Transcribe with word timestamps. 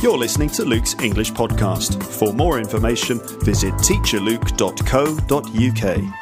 You're 0.00 0.16
listening 0.16 0.48
to 0.50 0.64
Luke's 0.64 0.94
English 1.00 1.32
Podcast. 1.32 2.00
For 2.00 2.32
more 2.32 2.60
information, 2.60 3.18
visit 3.40 3.74
teacherluke.co.uk. 3.74 6.14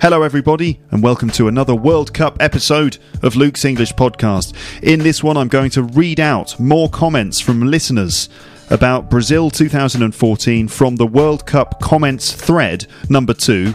Hello, 0.00 0.22
everybody, 0.22 0.80
and 0.92 1.02
welcome 1.02 1.30
to 1.30 1.48
another 1.48 1.74
World 1.74 2.14
Cup 2.14 2.36
episode 2.38 2.98
of 3.24 3.34
Luke's 3.34 3.64
English 3.64 3.92
Podcast. 3.94 4.54
In 4.80 5.00
this 5.00 5.24
one, 5.24 5.36
I'm 5.36 5.48
going 5.48 5.70
to 5.70 5.82
read 5.82 6.20
out 6.20 6.60
more 6.60 6.88
comments 6.88 7.40
from 7.40 7.62
listeners 7.62 8.28
about 8.70 9.10
Brazil 9.10 9.50
2014 9.50 10.68
from 10.68 10.94
the 10.94 11.08
World 11.08 11.44
Cup 11.44 11.80
comments 11.80 12.32
thread 12.32 12.86
number 13.08 13.34
two 13.34 13.74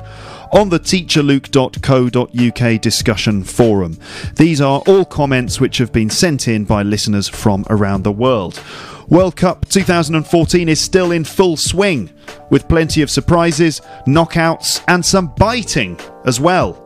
on 0.51 0.69
the 0.69 0.79
teacherluke.co.uk 0.79 2.81
discussion 2.81 3.43
forum. 3.43 3.99
These 4.35 4.61
are 4.61 4.81
all 4.87 5.05
comments 5.05 5.59
which 5.59 5.77
have 5.77 5.91
been 5.91 6.09
sent 6.09 6.47
in 6.47 6.65
by 6.65 6.83
listeners 6.83 7.27
from 7.27 7.65
around 7.69 8.03
the 8.03 8.11
world. 8.11 8.61
World 9.09 9.35
Cup 9.35 9.67
2014 9.69 10.69
is 10.69 10.79
still 10.79 11.11
in 11.11 11.23
full 11.23 11.57
swing, 11.57 12.11
with 12.51 12.67
plenty 12.67 13.01
of 13.01 13.09
surprises, 13.09 13.81
knockouts, 14.05 14.83
and 14.87 15.03
some 15.03 15.33
biting 15.35 15.99
as 16.25 16.39
well. 16.39 16.85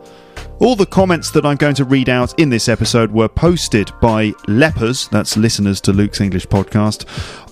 All 0.60 0.78
the 0.78 0.86
comments 0.86 1.32
that 1.32 1.46
I'm 1.46 1.58
going 1.58 1.76
to 1.76 1.84
read 1.84 2.08
out 2.08 2.40
in 2.40 2.50
this 2.50 2.70
episode 2.70 3.12
were 3.12 3.28
posted 3.28 3.92
by 4.02 4.32
lepers, 4.48 5.10
that's 5.10 5.36
listeners 5.36 5.82
to 5.82 5.92
Luke's 5.92 6.22
English 6.22 6.48
podcast, 6.48 7.06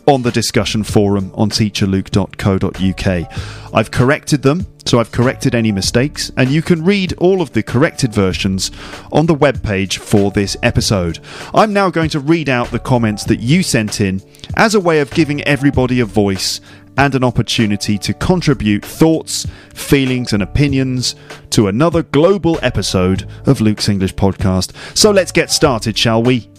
on 0.07 0.21
the 0.21 0.31
discussion 0.31 0.83
forum 0.83 1.31
on 1.35 1.49
teacherluke.co.uk. 1.49 3.73
I've 3.73 3.91
corrected 3.91 4.41
them, 4.41 4.67
so 4.85 4.99
I've 4.99 5.11
corrected 5.11 5.55
any 5.55 5.71
mistakes, 5.71 6.31
and 6.35 6.49
you 6.49 6.61
can 6.61 6.83
read 6.83 7.13
all 7.13 7.41
of 7.41 7.53
the 7.53 7.63
corrected 7.63 8.13
versions 8.13 8.71
on 9.11 9.25
the 9.25 9.35
webpage 9.35 9.97
for 9.97 10.31
this 10.31 10.57
episode. 10.63 11.19
I'm 11.53 11.73
now 11.73 11.89
going 11.89 12.09
to 12.09 12.19
read 12.19 12.49
out 12.49 12.71
the 12.71 12.79
comments 12.79 13.23
that 13.25 13.39
you 13.39 13.63
sent 13.63 14.01
in 14.01 14.21
as 14.55 14.75
a 14.75 14.79
way 14.79 14.99
of 14.99 15.11
giving 15.11 15.41
everybody 15.43 15.99
a 15.99 16.05
voice 16.05 16.59
and 16.97 17.15
an 17.15 17.23
opportunity 17.23 17.97
to 17.97 18.13
contribute 18.13 18.85
thoughts, 18.85 19.47
feelings, 19.73 20.33
and 20.33 20.43
opinions 20.43 21.15
to 21.51 21.67
another 21.67 22.03
global 22.03 22.59
episode 22.61 23.27
of 23.45 23.61
Luke's 23.61 23.87
English 23.87 24.15
Podcast. 24.15 24.75
So 24.97 25.11
let's 25.11 25.31
get 25.31 25.51
started, 25.51 25.97
shall 25.97 26.21
we? 26.21 26.49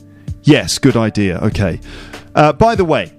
Yes, 0.42 0.78
good 0.78 0.96
idea. 0.96 1.38
Okay. 1.38 1.80
Uh, 2.34 2.52
by 2.52 2.74
the 2.74 2.84
way, 2.84 3.12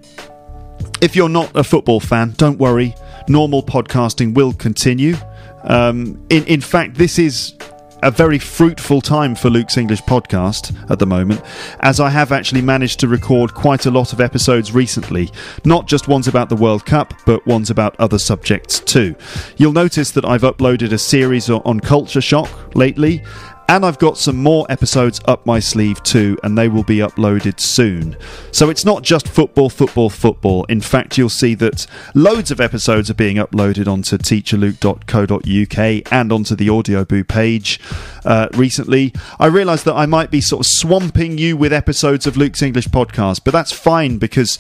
if 1.04 1.18
you're 1.18 1.28
not 1.28 1.54
a 1.54 1.66
football 1.66 2.00
fan, 2.00 2.34
don't 2.38 2.58
worry. 2.58 2.96
Normal 3.28 3.62
podcasting 3.62 4.34
will 4.34 4.54
continue. 4.54 5.18
Um, 5.64 6.26
in, 6.30 6.46
in 6.46 6.62
fact, 6.62 6.96
this 6.96 7.20
is 7.20 7.56
a 8.02 8.10
very 8.10 8.40
fruitful 8.40 9.02
time 9.02 9.36
for 9.36 9.50
Luke's 9.50 9.78
English 9.78 10.02
podcast 10.04 10.74
at 10.90 11.00
the 11.00 11.06
moment, 11.06 11.42
as 11.82 12.00
I 12.00 12.10
have 12.10 12.32
actually 12.32 12.62
managed 12.62 13.02
to 13.02 13.10
record 13.10 13.54
quite 13.54 13.86
a 13.86 13.92
lot 13.92 14.14
of 14.14 14.22
episodes 14.22 14.74
recently. 14.74 15.30
Not 15.66 15.88
just 15.88 16.08
ones 16.08 16.30
about 16.30 16.48
the 16.48 16.56
World 16.56 16.86
Cup, 16.86 17.14
but 17.26 17.46
ones 17.46 17.70
about 17.70 17.98
other 18.00 18.18
subjects 18.18 18.80
too. 18.80 19.14
You'll 19.58 19.74
notice 19.74 20.12
that 20.12 20.24
I've 20.24 20.42
uploaded 20.42 20.94
a 20.94 20.98
series 20.98 21.50
on 21.50 21.82
culture 21.82 22.22
shock 22.22 22.76
lately, 22.76 23.24
and 23.74 23.84
I've 23.84 23.98
got 23.98 24.20
some 24.20 24.38
more 24.38 24.68
episodes 24.70 25.20
up 25.26 25.48
my 25.48 25.60
sleeve 25.60 26.04
too, 26.04 26.38
and 26.44 26.56
they 26.56 26.68
will 26.68 26.84
be 26.84 26.98
uploaded 26.98 27.60
soon. 27.60 28.16
So 28.52 28.70
it's 28.70 28.86
not 28.86 29.02
just 29.02 29.28
football, 29.28 29.68
football, 29.68 30.12
football. 30.12 30.64
In 30.66 30.80
fact, 30.80 31.18
you'll 31.18 31.30
see 31.30 31.56
that 31.56 31.88
loads 32.14 32.52
of 32.52 32.62
episodes 32.62 33.10
are 33.10 33.16
being 33.16 33.38
uploaded 33.38 33.88
onto 33.92 34.20
teacherluke.co.uk 34.20 36.14
and 36.14 36.32
onto 36.32 36.56
the 36.56 36.68
Audioboo 36.68 37.28
page. 37.28 37.80
Uh, 38.24 38.48
recently, 38.54 39.12
I 39.40 39.48
realised 39.48 39.86
that 39.86 39.96
I 39.96 40.06
might 40.06 40.30
be 40.30 40.40
sort 40.40 40.68
of 40.68 40.72
swamping 40.72 41.40
you 41.40 41.58
with 41.58 41.74
episodes 41.74 42.28
of 42.28 42.38
Luke's 42.38 42.62
English 42.62 42.90
podcast, 42.90 43.42
but 43.44 43.54
that's 43.54 43.72
fine 43.72 44.20
because 44.20 44.60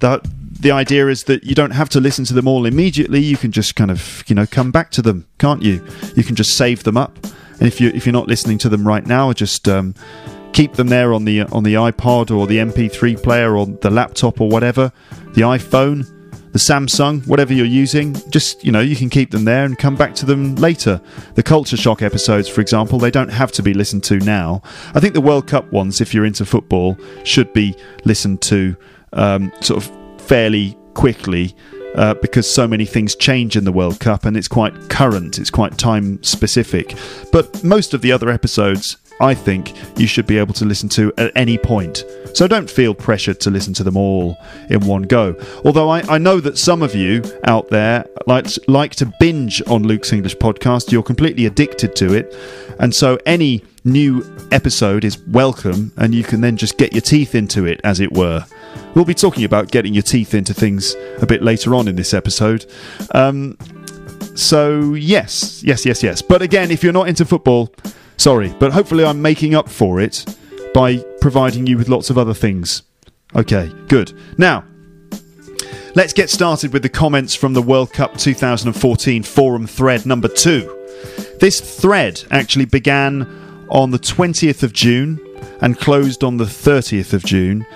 the 0.00 0.26
the 0.58 0.70
idea 0.70 1.08
is 1.08 1.24
that 1.24 1.44
you 1.44 1.54
don't 1.54 1.72
have 1.72 1.90
to 1.90 2.00
listen 2.00 2.24
to 2.24 2.32
them 2.32 2.48
all 2.48 2.64
immediately. 2.64 3.20
You 3.20 3.36
can 3.36 3.52
just 3.52 3.76
kind 3.76 3.90
of, 3.90 4.24
you 4.26 4.34
know, 4.34 4.46
come 4.46 4.70
back 4.70 4.90
to 4.92 5.02
them, 5.02 5.26
can't 5.36 5.62
you? 5.62 5.84
You 6.16 6.24
can 6.24 6.34
just 6.34 6.56
save 6.56 6.84
them 6.84 6.96
up 6.96 7.18
and 7.58 7.62
if 7.62 7.80
you 7.80 7.90
if 7.94 8.06
you're 8.06 8.12
not 8.12 8.28
listening 8.28 8.58
to 8.58 8.68
them 8.68 8.86
right 8.86 9.06
now, 9.06 9.32
just 9.32 9.68
um, 9.68 9.94
keep 10.52 10.74
them 10.74 10.88
there 10.88 11.12
on 11.12 11.24
the 11.24 11.42
on 11.42 11.62
the 11.62 11.74
iPod 11.74 12.34
or 12.34 12.46
the 12.46 12.58
MP3 12.58 13.22
player 13.22 13.56
or 13.56 13.66
the 13.66 13.90
laptop 13.90 14.40
or 14.40 14.48
whatever, 14.48 14.92
the 15.34 15.42
iPhone, 15.42 16.06
the 16.52 16.58
Samsung, 16.58 17.26
whatever 17.26 17.52
you're 17.52 17.66
using. 17.66 18.14
Just 18.30 18.64
you 18.64 18.72
know, 18.72 18.80
you 18.80 18.96
can 18.96 19.10
keep 19.10 19.30
them 19.30 19.44
there 19.44 19.64
and 19.64 19.78
come 19.78 19.96
back 19.96 20.14
to 20.16 20.26
them 20.26 20.54
later. 20.56 21.00
The 21.34 21.42
Culture 21.42 21.76
Shock 21.76 22.02
episodes, 22.02 22.48
for 22.48 22.60
example, 22.60 22.98
they 22.98 23.10
don't 23.10 23.30
have 23.30 23.52
to 23.52 23.62
be 23.62 23.74
listened 23.74 24.04
to 24.04 24.18
now. 24.18 24.62
I 24.94 25.00
think 25.00 25.14
the 25.14 25.20
World 25.20 25.46
Cup 25.46 25.70
ones, 25.72 26.00
if 26.00 26.14
you're 26.14 26.24
into 26.24 26.44
football, 26.44 26.96
should 27.24 27.52
be 27.52 27.76
listened 28.04 28.40
to 28.42 28.76
um, 29.12 29.52
sort 29.60 29.84
of 29.84 30.20
fairly 30.20 30.76
quickly 30.94 31.54
uh, 31.94 32.14
because 32.14 32.50
so 32.50 32.66
many 32.66 32.84
things 32.84 33.14
change 33.14 33.56
in 33.56 33.64
the 33.64 33.72
World 33.72 34.00
Cup 34.00 34.24
and 34.24 34.36
it's 34.36 34.48
quite 34.48 34.88
current, 34.88 35.38
it's 35.38 35.50
quite 35.50 35.78
time 35.78 36.22
specific. 36.22 36.94
But 37.32 37.62
most 37.64 37.94
of 37.94 38.02
the 38.02 38.12
other 38.12 38.30
episodes, 38.30 38.96
I 39.20 39.34
think, 39.34 39.72
you 39.98 40.06
should 40.06 40.26
be 40.26 40.38
able 40.38 40.54
to 40.54 40.64
listen 40.64 40.88
to 40.90 41.12
at 41.18 41.32
any 41.36 41.56
point. 41.56 42.04
So 42.34 42.48
don't 42.48 42.68
feel 42.68 42.94
pressured 42.94 43.38
to 43.40 43.50
listen 43.50 43.72
to 43.74 43.84
them 43.84 43.96
all 43.96 44.36
in 44.70 44.80
one 44.80 45.02
go. 45.02 45.36
Although 45.64 45.88
I, 45.88 46.00
I 46.08 46.18
know 46.18 46.40
that 46.40 46.58
some 46.58 46.82
of 46.82 46.94
you 46.94 47.22
out 47.44 47.68
there 47.68 48.06
like, 48.26 48.46
like 48.66 48.96
to 48.96 49.12
binge 49.20 49.62
on 49.68 49.84
Luke's 49.84 50.12
English 50.12 50.36
podcast, 50.36 50.90
you're 50.90 51.04
completely 51.04 51.46
addicted 51.46 51.94
to 51.96 52.12
it. 52.12 52.34
And 52.80 52.92
so 52.92 53.18
any 53.24 53.62
new 53.84 54.24
episode 54.50 55.04
is 55.04 55.18
welcome 55.28 55.92
and 55.96 56.12
you 56.12 56.24
can 56.24 56.40
then 56.40 56.56
just 56.56 56.76
get 56.76 56.92
your 56.92 57.02
teeth 57.02 57.36
into 57.36 57.66
it, 57.66 57.80
as 57.84 58.00
it 58.00 58.12
were. 58.12 58.44
We'll 58.94 59.04
be 59.04 59.14
talking 59.14 59.44
about 59.44 59.70
getting 59.70 59.92
your 59.92 60.02
teeth 60.02 60.34
into 60.34 60.54
things 60.54 60.94
a 61.20 61.26
bit 61.26 61.42
later 61.42 61.74
on 61.74 61.88
in 61.88 61.96
this 61.96 62.14
episode. 62.14 62.66
Um, 63.12 63.58
so, 64.34 64.94
yes, 64.94 65.62
yes, 65.64 65.84
yes, 65.84 66.02
yes. 66.02 66.22
But 66.22 66.42
again, 66.42 66.70
if 66.70 66.82
you're 66.82 66.92
not 66.92 67.08
into 67.08 67.24
football, 67.24 67.74
sorry, 68.16 68.54
but 68.58 68.72
hopefully 68.72 69.04
I'm 69.04 69.20
making 69.20 69.54
up 69.54 69.68
for 69.68 70.00
it 70.00 70.24
by 70.74 70.98
providing 71.20 71.66
you 71.66 71.78
with 71.78 71.88
lots 71.88 72.10
of 72.10 72.18
other 72.18 72.34
things. 72.34 72.82
Okay, 73.34 73.72
good. 73.88 74.12
Now, 74.38 74.64
let's 75.94 76.12
get 76.12 76.30
started 76.30 76.72
with 76.72 76.82
the 76.82 76.88
comments 76.88 77.34
from 77.34 77.52
the 77.52 77.62
World 77.62 77.92
Cup 77.92 78.16
2014 78.16 79.22
forum 79.22 79.66
thread 79.66 80.06
number 80.06 80.28
two. 80.28 80.70
This 81.40 81.60
thread 81.60 82.22
actually 82.30 82.66
began 82.66 83.66
on 83.70 83.90
the 83.90 83.98
20th 83.98 84.62
of 84.62 84.72
June 84.72 85.20
and 85.60 85.78
closed 85.78 86.22
on 86.22 86.36
the 86.36 86.44
30th 86.44 87.12
of 87.12 87.24
June. 87.24 87.66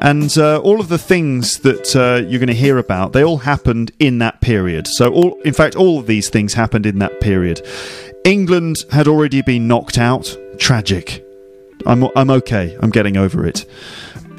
And 0.00 0.36
uh, 0.38 0.58
all 0.60 0.80
of 0.80 0.88
the 0.88 0.98
things 0.98 1.58
that 1.58 1.94
uh, 1.94 2.26
you're 2.26 2.40
going 2.40 2.46
to 2.46 2.54
hear 2.54 2.78
about, 2.78 3.12
they 3.12 3.22
all 3.22 3.38
happened 3.38 3.92
in 3.98 4.18
that 4.18 4.40
period. 4.40 4.86
So, 4.86 5.12
all, 5.12 5.38
in 5.42 5.52
fact, 5.52 5.76
all 5.76 5.98
of 5.98 6.06
these 6.06 6.30
things 6.30 6.54
happened 6.54 6.86
in 6.86 6.98
that 7.00 7.20
period. 7.20 7.66
England 8.24 8.86
had 8.90 9.06
already 9.06 9.42
been 9.42 9.68
knocked 9.68 9.98
out. 9.98 10.34
Tragic. 10.58 11.24
I'm, 11.86 12.08
I'm 12.16 12.30
okay. 12.30 12.76
I'm 12.80 12.90
getting 12.90 13.18
over 13.18 13.46
it. 13.46 13.66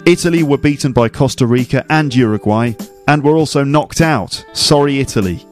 Italy 0.05 0.41
were 0.41 0.57
beaten 0.57 0.93
by 0.93 1.09
Costa 1.09 1.45
Rica 1.45 1.85
and 1.89 2.13
Uruguay 2.13 2.73
and 3.07 3.23
were 3.23 3.35
also 3.35 3.63
knocked 3.63 4.01
out. 4.01 4.43
Sorry, 4.53 4.99
Italy. 4.99 5.45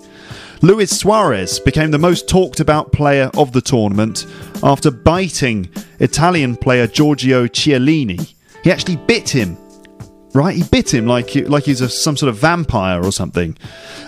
Luis 0.61 0.89
Suarez 0.89 1.59
became 1.59 1.91
the 1.91 1.99
most 1.99 2.27
talked 2.27 2.59
about 2.59 2.91
player 2.91 3.29
of 3.35 3.51
the 3.51 3.61
tournament 3.61 4.25
after 4.63 4.89
biting 4.91 5.69
Italian 5.99 6.55
player 6.57 6.87
Giorgio 6.87 7.45
Chiellini. 7.45 8.33
He 8.63 8.71
actually 8.71 8.97
bit 8.97 9.29
him 9.29 9.55
right? 10.33 10.55
He 10.55 10.63
bit 10.63 10.93
him 10.93 11.05
like 11.05 11.35
like 11.35 11.63
he's 11.63 11.81
a, 11.81 11.89
some 11.89 12.17
sort 12.17 12.29
of 12.29 12.37
vampire 12.37 13.03
or 13.03 13.11
something. 13.11 13.57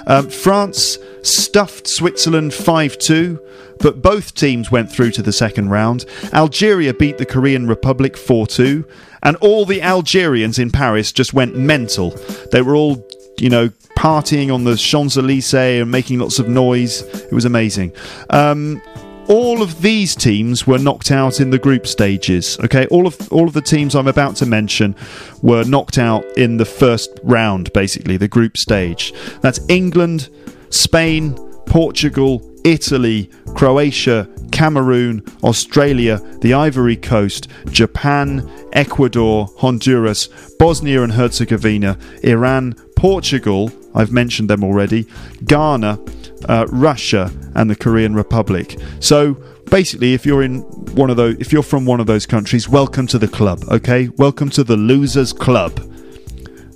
Um, 0.08 0.30
France 0.30 0.98
stuffed 1.24 1.88
Switzerland 1.88 2.54
5 2.54 2.98
2, 2.98 3.40
but 3.80 4.02
both 4.02 4.34
teams 4.34 4.72
went 4.72 4.92
through 4.92 5.12
to 5.12 5.22
the 5.22 5.34
second 5.34 5.70
round. 5.70 6.06
Algeria 6.34 6.94
beat 6.94 7.18
the 7.18 7.26
Korean 7.26 7.68
Republic 7.68 8.18
4 8.18 8.48
2, 8.48 8.88
and 9.24 9.36
all 9.38 9.66
the 9.66 9.82
Algerians 9.82 10.60
in 10.60 10.72
Paris 10.72 11.12
just 11.12 11.34
went 11.34 11.56
mental. 11.56 12.12
They 12.52 12.62
were 12.62 12.76
all, 12.76 13.08
you 13.38 13.50
know, 13.50 13.70
partying 13.98 14.54
on 14.54 14.64
the 14.64 14.76
Champs 14.78 15.18
Elysees 15.18 15.82
and 15.82 15.92
making 15.92 16.20
lots 16.20 16.40
of 16.40 16.48
noise. 16.48 17.02
It 17.02 17.34
was 17.34 17.46
amazing. 17.46 17.94
Um, 18.30 18.82
all 19.32 19.62
of 19.62 19.82
these 19.82 20.14
teams 20.14 20.68
were 20.68 20.78
knocked 20.78 21.10
out 21.10 21.40
in 21.40 21.52
the 21.52 21.58
group 21.58 21.88
stages. 21.88 22.60
Okay, 22.66 22.86
all 22.88 23.08
of 23.08 23.32
all 23.32 23.48
of 23.48 23.54
the 23.54 23.62
teams 23.62 23.96
I'm 23.96 24.10
about 24.10 24.36
to 24.38 24.46
mention 24.46 24.94
were 25.42 25.64
knocked 25.64 25.98
out 25.98 26.26
in 26.38 26.58
the 26.58 26.66
first 26.66 27.18
round, 27.24 27.72
basically 27.72 28.18
the 28.18 28.28
group 28.28 28.58
stage. 28.58 29.14
That's 29.40 29.62
England, 29.70 30.30
Spain, 30.70 31.36
Portugal, 31.66 32.42
Italy, 32.66 33.30
Croatia, 33.56 34.28
Cameroon, 34.52 35.24
Australia, 35.44 36.18
the 36.42 36.54
Ivory 36.54 36.98
Coast, 36.98 37.48
Japan, 37.68 38.52
Ecuador, 38.74 39.48
Honduras, 39.60 40.28
Bosnia 40.60 41.04
and 41.04 41.14
Herzegovina, 41.14 41.98
Iran, 42.24 42.74
Portugal, 42.98 43.72
I've 43.94 44.12
mentioned 44.12 44.50
them 44.50 44.64
already, 44.64 45.08
Ghana, 45.46 46.00
uh, 46.48 46.66
Russia, 46.70 47.32
and 47.56 47.70
the 47.70 47.76
Korean 47.76 48.14
Republic. 48.14 48.78
So 49.00 49.34
basically, 49.70 50.14
if 50.14 50.26
you're 50.26 50.44
in 50.44 50.62
one 50.96 51.10
of 51.10 51.18
those, 51.18 51.38
if 51.40 51.52
you're 51.52 51.64
from 51.64 51.86
one 51.86 52.00
of 52.00 52.08
those 52.08 52.26
countries, 52.26 52.70
welcome 52.70 53.08
to 53.08 53.18
the 53.18 53.28
club. 53.28 53.64
Okay, 53.70 54.10
welcome 54.18 54.50
to 54.52 54.64
the 54.64 54.78
losers 54.78 55.34
club. 55.34 55.80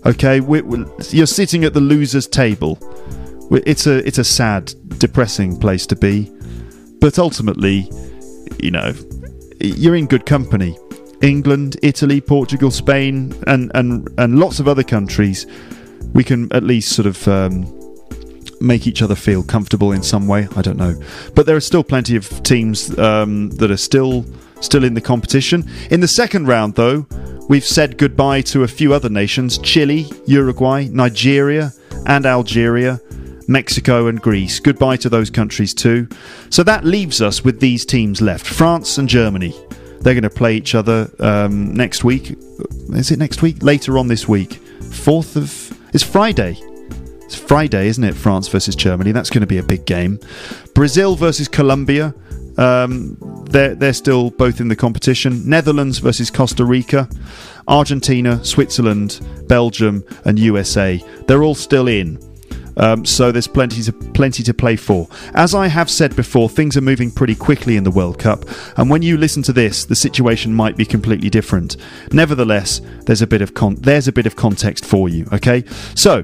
Okay, 0.05 0.39
we 0.39 0.61
we 0.61 0.85
you're 1.09 1.25
sitting 1.25 1.63
at 1.63 1.73
the 1.73 1.81
losers 1.81 2.27
table. 2.27 2.77
It's 3.51 3.87
a 3.87 4.05
it's 4.07 4.17
a 4.17 4.23
sad, 4.23 4.73
depressing 4.99 5.57
place 5.57 5.85
to 5.87 5.95
be, 5.95 6.31
but 6.99 7.19
ultimately, 7.19 7.89
you 8.61 8.71
know, 8.71 8.93
you're 9.59 9.95
in 9.95 10.07
good 10.07 10.25
company. 10.25 10.77
England, 11.21 11.77
Italy, 11.81 12.21
Portugal, 12.21 12.71
Spain, 12.71 13.33
and 13.47 13.71
and 13.73 14.07
and 14.17 14.39
lots 14.39 14.59
of 14.59 14.67
other 14.67 14.83
countries. 14.83 15.45
We 16.15 16.23
can 16.23 16.51
at 16.51 16.63
least 16.63 16.95
sort 16.95 17.05
of. 17.05 17.27
Um, 17.27 17.71
make 18.61 18.87
each 18.87 19.01
other 19.01 19.15
feel 19.15 19.43
comfortable 19.43 19.91
in 19.91 20.01
some 20.01 20.27
way. 20.27 20.47
I 20.55 20.61
don't 20.61 20.77
know, 20.77 20.95
but 21.35 21.45
there 21.45 21.57
are 21.57 21.61
still 21.61 21.83
plenty 21.83 22.15
of 22.15 22.41
teams 22.43 22.97
um, 22.97 23.49
that 23.51 23.69
are 23.69 23.77
still 23.77 24.25
still 24.61 24.83
in 24.83 24.93
the 24.93 25.01
competition. 25.01 25.69
In 25.91 25.99
the 25.99 26.07
second 26.07 26.47
round, 26.47 26.75
though, 26.75 27.05
we've 27.49 27.65
said 27.65 27.97
goodbye 27.97 28.41
to 28.43 28.63
a 28.63 28.67
few 28.67 28.93
other 28.93 29.09
nations: 29.09 29.57
Chile, 29.57 30.07
Uruguay, 30.25 30.87
Nigeria, 30.91 31.71
and 32.05 32.25
Algeria. 32.25 32.99
Mexico 33.47 34.07
and 34.07 34.19
Greece. 34.19 34.59
Goodbye 34.59 34.97
to 34.97 35.09
those 35.09 35.29
countries 35.29 35.75
too. 35.75 36.07
So 36.49 36.63
that 36.63 36.83
leaves 36.83 37.21
us 37.21 37.43
with 37.43 37.59
these 37.59 37.85
teams 37.85 38.19
left 38.19 38.43
France 38.43 38.97
and 38.97 39.07
Germany. 39.07 39.53
They're 40.01 40.15
going 40.15 40.23
to 40.23 40.31
play 40.31 40.55
each 40.55 40.73
other 40.73 41.11
um, 41.19 41.71
next 41.73 42.03
week. 42.03 42.35
Is 42.89 43.11
it 43.11 43.19
next 43.19 43.43
week? 43.43 43.61
Later 43.61 43.99
on 43.99 44.07
this 44.07 44.27
week. 44.27 44.59
4th 44.79 45.35
of. 45.35 45.74
It's 45.95 46.03
Friday. 46.03 46.57
It's 47.21 47.35
Friday, 47.35 47.87
isn't 47.87 48.03
it? 48.03 48.15
France 48.15 48.49
versus 48.49 48.75
Germany. 48.75 49.13
That's 49.13 49.29
going 49.29 49.39
to 49.39 49.47
be 49.47 49.59
a 49.59 49.63
big 49.63 49.85
game. 49.85 50.19
Brazil 50.73 51.15
versus 51.15 51.47
Colombia. 51.47 52.13
Um, 52.57 53.15
they're 53.49 53.75
they're 53.75 53.93
still 53.93 54.29
both 54.31 54.59
in 54.59 54.67
the 54.67 54.75
competition. 54.75 55.49
Netherlands 55.49 55.99
versus 55.99 56.29
Costa 56.29 56.65
Rica, 56.65 57.07
Argentina, 57.69 58.43
Switzerland, 58.43 59.25
Belgium, 59.47 60.03
and 60.25 60.37
USA. 60.37 61.01
They're 61.27 61.43
all 61.43 61.55
still 61.55 61.87
in. 61.87 62.19
Um, 62.77 63.05
so 63.05 63.31
there's 63.31 63.47
plenty 63.47 63.81
to 63.83 63.93
plenty 63.93 64.43
to 64.43 64.53
play 64.53 64.75
for. 64.75 65.07
As 65.33 65.55
I 65.55 65.67
have 65.67 65.89
said 65.89 66.15
before, 66.15 66.49
things 66.49 66.77
are 66.77 66.81
moving 66.81 67.11
pretty 67.11 67.35
quickly 67.35 67.77
in 67.77 67.83
the 67.83 67.91
World 67.91 68.19
Cup, 68.19 68.45
and 68.77 68.89
when 68.89 69.01
you 69.01 69.17
listen 69.17 69.43
to 69.43 69.53
this, 69.53 69.85
the 69.85 69.95
situation 69.95 70.53
might 70.53 70.77
be 70.77 70.85
completely 70.85 71.29
different. 71.29 71.77
Nevertheless, 72.11 72.81
there's 73.05 73.21
a 73.21 73.27
bit 73.27 73.41
of 73.41 73.53
con- 73.53 73.75
there's 73.75 74.07
a 74.07 74.13
bit 74.13 74.25
of 74.25 74.35
context 74.35 74.85
for 74.85 75.09
you. 75.09 75.27
Okay, 75.31 75.63
so 75.95 76.23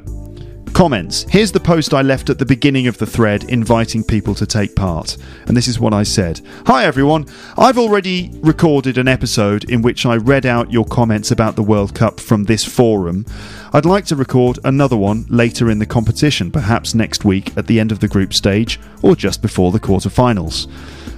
Comments. 0.74 1.25
Here's 1.30 1.51
the 1.51 1.59
post 1.59 1.94
I 1.94 2.01
left 2.01 2.30
at 2.30 2.39
the 2.39 2.45
beginning 2.45 2.88
of 2.88 2.98
the 2.98 3.06
thread 3.06 3.44
inviting 3.50 4.03
people 4.03 4.33
to 4.36 4.45
take 4.45 4.75
part. 4.75 5.18
And 5.48 5.56
this 5.56 5.68
is 5.68 5.80
what 5.80 5.94
I 5.94 6.03
said 6.03 6.42
Hi 6.65 6.86
everyone, 6.86 7.25
I've 7.57 7.77
already 7.77 8.31
recorded 8.42 8.98
an 8.98 9.07
episode 9.07 9.69
in 9.69 9.81
which 9.81 10.06
I 10.06 10.15
read 10.15 10.45
out 10.45 10.71
your 10.71 10.86
comments 10.86 11.30
about 11.30 11.56
the 11.56 11.63
World 11.63 11.94
Cup 11.94 12.19
from 12.19 12.45
this 12.45 12.63
forum. 12.63 13.25
I'd 13.73 13.85
like 13.85 14.03
to 14.06 14.18
record 14.18 14.59
another 14.65 14.97
one 14.97 15.25
later 15.29 15.69
in 15.71 15.79
the 15.79 15.85
competition, 15.85 16.51
perhaps 16.51 16.94
next 16.94 17.23
week 17.23 17.56
at 17.57 17.68
the 17.68 17.79
end 17.79 17.94
of 17.94 18.01
the 18.01 18.07
group 18.07 18.33
stage 18.33 18.81
or 19.01 19.15
just 19.15 19.41
before 19.41 19.71
the 19.71 19.79
quarterfinals. 19.79 20.69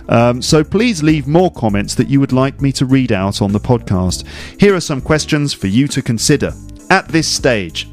Um, 0.07 0.39
so 0.39 0.63
please 0.63 1.01
leave 1.01 1.27
more 1.27 1.51
comments 1.51 1.95
that 1.95 2.09
you 2.09 2.19
would 2.19 2.31
like 2.31 2.61
me 2.61 2.71
to 2.73 2.85
read 2.85 3.11
out 3.11 3.41
on 3.41 3.53
the 3.53 3.59
podcast. 3.59 4.25
Here 4.59 4.75
are 4.75 4.81
some 4.81 5.01
questions 5.01 5.51
for 5.51 5.65
you 5.65 5.87
to 5.87 6.01
consider. 6.03 6.53
At 6.91 7.07
this 7.07 7.27
stage, 7.27 7.87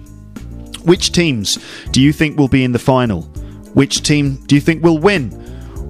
which 0.84 1.12
teams 1.12 1.58
do 1.90 2.02
you 2.02 2.12
think 2.12 2.38
will 2.38 2.48
be 2.48 2.64
in 2.64 2.72
the 2.72 2.78
final? 2.78 3.22
Which 3.72 4.02
team 4.02 4.44
do 4.46 4.54
you 4.54 4.60
think 4.60 4.82
will 4.82 4.98
win? 4.98 5.30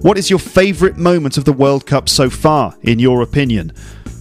What 0.03 0.17
is 0.17 0.31
your 0.31 0.39
favourite 0.39 0.97
moment 0.97 1.37
of 1.37 1.45
the 1.45 1.53
World 1.53 1.87
Cup 1.87 2.09
so 2.09 2.31
far, 2.31 2.77
in 2.83 3.01
your 3.01 3.23
opinion? 3.23 3.73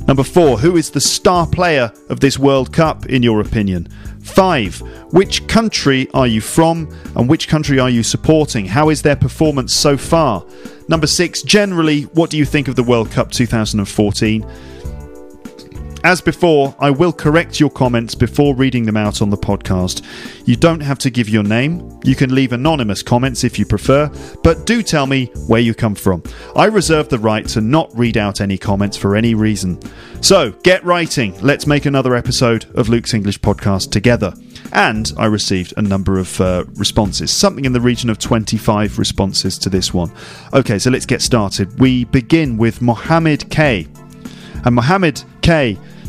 Number 0.10 0.24
four, 0.24 0.58
who 0.58 0.76
is 0.76 0.90
the 0.90 1.00
star 1.00 1.46
player 1.46 1.94
of 2.10 2.20
this 2.20 2.40
World 2.40 2.74
Cup, 2.74 3.06
in 3.06 3.22
your 3.22 3.42
opinion? 3.42 3.88
Five, 4.24 4.80
which 5.12 5.48
country 5.48 6.10
are 6.16 6.26
you 6.26 6.42
from 6.42 6.90
and 7.16 7.30
which 7.30 7.48
country 7.48 7.78
are 7.78 7.92
you 7.92 8.02
supporting? 8.02 8.66
How 8.66 8.90
is 8.90 9.04
their 9.04 9.16
performance 9.16 9.72
so 9.72 9.98
far? 9.98 10.44
Number 10.88 11.06
six, 11.06 11.44
generally, 11.44 12.06
what 12.16 12.32
do 12.32 12.40
you 12.40 12.46
think 12.46 12.68
of 12.68 12.76
the 12.76 12.82
World 12.82 13.12
Cup 13.12 13.30
2014? 13.30 14.44
As 16.04 16.22
before, 16.22 16.74
I 16.80 16.92
will 16.92 17.12
correct 17.12 17.60
your 17.60 17.70
comments 17.70 18.16
before 18.16 18.56
reading 18.56 18.86
them 18.86 18.96
out 18.96 19.22
on 19.22 19.30
the 19.30 19.38
podcast. 19.38 20.02
You 20.48 20.56
don't 20.56 20.80
have 20.80 20.98
to 21.00 21.10
give 21.10 21.28
your 21.28 21.44
name. 21.44 22.00
You 22.06 22.16
can 22.16 22.34
leave 22.34 22.54
anonymous 22.54 23.04
comments 23.04 23.44
if 23.44 23.60
you 23.60 23.66
prefer, 23.66 24.10
but 24.42 24.66
do 24.66 24.82
tell 24.82 25.08
me 25.08 25.26
where 25.48 25.60
you 25.60 25.74
come 25.74 25.96
from. 25.96 26.24
I 26.56 26.66
reserve 26.66 27.10
the 27.10 27.20
right 27.20 27.46
to 27.50 27.60
not 27.60 27.92
read 27.98 28.16
out 28.16 28.40
any 28.40 28.58
comments 28.58 28.96
for 28.96 29.16
any 29.16 29.34
reason. 29.34 29.80
So, 30.22 30.52
get 30.64 30.84
writing. 30.86 31.38
Let's 31.42 31.68
make 31.68 31.86
another 31.86 32.16
episode 32.16 32.66
of 32.76 32.88
Luke's 32.88 33.14
English 33.14 33.42
podcast 33.42 33.92
together. 33.92 34.34
And 34.72 35.12
I 35.18 35.26
received 35.26 35.74
a 35.76 35.82
number 35.82 36.18
of 36.18 36.40
uh, 36.40 36.64
responses, 36.76 37.32
something 37.32 37.66
in 37.66 37.74
the 37.74 37.82
region 37.82 38.10
of 38.10 38.20
25 38.20 39.00
responses 39.00 39.58
to 39.60 39.70
this 39.70 39.94
one. 39.94 40.12
Okay, 40.54 40.80
so 40.80 40.90
let's 40.92 41.06
get 41.06 41.22
started. 41.22 41.78
We 41.80 42.06
begin 42.06 42.58
with 42.58 42.82
Mohammed 42.82 43.50
K. 43.50 43.88
And 44.66 44.76
Mohammed 44.76 45.24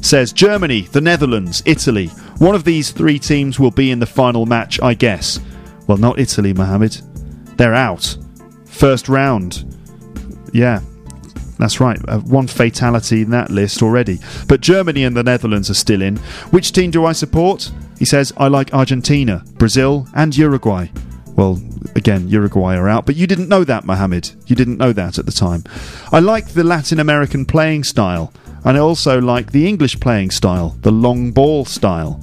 Says 0.03 0.35
Germany, 0.35 0.83
the 0.83 1.01
Netherlands, 1.01 1.63
Italy. 1.65 2.09
One 2.39 2.55
of 2.55 2.65
these 2.65 2.91
three 2.91 3.19
teams 3.19 3.59
will 3.59 3.71
be 3.71 3.91
in 3.91 3.99
the 3.99 4.05
final 4.05 4.45
match, 4.45 4.79
I 4.83 4.93
guess. 4.93 5.41
Well, 5.87 5.97
not 5.97 6.19
Italy, 6.19 6.53
Mohammed. 6.53 7.01
They're 7.57 7.75
out. 7.75 8.19
First 8.67 9.09
round. 9.09 9.65
Yeah, 10.53 10.81
that's 11.59 11.81
right. 11.81 11.99
Uh, 12.07 12.19
one 12.19 12.49
fatality 12.49 13.23
in 13.23 13.31
that 13.31 13.51
list 13.51 13.83
already. 13.83 14.19
But 14.47 14.61
Germany 14.61 15.05
and 15.05 15.17
the 15.17 15.23
Netherlands 15.23 15.71
are 15.71 15.75
still 15.75 16.03
in. 16.03 16.19
Which 16.51 16.73
team 16.73 16.91
do 16.91 17.07
I 17.07 17.13
support? 17.13 17.73
He 17.99 18.05
says, 18.05 18.35
I 18.37 18.49
like 18.49 18.75
Argentina, 18.75 19.43
Brazil, 19.55 20.07
and 20.15 20.37
Uruguay. 20.37 20.89
Well, 21.29 21.59
again, 21.97 22.29
Uruguay 22.29 22.77
are 22.77 22.91
out, 22.91 23.07
but 23.07 23.17
you 23.17 23.27
didn't 23.27 23.49
know 23.49 23.65
that, 23.65 23.87
Mohammed. 23.87 24.33
You 24.47 24.55
didn't 24.55 24.77
know 24.77 24.93
that 24.93 25.19
at 25.19 25.25
the 25.25 25.33
time. 25.33 25.65
I 26.13 26.19
like 26.19 26.49
the 26.49 26.63
Latin 26.65 27.01
American 27.01 27.47
playing 27.47 27.85
style 27.85 28.35
and 28.65 28.77
I 28.77 28.81
also 28.81 29.21
like 29.21 29.53
the 29.53 29.67
English 29.67 29.99
playing 30.01 30.31
style, 30.31 30.77
the 30.81 30.93
long 30.93 31.31
ball 31.31 31.65
style. 31.65 32.21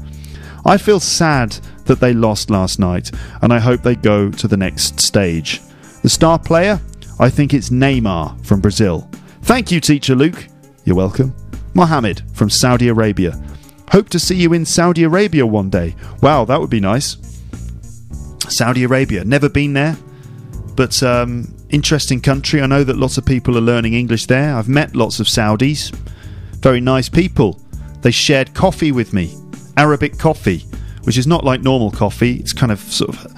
I 0.65 0.77
feel 0.77 0.99
sad 0.99 1.57
that 1.85 1.99
they 1.99 2.13
lost 2.13 2.49
last 2.49 2.79
night, 2.79 3.11
and 3.41 3.53
I 3.53 3.59
hope 3.59 3.81
they 3.81 3.95
go 3.95 4.29
to 4.29 4.47
the 4.47 4.57
next 4.57 4.99
stage. 4.99 5.61
The 6.03 6.09
star 6.09 6.37
player? 6.37 6.79
I 7.19 7.29
think 7.29 7.53
it's 7.53 7.69
Neymar 7.69 8.45
from 8.45 8.61
Brazil. 8.61 9.09
Thank 9.43 9.71
you, 9.71 9.79
teacher 9.79 10.13
Luke. 10.13 10.47
You're 10.83 10.95
welcome. 10.95 11.33
Mohammed 11.73 12.21
from 12.33 12.49
Saudi 12.49 12.89
Arabia. 12.89 13.41
Hope 13.91 14.09
to 14.09 14.19
see 14.19 14.35
you 14.35 14.53
in 14.53 14.65
Saudi 14.65 15.03
Arabia 15.03 15.45
one 15.45 15.69
day. 15.69 15.95
Wow, 16.21 16.45
that 16.45 16.59
would 16.59 16.69
be 16.69 16.79
nice. 16.79 17.17
Saudi 18.49 18.83
Arabia, 18.83 19.23
never 19.23 19.49
been 19.49 19.73
there, 19.73 19.97
but 20.75 21.01
um, 21.03 21.53
interesting 21.69 22.21
country. 22.21 22.61
I 22.61 22.65
know 22.65 22.83
that 22.83 22.97
lots 22.97 23.17
of 23.17 23.25
people 23.25 23.57
are 23.57 23.61
learning 23.61 23.93
English 23.93 24.25
there. 24.25 24.55
I've 24.55 24.69
met 24.69 24.95
lots 24.95 25.19
of 25.19 25.27
Saudis 25.27 25.97
very 26.61 26.81
nice 26.81 27.09
people. 27.09 27.61
They 28.01 28.11
shared 28.11 28.53
coffee 28.53 28.91
with 28.91 29.13
me, 29.13 29.35
Arabic 29.75 30.17
coffee, 30.17 30.65
which 31.03 31.17
is 31.17 31.27
not 31.27 31.43
like 31.43 31.61
normal 31.61 31.91
coffee. 31.91 32.35
It's 32.37 32.53
kind 32.53 32.71
of 32.71 32.79
sort 32.79 33.09
of 33.09 33.33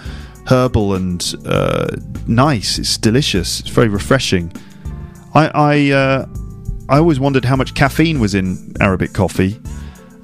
herbal 0.47 0.95
and 0.95 1.35
uh, 1.45 1.95
nice. 2.27 2.79
It's 2.79 2.97
delicious. 2.97 3.59
It's 3.59 3.69
very 3.69 3.87
refreshing. 3.87 4.51
I 5.33 5.47
I, 5.47 5.91
uh, 5.91 6.25
I 6.89 6.97
always 6.97 7.19
wondered 7.19 7.45
how 7.45 7.55
much 7.55 7.73
caffeine 7.75 8.19
was 8.19 8.35
in 8.35 8.73
Arabic 8.81 9.13
coffee, 9.13 9.59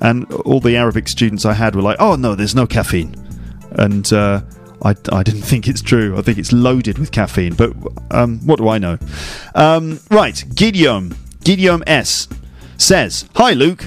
and 0.01 0.31
all 0.31 0.59
the 0.59 0.75
Arabic 0.75 1.07
students 1.07 1.45
I 1.45 1.53
had 1.53 1.75
were 1.75 1.81
like, 1.81 1.97
"Oh 1.99 2.15
no, 2.15 2.35
there's 2.35 2.55
no 2.55 2.65
caffeine," 2.65 3.15
and 3.71 4.11
uh, 4.11 4.41
I, 4.83 4.95
I 5.11 5.23
didn't 5.23 5.41
think 5.51 5.67
it's 5.67 5.81
true. 5.81 6.17
I 6.17 6.21
think 6.21 6.37
it's 6.37 6.51
loaded 6.51 6.97
with 6.97 7.11
caffeine, 7.11 7.53
but 7.53 7.73
um, 8.11 8.39
what 8.45 8.57
do 8.57 8.67
I 8.67 8.77
know? 8.77 8.97
Um, 9.53 9.99
right, 10.11 10.43
Gideon, 10.55 11.15
Gideon 11.43 11.83
S 11.87 12.27
says, 12.77 13.27
Hi 13.35 13.53
Luke. 13.53 13.85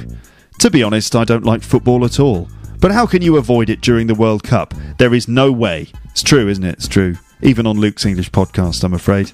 To 0.61 0.71
be 0.71 0.83
honest, 0.83 1.15
I 1.15 1.25
don't 1.25 1.45
like 1.45 1.63
football 1.63 2.05
at 2.05 2.19
all. 2.19 2.49
But 2.81 2.93
how 2.93 3.07
can 3.07 3.23
you 3.23 3.37
avoid 3.37 3.71
it 3.71 3.81
during 3.81 4.07
the 4.07 4.15
World 4.15 4.43
Cup? 4.43 4.75
There 4.99 5.15
is 5.15 5.29
no 5.29 5.51
way. 5.51 5.89
It's 6.11 6.23
true, 6.23 6.49
isn't 6.49 6.65
it? 6.65 6.75
It's 6.75 6.89
true. 6.89 7.17
Even 7.43 7.67
on 7.67 7.79
Luke's 7.79 8.07
English 8.07 8.31
podcast, 8.31 8.85
I'm 8.85 8.95
afraid. 8.95 9.33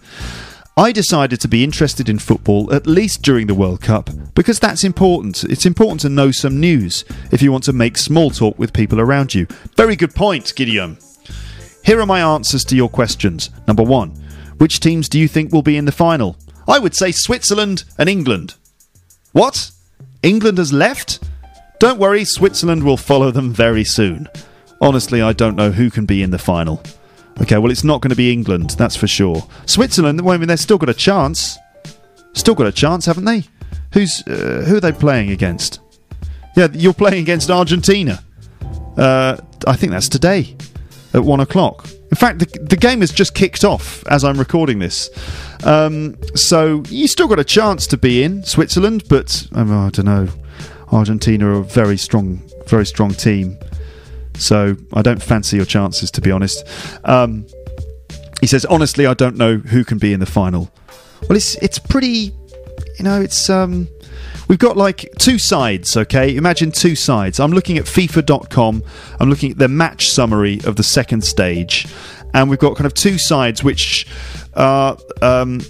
I 0.76 0.90
decided 0.90 1.40
to 1.40 1.49
be 1.49 1.62
interested 1.62 2.08
in 2.08 2.18
football 2.18 2.73
at 2.75 2.87
least 2.87 3.23
during 3.23 3.46
the 3.46 3.54
World 3.54 3.80
Cup 3.80 4.11
because 4.34 4.58
that's 4.58 4.82
important. 4.82 5.44
It's 5.44 5.66
important 5.66 6.00
to 6.00 6.08
know 6.08 6.32
some 6.32 6.58
news 6.58 7.04
if 7.30 7.42
you 7.42 7.52
want 7.52 7.64
to 7.64 7.73
make 7.73 7.96
small 7.96 8.30
talk 8.30 8.58
with 8.58 8.73
people 8.73 9.00
around 9.00 9.34
you. 9.34 9.46
Very 9.76 9.94
good 9.94 10.14
point, 10.14 10.52
Gideon. 10.56 10.99
Here 11.84 12.00
are 12.00 12.06
my 12.06 12.20
answers 12.20 12.64
to 12.64 12.76
your 12.76 12.88
questions. 12.88 13.50
Number 13.68 13.84
one, 13.84 14.11
which 14.58 14.80
teams 14.80 15.08
do 15.08 15.20
you 15.20 15.28
think 15.28 15.52
will 15.52 15.62
be 15.62 15.76
in 15.76 15.84
the 15.84 15.92
final? 15.92 16.37
I 16.66 16.78
would 16.78 16.96
say 16.96 17.12
Switzerland 17.12 17.84
and 17.96 18.08
England. 18.08 18.54
What? 19.34 19.72
England 20.22 20.58
has 20.58 20.72
left? 20.72 21.18
Don't 21.80 21.98
worry, 21.98 22.24
Switzerland 22.24 22.84
will 22.84 22.96
follow 22.96 23.32
them 23.32 23.52
very 23.52 23.82
soon. 23.82 24.28
Honestly, 24.80 25.20
I 25.20 25.32
don't 25.32 25.56
know 25.56 25.72
who 25.72 25.90
can 25.90 26.06
be 26.06 26.22
in 26.22 26.30
the 26.30 26.38
final. 26.38 26.80
Okay, 27.42 27.58
well, 27.58 27.72
it's 27.72 27.82
not 27.82 28.00
going 28.00 28.10
to 28.10 28.16
be 28.16 28.32
England, 28.32 28.70
that's 28.78 28.94
for 28.94 29.08
sure. 29.08 29.44
Switzerland, 29.66 30.20
well, 30.20 30.34
I 30.34 30.38
mean, 30.38 30.46
they've 30.46 30.58
still 30.58 30.78
got 30.78 30.88
a 30.88 30.94
chance. 30.94 31.58
Still 32.32 32.54
got 32.54 32.68
a 32.68 32.72
chance, 32.72 33.06
haven't 33.06 33.24
they? 33.24 33.42
Who's 33.92 34.22
uh, 34.28 34.64
who 34.68 34.76
are 34.76 34.80
they 34.80 34.92
playing 34.92 35.30
against? 35.30 35.80
Yeah, 36.56 36.68
you're 36.72 36.94
playing 36.94 37.20
against 37.20 37.50
Argentina. 37.50 38.22
Uh, 38.96 39.38
I 39.66 39.74
think 39.74 39.90
that's 39.90 40.08
today 40.08 40.56
at 41.14 41.25
one 41.25 41.40
o'clock. 41.40 41.88
In 42.11 42.16
fact, 42.16 42.38
the, 42.40 42.47
the 42.61 42.76
game 42.76 43.00
has 43.00 43.11
just 43.11 43.35
kicked 43.35 43.64
off 43.64 44.04
as 44.09 44.25
I'm 44.25 44.38
recording 44.38 44.78
this. 44.78 45.11
Um, 45.64 46.16
so 46.35 46.83
you 46.88 47.09
still 47.09 47.28
got 47.28 47.38
a 47.38 47.44
chance 47.44 47.87
to 47.88 47.97
be 47.97 48.23
in 48.23 48.44
Switzerland, 48.44 49.04
but 49.09 49.47
um, 49.52 49.73
I 49.73 49.90
don't 49.90 50.04
know. 50.06 50.28
Argentina 50.92 51.49
are 51.49 51.61
a 51.61 51.64
very 51.64 51.97
strong, 51.97 52.42
very 52.66 52.87
strong 52.87 53.11
team. 53.11 53.59
So 54.37 54.76
I 54.92 55.02
don't 55.02 55.23
fancy 55.23 55.56
your 55.56 55.66
chances, 55.66 56.11
to 56.12 56.21
be 56.21 56.30
honest. 56.30 56.66
Um, 57.04 57.47
he 58.40 58.47
says, 58.47 58.64
honestly, 58.66 59.06
I 59.06 59.14
don't 59.14 59.37
know 59.37 59.56
who 59.56 59.85
can 59.85 59.99
be 59.99 60.12
in 60.12 60.21
the 60.21 60.26
final. 60.26 60.71
Well, 61.23 61.37
it's 61.37 61.54
it's 61.56 61.78
pretty, 61.78 62.33
you 62.99 63.04
know, 63.04 63.21
it's 63.21 63.49
um, 63.49 63.88
we've 64.49 64.59
got 64.59 64.76
like 64.76 65.09
two 65.19 65.38
sides. 65.38 65.97
Okay, 65.97 66.37
imagine 66.37 66.73
two 66.73 66.95
sides. 66.97 67.40
I'm 67.40 67.52
looking 67.52 67.78
at 67.78 67.85
FIFA.com. 67.85 68.83
I'm 69.21 69.31
looking 69.31 69.52
at 69.52 69.59
the 69.59 69.69
match 69.69 70.09
summary 70.11 70.61
of 70.64 70.76
the 70.76 70.83
second 70.83 71.25
stage, 71.25 71.87
and 72.33 72.50
we've 72.50 72.59
got 72.59 72.76
kind 72.76 72.87
of 72.87 72.95
two 72.95 73.19
sides 73.19 73.62
which 73.62 74.07
are. 74.54 74.97
Um, 75.23 75.61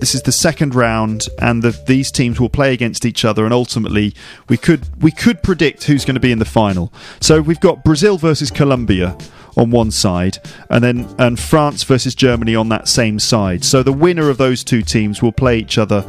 this 0.00 0.14
is 0.14 0.22
the 0.22 0.32
second 0.32 0.74
round, 0.74 1.28
and 1.40 1.62
the, 1.62 1.70
these 1.86 2.10
teams 2.10 2.40
will 2.40 2.48
play 2.48 2.72
against 2.72 3.04
each 3.04 3.24
other, 3.24 3.44
and 3.44 3.52
ultimately 3.52 4.14
we 4.48 4.56
could 4.56 5.02
we 5.02 5.10
could 5.10 5.42
predict 5.42 5.84
who's 5.84 6.04
going 6.04 6.14
to 6.14 6.20
be 6.20 6.32
in 6.32 6.38
the 6.38 6.44
final. 6.44 6.92
So 7.20 7.40
we've 7.40 7.60
got 7.60 7.84
Brazil 7.84 8.18
versus 8.18 8.50
Colombia 8.50 9.16
on 9.56 9.70
one 9.70 9.90
side, 9.90 10.38
and 10.70 10.82
then 10.82 11.14
and 11.18 11.38
France 11.38 11.84
versus 11.84 12.14
Germany 12.14 12.54
on 12.56 12.68
that 12.70 12.88
same 12.88 13.18
side. 13.18 13.64
So 13.64 13.82
the 13.82 13.92
winner 13.92 14.30
of 14.30 14.38
those 14.38 14.64
two 14.64 14.82
teams 14.82 15.22
will 15.22 15.32
play 15.32 15.58
each 15.58 15.78
other 15.78 16.04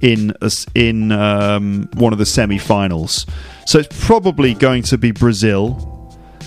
in 0.00 0.34
in 0.74 1.12
um, 1.12 1.88
one 1.94 2.12
of 2.12 2.18
the 2.18 2.26
semi-finals. 2.26 3.26
So 3.66 3.78
it's 3.78 4.06
probably 4.06 4.54
going 4.54 4.82
to 4.84 4.98
be 4.98 5.10
Brazil. 5.12 5.86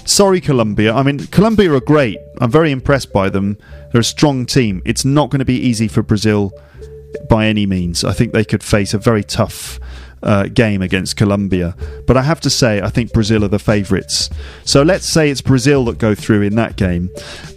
Sorry, 0.06 0.42
Colombia. 0.42 0.94
I 0.94 1.02
mean, 1.04 1.20
Colombia 1.28 1.74
are 1.74 1.80
great. 1.80 2.18
I'm 2.42 2.52
very 2.52 2.72
impressed 2.72 3.14
by 3.14 3.30
them. 3.30 3.58
They're 3.92 4.02
a 4.02 4.04
strong 4.04 4.46
team. 4.46 4.82
It's 4.84 5.06
not 5.06 5.30
going 5.30 5.40
to 5.40 5.46
be 5.46 5.56
easy 5.56 5.88
for 5.88 6.04
Brazil 6.04 6.52
by 7.30 7.46
any 7.46 7.66
means. 7.66 8.04
I 8.04 8.12
think 8.12 8.34
they 8.34 8.44
could 8.44 8.64
face 8.64 8.94
a 8.94 8.98
very 8.98 9.24
tough 9.24 9.80
uh, 10.24 10.48
game 10.48 10.82
against 10.82 11.18
Colombia. 11.18 11.76
But 12.08 12.18
I 12.18 12.24
have 12.24 12.40
to 12.42 12.50
say, 12.50 12.82
I 12.82 12.90
think 12.90 13.14
Brazil 13.14 13.44
are 13.44 13.50
the 13.50 13.60
favourites. 13.60 14.30
So 14.66 14.82
let's 14.82 15.12
say 15.12 15.30
it's 15.30 15.42
Brazil 15.42 15.86
that 15.86 15.98
go 15.98 16.16
through 16.16 16.42
in 16.42 16.56
that 16.56 16.76
game, 16.76 17.10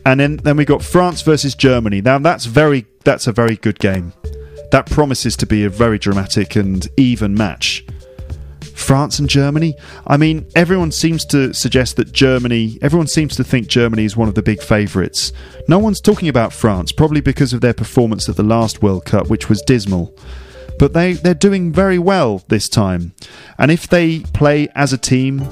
and 0.05 0.21
then 0.21 0.37
then 0.39 0.57
we 0.57 0.65
got 0.65 0.83
France 0.83 1.23
versus 1.23 1.55
Germany. 1.55 2.01
Now 2.01 2.19
that's 2.19 2.45
very 2.45 2.87
that's 3.05 3.27
a 3.27 3.33
very 3.33 3.57
good 3.57 3.79
game. 3.79 4.13
That 4.73 4.87
promises 4.87 5.37
to 5.37 5.47
be 5.47 5.65
a 5.65 5.71
very 5.71 5.99
dramatic 5.99 6.57
and 6.57 6.87
even 6.97 7.35
match. 7.35 7.85
France 8.75 9.19
and 9.19 9.29
Germany. 9.29 9.75
I 10.07 10.17
mean, 10.19 10.47
everyone 10.55 10.93
seems 10.93 11.25
to 11.27 11.55
suggest 11.55 11.97
that 11.97 12.13
Germany, 12.13 12.79
everyone 12.83 13.07
seems 13.07 13.35
to 13.37 13.45
think 13.45 13.69
Germany 13.69 14.05
is 14.05 14.17
one 14.17 14.29
of 14.29 14.35
the 14.35 14.43
big 14.43 14.63
favourites. 14.63 15.33
No 15.67 15.79
one's 15.79 16.01
talking 16.01 16.29
about 16.29 16.53
France, 16.53 16.93
probably 16.93 17.23
because 17.23 17.55
of 17.55 17.63
their 17.63 17.73
performance 17.73 18.29
at 18.29 18.37
the 18.37 18.43
last 18.43 18.83
World 18.83 19.07
Cup, 19.07 19.29
which 19.29 19.49
was 19.49 19.63
dismal 19.63 20.15
but 20.79 20.93
they, 20.93 21.15
they're 21.15 21.35
doing 21.35 21.73
very 21.73 21.99
well 21.99 22.43
this 22.49 22.69
time. 22.69 23.13
And 23.59 23.71
if 23.71 23.89
they 23.89 24.21
play 24.21 24.69
as 24.75 24.93
a 24.93 24.99
team 24.99 25.43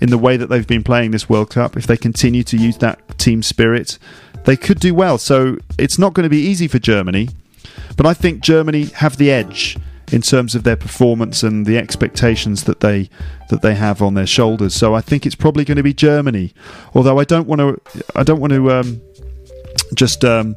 in 0.00 0.10
the 0.10 0.18
way 0.18 0.36
that 0.36 0.48
they've 0.48 0.66
been 0.66 0.82
playing 0.82 1.10
this 1.10 1.28
World 1.28 1.50
Cup, 1.50 1.76
if 1.76 1.86
they 1.86 1.96
continue 1.96 2.42
to 2.44 2.56
use 2.56 2.78
that 2.78 3.18
team 3.18 3.42
spirit, 3.42 3.98
they 4.44 4.56
could 4.56 4.80
do 4.80 4.94
well. 4.94 5.18
So 5.18 5.58
it's 5.78 5.98
not 5.98 6.14
going 6.14 6.24
to 6.24 6.30
be 6.30 6.40
easy 6.40 6.68
for 6.68 6.78
Germany, 6.78 7.28
but 7.96 8.06
I 8.06 8.14
think 8.14 8.42
Germany 8.42 8.86
have 8.86 9.16
the 9.16 9.30
edge 9.30 9.78
in 10.10 10.20
terms 10.20 10.54
of 10.54 10.62
their 10.62 10.76
performance 10.76 11.42
and 11.42 11.64
the 11.64 11.78
expectations 11.78 12.64
that 12.64 12.80
they 12.80 13.08
that 13.48 13.62
they 13.62 13.74
have 13.74 14.02
on 14.02 14.14
their 14.14 14.26
shoulders. 14.26 14.74
So 14.74 14.94
I 14.94 15.00
think 15.00 15.24
it's 15.24 15.34
probably 15.34 15.64
going 15.64 15.76
to 15.76 15.82
be 15.82 15.94
Germany. 15.94 16.52
Although 16.94 17.18
I 17.18 17.24
don't 17.24 17.48
want 17.48 17.60
to, 17.60 18.04
I 18.14 18.22
don't 18.22 18.40
want 18.40 18.52
to 18.52 18.70
um, 18.72 19.00
just 19.94 20.24
um, 20.24 20.56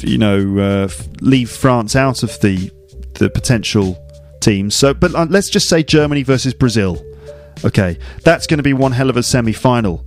you 0.00 0.18
know 0.18 0.58
uh, 0.58 0.88
leave 1.20 1.50
France 1.50 1.96
out 1.96 2.22
of 2.22 2.40
the 2.40 2.70
the 3.18 3.30
potential 3.30 4.02
teams. 4.40 4.74
So, 4.74 4.94
but 4.94 5.14
uh, 5.14 5.26
let's 5.28 5.50
just 5.50 5.68
say 5.68 5.82
Germany 5.82 6.22
versus 6.22 6.54
Brazil. 6.54 7.04
Okay, 7.64 7.98
that's 8.22 8.46
going 8.46 8.58
to 8.58 8.62
be 8.62 8.74
one 8.74 8.92
hell 8.92 9.10
of 9.10 9.16
a 9.16 9.22
semi-final. 9.22 10.04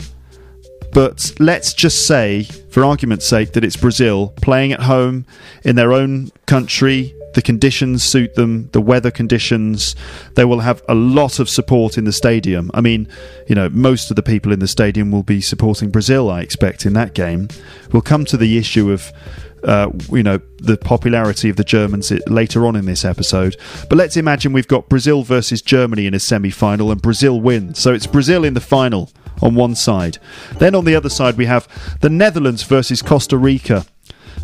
But 0.91 1.33
let's 1.39 1.73
just 1.73 2.07
say, 2.07 2.43
for 2.43 2.83
argument's 2.83 3.27
sake, 3.27 3.53
that 3.53 3.63
it's 3.63 3.75
Brazil 3.75 4.33
playing 4.41 4.71
at 4.71 4.81
home 4.81 5.25
in 5.63 5.75
their 5.75 5.93
own 5.93 6.31
country. 6.45 7.13
The 7.35 7.43
conditions 7.43 8.03
suit 8.03 8.33
them, 8.33 8.69
the 8.71 8.81
weather 8.81 9.11
conditions. 9.11 9.95
They 10.33 10.45
will 10.45 10.61
have 10.61 10.81
a 10.89 10.95
lot 10.95 11.39
of 11.39 11.47
support 11.47 11.95
in 11.95 12.05
the 12.05 12.11
stadium. 12.11 12.71
I 12.73 12.81
mean, 12.81 13.07
you 13.47 13.53
know, 13.53 13.69
most 13.69 14.09
of 14.09 14.15
the 14.15 14.23
people 14.23 14.51
in 14.51 14.59
the 14.59 14.67
stadium 14.67 15.11
will 15.11 15.21
be 15.21 15.41
supporting 15.41 15.91
Brazil, 15.91 16.29
I 16.29 16.41
expect, 16.41 16.87
in 16.87 16.93
that 16.93 17.13
game. 17.13 17.49
We'll 17.91 18.01
come 18.01 18.25
to 18.25 18.37
the 18.37 18.57
issue 18.57 18.91
of 18.91 19.11
uh, 19.63 19.91
you 20.11 20.23
know 20.23 20.39
the 20.57 20.77
popularity 20.77 21.49
of 21.49 21.55
the 21.55 21.63
Germans 21.63 22.11
later 22.27 22.65
on 22.65 22.75
in 22.75 22.85
this 22.85 23.05
episode. 23.05 23.55
But 23.89 23.97
let's 23.97 24.17
imagine 24.17 24.53
we've 24.53 24.67
got 24.67 24.89
Brazil 24.89 25.23
versus 25.23 25.61
Germany 25.61 26.05
in 26.05 26.13
a 26.13 26.19
semi-final, 26.19 26.91
and 26.91 27.01
Brazil 27.01 27.39
wins. 27.39 27.79
So 27.79 27.93
it's 27.93 28.07
Brazil 28.07 28.43
in 28.43 28.53
the 28.53 28.61
final 28.61 29.09
on 29.41 29.55
one 29.55 29.75
side. 29.75 30.17
Then 30.57 30.75
on 30.75 30.85
the 30.85 30.95
other 30.95 31.09
side 31.09 31.37
we 31.37 31.45
have 31.45 31.67
the 32.01 32.09
Netherlands 32.09 32.63
versus 32.63 33.01
Costa 33.01 33.37
Rica. 33.37 33.85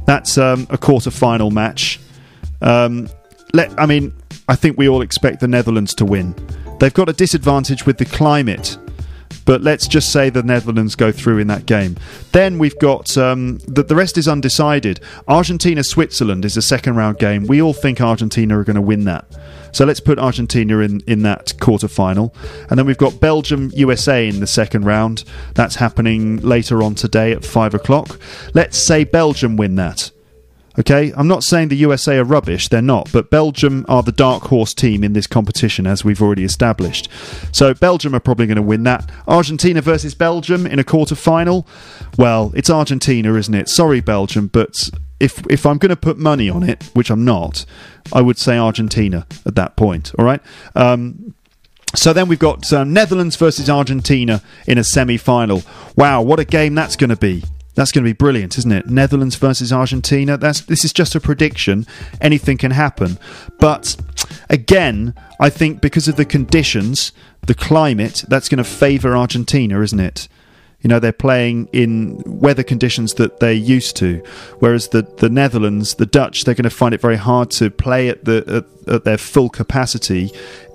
That's 0.06 0.38
um, 0.38 0.68
a 0.70 0.78
quarter-final 0.78 1.52
match. 1.52 2.00
Um, 2.62 3.10
let 3.54 3.78
I 3.80 3.86
mean, 3.86 4.14
I 4.48 4.56
think 4.56 4.78
we 4.78 4.88
all 4.88 5.02
expect 5.02 5.40
the 5.40 5.48
Netherlands 5.48 5.94
to 5.96 6.06
win. 6.06 6.36
They've 6.80 6.94
got 6.94 7.10
a 7.10 7.14
disadvantage 7.14 7.86
with 7.86 7.98
the 7.98 8.06
climate 8.06 8.78
but 9.46 9.62
let's 9.62 9.88
just 9.88 10.12
say 10.12 10.30
the 10.30 10.44
Netherlands 10.44 10.96
go 10.96 11.12
through 11.12 11.40
in 11.40 11.48
that 11.48 11.66
game. 11.66 11.98
Then 12.32 12.58
we've 12.58 12.78
got 12.80 13.18
um, 13.18 13.60
the, 13.68 13.84
the 13.84 13.96
rest 13.96 14.18
is 14.18 14.28
undecided. 14.28 15.00
Argentina 15.28 15.84
Switzerland 15.84 16.46
is 16.46 16.58
a 16.58 16.62
second 16.62 16.96
round 16.96 17.20
game. 17.20 17.46
We 17.46 17.62
all 17.62 17.74
think 17.74 18.02
Argentina 18.02 18.58
are 18.60 18.64
going 18.64 18.76
to 18.76 18.82
win 18.82 19.06
that. 19.06 19.26
So 19.72 19.84
let's 19.84 20.00
put 20.00 20.18
Argentina 20.20 20.80
in, 20.80 21.02
in 21.02 21.24
that 21.24 21.60
quarter 21.60 21.90
final. 21.90 22.34
And 22.70 22.80
then 22.80 22.86
we've 22.86 22.98
got 22.98 23.20
Belgium 23.20 23.72
USA 23.76 24.28
in 24.28 24.40
the 24.40 24.48
second 24.48 24.86
round. 24.86 25.26
That's 25.54 25.76
happening 25.76 26.38
later 26.38 26.82
on 26.82 26.96
today 26.96 27.34
at 27.34 27.44
5 27.44 27.74
o'clock. 27.74 28.18
Let's 28.54 28.78
say 28.78 29.04
Belgium 29.04 29.58
win 29.58 29.76
that. 29.76 30.12
Okay, 30.78 31.14
I'm 31.16 31.28
not 31.28 31.44
saying 31.44 31.70
the 31.70 31.76
USA 31.78 32.18
are 32.18 32.24
rubbish, 32.24 32.68
they're 32.68 32.82
not, 32.82 33.12
but 33.12 33.30
Belgium 33.30 33.86
are 33.88 34.04
the 34.04 34.12
dark 34.12 34.44
horse 34.44 34.74
team 34.74 35.04
in 35.04 35.14
this 35.14 35.28
competition, 35.28 35.88
as 35.88 36.04
we've 36.04 36.22
already 36.22 36.44
established. 36.44 37.10
So 37.52 37.74
Belgium 37.74 38.14
are 38.14 38.20
probably 38.20 38.48
going 38.48 38.58
to 38.58 38.62
win 38.62 38.84
that. 38.84 39.10
Argentina 39.28 39.82
versus 39.82 40.14
Belgium 40.16 40.68
in 40.68 40.80
a 40.80 40.84
quarter 40.84 41.16
final. 41.16 41.66
Well, 42.18 42.52
it's 42.56 42.70
Argentina, 42.70 43.34
isn't 43.36 43.54
it? 43.54 43.70
Sorry, 43.70 44.02
Belgium, 44.02 44.48
but 44.48 44.90
if 45.20 45.46
if 45.50 45.66
I'm 45.66 45.78
going 45.78 45.90
to 45.90 45.96
put 45.96 46.18
money 46.18 46.50
on 46.50 46.64
it, 46.64 46.84
which 46.94 47.10
I'm 47.10 47.24
not, 47.24 47.66
I 48.12 48.22
would 48.22 48.38
say 48.38 48.58
Argentina 48.58 49.26
at 49.46 49.56
that 49.56 49.76
point. 49.78 50.12
All 50.20 50.26
right. 50.26 50.42
Um, 50.76 51.34
so 51.96 52.12
then 52.12 52.28
we've 52.28 52.40
got 52.40 52.72
uh, 52.74 52.84
Netherlands 52.84 53.38
versus 53.38 53.70
Argentina 53.70 54.42
in 54.68 54.78
a 54.78 54.84
semi 54.84 55.18
final. 55.18 55.64
Wow, 55.96 56.22
what 56.22 56.40
a 56.40 56.46
game 56.46 56.76
that's 56.76 56.98
going 56.98 57.10
to 57.10 57.16
be! 57.16 57.44
That's 57.76 57.92
going 57.92 58.04
to 58.04 58.10
be 58.10 58.14
brilliant, 58.14 58.58
isn't 58.58 58.72
it? 58.72 58.88
Netherlands 58.88 59.36
versus 59.36 59.72
Argentina. 59.72 60.38
That's 60.38 60.62
this 60.62 60.86
is 60.86 60.94
just 60.94 61.14
a 61.14 61.20
prediction. 61.20 61.86
Anything 62.22 62.58
can 62.58 62.72
happen. 62.72 63.20
But 63.60 63.96
again, 64.50 65.14
I 65.40 65.50
think 65.50 65.82
because 65.82 66.08
of 66.08 66.16
the 66.16 66.26
conditions, 66.26 67.12
the 67.46 67.54
climate, 67.54 68.24
that's 68.28 68.50
going 68.50 68.58
to 68.58 68.64
favour 68.64 69.16
Argentina, 69.16 69.82
isn't 69.82 70.00
it? 70.00 70.28
You 70.82 70.90
know, 70.90 71.00
they're 71.00 71.12
playing 71.12 71.68
in 71.74 72.22
weather 72.26 72.62
conditions 72.62 73.16
that 73.16 73.40
they're 73.40 73.52
used 73.52 73.96
to, 73.98 74.22
whereas 74.60 74.90
the, 74.90 75.02
the 75.02 75.30
Netherlands, 75.30 75.96
the 75.96 76.06
Dutch, 76.06 76.44
they're 76.44 76.54
going 76.54 76.64
to 76.64 76.70
find 76.70 76.94
it 76.94 77.02
very 77.02 77.16
hard 77.16 77.50
to 77.52 77.72
play 77.72 78.08
at 78.08 78.24
the 78.26 78.66
at, 78.88 78.94
at 78.94 79.04
their 79.04 79.18
full 79.18 79.50
capacity 79.50 80.32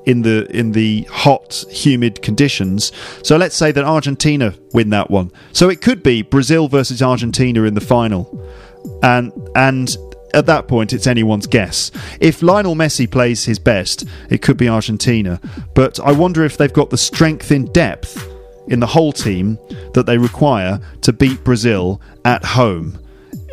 in 0.07 0.23
the 0.23 0.47
in 0.57 0.73
the 0.73 1.02
hot, 1.11 1.64
humid 1.71 2.23
conditions. 2.23 2.92
So 3.23 3.37
let's 3.37 3.57
say 3.57 3.73
that 3.73 3.85
Argentina 3.85 4.54
win 4.73 4.90
that 4.90 5.11
one. 5.11 5.30
So 5.52 5.69
it 5.69 5.80
could 5.80 6.02
be 6.02 6.23
Brazil 6.23 6.69
versus 6.69 7.02
Argentina 7.02 7.62
in 7.64 7.75
the 7.75 7.80
final, 7.80 8.28
and 9.02 9.33
and 9.54 9.97
at 10.33 10.47
that 10.47 10.69
point 10.69 10.92
it's 10.92 11.07
anyone's 11.07 11.47
guess. 11.47 11.90
If 12.21 12.42
Lionel 12.42 12.75
Messi 12.75 13.11
plays 13.11 13.45
his 13.45 13.59
best, 13.59 14.04
it 14.28 14.42
could 14.42 14.57
be 14.57 14.69
Argentina. 14.69 15.40
But 15.75 16.00
I 16.00 16.12
wonder 16.12 16.45
if 16.45 16.57
they've 16.57 16.73
got 16.73 16.90
the 16.90 16.99
strength 16.99 17.50
in 17.50 17.66
depth 17.73 18.26
in 18.69 18.80
the 18.80 18.87
whole 18.87 19.12
team 19.12 19.59
that 19.95 20.07
they 20.07 20.16
require 20.16 20.80
to 21.02 21.12
beat 21.12 21.42
Brazil 21.45 22.00
at 22.25 22.45
home 22.45 22.99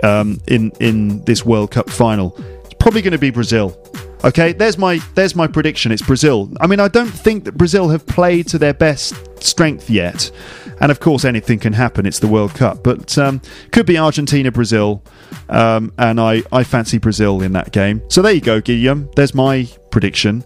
um, 0.04 0.40
in 0.48 0.72
in 0.80 1.24
this 1.26 1.46
World 1.46 1.72
Cup 1.72 1.90
final. 1.90 2.36
It's 2.66 2.76
probably 2.76 3.02
going 3.02 3.14
to 3.14 3.18
be 3.18 3.32
Brazil. 3.32 3.76
Okay, 4.24 4.52
there's 4.52 4.78
my 4.78 5.00
there's 5.14 5.36
my 5.36 5.48
prediction. 5.48 5.92
It's 5.92 6.02
Brazil. 6.02 6.52
I 6.60 6.68
mean, 6.68 6.80
I 6.80 6.88
don't 6.88 7.10
think 7.10 7.46
that 7.46 7.56
Brazil 7.58 7.90
have 7.90 8.06
played 8.06 8.48
to 8.48 8.58
their 8.58 8.74
best 8.74 9.16
strength 9.44 9.90
yet. 9.90 10.32
And 10.80 10.92
of 10.92 11.00
course, 11.00 11.26
anything 11.26 11.60
can 11.60 11.74
happen. 11.74 12.06
It's 12.06 12.20
the 12.20 12.28
World 12.28 12.54
Cup, 12.54 12.84
but 12.84 13.18
um, 13.18 13.42
could 13.72 13.86
be 13.86 13.98
Argentina, 13.98 14.52
Brazil, 14.52 15.04
um, 15.50 15.92
and 15.98 16.20
I, 16.20 16.44
I 16.52 16.64
fancy 16.64 16.98
Brazil 17.00 17.42
in 17.42 17.54
that 17.54 17.72
game. 17.72 18.02
So 18.10 18.22
there 18.22 18.32
you 18.32 18.42
go, 18.42 18.62
Guillaume. 18.62 19.10
There's 19.16 19.34
my 19.34 19.68
prediction, 19.92 20.42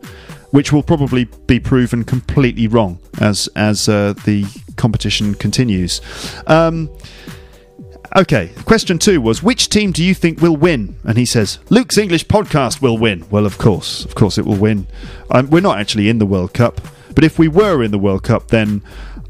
which 0.51 0.72
will 0.72 0.84
probably 0.84 1.25
be 1.48 1.60
proven 1.60 2.04
completely 2.04 2.68
wrong 2.68 3.00
as 3.20 3.48
as 3.56 3.90
uh, 3.90 4.13
the 4.25 4.46
competition 4.78 5.34
continues. 5.36 6.01
Um, 6.48 6.90
Okay, 8.13 8.51
question 8.65 9.00
two 9.00 9.22
was 9.22 9.41
which 9.41 9.70
team 9.70 9.94
do 9.94 10.03
you 10.03 10.13
think 10.13 10.41
will 10.41 10.58
win? 10.58 10.98
And 11.06 11.18
he 11.18 11.25
says 11.25 11.60
Luke's 11.70 11.98
English 11.98 12.25
podcast 12.25 12.82
will 12.82 12.98
win. 12.98 13.25
Well, 13.30 13.46
of 13.46 13.58
course, 13.58 14.03
of 14.03 14.15
course, 14.15 14.38
it 14.38 14.46
will 14.46 14.58
win. 14.58 14.86
Um, 15.30 15.50
we're 15.50 15.62
not 15.62 15.80
actually 15.80 16.10
in 16.10 16.18
the 16.20 16.25
World 16.25 16.53
Cup, 16.53 16.82
but 17.15 17.24
if 17.24 17.39
we 17.39 17.48
were 17.48 17.82
in 17.82 17.91
the 17.91 17.98
World 17.98 18.24
Cup, 18.24 18.50
then 18.50 18.84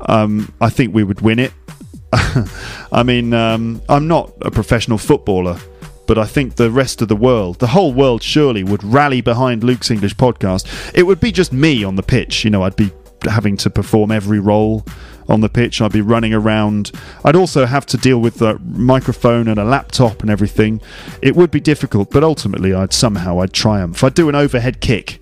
um, 0.07 0.51
I 0.59 0.69
think 0.69 0.95
we 0.95 1.03
would 1.03 1.21
win 1.21 1.37
it. 1.37 1.53
I 2.91 3.03
mean, 3.05 3.35
um, 3.35 3.83
I'm 3.87 4.07
not 4.07 4.33
a 4.41 4.49
professional 4.49 4.97
footballer, 4.97 5.59
but 6.07 6.17
I 6.17 6.25
think 6.25 6.55
the 6.55 6.71
rest 6.71 7.03
of 7.03 7.07
the 7.07 7.15
world, 7.15 7.59
the 7.59 7.67
whole 7.67 7.93
world, 7.93 8.23
surely 8.23 8.63
would 8.63 8.83
rally 8.83 9.21
behind 9.21 9.63
Luke's 9.63 9.91
English 9.91 10.15
podcast. 10.15 10.65
It 10.95 11.03
would 11.03 11.19
be 11.19 11.31
just 11.31 11.53
me 11.53 11.83
on 11.83 11.97
the 11.97 12.03
pitch. 12.03 12.43
You 12.43 12.49
know, 12.49 12.63
I'd 12.63 12.75
be 12.75 12.91
having 13.29 13.57
to 13.57 13.69
perform 13.69 14.11
every 14.11 14.39
role 14.39 14.83
on 15.27 15.41
the 15.41 15.49
pitch. 15.49 15.81
I'd 15.81 15.91
be 15.91 16.01
running 16.01 16.33
around. 16.33 16.91
I'd 17.23 17.35
also 17.35 17.65
have 17.65 17.85
to 17.87 17.97
deal 17.97 18.19
with 18.19 18.35
the 18.35 18.59
microphone 18.59 19.47
and 19.47 19.59
a 19.59 19.63
laptop 19.63 20.21
and 20.21 20.29
everything. 20.29 20.81
It 21.21 21.35
would 21.35 21.51
be 21.51 21.59
difficult, 21.59 22.11
but 22.11 22.23
ultimately, 22.23 22.73
I'd 22.73 22.93
somehow 22.93 23.39
I'd 23.39 23.53
triumph. 23.53 24.03
I'd 24.03 24.13
do 24.13 24.29
an 24.29 24.35
overhead 24.35 24.81
kick. 24.81 25.21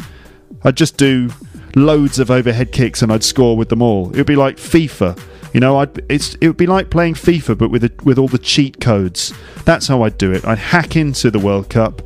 I'd 0.63 0.77
just 0.77 0.97
do 0.97 1.29
loads 1.75 2.19
of 2.19 2.31
overhead 2.31 2.71
kicks 2.71 3.01
and 3.01 3.11
I'd 3.11 3.23
score 3.23 3.55
with 3.55 3.69
them 3.69 3.81
all. 3.81 4.09
It 4.11 4.17
would 4.17 4.27
be 4.27 4.35
like 4.35 4.57
FIFA. 4.57 5.19
You 5.53 5.59
know, 5.59 5.77
I'd, 5.77 5.99
it's 6.09 6.35
it 6.35 6.47
would 6.47 6.57
be 6.57 6.67
like 6.67 6.89
playing 6.89 7.15
FIFA, 7.15 7.57
but 7.57 7.71
with 7.71 7.83
a, 7.83 7.91
with 8.03 8.19
all 8.19 8.27
the 8.27 8.37
cheat 8.37 8.79
codes. 8.79 9.33
That's 9.65 9.87
how 9.87 10.03
I'd 10.03 10.17
do 10.17 10.31
it. 10.31 10.45
I'd 10.45 10.59
hack 10.59 10.95
into 10.95 11.31
the 11.31 11.39
World 11.39 11.69
Cup 11.69 12.01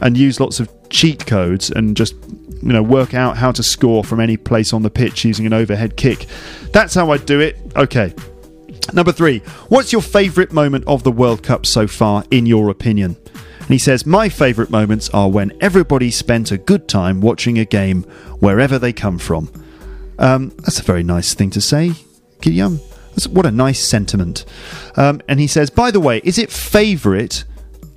and 0.00 0.16
use 0.16 0.40
lots 0.40 0.60
of 0.60 0.68
cheat 0.90 1.26
codes 1.26 1.70
and 1.70 1.96
just 1.96 2.14
you 2.62 2.72
know 2.72 2.82
work 2.82 3.14
out 3.14 3.36
how 3.36 3.52
to 3.52 3.62
score 3.62 4.02
from 4.04 4.20
any 4.20 4.36
place 4.36 4.72
on 4.72 4.82
the 4.82 4.90
pitch 4.90 5.24
using 5.24 5.46
an 5.46 5.52
overhead 5.52 5.96
kick. 5.96 6.26
That's 6.72 6.94
how 6.94 7.10
I'd 7.10 7.26
do 7.26 7.40
it. 7.40 7.56
Okay. 7.76 8.14
Number 8.92 9.12
three, 9.12 9.40
what's 9.68 9.92
your 9.92 10.00
favourite 10.00 10.50
moment 10.50 10.84
of 10.86 11.02
the 11.02 11.12
World 11.12 11.42
Cup 11.42 11.66
so 11.66 11.86
far, 11.86 12.24
in 12.30 12.46
your 12.46 12.70
opinion? 12.70 13.16
And 13.68 13.74
he 13.74 13.78
says, 13.78 14.06
My 14.06 14.30
favourite 14.30 14.70
moments 14.70 15.10
are 15.10 15.28
when 15.28 15.52
everybody 15.60 16.10
spent 16.10 16.50
a 16.50 16.56
good 16.56 16.88
time 16.88 17.20
watching 17.20 17.58
a 17.58 17.66
game 17.66 18.04
wherever 18.40 18.78
they 18.78 18.94
come 18.94 19.18
from. 19.18 19.52
Um, 20.18 20.48
that's 20.60 20.80
a 20.80 20.82
very 20.82 21.02
nice 21.02 21.34
thing 21.34 21.50
to 21.50 21.60
say, 21.60 21.92
Guillaume. 22.40 22.80
What 23.28 23.46
a 23.46 23.50
nice 23.50 23.80
sentiment. 23.80 24.44
Um, 24.96 25.20
and 25.28 25.38
he 25.38 25.46
says, 25.46 25.68
By 25.68 25.90
the 25.90 26.00
way, 26.00 26.22
is 26.24 26.38
it 26.38 26.50
favourite, 26.50 27.44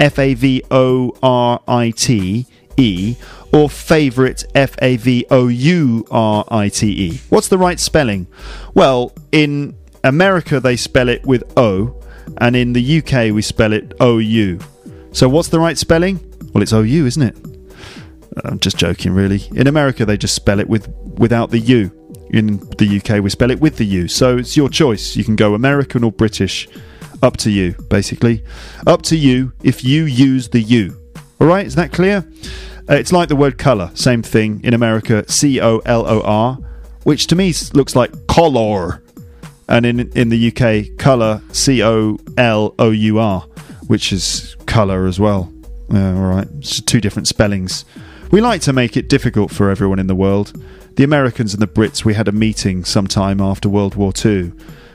F 0.02 0.18
A 0.18 0.34
V 0.34 0.64
O 0.72 1.16
R 1.22 1.62
I 1.68 1.92
T 1.92 2.48
E, 2.76 3.16
or 3.54 3.70
favourite, 3.70 4.44
F 4.56 4.76
A 4.82 4.98
V 4.98 5.26
O 5.30 5.48
U 5.48 6.06
R 6.10 6.44
I 6.50 6.70
T 6.70 6.88
E? 6.88 7.22
What's 7.30 7.48
the 7.50 7.58
right 7.60 7.80
spelling? 7.80 8.26
Well, 8.74 9.14
in 9.32 9.78
America 10.04 10.60
they 10.60 10.76
spell 10.76 11.08
it 11.08 11.24
with 11.24 11.44
O, 11.56 12.02
and 12.40 12.56
in 12.56 12.74
the 12.74 12.98
UK 12.98 13.32
we 13.32 13.44
spell 13.44 13.74
it 13.74 13.94
O 14.00 14.18
U. 14.18 14.60
So 15.12 15.30
what's 15.30 15.50
the 15.50 15.60
right 15.60 15.78
spelling? 15.78 16.20
Well, 16.52 16.64
it's 16.64 16.74
O 16.74 16.82
U, 16.82 17.06
isn't 17.06 17.22
it? 17.22 17.38
I'm 18.44 18.60
just 18.60 18.78
joking, 18.78 19.14
really. 19.14 19.44
In 19.54 19.68
America 19.68 20.04
they 20.04 20.18
just 20.18 20.34
spell 20.34 20.60
it 20.60 20.68
with 20.68 20.88
without 21.20 21.52
the 21.52 21.60
U. 21.60 21.92
In 22.32 22.58
the 22.78 23.00
UK 23.00 23.22
we 23.22 23.30
spell 23.30 23.52
it 23.52 23.60
with 23.60 23.78
the 23.78 23.86
U. 23.86 24.08
So 24.08 24.38
it's 24.40 24.58
your 24.58 24.70
choice. 24.70 25.16
You 25.16 25.24
can 25.24 25.36
go 25.36 25.54
American 25.54 26.04
or 26.04 26.12
British. 26.12 26.68
Up 27.22 27.38
to 27.38 27.52
you, 27.52 27.74
basically. 27.90 28.44
Up 28.88 29.02
to 29.04 29.16
you 29.16 29.54
if 29.64 29.84
you 29.84 30.06
use 30.06 30.50
the 30.50 30.62
U. 30.62 30.98
All 31.40 31.48
right, 31.48 31.66
is 31.66 31.76
that 31.76 31.92
clear? 31.92 32.26
Uh, 32.90 32.96
it's 32.96 33.12
like 33.12 33.30
the 33.30 33.36
word 33.36 33.58
colour, 33.58 33.92
same 33.94 34.24
thing 34.24 34.60
in 34.64 34.74
America, 34.74 35.24
C 35.30 35.62
O 35.62 35.80
L 35.86 36.08
O 36.08 36.22
R, 36.22 36.58
which 37.04 37.28
to 37.28 37.36
me 37.36 37.54
looks 37.74 37.96
like 37.96 38.28
color, 38.28 39.04
and 39.70 39.86
in 39.86 40.00
in 40.12 40.30
the 40.30 40.48
UK, 40.52 40.98
colour, 40.98 41.42
C 41.52 41.84
O 41.84 42.18
L 42.38 42.74
O 42.80 42.90
U 42.90 43.20
R, 43.20 43.42
which 43.88 44.12
is 44.12 44.56
colour 44.66 45.06
as 45.06 45.20
well. 45.20 45.52
Uh, 45.94 46.16
all 46.16 46.36
right, 46.36 46.48
it's 46.58 46.82
two 46.82 47.00
different 47.00 47.28
spellings. 47.28 47.86
We 48.32 48.42
like 48.42 48.62
to 48.62 48.74
make 48.74 48.98
it 48.98 49.10
difficult 49.10 49.52
for 49.52 49.70
everyone 49.70 50.00
in 50.00 50.08
the 50.08 50.16
world. 50.16 50.60
The 50.96 51.04
Americans 51.04 51.54
and 51.54 51.62
the 51.62 51.68
Brits, 51.68 52.04
we 52.04 52.14
had 52.14 52.28
a 52.28 52.32
meeting 52.32 52.84
sometime 52.84 53.40
after 53.42 53.70
World 53.70 53.96
War 53.96 54.12
II 54.24 54.54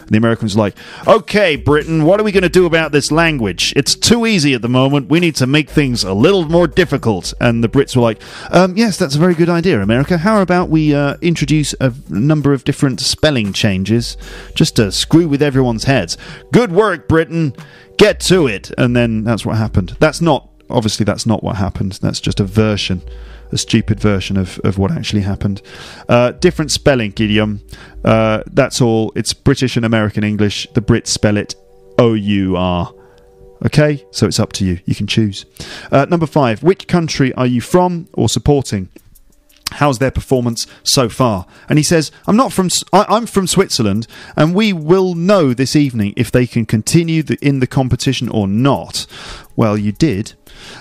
the 0.09 0.19
Americans 0.19 0.55
were 0.57 0.63
like, 0.63 0.77
okay, 1.07 1.57
Britain, 1.57 2.05
what 2.05 2.21
are 2.21 2.23
we 2.23 2.33
going 2.33 2.43
to 2.43 2.49
do 2.49 2.67
about 2.67 2.93
this 2.93 3.11
language? 3.11 3.73
It's 3.77 3.95
too 3.95 4.27
easy 4.27 4.55
at 4.55 4.63
the 4.63 4.69
moment. 4.69 5.09
We 5.09 5.21
need 5.21 5.35
to 5.37 5.47
make 5.47 5.69
things 5.71 6.05
a 6.05 6.13
little 6.13 6.45
more 6.47 6.67
difficult. 6.67 7.35
And 7.41 7.63
the 7.63 7.69
Brits 7.69 7.97
were 7.97 8.03
like, 8.03 8.21
um, 8.51 8.77
yes, 8.77 8.99
that's 8.99 9.17
a 9.17 9.19
very 9.19 9.35
good 9.35 9.49
idea, 9.49 9.83
America. 9.83 10.19
How 10.19 10.41
about 10.43 10.69
we 10.69 10.95
uh, 10.95 11.17
introduce 11.21 11.75
a 11.81 11.93
number 12.09 12.53
of 12.53 12.65
different 12.65 13.01
spelling 13.01 13.53
changes 13.53 14.17
just 14.55 14.77
to 14.77 14.93
screw 14.93 15.29
with 15.29 15.43
everyone's 15.43 15.85
heads? 15.85 16.17
Good 16.53 16.73
work, 16.73 17.09
Britain. 17.09 17.55
Get 17.99 18.21
to 18.21 18.47
it. 18.47 18.71
And 18.79 18.95
then 18.95 19.25
that's 19.25 19.45
what 19.45 19.57
happened. 19.57 19.97
That's 19.99 20.21
not, 20.21 20.49
obviously, 20.71 21.05
that's 21.05 21.27
not 21.27 21.43
what 21.43 21.57
happened. 21.57 21.93
That's 22.03 22.21
just 22.21 22.41
a 22.41 22.45
version 22.45 23.03
a 23.53 23.59
stupid 23.59 24.01
version 24.01 24.37
of, 24.37 24.59
of 24.65 24.79
what 24.79 24.91
actually 24.91 25.23
happened. 25.23 25.63
Uh, 26.09 26.33
different 26.33 26.71
spelling, 26.71 27.13
idiom. 27.13 27.61
Uh, 28.05 28.43
that's 28.47 28.81
all. 28.81 29.13
It's 29.15 29.33
British 29.33 29.77
and 29.77 29.85
American 29.85 30.25
English. 30.25 30.69
The 30.75 30.83
Brits 30.83 31.09
spell 31.09 31.37
it 31.37 31.55
O 31.99 32.15
U 32.15 32.57
R. 32.57 32.93
Okay, 33.65 34.05
so 34.11 34.27
it's 34.27 34.39
up 34.39 34.53
to 34.55 34.65
you. 34.65 34.81
You 34.85 34.95
can 34.95 35.07
choose. 35.07 35.47
Uh, 35.91 36.05
number 36.09 36.27
five, 36.27 36.63
which 36.63 36.87
country 36.87 37.33
are 37.35 37.47
you 37.47 37.61
from 37.61 38.09
or 38.13 38.29
supporting? 38.29 38.91
How's 39.73 39.99
their 39.99 40.11
performance 40.11 40.67
so 40.85 41.09
far? 41.09 41.47
And 41.69 41.79
he 41.79 41.83
says, 41.83 42.13
"I'm 42.27 42.37
not 42.37 42.53
from. 42.53 42.69
I, 42.93 43.17
am 43.17 43.27
from 43.27 43.47
Switzerland, 43.47 44.07
and 44.37 44.55
we 44.55 44.73
will 44.73 45.15
know 45.15 45.55
this 45.55 45.75
evening 45.75 46.15
if 46.17 46.31
they 46.31 46.47
can 46.47 46.67
continue 46.67 47.23
the, 47.23 47.37
in 47.43 47.61
the 47.61 47.67
competition 47.67 48.29
or 48.29 48.47
not." 48.47 49.07
Well, 49.57 49.77
you 49.77 49.93
did 49.93 50.35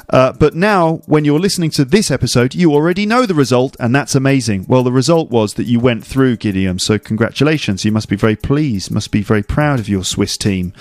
uh, 0.09 0.33
but 0.33 0.55
now, 0.55 1.01
when 1.05 1.25
you're 1.25 1.39
listening 1.39 1.71
to 1.71 1.85
this 1.85 2.11
episode, 2.11 2.55
you 2.55 2.73
already 2.73 3.05
know 3.05 3.25
the 3.25 3.33
result, 3.33 3.75
and 3.79 3.93
that's 3.93 4.15
amazing. 4.15 4.65
Well, 4.67 4.83
the 4.83 4.91
result 4.91 5.29
was 5.29 5.55
that 5.55 5.65
you 5.65 5.79
went 5.79 6.05
through, 6.05 6.37
Gideon, 6.37 6.79
so 6.79 6.99
congratulations. 6.99 7.85
You 7.85 7.91
must 7.91 8.09
be 8.09 8.15
very 8.15 8.35
pleased, 8.35 8.91
must 8.91 9.11
be 9.11 9.21
very 9.21 9.43
proud 9.43 9.79
of 9.79 9.89
your 9.89 10.03
Swiss 10.03 10.37
team. 10.37 10.73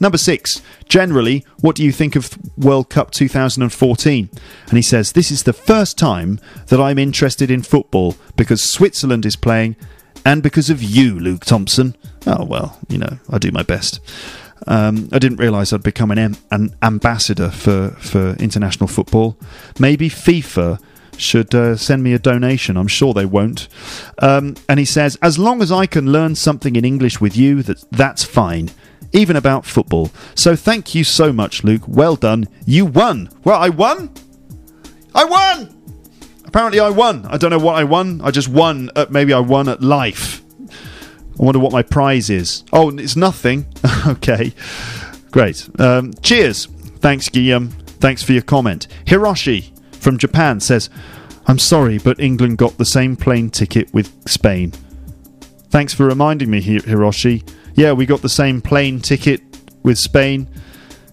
Number 0.00 0.18
six, 0.18 0.62
generally, 0.88 1.44
what 1.60 1.76
do 1.76 1.84
you 1.84 1.92
think 1.92 2.16
of 2.16 2.38
World 2.56 2.88
Cup 2.88 3.10
2014? 3.10 4.30
And 4.68 4.76
he 4.76 4.82
says, 4.82 5.12
This 5.12 5.30
is 5.30 5.42
the 5.42 5.52
first 5.52 5.98
time 5.98 6.40
that 6.66 6.80
I'm 6.80 6.98
interested 6.98 7.50
in 7.50 7.62
football 7.62 8.14
because 8.36 8.62
Switzerland 8.62 9.26
is 9.26 9.36
playing 9.36 9.76
and 10.24 10.42
because 10.42 10.70
of 10.70 10.82
you, 10.82 11.18
Luke 11.18 11.44
Thompson. 11.44 11.96
Oh, 12.26 12.44
well, 12.44 12.78
you 12.88 12.98
know, 12.98 13.18
I 13.30 13.38
do 13.38 13.50
my 13.50 13.62
best. 13.62 14.00
Um, 14.66 15.08
I 15.12 15.18
didn't 15.18 15.38
realise 15.38 15.72
I'd 15.72 15.82
become 15.82 16.10
an, 16.10 16.36
an 16.50 16.74
ambassador 16.82 17.50
for, 17.50 17.90
for 17.98 18.34
international 18.34 18.88
football. 18.88 19.38
Maybe 19.78 20.10
FIFA 20.10 20.80
should 21.16 21.54
uh, 21.54 21.76
send 21.76 22.02
me 22.02 22.12
a 22.12 22.18
donation. 22.18 22.76
I'm 22.76 22.88
sure 22.88 23.12
they 23.12 23.26
won't. 23.26 23.68
Um, 24.20 24.56
and 24.68 24.78
he 24.78 24.84
says, 24.84 25.16
as 25.22 25.38
long 25.38 25.62
as 25.62 25.72
I 25.72 25.86
can 25.86 26.12
learn 26.12 26.34
something 26.34 26.76
in 26.76 26.84
English 26.84 27.20
with 27.20 27.36
you, 27.36 27.62
that 27.64 27.84
that's 27.90 28.24
fine. 28.24 28.70
Even 29.12 29.36
about 29.36 29.64
football. 29.64 30.10
So 30.34 30.54
thank 30.54 30.94
you 30.94 31.02
so 31.02 31.32
much, 31.32 31.64
Luke. 31.64 31.82
Well 31.86 32.16
done. 32.16 32.46
You 32.66 32.84
won. 32.84 33.30
Well, 33.42 33.58
I 33.58 33.70
won. 33.70 34.10
I 35.14 35.24
won. 35.24 35.74
Apparently, 36.44 36.80
I 36.80 36.90
won. 36.90 37.26
I 37.26 37.36
don't 37.36 37.50
know 37.50 37.58
what 37.58 37.76
I 37.76 37.84
won. 37.84 38.20
I 38.22 38.30
just 38.30 38.48
won. 38.48 38.90
At, 38.96 39.10
maybe 39.10 39.32
I 39.32 39.40
won 39.40 39.68
at 39.68 39.82
life. 39.82 40.42
I 41.38 41.44
wonder 41.44 41.60
what 41.60 41.72
my 41.72 41.82
prize 41.82 42.30
is. 42.30 42.64
Oh, 42.72 42.90
it's 42.90 43.16
nothing. 43.16 43.66
okay, 44.06 44.52
great. 45.30 45.68
Um, 45.78 46.12
cheers. 46.22 46.66
Thanks, 47.00 47.28
Guillaume. 47.28 47.68
Thanks 48.00 48.22
for 48.22 48.32
your 48.32 48.42
comment. 48.42 48.88
Hiroshi 49.04 49.70
from 49.96 50.18
Japan 50.18 50.60
says, 50.60 50.90
I'm 51.46 51.58
sorry, 51.58 51.98
but 51.98 52.18
England 52.20 52.58
got 52.58 52.76
the 52.76 52.84
same 52.84 53.16
plane 53.16 53.50
ticket 53.50 53.92
with 53.94 54.12
Spain. 54.28 54.72
Thanks 55.70 55.94
for 55.94 56.06
reminding 56.06 56.50
me, 56.50 56.60
Hiroshi. 56.60 57.48
Yeah, 57.74 57.92
we 57.92 58.06
got 58.06 58.22
the 58.22 58.28
same 58.28 58.60
plane 58.60 59.00
ticket 59.00 59.40
with 59.82 59.98
Spain. 59.98 60.48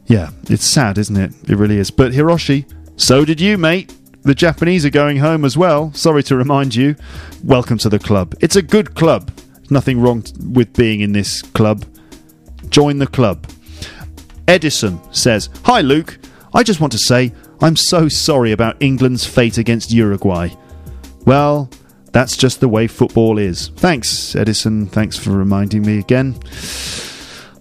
Yeah, 0.08 0.32
it's 0.50 0.66
sad, 0.66 0.98
isn't 0.98 1.18
it? 1.18 1.32
It 1.50 1.58
really 1.58 1.78
is. 1.78 1.92
But 1.92 2.12
Hiroshi, 2.12 2.66
so 2.96 3.26
did 3.26 3.40
you, 3.40 3.58
mate. 3.58 3.94
The 4.24 4.34
Japanese 4.34 4.86
are 4.86 4.90
going 4.90 5.18
home 5.18 5.46
as 5.46 5.56
well. 5.56 5.94
Sorry 5.94 6.24
to 6.24 6.36
remind 6.36 6.74
you. 6.74 6.96
Welcome 7.44 7.78
to 7.80 7.90
the 7.90 8.00
club. 8.00 8.34
It's 8.42 8.56
a 8.56 8.62
good 8.62 8.96
club. 8.96 9.32
Nothing 9.70 10.00
wrong 10.00 10.24
with 10.54 10.74
being 10.74 11.02
in 11.02 11.12
this 11.12 11.42
club. 11.42 11.86
Join 12.70 12.98
the 13.00 13.08
club. 13.08 13.48
Edison 14.48 15.00
says, 15.14 15.50
Hi 15.64 15.82
Luke, 15.82 16.20
I 16.54 16.64
just 16.64 16.80
want 16.80 16.92
to 16.94 17.00
say 17.00 17.34
I'm 17.62 17.76
so 17.76 18.08
sorry 18.10 18.52
about 18.52 18.82
England's 18.82 19.26
fate 19.26 19.58
against 19.58 19.92
Uruguay. 19.92 20.50
Well, 21.26 21.70
That's 22.16 22.38
just 22.38 22.62
the 22.62 22.70
way 22.70 22.88
football 22.88 23.38
is. 23.38 23.68
Thanks, 23.76 24.38
Edison. 24.38 24.88
Thanks 24.88 25.18
for 25.18 25.32
reminding 25.32 25.82
me 25.82 26.00
again. 26.00 26.36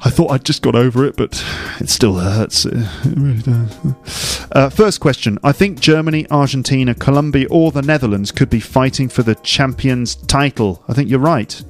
I 0.05 0.11
thought 0.11 0.31
I'd 0.31 0.45
just 0.45 0.63
got 0.63 0.75
over 0.75 1.05
it, 1.05 1.17
but 1.17 1.43
it 1.81 1.89
still 1.89 2.15
hurts. 2.19 2.67
It 2.67 2.75
really 3.17 3.41
does. 3.41 4.47
Uh, 4.53 4.69
first 4.69 5.01
question. 5.01 5.39
I 5.43 5.53
think 5.53 5.81
Germany, 5.81 6.27
Argentina, 6.31 6.95
Colombia, 6.95 7.47
or 7.51 7.73
the 7.73 7.83
Netherlands 7.83 8.31
could 8.31 8.51
be 8.51 8.61
fighting 8.61 9.09
for 9.09 9.23
the 9.23 9.35
champions 9.37 10.15
title. 10.15 10.85
I 10.89 10.93
think 10.93 11.09
you're 11.09 11.19
right. 11.19 11.63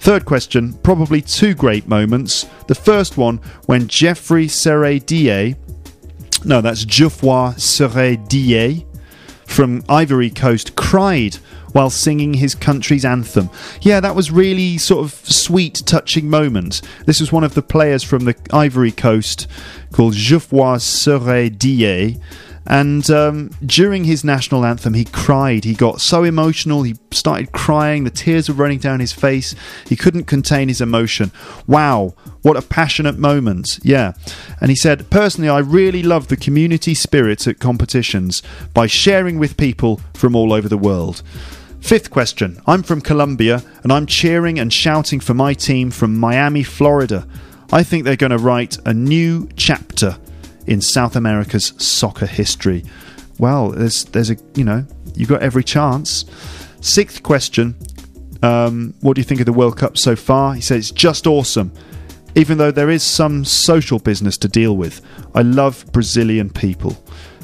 Third 0.00 0.24
question. 0.24 0.72
Probably 0.74 1.20
two 1.20 1.54
great 1.54 1.86
moments. 1.86 2.46
The 2.66 2.74
first 2.74 3.16
one 3.16 3.40
when 3.66 3.86
Jeffrey 3.86 4.48
Serre 4.48 5.00
no, 6.44 6.60
that's 6.60 6.84
Geoffroy 6.84 7.54
Serre 7.56 8.16
from 9.44 9.82
Ivory 9.88 10.30
Coast 10.30 10.76
cried 10.76 11.38
while 11.72 11.90
singing 11.90 12.34
his 12.34 12.54
country's 12.54 13.04
anthem. 13.04 13.50
Yeah, 13.80 14.00
that 14.00 14.16
was 14.16 14.30
really 14.30 14.78
sort 14.78 15.04
of 15.04 15.12
sweet, 15.12 15.82
touching 15.86 16.28
moment. 16.28 16.82
This 17.06 17.20
was 17.20 17.32
one 17.32 17.44
of 17.44 17.54
the 17.54 17.62
players 17.62 18.02
from 18.02 18.24
the 18.24 18.34
Ivory 18.52 18.92
Coast 18.92 19.46
called 19.92 20.14
Geoffroy 20.14 20.78
Serre 20.78 21.50
and 22.68 23.08
um, 23.10 23.50
during 23.64 24.04
his 24.04 24.24
national 24.24 24.64
anthem, 24.64 24.92
he 24.92 25.06
cried. 25.06 25.64
He 25.64 25.74
got 25.74 26.02
so 26.02 26.22
emotional, 26.22 26.82
he 26.82 26.96
started 27.10 27.52
crying. 27.52 28.04
The 28.04 28.10
tears 28.10 28.48
were 28.48 28.54
running 28.54 28.78
down 28.78 29.00
his 29.00 29.12
face. 29.12 29.54
He 29.86 29.96
couldn't 29.96 30.24
contain 30.24 30.68
his 30.68 30.82
emotion. 30.82 31.32
Wow, 31.66 32.14
what 32.42 32.58
a 32.58 32.62
passionate 32.62 33.18
moment. 33.18 33.78
Yeah. 33.82 34.12
And 34.60 34.68
he 34.68 34.76
said, 34.76 35.08
Personally, 35.08 35.48
I 35.48 35.60
really 35.60 36.02
love 36.02 36.28
the 36.28 36.36
community 36.36 36.92
spirit 36.92 37.46
at 37.46 37.58
competitions 37.58 38.42
by 38.74 38.86
sharing 38.86 39.38
with 39.38 39.56
people 39.56 40.02
from 40.12 40.36
all 40.36 40.52
over 40.52 40.68
the 40.68 40.76
world. 40.76 41.22
Fifth 41.80 42.10
question 42.10 42.60
I'm 42.66 42.82
from 42.82 43.00
Colombia 43.00 43.62
and 43.82 43.92
I'm 43.92 44.06
cheering 44.06 44.58
and 44.58 44.72
shouting 44.72 45.20
for 45.20 45.34
my 45.34 45.54
team 45.54 45.90
from 45.90 46.18
Miami, 46.18 46.62
Florida. 46.62 47.26
I 47.72 47.82
think 47.82 48.04
they're 48.04 48.16
going 48.16 48.30
to 48.30 48.38
write 48.38 48.78
a 48.86 48.94
new 48.94 49.48
chapter 49.56 50.18
in 50.66 50.80
South 50.80 51.16
America's 51.16 51.72
soccer 51.78 52.26
history. 52.26 52.84
Well, 53.38 53.70
there's 53.70 54.04
there's 54.06 54.30
a 54.30 54.36
you 54.54 54.64
know 54.64 54.84
you've 55.14 55.28
got 55.28 55.42
every 55.42 55.64
chance. 55.64 56.24
Sixth 56.80 57.22
question: 57.22 57.74
um, 58.42 58.94
What 59.00 59.14
do 59.14 59.20
you 59.20 59.24
think 59.24 59.40
of 59.40 59.46
the 59.46 59.52
World 59.52 59.76
Cup 59.76 59.96
so 59.96 60.16
far? 60.16 60.54
He 60.54 60.60
says 60.60 60.78
it's 60.78 60.90
just 60.90 61.26
awesome. 61.26 61.72
Even 62.34 62.58
though 62.58 62.70
there 62.70 62.90
is 62.90 63.02
some 63.02 63.44
social 63.44 63.98
business 63.98 64.36
to 64.38 64.48
deal 64.48 64.76
with, 64.76 65.00
I 65.34 65.42
love 65.42 65.84
Brazilian 65.92 66.50
people. 66.50 66.92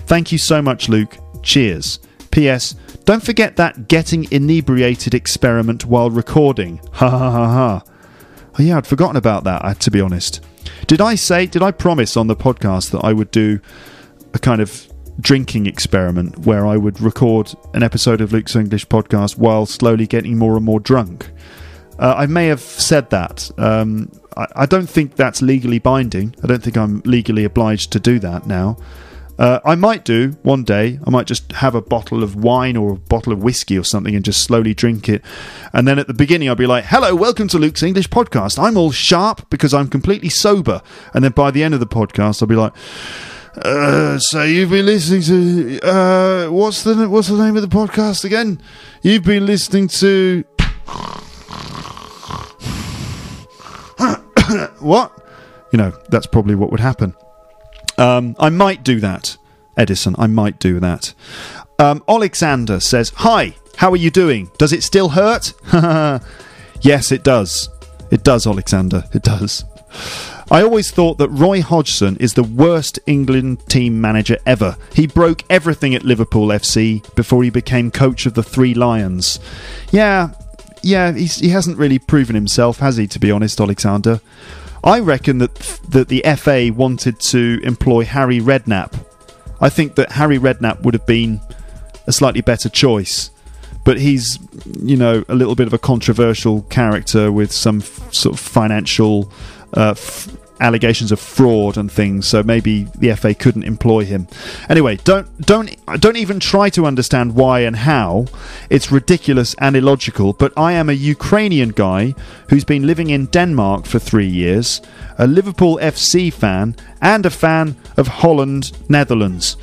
Thank 0.06 0.30
you 0.30 0.38
so 0.38 0.60
much, 0.60 0.88
Luke. 0.88 1.16
Cheers. 1.42 1.98
P.S. 2.34 2.74
Don't 3.04 3.22
forget 3.22 3.54
that 3.56 3.86
getting 3.86 4.30
inebriated 4.32 5.14
experiment 5.14 5.84
while 5.84 6.10
recording. 6.10 6.80
Ha 6.94 7.08
ha 7.08 7.30
ha 7.30 7.46
ha. 7.46 7.82
Oh, 8.58 8.62
yeah, 8.62 8.76
I'd 8.76 8.86
forgotten 8.86 9.16
about 9.16 9.44
that, 9.44 9.80
to 9.80 9.90
be 9.90 10.00
honest. 10.00 10.40
Did 10.86 11.00
I 11.00 11.14
say, 11.14 11.46
did 11.46 11.62
I 11.62 11.70
promise 11.70 12.16
on 12.16 12.26
the 12.26 12.36
podcast 12.36 12.90
that 12.90 13.04
I 13.04 13.12
would 13.12 13.30
do 13.30 13.60
a 14.32 14.38
kind 14.40 14.60
of 14.60 14.88
drinking 15.20 15.66
experiment 15.66 16.38
where 16.38 16.66
I 16.66 16.76
would 16.76 17.00
record 17.00 17.54
an 17.72 17.84
episode 17.84 18.20
of 18.20 18.32
Luke's 18.32 18.56
English 18.56 18.86
podcast 18.88 19.38
while 19.38 19.64
slowly 19.64 20.06
getting 20.06 20.36
more 20.36 20.56
and 20.56 20.64
more 20.64 20.80
drunk? 20.80 21.30
Uh, 22.00 22.14
I 22.16 22.26
may 22.26 22.48
have 22.48 22.60
said 22.60 23.10
that. 23.10 23.48
Um, 23.58 24.10
I, 24.36 24.46
I, 24.56 24.66
don't 24.66 24.88
think 24.88 25.14
that's 25.14 25.40
legally 25.40 25.78
binding. 25.78 26.34
I 26.42 26.48
don't 26.48 26.62
think 26.62 26.76
I'm 26.76 27.00
legally 27.04 27.44
obliged 27.44 27.92
to 27.92 28.00
do 28.00 28.18
that 28.18 28.46
now. 28.48 28.76
Uh, 29.38 29.60
I 29.64 29.74
might 29.74 30.04
do 30.04 30.36
one 30.42 30.62
day. 30.62 30.98
I 31.04 31.10
might 31.10 31.26
just 31.26 31.50
have 31.52 31.74
a 31.74 31.80
bottle 31.80 32.22
of 32.22 32.36
wine 32.36 32.76
or 32.76 32.92
a 32.92 32.96
bottle 32.96 33.32
of 33.32 33.42
whiskey 33.42 33.76
or 33.76 33.82
something 33.82 34.14
and 34.14 34.24
just 34.24 34.44
slowly 34.44 34.74
drink 34.74 35.08
it. 35.08 35.22
And 35.72 35.88
then 35.88 35.98
at 35.98 36.06
the 36.06 36.14
beginning, 36.14 36.48
I'll 36.48 36.54
be 36.54 36.66
like, 36.66 36.84
hello, 36.84 37.14
welcome 37.14 37.48
to 37.48 37.58
Luke's 37.58 37.82
English 37.82 38.08
podcast. 38.08 38.62
I'm 38.62 38.76
all 38.76 38.92
sharp 38.92 39.48
because 39.50 39.74
I'm 39.74 39.88
completely 39.88 40.28
sober. 40.28 40.82
And 41.12 41.24
then 41.24 41.32
by 41.32 41.50
the 41.50 41.64
end 41.64 41.74
of 41.74 41.80
the 41.80 41.86
podcast, 41.86 42.42
I'll 42.42 42.48
be 42.48 42.54
like, 42.54 42.72
uh, 43.56 44.18
so 44.18 44.42
you've 44.42 44.70
been 44.70 44.86
listening 44.86 45.22
to 45.22 45.80
uh, 45.82 46.48
what's 46.48 46.82
the 46.82 47.08
what's 47.08 47.28
the 47.28 47.36
name 47.36 47.54
of 47.54 47.62
the 47.62 47.68
podcast 47.68 48.24
again? 48.24 48.60
You've 49.02 49.22
been 49.22 49.46
listening 49.46 49.86
to 49.88 50.44
what? 54.80 55.12
You 55.72 55.78
know, 55.78 55.92
that's 56.08 56.26
probably 56.26 56.56
what 56.56 56.70
would 56.70 56.80
happen. 56.80 57.14
Um, 57.98 58.36
I 58.38 58.48
might 58.50 58.82
do 58.82 59.00
that, 59.00 59.36
Edison. 59.76 60.14
I 60.18 60.26
might 60.26 60.58
do 60.58 60.80
that. 60.80 61.14
Um, 61.78 62.02
Alexander 62.08 62.80
says, 62.80 63.12
Hi, 63.16 63.54
how 63.76 63.90
are 63.90 63.96
you 63.96 64.10
doing? 64.10 64.50
Does 64.58 64.72
it 64.72 64.82
still 64.82 65.10
hurt? 65.10 65.52
yes, 66.80 67.12
it 67.12 67.24
does. 67.24 67.68
It 68.10 68.22
does, 68.22 68.46
Alexander. 68.46 69.04
It 69.12 69.22
does. 69.22 69.64
I 70.50 70.62
always 70.62 70.90
thought 70.90 71.18
that 71.18 71.30
Roy 71.30 71.62
Hodgson 71.62 72.16
is 72.18 72.34
the 72.34 72.42
worst 72.42 72.98
England 73.06 73.66
team 73.66 74.00
manager 74.00 74.36
ever. 74.44 74.76
He 74.92 75.06
broke 75.06 75.42
everything 75.48 75.94
at 75.94 76.04
Liverpool 76.04 76.48
FC 76.48 77.14
before 77.14 77.42
he 77.42 77.50
became 77.50 77.90
coach 77.90 78.26
of 78.26 78.34
the 78.34 78.42
Three 78.42 78.74
Lions. 78.74 79.40
Yeah, 79.90 80.30
yeah, 80.82 81.12
he 81.12 81.48
hasn't 81.48 81.78
really 81.78 81.98
proven 81.98 82.34
himself, 82.34 82.78
has 82.80 82.98
he, 82.98 83.06
to 83.08 83.18
be 83.18 83.30
honest, 83.30 83.58
Alexander? 83.58 84.20
I 84.84 85.00
reckon 85.00 85.38
that 85.38 85.54
that 85.88 86.08
the 86.08 86.22
FA 86.36 86.70
wanted 86.74 87.18
to 87.20 87.58
employ 87.64 88.04
Harry 88.04 88.38
Redknapp. 88.38 88.92
I 89.60 89.70
think 89.70 89.94
that 89.94 90.12
Harry 90.12 90.38
Redknapp 90.38 90.82
would 90.82 90.94
have 90.94 91.06
been 91.06 91.40
a 92.06 92.12
slightly 92.12 92.42
better 92.42 92.68
choice, 92.68 93.30
but 93.84 93.98
he's 93.98 94.38
you 94.82 94.96
know 94.96 95.24
a 95.28 95.34
little 95.34 95.54
bit 95.54 95.66
of 95.66 95.72
a 95.72 95.78
controversial 95.78 96.62
character 96.62 97.32
with 97.32 97.50
some 97.50 97.78
f- 97.78 98.12
sort 98.12 98.34
of 98.34 98.40
financial 98.40 99.32
uh, 99.74 99.90
f- 99.96 100.28
allegations 100.60 101.10
of 101.10 101.18
fraud 101.18 101.76
and 101.76 101.90
things, 101.90 102.26
so 102.26 102.42
maybe 102.42 102.84
the 102.96 103.14
FA 103.16 103.34
couldn't 103.34 103.64
employ 103.64 104.04
him. 104.04 104.28
Anyway, 104.68 104.96
don't 104.96 105.26
don't 105.40 105.76
don't 106.00 106.16
even 106.16 106.40
try 106.40 106.70
to 106.70 106.86
understand 106.86 107.34
why 107.34 107.60
and 107.60 107.76
how. 107.76 108.26
It's 108.70 108.92
ridiculous 108.92 109.54
and 109.58 109.76
illogical. 109.76 110.32
But 110.32 110.52
I 110.56 110.72
am 110.72 110.88
a 110.88 110.94
Ukrainian 110.94 111.70
guy 111.70 112.14
who's 112.48 112.64
been 112.64 112.86
living 112.86 113.10
in 113.10 113.26
Denmark 113.26 113.86
for 113.86 113.98
three 113.98 114.28
years, 114.28 114.80
a 115.18 115.26
Liverpool 115.26 115.78
FC 115.82 116.32
fan, 116.32 116.76
and 117.00 117.26
a 117.26 117.30
fan 117.30 117.76
of 117.96 118.06
Holland, 118.06 118.72
Netherlands. 118.88 119.56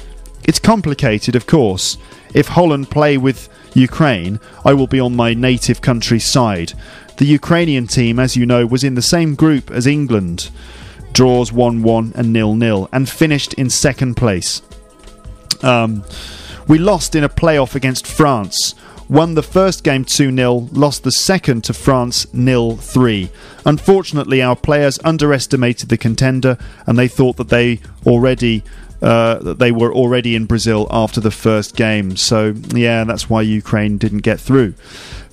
It's 0.43 0.60
complicated, 0.60 1.36
of 1.36 1.47
course. 1.47 1.97
If 2.34 2.49
Holland 2.49 2.89
play 2.89 3.17
with 3.17 3.49
Ukraine, 3.73 4.39
I 4.65 4.73
will 4.73 4.88
be 4.88 4.99
on 4.99 5.15
my 5.15 5.34
native 5.34 5.82
country's 5.82 6.25
side. 6.25 6.73
The 7.17 7.25
Ukrainian 7.25 7.88
team, 7.88 8.19
as 8.19 8.36
you 8.36 8.45
know, 8.45 8.65
was 8.65 8.84
in 8.84 8.95
the 8.95 9.01
same 9.01 9.36
group 9.36 9.69
as 9.69 9.86
England 9.86 10.49
draws 11.13 11.52
1 11.52 11.84
1 11.84 12.13
and 12.15 12.34
0 12.34 12.58
0, 12.58 12.89
and 12.91 13.10
finished 13.10 13.54
in 13.56 13.69
second 13.69 14.15
place. 14.15 14.62
Um, 15.63 16.04
we 16.67 16.78
lost 16.78 17.15
in 17.15 17.24
a 17.24 17.30
playoff 17.30 17.76
against 17.76 18.08
France. 18.08 18.76
Won 19.10 19.36
the 19.36 19.43
first 19.43 19.84
game 19.84 20.06
2 20.06 20.34
0, 20.34 20.69
lost 20.71 21.04
the 21.04 21.12
second 21.12 21.63
to 21.65 21.74
France 21.74 22.26
0 22.34 22.76
3. 22.76 23.30
Unfortunately, 23.65 24.41
our 24.41 24.56
players 24.56 25.00
underestimated 25.04 25.89
the 25.89 25.97
contender 25.97 26.58
and 26.88 26.97
they 26.97 27.08
thought 27.08 27.36
that 27.38 27.50
they 27.50 27.80
already 28.06 28.63
uh, 29.02 29.39
that 29.39 29.60
they 29.60 29.71
were 29.71 29.93
already 29.93 30.36
in 30.36 30.45
Brazil 30.45 30.88
after 30.91 31.19
the 31.19 31.32
first 31.32 31.76
game. 31.76 32.15
So, 32.15 32.54
yeah, 32.74 33.04
that's 33.04 33.30
why 33.30 33.41
Ukraine 33.41 33.97
didn't 33.97 34.19
get 34.19 34.39
through. 34.39 34.76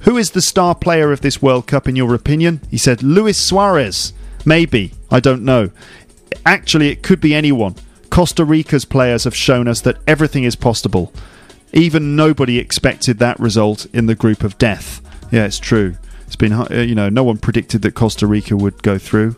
Who 0.00 0.16
is 0.16 0.30
the 0.30 0.40
star 0.40 0.74
player 0.74 1.12
of 1.12 1.20
this 1.20 1.42
World 1.42 1.66
Cup, 1.66 1.86
in 1.86 1.94
your 1.94 2.14
opinion? 2.14 2.62
He 2.70 2.78
said 2.78 3.02
Luis 3.02 3.36
Suarez. 3.36 4.14
Maybe. 4.48 4.92
I 5.10 5.20
don't 5.20 5.44
know. 5.44 5.70
Actually, 6.46 6.88
it 6.88 7.02
could 7.02 7.20
be 7.20 7.34
anyone. 7.34 7.74
Costa 8.08 8.46
Rica's 8.46 8.86
players 8.86 9.24
have 9.24 9.36
shown 9.36 9.68
us 9.68 9.82
that 9.82 9.98
everything 10.06 10.44
is 10.44 10.56
possible. 10.56 11.12
Even 11.74 12.16
nobody 12.16 12.58
expected 12.58 13.18
that 13.18 13.38
result 13.38 13.84
in 13.92 14.06
the 14.06 14.14
group 14.14 14.42
of 14.42 14.56
death. 14.56 15.02
Yeah, 15.30 15.44
it's 15.44 15.58
true. 15.58 15.96
It's 16.26 16.34
been, 16.34 16.54
uh, 16.54 16.66
you 16.70 16.94
know, 16.94 17.10
no 17.10 17.24
one 17.24 17.36
predicted 17.36 17.82
that 17.82 17.94
Costa 17.94 18.26
Rica 18.26 18.56
would 18.56 18.82
go 18.82 18.96
through. 18.96 19.36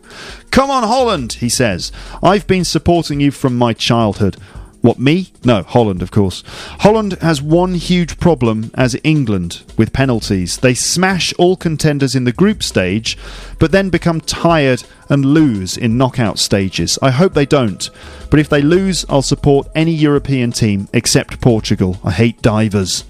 Come 0.49 0.69
on, 0.69 0.83
Holland, 0.83 1.33
he 1.33 1.49
says. 1.49 1.91
I've 2.23 2.47
been 2.47 2.63
supporting 2.63 3.19
you 3.19 3.31
from 3.31 3.57
my 3.57 3.73
childhood. 3.73 4.37
What, 4.81 4.97
me? 4.97 5.31
No, 5.45 5.61
Holland, 5.61 6.01
of 6.01 6.09
course. 6.09 6.43
Holland 6.79 7.13
has 7.21 7.39
one 7.39 7.75
huge 7.75 8.19
problem 8.19 8.71
as 8.73 8.99
England 9.03 9.61
with 9.77 9.93
penalties. 9.93 10.57
They 10.57 10.73
smash 10.73 11.33
all 11.33 11.55
contenders 11.55 12.15
in 12.15 12.23
the 12.23 12.31
group 12.31 12.63
stage, 12.63 13.15
but 13.59 13.71
then 13.71 13.89
become 13.89 14.21
tired 14.21 14.83
and 15.07 15.23
lose 15.23 15.77
in 15.77 15.97
knockout 15.97 16.39
stages. 16.39 16.97
I 16.99 17.11
hope 17.11 17.35
they 17.35 17.45
don't. 17.45 17.89
But 18.31 18.39
if 18.39 18.49
they 18.49 18.63
lose, 18.63 19.05
I'll 19.07 19.21
support 19.21 19.69
any 19.75 19.93
European 19.93 20.51
team 20.51 20.87
except 20.93 21.41
Portugal. 21.41 21.99
I 22.03 22.11
hate 22.11 22.41
divers. 22.41 23.03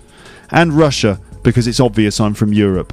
And 0.50 0.74
Russia, 0.74 1.22
because 1.42 1.68
it's 1.68 1.80
obvious 1.80 2.20
I'm 2.20 2.34
from 2.34 2.52
Europe. 2.52 2.92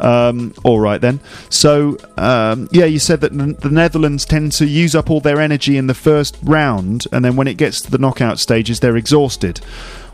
Um, 0.00 0.54
all 0.64 0.80
right 0.80 1.00
then. 1.00 1.20
So 1.50 1.98
um, 2.16 2.68
yeah, 2.72 2.86
you 2.86 2.98
said 2.98 3.20
that 3.20 3.32
the 3.32 3.70
Netherlands 3.70 4.24
tend 4.24 4.52
to 4.52 4.66
use 4.66 4.94
up 4.94 5.10
all 5.10 5.20
their 5.20 5.40
energy 5.40 5.76
in 5.76 5.86
the 5.86 5.94
first 5.94 6.38
round, 6.42 7.06
and 7.12 7.24
then 7.24 7.36
when 7.36 7.46
it 7.46 7.54
gets 7.54 7.80
to 7.82 7.90
the 7.90 7.98
knockout 7.98 8.38
stages, 8.38 8.80
they're 8.80 8.96
exhausted. 8.96 9.60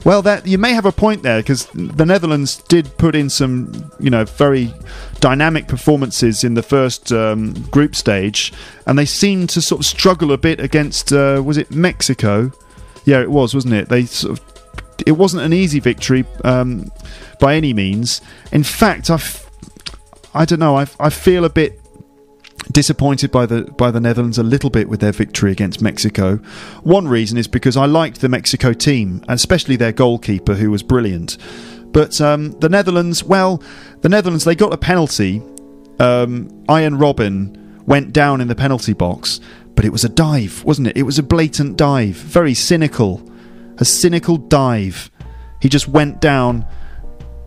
Well, 0.07 0.23
that 0.23 0.47
you 0.47 0.57
may 0.57 0.73
have 0.73 0.87
a 0.87 0.93
point 0.93 1.25
there 1.25 1.41
because 1.41 1.67
the 1.75 2.07
Netherlands 2.07 2.59
did 2.69 2.97
put 2.97 3.17
in 3.17 3.29
some, 3.29 3.91
you 3.99 4.09
know, 4.09 4.25
very 4.25 4.73
dynamic 5.19 5.67
performances 5.67 6.45
in 6.45 6.55
the 6.55 6.63
first 6.63 7.11
um, 7.11 7.55
group 7.71 7.97
stage, 7.97 8.53
and 8.87 8.97
they 8.97 9.05
seemed 9.05 9.51
to 9.51 9.61
sort 9.61 9.81
of 9.81 9.87
struggle 9.87 10.31
a 10.31 10.39
bit 10.39 10.61
against. 10.61 11.13
Uh, 11.13 11.43
was 11.45 11.59
it 11.59 11.73
Mexico? 11.73 12.53
Yeah, 13.05 13.21
it 13.21 13.31
was, 13.33 13.53
wasn't 13.53 13.75
it? 13.75 13.89
They 13.89 14.05
sort 14.05 14.39
of. 14.39 14.45
It 15.05 15.13
wasn't 15.13 15.43
an 15.43 15.53
easy 15.53 15.81
victory 15.81 16.25
um, 16.45 16.91
by 17.41 17.57
any 17.57 17.73
means. 17.75 18.21
In 18.53 18.63
fact, 18.63 19.11
I, 19.11 19.21
I 20.37 20.45
don't 20.45 20.61
know. 20.61 20.77
I, 20.77 20.87
I 21.01 21.11
feel 21.11 21.45
a 21.45 21.51
bit 21.51 21.81
disappointed 22.73 23.31
by 23.31 23.47
the 23.47 23.63
by 23.63 23.91
the 23.91 24.01
Netherlands 24.01 24.39
a 24.39 24.43
little 24.43 24.71
bit 24.71 24.89
with 24.89 25.01
their 25.01 25.13
victory 25.13 25.53
against 25.53 25.81
Mexico. 25.81 26.37
One 26.83 27.09
reason 27.09 27.39
is 27.39 27.49
because 27.49 27.77
I 27.77 27.87
liked 27.87 28.21
the 28.21 28.29
Mexico 28.29 28.73
team, 28.73 29.23
and 29.29 29.33
especially 29.33 29.77
their 29.77 29.93
goalkeeper, 29.93 30.55
who 30.55 30.71
was 30.71 30.83
brilliant. 30.83 31.39
But 31.93 32.21
um, 32.21 32.53
the 32.61 32.69
Netherlands, 32.69 33.25
well, 33.25 33.63
the 34.03 34.09
Netherlands 34.09 34.45
they 34.45 34.55
got 34.55 34.73
a 34.73 34.79
penalty. 34.79 35.43
Um, 35.99 36.65
Arjen 36.69 36.99
Robben 36.99 37.85
went 37.87 38.13
down 38.13 38.41
in 38.43 38.49
the 38.49 38.55
penalty 38.55 38.93
box, 38.93 39.41
but 39.75 39.85
it 39.85 39.91
was 39.91 40.05
a 40.05 40.09
dive, 40.11 40.63
wasn't 40.65 40.89
it? 40.89 40.97
It 40.97 41.05
was 41.05 41.19
a 41.19 41.23
blatant 41.23 41.79
dive, 41.79 42.17
very 42.17 42.53
cynical, 42.53 43.23
a 43.79 43.85
cynical 43.85 44.37
dive. 44.37 45.11
He 45.61 45.69
just 45.69 45.89
went 45.89 46.21
down. 46.21 46.67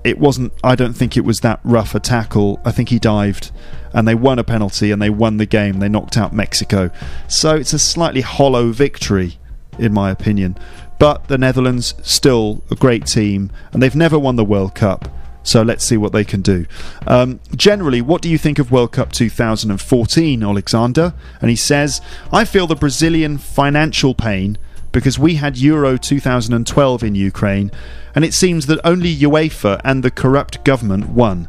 It 0.04 0.18
wasn't. 0.18 0.54
I 0.64 0.76
don't 0.76 0.94
think 0.94 1.18
it 1.18 1.26
was 1.26 1.42
that 1.42 1.60
rough 1.64 1.94
a 1.94 2.00
tackle. 2.00 2.60
I 2.64 2.72
think 2.72 2.90
he 2.90 3.00
dived 3.00 3.52
and 3.94 4.08
they 4.08 4.16
won 4.16 4.40
a 4.40 4.44
penalty 4.44 4.92
and 4.92 5.02
they 5.02 5.10
won 5.10 5.38
the 5.38 5.46
game. 5.46 5.80
They 5.80 5.90
knocked 5.90 6.18
out 6.18 6.34
Mexico. 6.34 6.92
So 7.28 7.56
it's 7.56 7.74
a 7.74 7.80
slightly 7.80 8.22
hollow 8.22 8.72
victory, 8.72 9.40
in 9.78 9.94
my 9.94 10.12
opinion. 10.12 10.58
But 11.00 11.28
the 11.28 11.38
Netherlands, 11.38 11.96
still 12.04 12.62
a 12.70 12.76
great 12.76 13.06
team, 13.06 13.52
and 13.72 13.82
they've 13.82 13.96
never 13.96 14.20
won 14.20 14.36
the 14.36 14.44
World 14.44 14.76
Cup. 14.76 15.10
So 15.44 15.62
let's 15.62 15.86
see 15.86 15.98
what 15.98 16.12
they 16.12 16.26
can 16.26 16.42
do. 16.42 16.66
Um, 17.08 17.40
generally, 17.56 18.02
what 18.02 18.22
do 18.22 18.30
you 18.30 18.38
think 18.38 18.60
of 18.60 18.72
World 18.72 18.92
Cup 18.92 19.14
2014, 19.14 20.44
Alexander? 20.44 21.14
And 21.42 21.50
he 21.50 21.56
says, 21.56 22.02
I 22.32 22.44
feel 22.44 22.68
the 22.68 22.76
Brazilian 22.76 23.38
financial 23.38 24.14
pain 24.14 24.58
because 24.91 25.19
we 25.19 25.36
had 25.36 25.58
Euro 25.58 25.97
2012 25.97 27.04
in 27.04 27.15
Ukraine, 27.15 27.71
and 28.15 28.25
it 28.25 28.34
seems 28.34 28.65
that 28.65 28.80
only 28.84 29.15
UEFA 29.15 29.80
and 29.84 30.04
the 30.04 30.12
corrupt 30.12 30.63
government 30.63 31.10
won. 31.10 31.47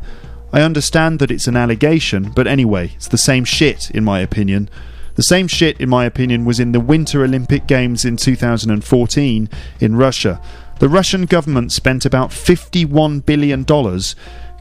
I 0.53 0.62
understand 0.62 1.18
that 1.20 1.31
it's 1.31 1.46
an 1.46 1.57
allegation, 1.57 2.31
but 2.31 2.46
anyway, 2.46 2.92
it's 2.96 3.09
the 3.09 3.18
same 3.18 3.44
shit, 3.44 3.90
in 3.90 4.05
my 4.05 4.20
opinion. 4.20 4.68
The 5.14 5.22
same 5.22 5.48
shit, 5.48 5.81
in 5.81 5.88
my 5.88 6.05
opinion, 6.05 6.44
was 6.44 6.59
in 6.59 6.72
the 6.72 6.81
Winter 6.81 7.22
Olympic 7.22 7.66
Games 7.66 8.05
in 8.05 8.16
2014 8.16 9.48
in 9.81 9.96
Russia. 9.96 10.40
The 10.79 10.88
Russian 10.88 11.26
government 11.26 11.72
spent 11.72 12.05
about 12.05 12.31
$51 12.31 13.24
billion 13.26 13.64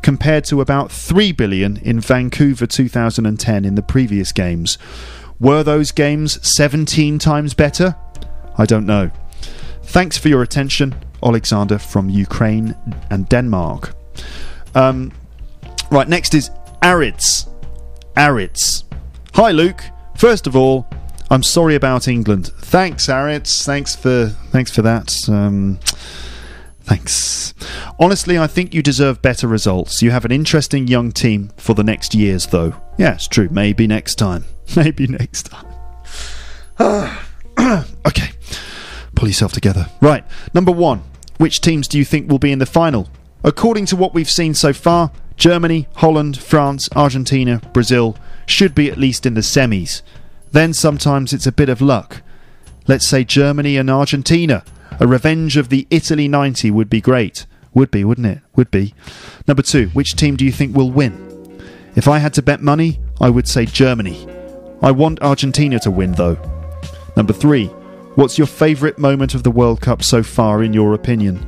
compared 0.01 0.43
to 0.45 0.61
about 0.61 0.91
3 0.91 1.31
billion 1.31 1.77
in 1.77 1.99
Vancouver 1.99 2.67
2010 2.67 3.65
in 3.65 3.75
the 3.75 3.81
previous 3.81 4.31
games. 4.31 4.77
Were 5.39 5.63
those 5.63 5.91
games 5.91 6.37
17 6.55 7.19
times 7.19 7.53
better? 7.53 7.95
I 8.59 8.65
don't 8.65 8.85
know. 8.85 9.09
Thanks 9.83 10.17
for 10.19 10.29
your 10.29 10.43
attention, 10.43 10.93
Alexander 11.23 11.79
from 11.79 12.09
Ukraine 12.09 12.75
and 13.09 13.27
Denmark. 13.27 13.95
Um, 14.75 15.11
Right, 15.91 16.07
next 16.07 16.35
is 16.35 16.51
Aritz. 16.83 17.49
Aritz. 18.15 18.83
Hi, 19.33 19.49
Luke. 19.51 19.83
First 20.15 20.45
of 20.45 20.55
all, 20.55 20.87
I'm 21.31 21.41
sorry 21.41 21.73
about 21.73 22.07
England. 22.07 22.51
Thanks, 22.59 23.07
Aritz. 23.07 23.63
Thanks 23.65 23.95
for 23.95 24.27
thanks 24.51 24.69
for 24.69 24.83
that. 24.83 25.15
Um, 25.27 25.79
thanks. 26.81 27.55
Honestly, 27.99 28.37
I 28.37 28.45
think 28.45 28.75
you 28.75 28.83
deserve 28.83 29.21
better 29.23 29.47
results. 29.47 30.03
You 30.03 30.11
have 30.11 30.25
an 30.25 30.31
interesting 30.31 30.87
young 30.87 31.11
team 31.11 31.49
for 31.57 31.73
the 31.73 31.83
next 31.83 32.13
years, 32.13 32.45
though. 32.47 32.75
Yeah, 32.99 33.15
it's 33.15 33.27
true. 33.27 33.49
Maybe 33.49 33.87
next 33.87 34.15
time. 34.15 34.45
Maybe 34.75 35.07
next 35.07 35.49
time. 35.49 35.65
okay, 38.05 38.29
pull 39.19 39.27
yourself 39.27 39.51
together. 39.51 39.88
Right, 40.01 40.23
number 40.53 40.71
one. 40.71 41.03
Which 41.38 41.62
teams 41.62 41.88
do 41.88 41.97
you 41.97 42.05
think 42.05 42.29
will 42.29 42.39
be 42.39 42.51
in 42.51 42.60
the 42.60 42.65
final? 42.65 43.10
According 43.43 43.86
to 43.88 43.95
what 43.95 44.13
we've 44.13 44.29
seen 44.29 44.53
so 44.53 44.73
far, 44.73 45.12
Germany, 45.36 45.88
Holland, 45.95 46.38
France, 46.38 46.89
Argentina, 46.95 47.62
Brazil 47.73 48.17
should 48.45 48.73
be 48.73 48.89
at 48.89 48.97
least 48.97 49.25
in 49.25 49.34
the 49.34 49.41
semis. 49.41 50.01
Then 50.51 50.73
sometimes 50.73 51.34
it's 51.34 51.47
a 51.47 51.51
bit 51.51 51.69
of 51.69 51.82
luck. 51.82 52.21
Let's 52.88 53.08
say 53.08 53.23
Germany 53.23 53.77
and 53.77 53.89
Argentina. 53.89 54.63
A 54.99 55.08
revenge 55.08 55.55
of 55.58 55.69
the 55.69 55.86
Italy 55.89 56.27
90 56.27 56.71
would 56.71 56.89
be 56.89 57.01
great. 57.01 57.45
Would 57.73 57.91
be, 57.91 58.03
wouldn't 58.03 58.27
it? 58.27 58.39
Would 58.55 58.71
be. 58.71 58.93
Number 59.47 59.62
two, 59.62 59.88
which 59.89 60.15
team 60.15 60.36
do 60.36 60.45
you 60.45 60.51
think 60.51 60.75
will 60.75 60.91
win? 60.91 61.62
If 61.95 62.08
I 62.08 62.19
had 62.19 62.34
to 62.36 62.41
bet 62.41 62.62
money, 62.62 62.99
I 63.21 63.29
would 63.29 63.47
say 63.47 63.65
Germany. 63.65 64.27
I 64.82 64.91
want 64.91 65.21
Argentina 65.21 65.79
to 65.79 65.91
win, 65.91 66.13
though. 66.13 66.38
Number 67.15 67.34
three, 67.34 67.69
what's 68.15 68.37
your 68.37 68.47
favourite 68.47 68.97
moment 68.97 69.33
of 69.33 69.43
the 69.43 69.51
World 69.51 69.81
Cup 69.81 70.03
so 70.03 70.23
far, 70.23 70.63
in 70.63 70.73
your 70.73 70.93
opinion? 70.93 71.45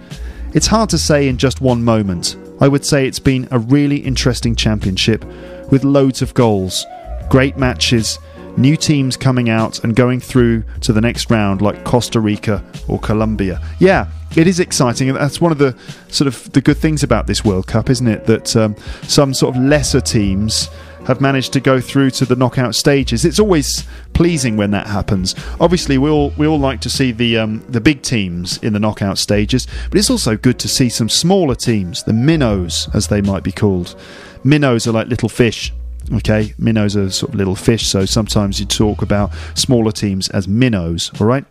It's 0.54 0.68
hard 0.68 0.90
to 0.90 0.98
say 0.98 1.28
in 1.28 1.38
just 1.38 1.62
one 1.62 1.84
moment. 1.84 2.36
I 2.60 2.68
would 2.68 2.86
say 2.86 3.08
it's 3.08 3.20
been 3.20 3.48
a 3.52 3.60
really 3.60 3.98
interesting 3.98 4.56
championship 4.56 5.24
with 5.72 5.84
loads 5.84 6.22
of 6.22 6.34
goals, 6.34 6.86
great 7.30 7.58
matches, 7.58 8.20
new 8.58 8.76
teams 8.76 9.16
coming 9.18 9.50
out 9.50 9.84
and 9.84 9.96
going 9.96 10.20
through 10.20 10.64
to 10.82 10.94
the 10.94 11.02
next 11.02 11.30
round 11.32 11.62
like 11.62 11.84
Costa 11.86 12.20
Rica 12.20 12.64
or 12.88 13.00
Colombia. 13.00 13.62
Yeah, 13.80 14.08
it 14.36 14.48
is 14.48 14.60
exciting. 14.60 15.10
and 15.10 15.18
That's 15.18 15.42
one 15.42 15.52
of 15.52 15.58
the 15.58 15.76
sort 16.10 16.28
of 16.28 16.52
the 16.52 16.62
good 16.62 16.78
things 16.78 17.04
about 17.04 17.28
this 17.28 17.44
World 17.44 17.68
Cup, 17.68 17.90
isn't 17.90 18.08
it? 18.08 18.26
That 18.26 18.56
um, 18.56 18.76
some 19.04 19.34
sort 19.34 19.56
of 19.56 19.64
lesser 19.64 20.02
teams 20.02 20.70
have 21.06 21.22
managed 21.22 21.54
to 21.54 21.60
go 21.60 21.82
through 21.82 22.12
to 22.12 22.26
the 22.26 22.36
knockout 22.36 22.76
stages. 22.76 23.26
It's 23.26 23.40
always 23.40 23.86
pleasing 24.14 24.58
when 24.58 24.72
that 24.72 24.88
happens. 24.88 25.36
Obviously, 25.60 25.98
we 25.98 26.10
all 26.10 26.34
we 26.38 26.48
all 26.48 26.60
like 26.60 26.82
to 26.82 26.90
see 26.90 27.12
the 27.12 27.38
um, 27.38 27.64
the 27.70 27.82
big 27.82 28.02
teams 28.02 28.58
in 28.60 28.74
the 28.74 28.80
knockout 28.80 29.18
stages, 29.18 29.68
but 29.90 29.98
it's 29.98 30.10
also 30.10 30.38
good 30.38 30.60
to 30.60 30.68
see 30.68 30.90
some 30.90 31.10
smaller 31.10 31.56
teams, 31.56 32.04
the 32.04 32.14
minnows 32.14 32.90
as 32.94 33.08
they 33.08 33.22
might 33.22 33.44
be 33.44 33.52
called. 33.52 33.96
Minnows 34.44 34.88
are 34.88 34.92
like 34.92 35.08
little 35.08 35.30
fish. 35.30 35.74
Okay, 36.14 36.54
minnows 36.58 36.98
are 36.98 37.10
sort 37.10 37.34
of 37.34 37.36
little 37.36 37.56
fish, 37.56 37.88
so 37.88 38.06
sometimes 38.06 38.60
you 38.60 38.66
talk 38.66 39.02
about 39.02 39.32
smaller 39.56 39.92
teams 39.92 40.30
as 40.30 40.48
minnows. 40.48 41.12
All 41.20 41.28
right. 41.28 41.46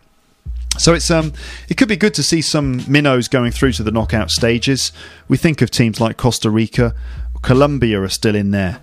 So 0.77 0.93
it's 0.93 1.11
um, 1.11 1.33
it 1.67 1.75
could 1.75 1.89
be 1.89 1.97
good 1.97 2.13
to 2.13 2.23
see 2.23 2.41
some 2.41 2.81
minnows 2.87 3.27
going 3.27 3.51
through 3.51 3.73
to 3.73 3.83
the 3.83 3.91
knockout 3.91 4.31
stages. 4.31 4.91
We 5.27 5.37
think 5.37 5.61
of 5.61 5.69
teams 5.69 5.99
like 5.99 6.15
Costa 6.17 6.49
Rica, 6.49 6.95
Colombia 7.41 8.01
are 8.01 8.09
still 8.09 8.35
in 8.35 8.51
there. 8.51 8.79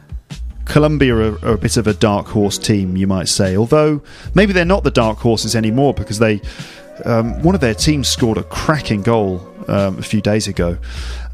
Colombia 0.68 1.14
are, 1.14 1.44
are, 1.44 1.54
a 1.54 1.58
bit 1.58 1.76
of 1.76 1.86
a 1.86 1.94
dark 1.94 2.26
horse 2.26 2.58
team, 2.58 2.96
you 2.96 3.06
might 3.06 3.28
say. 3.28 3.56
Although 3.56 4.02
maybe 4.34 4.52
they're 4.52 4.64
not 4.64 4.84
the 4.84 4.90
dark 4.90 5.18
horses 5.18 5.56
anymore 5.56 5.94
because 5.94 6.18
they 6.18 6.40
um, 7.04 7.40
one 7.42 7.54
of 7.54 7.60
their 7.60 7.74
teams 7.74 8.08
scored 8.08 8.38
a 8.38 8.42
cracking 8.44 9.02
goal 9.02 9.46
um, 9.68 9.98
a 9.98 10.02
few 10.02 10.20
days 10.20 10.48
ago. 10.48 10.78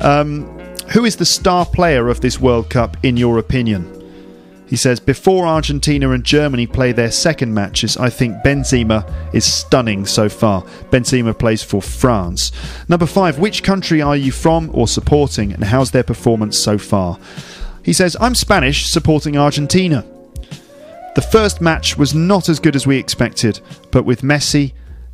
Um, 0.01 0.45
who 0.93 1.05
is 1.05 1.17
the 1.17 1.25
star 1.25 1.65
player 1.65 2.09
of 2.09 2.21
this 2.21 2.39
World 2.39 2.69
Cup, 2.69 2.97
in 3.03 3.17
your 3.17 3.39
opinion? 3.39 4.03
He 4.67 4.77
says, 4.77 4.99
Before 5.01 5.47
Argentina 5.47 6.11
and 6.11 6.25
Germany 6.25 6.67
play 6.67 6.93
their 6.93 7.11
second 7.11 7.55
matches, 7.55 7.97
I 7.97 8.11
think 8.11 8.37
Benzema 8.39 9.35
is 9.35 9.45
stunning 9.45 10.07
so 10.07 10.29
far. 10.29 10.63
Benzema 10.91 11.39
plays 11.39 11.63
for 11.63 11.81
France. 11.81 12.51
Number 12.89 13.07
five, 13.07 13.39
which 13.39 13.63
country 13.63 14.03
are 14.03 14.17
you 14.17 14.33
from 14.33 14.71
or 14.73 14.89
supporting, 14.89 15.53
and 15.53 15.65
how's 15.65 15.91
their 15.91 16.03
performance 16.03 16.59
so 16.59 16.79
far? 16.79 17.19
He 17.85 17.93
says, 17.93 18.17
I'm 18.19 18.35
Spanish, 18.35 18.87
supporting 18.87 19.37
Argentina. 19.37 20.05
The 21.15 21.23
first 21.23 21.61
match 21.61 21.97
was 21.97 22.15
not 22.15 22.49
as 22.49 22.59
good 22.59 22.75
as 22.75 22.87
we 22.87 22.99
expected, 22.99 23.61
but 23.93 24.05
with 24.05 24.23
Messi, 24.23 24.73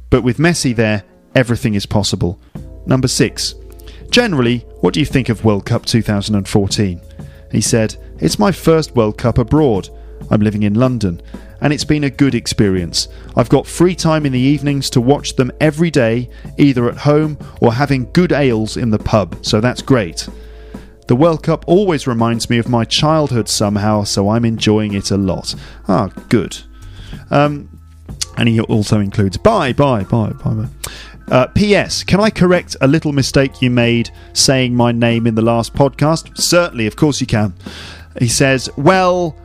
but 0.09 0.22
with 0.22 0.38
Messi 0.38 0.74
there, 0.74 1.02
everything 1.35 1.74
is 1.74 1.85
possible. 1.85 2.40
Number 2.87 3.09
6. 3.09 3.54
Generally, 4.11 4.59
what 4.80 4.94
do 4.94 5.00
you 5.00 5.06
think 5.06 5.28
of 5.28 5.44
World 5.44 5.66
Cup 5.66 5.85
2014? 5.85 7.00
He 7.50 7.61
said, 7.61 7.96
It's 8.18 8.38
my 8.38 8.52
first 8.52 8.94
World 8.94 9.18
Cup 9.18 9.38
abroad. 9.38 9.88
I'm 10.30 10.40
living 10.40 10.62
in 10.62 10.74
London, 10.74 11.20
and 11.61 11.72
it's 11.72 11.85
been 11.85 12.04
a 12.04 12.11
good 12.11 12.35
experience. 12.35 13.09
I've 13.37 13.48
got 13.48 13.66
free 13.66 13.94
time 13.94 14.26
in 14.26 14.33
the 14.33 14.38
evenings 14.38 14.90
to 14.90 15.00
watch 15.00 15.37
them 15.37 15.50
every 15.61 15.90
day, 15.90 16.30
either 16.56 16.88
at 16.88 16.98
home 16.98 17.37
or 17.61 17.72
having 17.72 18.11
good 18.12 18.33
ales 18.33 18.76
in 18.76 18.90
the 18.90 18.98
pub, 18.98 19.44
so 19.44 19.61
that's 19.61 19.83
great. 19.83 20.28
The 21.11 21.16
World 21.16 21.42
Cup 21.42 21.64
always 21.66 22.07
reminds 22.07 22.49
me 22.49 22.59
of 22.59 22.68
my 22.68 22.85
childhood 22.85 23.49
somehow, 23.49 24.05
so 24.05 24.29
I'm 24.29 24.44
enjoying 24.44 24.94
it 24.94 25.11
a 25.11 25.16
lot. 25.16 25.57
Ah, 25.88 26.09
good. 26.29 26.57
Um, 27.33 27.81
and 28.37 28.49
he 28.49 28.61
also 28.61 29.01
includes 29.01 29.37
bye, 29.37 29.73
bye, 29.73 30.05
bye, 30.05 30.31
bye, 30.31 30.55
bye. 30.55 30.68
Uh, 31.27 31.49
P.S. 31.49 32.05
Can 32.05 32.20
I 32.20 32.31
correct 32.31 32.77
a 32.81 32.87
little 32.87 33.11
mistake 33.11 33.61
you 33.61 33.70
made 33.70 34.11
saying 34.35 34.77
my 34.77 34.92
name 34.92 35.27
in 35.27 35.35
the 35.35 35.42
last 35.42 35.75
podcast? 35.75 36.38
Certainly, 36.38 36.87
of 36.87 36.94
course 36.94 37.20
you 37.20 37.27
can. 37.27 37.55
He 38.20 38.29
says, 38.29 38.70
Well, 38.77 39.37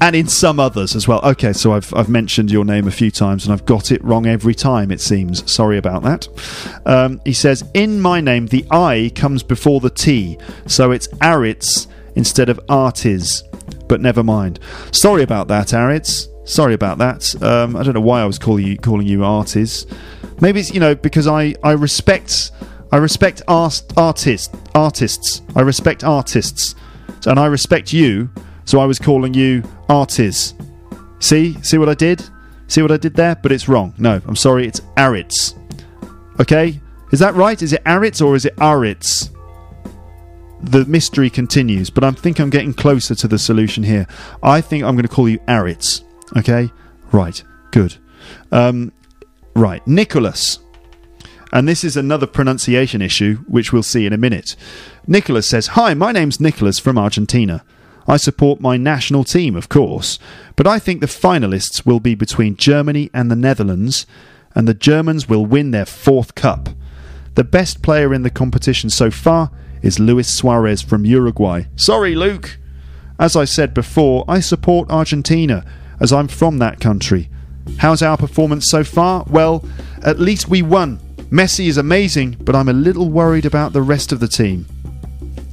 and 0.00 0.16
in 0.16 0.28
some 0.28 0.60
others 0.60 0.94
as 0.94 1.08
well. 1.08 1.20
Okay, 1.22 1.52
so 1.52 1.72
I've 1.72 1.92
I've 1.94 2.08
mentioned 2.08 2.50
your 2.50 2.64
name 2.64 2.86
a 2.86 2.90
few 2.90 3.10
times 3.10 3.44
and 3.44 3.52
I've 3.52 3.64
got 3.64 3.90
it 3.90 4.02
wrong 4.04 4.26
every 4.26 4.54
time. 4.54 4.90
It 4.90 5.00
seems. 5.00 5.50
Sorry 5.50 5.78
about 5.78 6.02
that. 6.02 6.28
Um, 6.86 7.20
he 7.24 7.32
says 7.32 7.64
in 7.74 8.00
my 8.00 8.20
name 8.20 8.46
the 8.46 8.64
I 8.70 9.12
comes 9.14 9.42
before 9.42 9.80
the 9.80 9.90
T, 9.90 10.38
so 10.66 10.90
it's 10.90 11.08
Aritz 11.08 11.86
instead 12.14 12.48
of 12.48 12.60
Artis. 12.68 13.42
But 13.88 14.00
never 14.00 14.22
mind. 14.22 14.58
Sorry 14.92 15.22
about 15.22 15.48
that, 15.48 15.68
Aritz. 15.68 16.28
Sorry 16.48 16.74
about 16.74 16.98
that. 16.98 17.42
Um, 17.42 17.76
I 17.76 17.82
don't 17.82 17.94
know 17.94 18.00
why 18.00 18.20
I 18.20 18.24
was 18.24 18.38
calling 18.38 18.66
you 18.66 18.76
calling 18.76 19.06
you 19.06 19.24
Artis. 19.24 19.86
Maybe 20.40 20.60
it's 20.60 20.72
you 20.72 20.80
know 20.80 20.94
because 20.94 21.26
I 21.26 21.54
I 21.62 21.72
respect 21.72 22.52
I 22.92 22.98
respect 22.98 23.42
art, 23.48 23.82
artists 23.96 24.54
artists. 24.74 25.42
I 25.54 25.62
respect 25.62 26.04
artists, 26.04 26.74
and 27.26 27.38
I 27.38 27.46
respect 27.46 27.92
you 27.92 28.30
so 28.66 28.80
I 28.80 28.84
was 28.84 28.98
calling 28.98 29.32
you 29.32 29.62
Artis. 29.88 30.54
See? 31.20 31.56
See 31.62 31.78
what 31.78 31.88
I 31.88 31.94
did? 31.94 32.22
See 32.68 32.82
what 32.82 32.90
I 32.90 32.96
did 32.96 33.14
there? 33.14 33.36
But 33.36 33.52
it's 33.52 33.68
wrong. 33.68 33.94
No, 33.96 34.20
I'm 34.26 34.36
sorry, 34.36 34.66
it's 34.66 34.80
Aritz. 34.96 35.54
Okay? 36.40 36.80
Is 37.12 37.20
that 37.20 37.34
right? 37.34 37.60
Is 37.62 37.72
it 37.72 37.82
Aritz 37.84 38.24
or 38.24 38.34
is 38.34 38.44
it 38.44 38.56
Aritz? 38.56 39.30
The 40.62 40.84
mystery 40.86 41.30
continues, 41.30 41.90
but 41.90 42.02
I 42.02 42.10
think 42.10 42.40
I'm 42.40 42.50
getting 42.50 42.74
closer 42.74 43.14
to 43.14 43.28
the 43.28 43.38
solution 43.38 43.84
here. 43.84 44.06
I 44.42 44.60
think 44.60 44.82
I'm 44.82 44.96
going 44.96 45.06
to 45.06 45.14
call 45.14 45.28
you 45.28 45.38
Aritz. 45.40 46.02
Okay? 46.36 46.70
Right. 47.12 47.42
Good. 47.70 47.96
Um, 48.50 48.92
right. 49.54 49.86
Nicholas. 49.86 50.58
And 51.52 51.68
this 51.68 51.84
is 51.84 51.96
another 51.96 52.26
pronunciation 52.26 53.00
issue, 53.00 53.36
which 53.46 53.72
we'll 53.72 53.84
see 53.84 54.06
in 54.06 54.12
a 54.12 54.18
minute. 54.18 54.56
Nicholas 55.06 55.46
says, 55.46 55.68
Hi, 55.68 55.94
my 55.94 56.10
name's 56.10 56.40
Nicholas 56.40 56.80
from 56.80 56.98
Argentina. 56.98 57.64
I 58.08 58.16
support 58.16 58.60
my 58.60 58.76
national 58.76 59.24
team, 59.24 59.56
of 59.56 59.68
course, 59.68 60.18
but 60.54 60.66
I 60.66 60.78
think 60.78 61.00
the 61.00 61.06
finalists 61.06 61.84
will 61.84 62.00
be 62.00 62.14
between 62.14 62.56
Germany 62.56 63.10
and 63.12 63.30
the 63.30 63.36
Netherlands, 63.36 64.06
and 64.54 64.68
the 64.68 64.74
Germans 64.74 65.28
will 65.28 65.44
win 65.44 65.72
their 65.72 65.86
fourth 65.86 66.34
cup. 66.34 66.68
The 67.34 67.44
best 67.44 67.82
player 67.82 68.14
in 68.14 68.22
the 68.22 68.30
competition 68.30 68.90
so 68.90 69.10
far 69.10 69.50
is 69.82 69.98
Luis 69.98 70.28
Suarez 70.28 70.82
from 70.82 71.04
Uruguay. 71.04 71.64
Sorry, 71.76 72.14
Luke! 72.14 72.58
As 73.18 73.34
I 73.34 73.44
said 73.44 73.74
before, 73.74 74.24
I 74.28 74.40
support 74.40 74.90
Argentina, 74.90 75.64
as 76.00 76.12
I'm 76.12 76.28
from 76.28 76.58
that 76.58 76.80
country. 76.80 77.28
How's 77.78 78.02
our 78.02 78.16
performance 78.16 78.66
so 78.70 78.84
far? 78.84 79.24
Well, 79.28 79.64
at 80.02 80.20
least 80.20 80.48
we 80.48 80.62
won. 80.62 80.98
Messi 81.30 81.66
is 81.66 81.76
amazing, 81.76 82.36
but 82.40 82.54
I'm 82.54 82.68
a 82.68 82.72
little 82.72 83.10
worried 83.10 83.44
about 83.44 83.72
the 83.72 83.82
rest 83.82 84.12
of 84.12 84.20
the 84.20 84.28
team. 84.28 84.66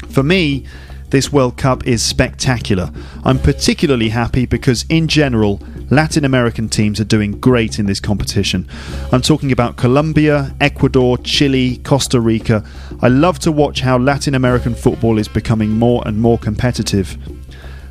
For 0.10 0.22
me, 0.22 0.66
this 1.14 1.32
World 1.32 1.58
Cup 1.58 1.86
is 1.86 2.02
spectacular. 2.02 2.92
I'm 3.24 3.38
particularly 3.38 4.10
happy 4.10 4.48
because, 4.48 4.84
in 4.90 5.08
general, 5.08 5.62
Latin 5.92 6.26
American 6.26 6.68
teams 6.68 7.00
are 7.00 7.04
doing 7.04 7.40
great 7.40 7.78
in 7.78 7.86
this 7.86 8.00
competition. 8.00 8.68
I'm 9.12 9.22
talking 9.22 9.52
about 9.52 9.78
Colombia, 9.78 10.56
Ecuador, 10.60 11.20
Chile, 11.20 11.78
Costa 11.84 12.20
Rica. 12.20 12.66
I 13.00 13.10
love 13.10 13.38
to 13.40 13.52
watch 13.52 13.82
how 13.82 14.00
Latin 14.00 14.34
American 14.34 14.74
football 14.74 15.20
is 15.20 15.28
becoming 15.28 15.70
more 15.70 16.02
and 16.08 16.20
more 16.20 16.40
competitive. 16.40 17.16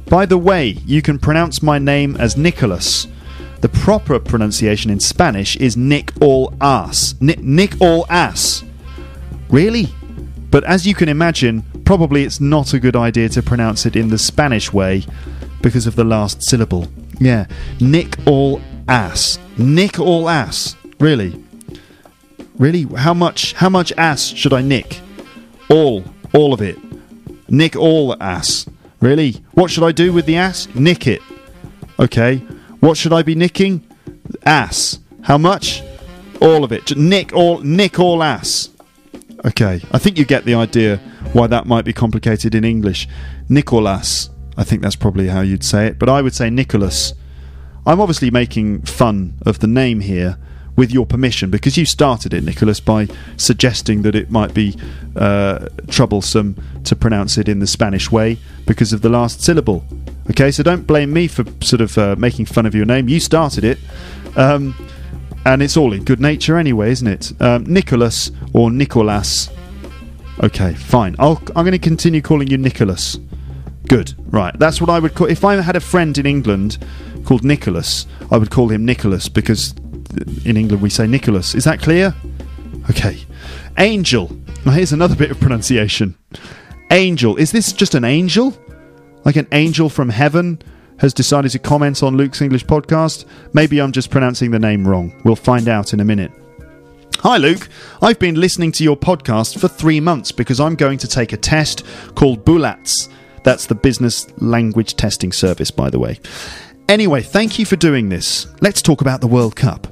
By 0.06 0.26
the 0.26 0.36
way, 0.36 0.70
you 0.84 1.00
can 1.00 1.20
pronounce 1.20 1.62
my 1.62 1.78
name 1.78 2.16
as 2.16 2.36
Nicholas. 2.36 3.06
The 3.60 3.68
proper 3.68 4.18
pronunciation 4.18 4.90
in 4.90 4.98
Spanish 4.98 5.54
is 5.58 5.76
Nick 5.76 6.10
all 6.20 6.52
ass. 6.60 7.14
Nick, 7.20 7.38
Nick 7.38 7.80
all 7.80 8.04
ass. 8.10 8.64
Really? 9.48 9.94
But 10.52 10.64
as 10.64 10.86
you 10.86 10.94
can 10.94 11.08
imagine, 11.08 11.62
probably 11.86 12.24
it's 12.24 12.38
not 12.38 12.74
a 12.74 12.78
good 12.78 12.94
idea 12.94 13.30
to 13.30 13.42
pronounce 13.42 13.86
it 13.86 13.96
in 13.96 14.08
the 14.08 14.18
Spanish 14.18 14.70
way 14.70 15.02
because 15.62 15.86
of 15.86 15.96
the 15.96 16.04
last 16.04 16.42
syllable. 16.42 16.88
Yeah, 17.18 17.46
nick 17.80 18.18
all 18.26 18.60
ass. 18.86 19.38
Nick 19.56 19.98
all 19.98 20.28
ass. 20.28 20.76
Really? 21.00 21.42
Really? 22.58 22.82
How 22.82 23.14
much 23.14 23.54
how 23.54 23.70
much 23.70 23.92
ass 23.96 24.26
should 24.26 24.52
I 24.52 24.60
nick? 24.60 25.00
All. 25.70 26.04
All 26.34 26.52
of 26.52 26.60
it. 26.60 26.78
Nick 27.48 27.74
all 27.74 28.14
ass. 28.22 28.66
Really? 29.00 29.42
What 29.52 29.70
should 29.70 29.84
I 29.84 29.92
do 29.92 30.12
with 30.12 30.26
the 30.26 30.36
ass? 30.36 30.68
Nick 30.74 31.06
it. 31.06 31.22
Okay. 31.98 32.36
What 32.80 32.98
should 32.98 33.14
I 33.14 33.22
be 33.22 33.34
nicking? 33.34 33.86
Ass. 34.44 34.98
How 35.22 35.38
much? 35.38 35.82
All 36.42 36.62
of 36.62 36.72
it. 36.72 36.94
Nick 36.94 37.32
all 37.32 37.60
nick 37.60 37.98
all 37.98 38.22
ass. 38.22 38.68
Okay, 39.44 39.80
I 39.90 39.98
think 39.98 40.18
you 40.18 40.24
get 40.24 40.44
the 40.44 40.54
idea 40.54 40.98
why 41.32 41.48
that 41.48 41.66
might 41.66 41.84
be 41.84 41.92
complicated 41.92 42.54
in 42.54 42.64
English. 42.64 43.08
Nicholas, 43.48 44.30
I 44.56 44.62
think 44.62 44.82
that's 44.82 44.96
probably 44.96 45.28
how 45.28 45.40
you'd 45.40 45.64
say 45.64 45.86
it, 45.88 45.98
but 45.98 46.08
I 46.08 46.22
would 46.22 46.34
say 46.34 46.48
Nicholas. 46.48 47.14
I'm 47.84 48.00
obviously 48.00 48.30
making 48.30 48.82
fun 48.82 49.34
of 49.44 49.58
the 49.58 49.66
name 49.66 50.00
here 50.00 50.38
with 50.76 50.92
your 50.92 51.04
permission 51.04 51.50
because 51.50 51.76
you 51.76 51.84
started 51.84 52.32
it, 52.32 52.44
Nicholas, 52.44 52.78
by 52.78 53.08
suggesting 53.36 54.02
that 54.02 54.14
it 54.14 54.30
might 54.30 54.54
be 54.54 54.76
uh, 55.16 55.68
troublesome 55.88 56.56
to 56.84 56.94
pronounce 56.94 57.36
it 57.36 57.48
in 57.48 57.58
the 57.58 57.66
Spanish 57.66 58.10
way 58.10 58.38
because 58.66 58.92
of 58.92 59.02
the 59.02 59.08
last 59.08 59.42
syllable. 59.42 59.84
Okay, 60.30 60.52
so 60.52 60.62
don't 60.62 60.86
blame 60.86 61.12
me 61.12 61.26
for 61.26 61.44
sort 61.60 61.80
of 61.80 61.98
uh, 61.98 62.14
making 62.16 62.46
fun 62.46 62.64
of 62.64 62.74
your 62.74 62.86
name. 62.86 63.08
You 63.08 63.18
started 63.18 63.64
it. 63.64 63.78
Um, 64.36 64.74
and 65.44 65.62
it's 65.62 65.76
all 65.76 65.92
in 65.92 66.04
good 66.04 66.20
nature 66.20 66.56
anyway, 66.56 66.90
isn't 66.90 67.06
it? 67.06 67.32
Um, 67.40 67.64
Nicholas 67.64 68.30
or 68.52 68.70
Nicholas. 68.70 69.50
Okay, 70.42 70.74
fine. 70.74 71.14
i 71.18 71.30
am 71.30 71.36
going 71.54 71.72
to 71.72 71.78
continue 71.78 72.22
calling 72.22 72.48
you 72.48 72.58
Nicholas. 72.58 73.18
Good. 73.88 74.14
Right. 74.32 74.56
That's 74.58 74.80
what 74.80 74.88
I 74.90 74.98
would 74.98 75.14
call. 75.14 75.28
If 75.28 75.44
I 75.44 75.60
had 75.60 75.76
a 75.76 75.80
friend 75.80 76.16
in 76.16 76.26
England 76.26 76.78
called 77.24 77.44
Nicholas, 77.44 78.06
I 78.30 78.38
would 78.38 78.50
call 78.50 78.68
him 78.68 78.84
Nicholas 78.84 79.28
because 79.28 79.74
in 80.44 80.56
England 80.56 80.82
we 80.82 80.90
say 80.90 81.06
Nicholas. 81.06 81.54
Is 81.54 81.64
that 81.64 81.80
clear? 81.80 82.14
Okay. 82.90 83.18
Angel. 83.78 84.30
Now 84.64 84.72
here's 84.72 84.92
another 84.92 85.16
bit 85.16 85.30
of 85.30 85.40
pronunciation. 85.40 86.16
Angel. 86.90 87.36
Is 87.36 87.52
this 87.52 87.72
just 87.72 87.94
an 87.94 88.04
angel? 88.04 88.56
Like 89.24 89.36
an 89.36 89.48
angel 89.52 89.88
from 89.88 90.08
heaven? 90.08 90.60
Has 91.02 91.12
decided 91.12 91.50
to 91.50 91.58
comment 91.58 92.02
on 92.02 92.16
Luke's 92.16 92.40
English 92.40 92.64
podcast. 92.64 93.26
Maybe 93.52 93.80
I'm 93.80 93.92
just 93.92 94.08
pronouncing 94.08 94.52
the 94.52 94.58
name 94.58 94.86
wrong. 94.86 95.12
We'll 95.24 95.36
find 95.36 95.68
out 95.68 95.92
in 95.92 96.00
a 96.00 96.04
minute. 96.04 96.30
Hi, 97.18 97.36
Luke. 97.36 97.68
I've 98.00 98.20
been 98.20 98.36
listening 98.36 98.70
to 98.72 98.84
your 98.84 98.96
podcast 98.96 99.58
for 99.58 99.66
three 99.66 99.98
months 99.98 100.30
because 100.30 100.60
I'm 100.60 100.76
going 100.76 100.98
to 100.98 101.08
take 101.08 101.32
a 101.32 101.36
test 101.36 101.84
called 102.14 102.44
BULATS. 102.44 103.08
That's 103.42 103.66
the 103.66 103.74
business 103.74 104.28
language 104.40 104.94
testing 104.94 105.32
service, 105.32 105.72
by 105.72 105.90
the 105.90 105.98
way. 105.98 106.20
Anyway, 106.88 107.22
thank 107.22 107.58
you 107.58 107.66
for 107.66 107.76
doing 107.76 108.08
this. 108.08 108.46
Let's 108.60 108.80
talk 108.80 109.00
about 109.00 109.20
the 109.20 109.26
World 109.26 109.56
Cup. 109.56 109.88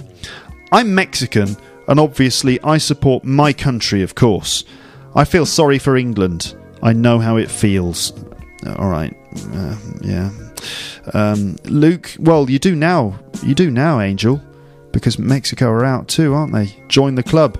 I'm 0.70 0.94
Mexican, 0.94 1.56
and 1.88 1.98
obviously 1.98 2.60
I 2.62 2.78
support 2.78 3.24
my 3.24 3.52
country, 3.52 4.02
of 4.02 4.14
course. 4.14 4.62
I 5.16 5.24
feel 5.24 5.44
sorry 5.44 5.80
for 5.80 5.96
England. 5.96 6.56
I 6.84 6.92
know 6.92 7.18
how 7.18 7.36
it 7.36 7.50
feels. 7.50 8.12
All 8.76 8.88
right. 8.88 9.12
Uh, 9.52 9.76
yeah. 10.02 10.30
Um, 11.14 11.56
Luke, 11.64 12.14
well, 12.18 12.48
you 12.50 12.58
do 12.58 12.74
now. 12.74 13.18
You 13.42 13.54
do 13.54 13.70
now, 13.70 14.00
Angel, 14.00 14.40
because 14.92 15.18
Mexico 15.18 15.68
are 15.70 15.84
out 15.84 16.08
too, 16.08 16.34
aren't 16.34 16.52
they? 16.52 16.76
Join 16.88 17.14
the 17.14 17.22
club. 17.22 17.58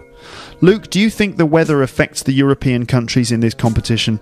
Luke, 0.61 0.91
do 0.91 1.01
you 1.01 1.11
think 1.11 1.37
the 1.37 1.47
weather 1.47 1.83
affects 1.83 2.23
the 2.23 2.33
European 2.33 2.87
countries 2.87 3.33
in 3.33 3.41
this 3.41 3.55
competition? 3.55 4.21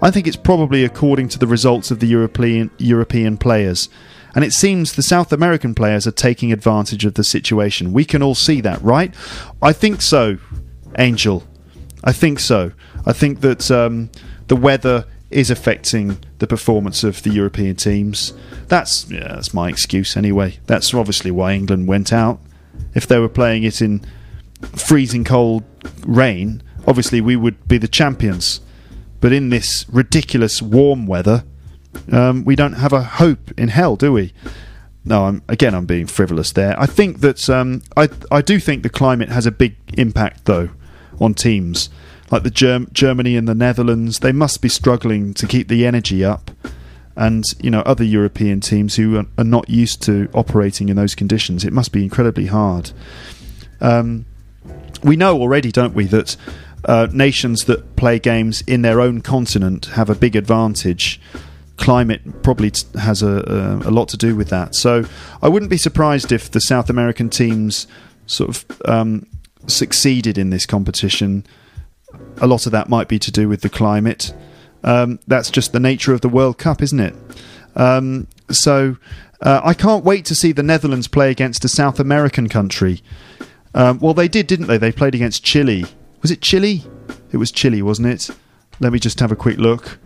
I 0.00 0.10
think 0.10 0.26
it's 0.26 0.36
probably 0.36 0.84
according 0.84 1.28
to 1.30 1.38
the 1.38 1.46
results 1.46 1.90
of 1.90 2.00
the 2.00 2.06
European 2.06 2.70
European 2.78 3.36
players. 3.36 3.88
And 4.34 4.44
it 4.44 4.52
seems 4.52 4.92
the 4.92 5.02
South 5.02 5.32
American 5.32 5.74
players 5.74 6.06
are 6.06 6.12
taking 6.12 6.52
advantage 6.52 7.04
of 7.04 7.14
the 7.14 7.24
situation. 7.24 7.92
We 7.92 8.04
can 8.04 8.22
all 8.22 8.34
see 8.34 8.60
that, 8.62 8.82
right? 8.82 9.14
I 9.62 9.72
think 9.72 10.02
so, 10.02 10.38
Angel. 10.98 11.44
I 12.02 12.12
think 12.12 12.40
so. 12.40 12.72
I 13.06 13.12
think 13.12 13.40
that 13.40 13.70
um, 13.70 14.10
the 14.48 14.56
weather 14.56 15.06
is 15.34 15.50
affecting 15.50 16.18
the 16.38 16.46
performance 16.46 17.02
of 17.02 17.22
the 17.24 17.30
European 17.30 17.74
teams. 17.74 18.32
That's 18.68 19.10
yeah, 19.10 19.34
that's 19.34 19.52
my 19.52 19.68
excuse 19.68 20.16
anyway. 20.16 20.58
That's 20.66 20.94
obviously 20.94 21.32
why 21.32 21.54
England 21.54 21.88
went 21.88 22.12
out. 22.12 22.40
If 22.94 23.06
they 23.06 23.18
were 23.18 23.28
playing 23.28 23.64
it 23.64 23.82
in 23.82 24.04
freezing 24.62 25.24
cold 25.24 25.64
rain, 26.06 26.62
obviously 26.86 27.20
we 27.20 27.34
would 27.34 27.66
be 27.66 27.78
the 27.78 27.88
champions. 27.88 28.60
But 29.20 29.32
in 29.32 29.48
this 29.48 29.84
ridiculous 29.88 30.62
warm 30.62 31.06
weather, 31.06 31.44
um, 32.12 32.44
we 32.44 32.54
don't 32.54 32.74
have 32.74 32.92
a 32.92 33.02
hope 33.02 33.50
in 33.58 33.68
hell, 33.68 33.96
do 33.96 34.12
we? 34.12 34.32
No, 35.04 35.24
I'm, 35.24 35.42
again, 35.48 35.74
I'm 35.74 35.86
being 35.86 36.06
frivolous 36.06 36.52
there. 36.52 36.78
I 36.80 36.86
think 36.86 37.20
that 37.20 37.50
um, 37.50 37.82
I 37.96 38.08
I 38.30 38.40
do 38.40 38.60
think 38.60 38.84
the 38.84 38.88
climate 38.88 39.30
has 39.30 39.46
a 39.46 39.50
big 39.50 39.74
impact 39.98 40.44
though 40.44 40.70
on 41.20 41.34
teams 41.34 41.90
like 42.30 42.42
the 42.42 42.50
Germ- 42.50 42.88
Germany 42.92 43.36
and 43.36 43.46
the 43.46 43.54
Netherlands, 43.54 44.20
they 44.20 44.32
must 44.32 44.62
be 44.62 44.68
struggling 44.68 45.34
to 45.34 45.46
keep 45.46 45.68
the 45.68 45.86
energy 45.86 46.24
up. 46.24 46.50
And 47.16 47.44
you 47.60 47.70
know 47.70 47.80
other 47.82 48.02
European 48.02 48.60
teams 48.60 48.96
who 48.96 49.24
are, 49.38 49.44
not 49.44 49.70
used 49.70 50.02
to 50.02 50.28
operating 50.34 50.88
in 50.88 50.96
those 50.96 51.14
conditions, 51.14 51.64
it 51.64 51.72
must 51.72 51.92
be 51.92 52.02
incredibly 52.02 52.46
hard. 52.46 52.90
Um, 53.80 54.26
we 55.04 55.14
know 55.14 55.38
already, 55.38 55.70
don't 55.70 55.94
we, 55.94 56.06
that 56.06 56.36
uh, 56.86 57.06
nations 57.12 57.64
that 57.64 57.94
play 57.96 58.18
games 58.18 58.62
in 58.66 58.82
their 58.82 59.00
own 59.00 59.20
continent 59.20 59.86
have 59.86 60.10
a 60.10 60.14
big 60.14 60.34
advantage 60.34 61.20
climate 61.76 62.42
probably 62.42 62.70
t- 62.70 62.86
has 62.98 63.22
a, 63.22 63.80
a, 63.84 63.88
a 63.88 63.90
lot 63.90 64.08
to 64.08 64.16
do 64.16 64.36
with 64.36 64.48
that. 64.48 64.74
So 64.74 65.04
I 65.42 65.48
wouldn't 65.48 65.70
be 65.70 65.76
surprised 65.76 66.32
if 66.32 66.50
the 66.50 66.60
South 66.60 66.88
American 66.88 67.28
teams 67.28 67.86
sort 68.26 68.50
of 68.50 68.80
um, 68.84 69.26
succeeded 69.66 70.38
in 70.38 70.50
this 70.50 70.66
competition. 70.66 71.44
A 72.38 72.46
lot 72.46 72.66
of 72.66 72.72
that 72.72 72.88
might 72.88 73.08
be 73.08 73.18
to 73.18 73.30
do 73.30 73.48
with 73.48 73.60
the 73.60 73.68
climate. 73.68 74.34
Um, 74.82 75.18
that's 75.26 75.50
just 75.50 75.72
the 75.72 75.80
nature 75.80 76.12
of 76.12 76.20
the 76.20 76.28
World 76.28 76.58
Cup, 76.58 76.82
isn't 76.82 77.00
it? 77.00 77.14
Um, 77.74 78.26
so 78.50 78.96
uh, 79.40 79.60
I 79.64 79.74
can't 79.74 80.04
wait 80.04 80.24
to 80.26 80.34
see 80.34 80.52
the 80.52 80.62
Netherlands 80.62 81.08
play 81.08 81.30
against 81.30 81.64
a 81.64 81.68
South 81.68 81.98
American 81.98 82.48
country. 82.48 83.02
Um, 83.74 83.98
well, 83.98 84.14
they 84.14 84.28
did, 84.28 84.46
didn't 84.46 84.66
they? 84.66 84.78
They 84.78 84.92
played 84.92 85.14
against 85.14 85.44
Chile. 85.44 85.84
Was 86.22 86.30
it 86.30 86.40
Chile? 86.40 86.84
It 87.32 87.38
was 87.38 87.50
Chile, 87.50 87.82
wasn't 87.82 88.08
it? 88.08 88.30
Let 88.80 88.92
me 88.92 88.98
just 88.98 89.20
have 89.20 89.32
a 89.32 89.36
quick 89.36 89.58
look. 89.58 89.98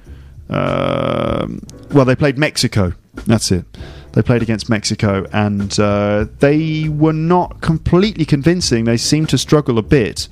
Um, 0.49 1.63
well, 1.93 2.05
they 2.05 2.17
played 2.17 2.39
Mexico. 2.39 2.95
That's 3.27 3.51
it. 3.51 3.65
They 4.13 4.23
played 4.23 4.43
against 4.43 4.69
Mexico, 4.71 5.27
and 5.33 5.79
uh, 5.79 6.27
they 6.39 6.89
were 6.89 7.13
not 7.13 7.61
completely 7.61 8.25
convincing. 8.25 8.85
They 8.85 8.97
seemed 8.97 9.29
to 9.29 9.39
struggle 9.39 9.79
a 9.79 9.83
bit. 9.83 10.29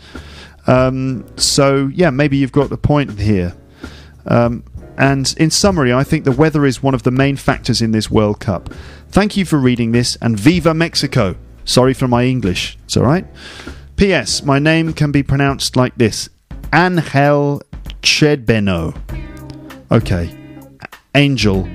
Um, 0.66 1.24
so, 1.36 1.90
yeah, 1.94 2.10
maybe 2.10 2.36
you've 2.36 2.52
got 2.52 2.72
a 2.72 2.76
point 2.76 3.18
here. 3.18 3.54
Um, 4.26 4.64
and 4.98 5.34
in 5.38 5.50
summary, 5.50 5.92
I 5.92 6.04
think 6.04 6.24
the 6.24 6.32
weather 6.32 6.64
is 6.64 6.82
one 6.82 6.94
of 6.94 7.02
the 7.02 7.10
main 7.10 7.36
factors 7.36 7.82
in 7.82 7.92
this 7.92 8.10
World 8.10 8.40
Cup. 8.40 8.72
Thank 9.08 9.36
you 9.36 9.44
for 9.44 9.58
reading 9.58 9.92
this, 9.92 10.16
and 10.20 10.38
Viva 10.38 10.74
Mexico! 10.74 11.36
Sorry 11.64 11.94
for 11.94 12.08
my 12.08 12.24
English. 12.24 12.78
It's 12.84 12.96
alright. 12.96 13.26
P.S. 13.96 14.42
My 14.42 14.58
name 14.58 14.92
can 14.92 15.10
be 15.10 15.22
pronounced 15.22 15.74
like 15.74 15.96
this 15.96 16.28
Angel 16.72 17.62
Chedbeno. 18.02 18.96
Okay. 19.90 20.36
Angel. 21.14 21.68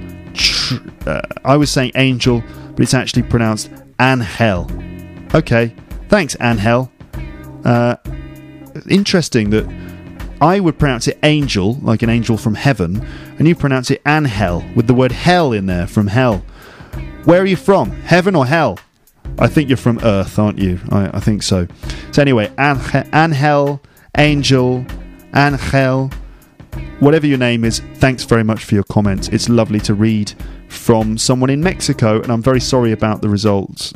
Uh, 1.05 1.21
I 1.43 1.57
was 1.57 1.69
saying 1.71 1.91
angel, 1.95 2.43
but 2.71 2.81
it's 2.81 2.93
actually 2.93 3.23
pronounced 3.23 3.69
Angel. 3.99 4.69
Okay. 5.33 5.75
Thanks, 6.07 6.37
Angel. 6.39 6.91
Uh, 7.65 7.95
interesting 8.88 9.49
that 9.51 9.65
I 10.41 10.59
would 10.59 10.79
pronounce 10.79 11.07
it 11.07 11.19
angel, 11.21 11.75
like 11.82 12.01
an 12.01 12.09
angel 12.09 12.36
from 12.36 12.55
heaven, 12.55 13.05
and 13.38 13.47
you 13.47 13.55
pronounce 13.55 13.91
it 13.91 14.01
Angel 14.07 14.63
with 14.75 14.88
the 14.88 14.93
word 14.93 15.11
hell 15.11 15.53
in 15.53 15.67
there 15.67 15.86
from 15.86 16.07
hell. 16.07 16.43
Where 17.25 17.41
are 17.41 17.45
you 17.45 17.55
from? 17.55 17.91
Heaven 17.91 18.36
or 18.36 18.47
hell? 18.47 18.79
I 19.38 19.47
think 19.47 19.69
you're 19.69 19.77
from 19.77 19.99
Earth, 20.03 20.39
aren't 20.39 20.57
you? 20.57 20.79
I, 20.89 21.17
I 21.17 21.19
think 21.19 21.43
so. 21.43 21.67
So, 22.11 22.21
anyway, 22.21 22.51
Angel, 22.57 23.79
Angel, 24.17 24.86
Angel, 25.36 26.09
whatever 26.99 27.27
your 27.27 27.38
name 27.38 27.63
is, 27.63 27.79
thanks 27.95 28.23
very 28.23 28.43
much 28.43 28.63
for 28.65 28.73
your 28.73 28.84
comments. 28.86 29.27
It's 29.27 29.47
lovely 29.47 29.79
to 29.82 29.93
read 29.93 30.34
from 30.69 31.19
someone 31.19 31.51
in 31.51 31.61
Mexico, 31.61 32.19
and 32.19 32.32
I'm 32.32 32.41
very 32.41 32.61
sorry 32.61 32.91
about 32.91 33.21
the 33.21 33.29
results. 33.29 33.93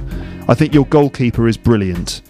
I 0.48 0.54
think 0.54 0.76
your 0.76 0.86
goalkeeper 0.86 1.48
is 1.48 1.58
brilliant. 1.58 2.22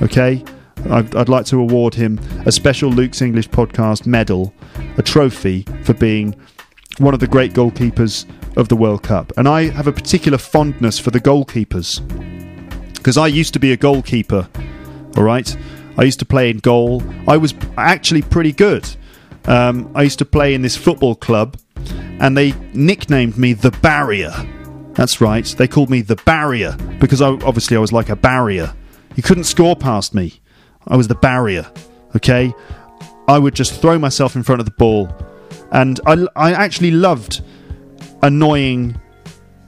Okay? 0.00 0.44
I'd, 0.90 1.14
I'd, 1.14 1.28
like 1.28 1.46
to 1.46 1.60
award 1.60 1.94
him 1.94 2.18
a 2.46 2.52
special 2.52 2.90
Luke's 2.90 3.22
English 3.22 3.48
podcast 3.48 4.06
medal, 4.06 4.52
a 4.96 5.02
trophy 5.02 5.62
for 5.82 5.94
being 5.94 6.34
one 6.98 7.14
of 7.14 7.20
the 7.20 7.26
great 7.26 7.52
goalkeepers 7.52 8.26
of 8.56 8.68
the 8.68 8.76
World 8.76 9.02
Cup. 9.02 9.32
And 9.36 9.48
I 9.48 9.64
have 9.70 9.86
a 9.86 9.92
particular 9.92 10.38
fondness 10.38 10.98
for 10.98 11.10
the 11.10 11.20
goalkeepers 11.20 12.00
because 12.94 13.16
I 13.16 13.26
used 13.26 13.52
to 13.54 13.58
be 13.58 13.72
a 13.72 13.76
goalkeeper, 13.76 14.48
all 15.16 15.24
right? 15.24 15.56
I 15.96 16.04
used 16.04 16.18
to 16.20 16.24
play 16.24 16.50
in 16.50 16.58
goal. 16.58 17.02
I 17.28 17.36
was 17.36 17.54
actually 17.76 18.22
pretty 18.22 18.52
good. 18.52 18.88
Um, 19.46 19.90
I 19.94 20.02
used 20.02 20.18
to 20.20 20.24
play 20.24 20.54
in 20.54 20.62
this 20.62 20.76
football 20.76 21.14
club, 21.14 21.58
and 22.18 22.36
they 22.36 22.52
nicknamed 22.72 23.36
me 23.36 23.52
the 23.52 23.70
Barrier. 23.70 24.32
That's 24.94 25.20
right. 25.20 25.44
They 25.44 25.68
called 25.68 25.90
me 25.90 26.00
the 26.00 26.16
Barrier 26.16 26.76
because 26.98 27.20
I, 27.20 27.28
obviously 27.28 27.76
I 27.76 27.80
was 27.80 27.92
like 27.92 28.08
a 28.08 28.16
barrier. 28.16 28.72
You 29.16 29.22
couldn't 29.22 29.44
score 29.44 29.76
past 29.76 30.14
me. 30.14 30.40
I 30.88 30.96
was 30.96 31.08
the 31.08 31.14
barrier. 31.14 31.70
Okay, 32.16 32.52
I 33.28 33.38
would 33.38 33.54
just 33.54 33.80
throw 33.80 33.98
myself 33.98 34.36
in 34.36 34.42
front 34.42 34.60
of 34.60 34.66
the 34.66 34.72
ball, 34.72 35.14
and 35.72 36.00
I, 36.06 36.26
I 36.36 36.52
actually 36.52 36.92
loved 36.92 37.42
annoying 38.22 39.00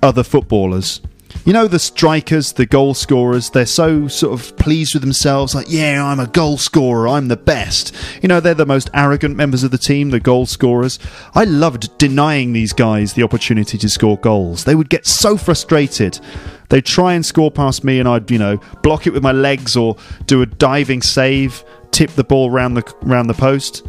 other 0.02 0.22
footballers 0.22 1.00
you 1.46 1.52
know 1.52 1.68
the 1.68 1.78
strikers, 1.78 2.52
the 2.52 2.66
goal 2.66 2.92
scorers, 2.92 3.50
they're 3.50 3.66
so 3.66 4.08
sort 4.08 4.32
of 4.38 4.56
pleased 4.56 4.94
with 4.94 5.02
themselves, 5.02 5.54
like, 5.54 5.66
yeah, 5.68 6.04
I'm 6.04 6.18
a 6.18 6.26
goal 6.26 6.58
scorer, 6.58 7.06
I'm 7.06 7.28
the 7.28 7.36
best. 7.36 7.94
You 8.20 8.28
know, 8.28 8.40
they're 8.40 8.52
the 8.52 8.66
most 8.66 8.90
arrogant 8.92 9.36
members 9.36 9.62
of 9.62 9.70
the 9.70 9.78
team, 9.78 10.10
the 10.10 10.18
goal 10.18 10.46
scorers. 10.46 10.98
I 11.36 11.44
loved 11.44 11.96
denying 11.98 12.52
these 12.52 12.72
guys 12.72 13.12
the 13.12 13.22
opportunity 13.22 13.78
to 13.78 13.88
score 13.88 14.18
goals. 14.18 14.64
They 14.64 14.74
would 14.74 14.88
get 14.88 15.06
so 15.06 15.36
frustrated. 15.36 16.18
They'd 16.68 16.84
try 16.84 17.14
and 17.14 17.24
score 17.24 17.50
past 17.50 17.84
me, 17.84 17.98
and 18.00 18.08
I'd, 18.08 18.30
you 18.30 18.38
know, 18.38 18.58
block 18.82 19.06
it 19.06 19.12
with 19.12 19.22
my 19.22 19.32
legs 19.32 19.76
or 19.76 19.96
do 20.26 20.42
a 20.42 20.46
diving 20.46 21.02
save, 21.02 21.64
tip 21.90 22.10
the 22.10 22.24
ball 22.24 22.50
round 22.50 22.76
the 22.76 22.94
round 23.02 23.30
the 23.30 23.34
post. 23.34 23.86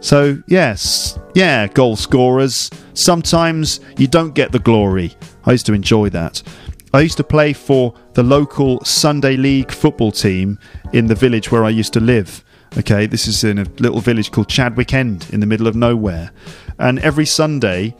So, 0.00 0.42
yes, 0.46 1.18
yeah, 1.34 1.66
goal 1.66 1.94
scorers. 1.94 2.70
Sometimes 2.94 3.80
you 3.98 4.06
don't 4.06 4.34
get 4.34 4.50
the 4.50 4.58
glory. 4.58 5.14
I 5.44 5.52
used 5.52 5.66
to 5.66 5.74
enjoy 5.74 6.08
that. 6.10 6.42
I 6.92 7.02
used 7.02 7.18
to 7.18 7.24
play 7.24 7.52
for 7.52 7.94
the 8.14 8.22
local 8.22 8.82
Sunday 8.84 9.36
League 9.36 9.70
football 9.70 10.10
team 10.10 10.58
in 10.92 11.06
the 11.06 11.14
village 11.14 11.52
where 11.52 11.64
I 11.64 11.70
used 11.70 11.92
to 11.92 12.00
live. 12.00 12.42
Okay, 12.78 13.06
this 13.06 13.26
is 13.26 13.44
in 13.44 13.58
a 13.58 13.64
little 13.78 14.00
village 14.00 14.30
called 14.32 14.48
Chadwick 14.48 14.94
End 14.94 15.26
in 15.32 15.40
the 15.40 15.46
middle 15.46 15.66
of 15.66 15.76
nowhere. 15.76 16.30
And 16.78 16.98
every 17.00 17.26
Sunday 17.26 17.94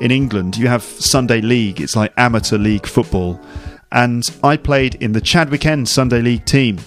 in 0.00 0.10
England, 0.10 0.56
you 0.56 0.68
have 0.68 0.82
Sunday 0.82 1.40
League. 1.40 1.80
It's 1.80 1.96
like 1.96 2.12
amateur 2.16 2.58
league 2.58 2.86
football. 2.86 3.40
And 3.92 4.24
I 4.42 4.56
played 4.56 4.96
in 4.96 5.12
the 5.12 5.20
Chadwick 5.20 5.66
End 5.66 5.88
Sunday 5.88 6.20
League 6.20 6.44
team. 6.44 6.78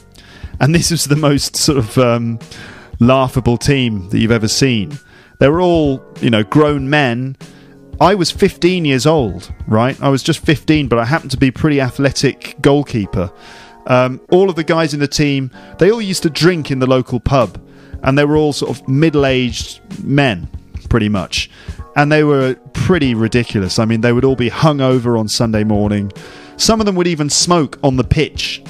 And 0.59 0.75
this 0.75 0.91
was 0.91 1.05
the 1.05 1.15
most 1.15 1.55
sort 1.55 1.77
of 1.77 1.97
um, 1.97 2.39
laughable 2.99 3.57
team 3.57 4.09
that 4.09 4.19
you've 4.19 4.31
ever 4.31 4.47
seen. 4.47 4.99
They 5.39 5.47
were 5.47 5.61
all, 5.61 6.03
you 6.19 6.29
know, 6.29 6.43
grown 6.43 6.89
men 6.89 7.37
I 8.01 8.15
was 8.15 8.31
15 8.31 8.85
years 8.85 9.05
old, 9.05 9.53
right? 9.67 10.01
I 10.01 10.07
was 10.07 10.23
just 10.23 10.39
15, 10.45 10.87
but 10.87 10.99
I 10.99 11.05
happened 11.05 11.31
to 11.31 11.37
be 11.37 11.51
pretty 11.51 11.81
athletic 11.81 12.55
goalkeeper. 12.61 13.29
Um, 13.87 14.21
all 14.31 14.49
of 14.49 14.55
the 14.55 14.63
guys 14.63 14.93
in 14.93 15.01
the 15.01 15.07
team, 15.07 15.51
they 15.79 15.91
all 15.91 16.01
used 16.01 16.23
to 16.23 16.29
drink 16.29 16.71
in 16.71 16.79
the 16.79 16.87
local 16.87 17.19
pub, 17.19 17.61
and 18.03 18.17
they 18.17 18.23
were 18.23 18.37
all 18.37 18.53
sort 18.53 18.71
of 18.71 18.87
middle-aged 18.87 20.01
men, 20.01 20.49
pretty 20.87 21.09
much, 21.09 21.49
and 21.97 22.09
they 22.09 22.23
were 22.23 22.55
pretty 22.71 23.15
ridiculous. 23.15 23.79
I 23.79 23.85
mean, 23.85 23.99
they 23.99 24.13
would 24.13 24.23
all 24.23 24.37
be 24.37 24.49
hungover 24.49 25.19
on 25.19 25.27
Sunday 25.27 25.65
morning. 25.65 26.13
Some 26.59 26.81
of 26.81 26.85
them 26.85 26.95
would 26.95 27.07
even 27.07 27.29
smoke 27.29 27.79
on 27.83 27.95
the 27.95 28.03
pitch, 28.03 28.61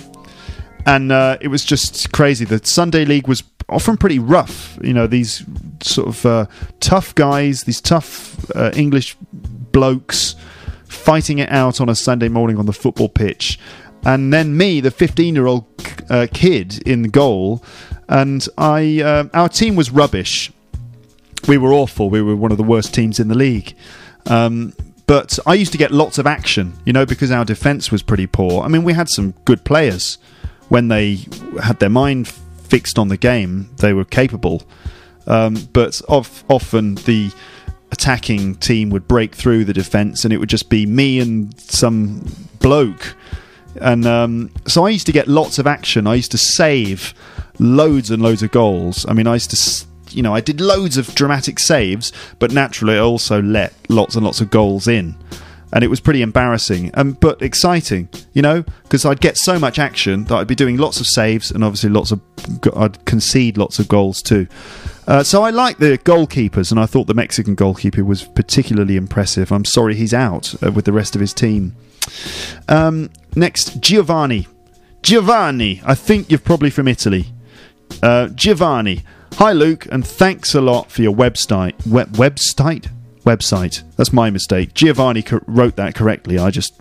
and 0.86 1.12
uh, 1.12 1.38
it 1.42 1.48
was 1.48 1.66
just 1.66 2.12
crazy. 2.12 2.46
The 2.46 2.64
Sunday 2.64 3.04
League 3.04 3.28
was 3.28 3.44
often 3.68 3.98
pretty 3.98 4.20
rough. 4.20 4.78
You 4.82 4.94
know, 4.94 5.08
these 5.08 5.44
sort 5.82 6.08
of 6.08 6.26
uh, 6.26 6.46
tough 6.80 7.16
guys, 7.16 7.64
these 7.64 7.82
tough 7.82 8.50
uh, 8.56 8.72
English 8.76 9.18
blokes 9.72 10.36
fighting 10.86 11.40
it 11.40 11.50
out 11.50 11.82
on 11.82 11.90
a 11.90 11.96
Sunday 11.96 12.30
morning 12.30 12.58
on 12.58 12.68
the 12.68 12.74
football 12.74 13.10
pitch. 13.10 13.60
And 14.04 14.32
then 14.32 14.56
me, 14.56 14.82
the 14.82 14.92
15 14.92 15.34
year 15.34 15.48
old 15.48 15.66
uh, 16.10 16.28
kid 16.32 16.88
in 16.88 17.04
goal, 17.04 17.64
and 18.08 18.48
I, 18.56 19.02
uh, 19.02 19.30
our 19.34 19.50
team 19.50 19.76
was 19.76 19.90
rubbish. 19.90 20.52
We 21.48 21.58
were 21.58 21.74
awful. 21.74 22.12
We 22.12 22.22
were 22.22 22.36
one 22.36 22.52
of 22.52 22.58
the 22.58 22.64
worst 22.64 22.94
teams 22.94 23.20
in 23.20 23.30
the 23.30 23.36
league. 23.36 23.76
Um, 24.28 24.74
but 25.10 25.39
I 25.47 25.55
used 25.55 25.72
to 25.72 25.80
get 25.80 25.89
lots 25.89 26.20
of 26.20 26.28
action, 26.28 26.78
you 26.86 26.93
know, 26.93 27.03
because 27.03 27.32
our 27.32 27.43
defence 27.43 27.91
was 27.91 28.03
pretty 28.03 28.28
poor. 28.28 28.62
I 28.62 28.68
mean, 28.68 28.84
we 28.84 28.93
had 28.93 29.10
some 29.10 29.32
good 29.43 29.64
players 29.64 30.20
when 30.68 30.88
they 30.88 31.26
had 31.64 31.80
their 31.80 31.89
mind 31.89 32.28
fixed 32.28 32.99
on 32.99 33.07
the 33.07 33.18
game, 33.18 33.72
they 33.78 33.91
were 33.91 34.05
capable. 34.05 34.62
Um, 35.26 35.55
but 35.74 35.99
of, 36.07 36.43
often 36.47 36.93
the 36.93 37.32
attacking 37.91 38.57
team 38.57 38.91
would 38.91 39.07
break 39.07 39.34
through 39.34 39.66
the 39.66 39.74
defence, 39.74 40.26
and 40.26 40.32
it 40.32 40.38
would 40.38 40.47
just 40.47 40.70
be 40.70 40.86
me 40.86 41.20
and 41.20 41.60
some 41.60 42.24
bloke. 42.60 43.16
And 43.82 44.05
um, 44.05 44.51
so 44.68 44.86
I 44.86 44.89
used 44.89 45.07
to 45.07 45.12
get 45.12 45.28
lots 45.28 45.57
of 45.57 45.66
action. 45.66 46.05
I 46.05 46.14
used 46.14 46.32
to 46.34 46.38
save 46.38 47.16
loads 47.57 48.12
and 48.12 48.22
loads 48.22 48.43
of 48.43 48.51
goals. 48.51 49.07
I 49.10 49.14
mean, 49.14 49.26
I 49.26 49.34
used 49.34 49.49
to, 49.49 49.88
you 50.12 50.24
know, 50.24 50.34
I 50.34 50.41
did 50.41 50.62
loads 50.62 50.97
of 50.97 51.14
dramatic 51.16 51.60
saves, 51.60 52.12
but 52.39 52.51
naturally, 52.51 52.95
I 52.95 52.99
also 52.99 53.41
let 53.41 53.74
lots 53.89 54.16
and 54.16 54.26
lots 54.26 54.41
of 54.41 54.49
goals 54.49 54.88
in 54.88 55.16
and 55.72 55.84
it 55.84 55.88
was 55.88 55.99
pretty 55.99 56.22
embarrassing, 56.22 56.91
um, 56.95 57.14
but 57.14 57.41
exciting, 57.41 58.10
you 58.34 58.41
know, 58.41 58.64
because 58.84 59.05
I'd 59.05 59.22
get 59.22 59.38
so 59.38 59.60
much 59.60 59.78
action 59.78 60.24
that 60.26 60.36
I'd 60.36 60.47
be 60.47 60.55
doing 60.55 60.78
lots 60.78 60.99
of 60.99 61.05
saves 61.05 61.51
and 61.51 61.64
obviously 61.64 61.91
lots 61.91 62.12
of, 62.12 62.22
I'd 62.76 63.03
concede 63.05 63.57
lots 63.57 63.78
of 63.78 63.88
goals 63.88 64.22
too. 64.22 64.47
Uh, 65.07 65.24
so 65.24 65.43
I 65.43 65.49
like 65.49 65.78
the 65.78 65.97
goalkeepers, 65.97 66.72
and 66.72 66.80
I 66.80 66.86
thought 66.86 67.07
the 67.07 67.16
Mexican 67.16 67.55
goalkeeper 67.55 68.03
was 68.03 68.24
particularly 68.24 68.95
impressive. 68.95 69.51
I'm 69.51 69.66
sorry 69.66 69.95
he's 69.95 70.14
out 70.14 70.53
uh, 70.64 70.72
with 70.72 70.86
the 70.86 70.91
rest 70.91 71.16
of 71.16 71.22
his 71.22 71.34
team. 71.34 71.76
Um, 72.68 73.10
next, 73.36 73.80
Giovanni. 73.80 74.47
Giovanni, 75.01 75.82
I 75.84 75.95
think 75.95 76.30
you're 76.30 76.39
probably 76.39 76.70
from 76.70 76.88
Italy. 76.88 77.28
Uh, 78.03 78.28
Giovanni, 78.30 79.03
hi 79.40 79.54
Luke, 79.54 79.88
and 79.90 80.06
thanks 80.06 80.54
a 80.54 80.60
lot 80.60 80.92
for 80.92 81.02
your 81.02 81.16
website. 81.16 81.88
Web, 81.88 82.12
website? 82.12 82.90
website. 83.26 83.84
That's 83.96 84.12
my 84.12 84.30
mistake. 84.30 84.74
Giovanni 84.74 85.22
co- 85.22 85.40
wrote 85.48 85.78
that 85.78 85.96
correctly. 85.96 86.38
I 86.38 86.50
just 86.52 86.74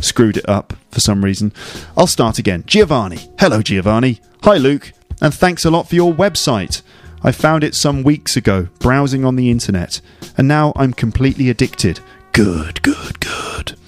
screwed 0.00 0.36
it 0.36 0.48
up 0.48 0.72
for 0.90 0.98
some 0.98 1.24
reason. 1.24 1.52
I'll 1.96 2.08
start 2.08 2.40
again. 2.40 2.64
Giovanni. 2.66 3.30
Hello, 3.38 3.62
Giovanni. 3.62 4.20
Hi, 4.42 4.56
Luke. 4.56 4.92
And 5.20 5.32
thanks 5.32 5.64
a 5.64 5.70
lot 5.70 5.88
for 5.88 5.94
your 5.94 6.12
website. 6.12 6.82
I 7.22 7.30
found 7.30 7.62
it 7.62 7.76
some 7.76 8.02
weeks 8.02 8.36
ago, 8.36 8.68
browsing 8.80 9.24
on 9.24 9.36
the 9.36 9.48
internet, 9.50 10.00
and 10.36 10.48
now 10.48 10.72
I'm 10.74 10.92
completely 10.92 11.48
addicted. 11.48 12.00
Good, 12.32 12.82
good, 12.82 13.20
good. 13.20 13.78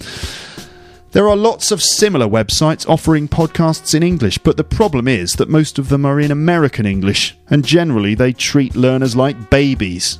There 1.16 1.30
are 1.30 1.34
lots 1.34 1.70
of 1.70 1.82
similar 1.82 2.26
websites 2.26 2.86
offering 2.86 3.26
podcasts 3.26 3.94
in 3.94 4.02
English, 4.02 4.36
but 4.36 4.58
the 4.58 4.62
problem 4.62 5.08
is 5.08 5.32
that 5.36 5.48
most 5.48 5.78
of 5.78 5.88
them 5.88 6.04
are 6.04 6.20
in 6.20 6.30
American 6.30 6.84
English, 6.84 7.34
and 7.48 7.64
generally 7.64 8.14
they 8.14 8.34
treat 8.34 8.76
learners 8.76 9.16
like 9.16 9.48
babies. 9.48 10.18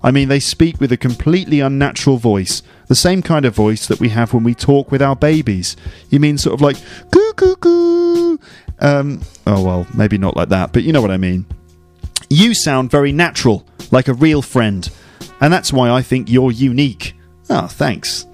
I 0.00 0.12
mean, 0.12 0.28
they 0.28 0.38
speak 0.38 0.78
with 0.78 0.92
a 0.92 0.96
completely 0.96 1.58
unnatural 1.58 2.18
voice, 2.18 2.62
the 2.86 2.94
same 2.94 3.20
kind 3.20 3.46
of 3.46 3.56
voice 3.56 3.88
that 3.88 3.98
we 3.98 4.10
have 4.10 4.32
when 4.32 4.44
we 4.44 4.54
talk 4.54 4.92
with 4.92 5.02
our 5.02 5.16
babies. 5.16 5.76
You 6.08 6.20
mean 6.20 6.38
sort 6.38 6.54
of 6.54 6.60
like 6.60 6.76
coo 7.10 7.32
coo 7.32 7.56
coo? 7.56 8.38
Um, 8.78 9.22
oh 9.44 9.64
well, 9.64 9.88
maybe 9.92 10.18
not 10.18 10.36
like 10.36 10.50
that, 10.50 10.72
but 10.72 10.84
you 10.84 10.92
know 10.92 11.02
what 11.02 11.10
I 11.10 11.16
mean. 11.16 11.46
You 12.30 12.54
sound 12.54 12.92
very 12.92 13.10
natural, 13.10 13.66
like 13.90 14.06
a 14.06 14.14
real 14.14 14.42
friend, 14.42 14.88
and 15.40 15.52
that's 15.52 15.72
why 15.72 15.90
I 15.90 16.00
think 16.02 16.30
you're 16.30 16.52
unique. 16.52 17.16
Oh, 17.50 17.66
thanks. 17.66 18.28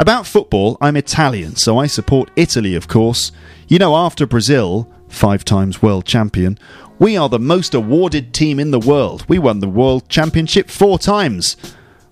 About 0.00 0.28
football, 0.28 0.78
I'm 0.80 0.96
Italian, 0.96 1.56
so 1.56 1.76
I 1.76 1.88
support 1.88 2.30
Italy, 2.36 2.76
of 2.76 2.86
course. 2.86 3.32
You 3.66 3.80
know, 3.80 3.96
after 3.96 4.26
Brazil, 4.26 4.88
five 5.08 5.44
times 5.44 5.82
world 5.82 6.04
champion, 6.04 6.56
we 7.00 7.16
are 7.16 7.28
the 7.28 7.40
most 7.40 7.74
awarded 7.74 8.32
team 8.32 8.60
in 8.60 8.70
the 8.70 8.78
world. 8.78 9.24
We 9.28 9.40
won 9.40 9.58
the 9.58 9.68
world 9.68 10.08
championship 10.08 10.70
four 10.70 11.00
times. 11.00 11.56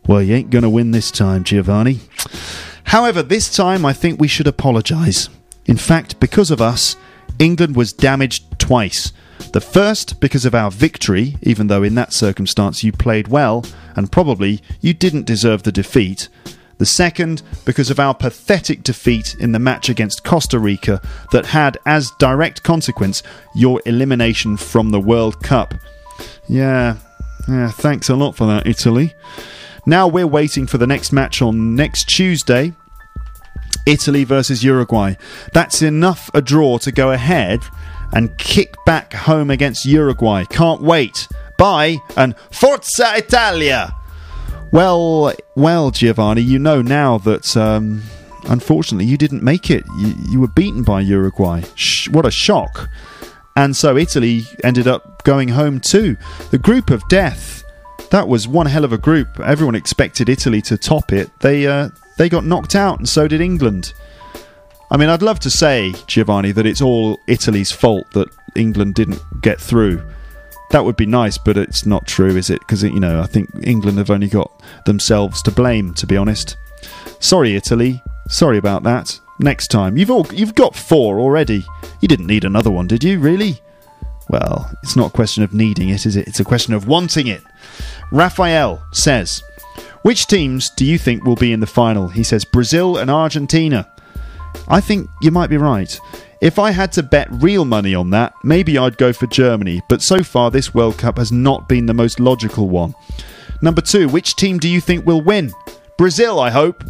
Well, 0.04 0.20
you 0.20 0.34
ain't 0.34 0.50
going 0.50 0.64
to 0.64 0.70
win 0.70 0.90
this 0.90 1.12
time, 1.12 1.44
Giovanni. 1.44 2.00
However, 2.86 3.22
this 3.22 3.54
time 3.54 3.86
I 3.86 3.92
think 3.92 4.18
we 4.18 4.26
should 4.26 4.48
apologise. 4.48 5.28
In 5.66 5.76
fact, 5.76 6.18
because 6.18 6.50
of 6.50 6.60
us, 6.60 6.96
England 7.38 7.76
was 7.76 7.92
damaged 7.92 8.58
twice. 8.58 9.12
The 9.52 9.60
first 9.60 10.18
because 10.18 10.44
of 10.44 10.56
our 10.56 10.72
victory, 10.72 11.36
even 11.40 11.68
though 11.68 11.84
in 11.84 11.94
that 11.94 12.12
circumstance 12.12 12.82
you 12.82 12.90
played 12.90 13.28
well, 13.28 13.64
and 13.94 14.10
probably 14.10 14.60
you 14.80 14.92
didn't 14.92 15.24
deserve 15.24 15.62
the 15.62 15.70
defeat. 15.70 16.28
The 16.78 16.86
second, 16.86 17.42
because 17.64 17.88
of 17.90 17.98
our 17.98 18.14
pathetic 18.14 18.82
defeat 18.82 19.34
in 19.40 19.52
the 19.52 19.58
match 19.58 19.88
against 19.88 20.24
Costa 20.24 20.58
Rica 20.58 21.00
that 21.32 21.46
had 21.46 21.78
as 21.86 22.10
direct 22.18 22.62
consequence 22.62 23.22
your 23.54 23.80
elimination 23.86 24.56
from 24.58 24.90
the 24.90 25.00
World 25.00 25.42
Cup. 25.42 25.74
Yeah, 26.48 26.96
yeah, 27.48 27.70
thanks 27.70 28.10
a 28.10 28.16
lot 28.16 28.36
for 28.36 28.46
that, 28.46 28.66
Italy. 28.66 29.14
Now 29.86 30.06
we're 30.06 30.26
waiting 30.26 30.66
for 30.66 30.78
the 30.78 30.86
next 30.86 31.12
match 31.12 31.40
on 31.40 31.74
next 31.74 32.08
Tuesday. 32.08 32.74
Italy 33.86 34.24
versus 34.24 34.64
Uruguay. 34.64 35.14
That's 35.52 35.80
enough 35.80 36.28
a 36.34 36.42
draw 36.42 36.78
to 36.78 36.90
go 36.90 37.12
ahead 37.12 37.60
and 38.12 38.36
kick 38.36 38.74
back 38.84 39.12
home 39.12 39.50
against 39.50 39.86
Uruguay. 39.86 40.44
Can't 40.44 40.82
wait. 40.82 41.28
Bye 41.56 41.98
and 42.16 42.36
Forza 42.50 43.14
Italia! 43.16 43.94
Well, 44.76 45.32
well, 45.54 45.90
Giovanni, 45.90 46.42
you 46.42 46.58
know 46.58 46.82
now 46.82 47.16
that 47.16 47.56
um, 47.56 48.02
unfortunately 48.46 49.06
you 49.06 49.16
didn't 49.16 49.42
make 49.42 49.70
it. 49.70 49.86
You, 49.98 50.14
you 50.28 50.38
were 50.38 50.48
beaten 50.48 50.82
by 50.82 51.00
Uruguay. 51.00 51.62
Sh- 51.76 52.10
what 52.10 52.26
a 52.26 52.30
shock! 52.30 52.90
And 53.56 53.74
so 53.74 53.96
Italy 53.96 54.44
ended 54.62 54.86
up 54.86 55.24
going 55.24 55.48
home 55.48 55.80
too. 55.80 56.18
The 56.50 56.58
group 56.58 56.90
of 56.90 57.02
death. 57.08 57.64
That 58.10 58.28
was 58.28 58.46
one 58.46 58.66
hell 58.66 58.84
of 58.84 58.92
a 58.92 58.98
group. 58.98 59.40
Everyone 59.40 59.74
expected 59.74 60.28
Italy 60.28 60.60
to 60.62 60.76
top 60.76 61.10
it. 61.10 61.30
They 61.40 61.66
uh, 61.66 61.88
they 62.18 62.28
got 62.28 62.44
knocked 62.44 62.74
out, 62.74 62.98
and 62.98 63.08
so 63.08 63.26
did 63.26 63.40
England. 63.40 63.94
I 64.90 64.98
mean, 64.98 65.08
I'd 65.08 65.22
love 65.22 65.40
to 65.40 65.50
say, 65.50 65.94
Giovanni, 66.06 66.52
that 66.52 66.66
it's 66.66 66.82
all 66.82 67.18
Italy's 67.26 67.72
fault 67.72 68.10
that 68.10 68.28
England 68.54 68.94
didn't 68.94 69.22
get 69.40 69.58
through. 69.58 70.02
That 70.70 70.84
would 70.84 70.96
be 70.96 71.06
nice, 71.06 71.38
but 71.38 71.56
it's 71.56 71.86
not 71.86 72.06
true, 72.06 72.36
is 72.36 72.50
it? 72.50 72.60
Because, 72.60 72.82
you 72.82 73.00
know, 73.00 73.20
I 73.20 73.26
think 73.26 73.50
England 73.62 73.98
have 73.98 74.10
only 74.10 74.28
got 74.28 74.50
themselves 74.84 75.42
to 75.42 75.50
blame, 75.50 75.94
to 75.94 76.06
be 76.06 76.16
honest. 76.16 76.56
Sorry, 77.20 77.54
Italy. 77.54 78.02
Sorry 78.28 78.58
about 78.58 78.82
that. 78.82 79.18
Next 79.38 79.68
time. 79.68 79.96
You've 79.96 80.10
all 80.10 80.26
you've 80.32 80.54
got 80.54 80.74
four 80.74 81.20
already. 81.20 81.64
You 82.00 82.08
didn't 82.08 82.26
need 82.26 82.44
another 82.44 82.70
one, 82.70 82.86
did 82.86 83.04
you, 83.04 83.18
really? 83.18 83.60
Well, 84.28 84.70
it's 84.82 84.96
not 84.96 85.08
a 85.08 85.14
question 85.14 85.44
of 85.44 85.54
needing 85.54 85.90
it, 85.90 86.04
is 86.04 86.16
it? 86.16 86.26
It's 86.26 86.40
a 86.40 86.44
question 86.44 86.74
of 86.74 86.88
wanting 86.88 87.28
it. 87.28 87.42
Raphael 88.10 88.82
says, 88.92 89.42
Which 90.02 90.26
teams 90.26 90.70
do 90.70 90.84
you 90.84 90.98
think 90.98 91.24
will 91.24 91.36
be 91.36 91.52
in 91.52 91.60
the 91.60 91.66
final? 91.66 92.08
He 92.08 92.24
says 92.24 92.44
Brazil 92.44 92.96
and 92.96 93.10
Argentina. 93.10 93.88
I 94.68 94.80
think 94.80 95.08
you 95.22 95.30
might 95.30 95.50
be 95.50 95.58
right. 95.58 95.98
If 96.40 96.58
I 96.58 96.70
had 96.70 96.92
to 96.92 97.02
bet 97.02 97.28
real 97.30 97.64
money 97.64 97.94
on 97.94 98.10
that, 98.10 98.34
maybe 98.44 98.76
I'd 98.76 98.98
go 98.98 99.12
for 99.12 99.26
Germany, 99.26 99.80
but 99.88 100.02
so 100.02 100.22
far 100.22 100.50
this 100.50 100.74
World 100.74 100.98
Cup 100.98 101.16
has 101.16 101.32
not 101.32 101.68
been 101.68 101.86
the 101.86 101.94
most 101.94 102.20
logical 102.20 102.68
one. 102.68 102.94
Number 103.62 103.80
two, 103.80 104.08
which 104.08 104.36
team 104.36 104.58
do 104.58 104.68
you 104.68 104.80
think 104.80 105.06
will 105.06 105.22
win? 105.22 105.52
Brazil, 105.96 106.38
I 106.38 106.50
hope. 106.50 106.84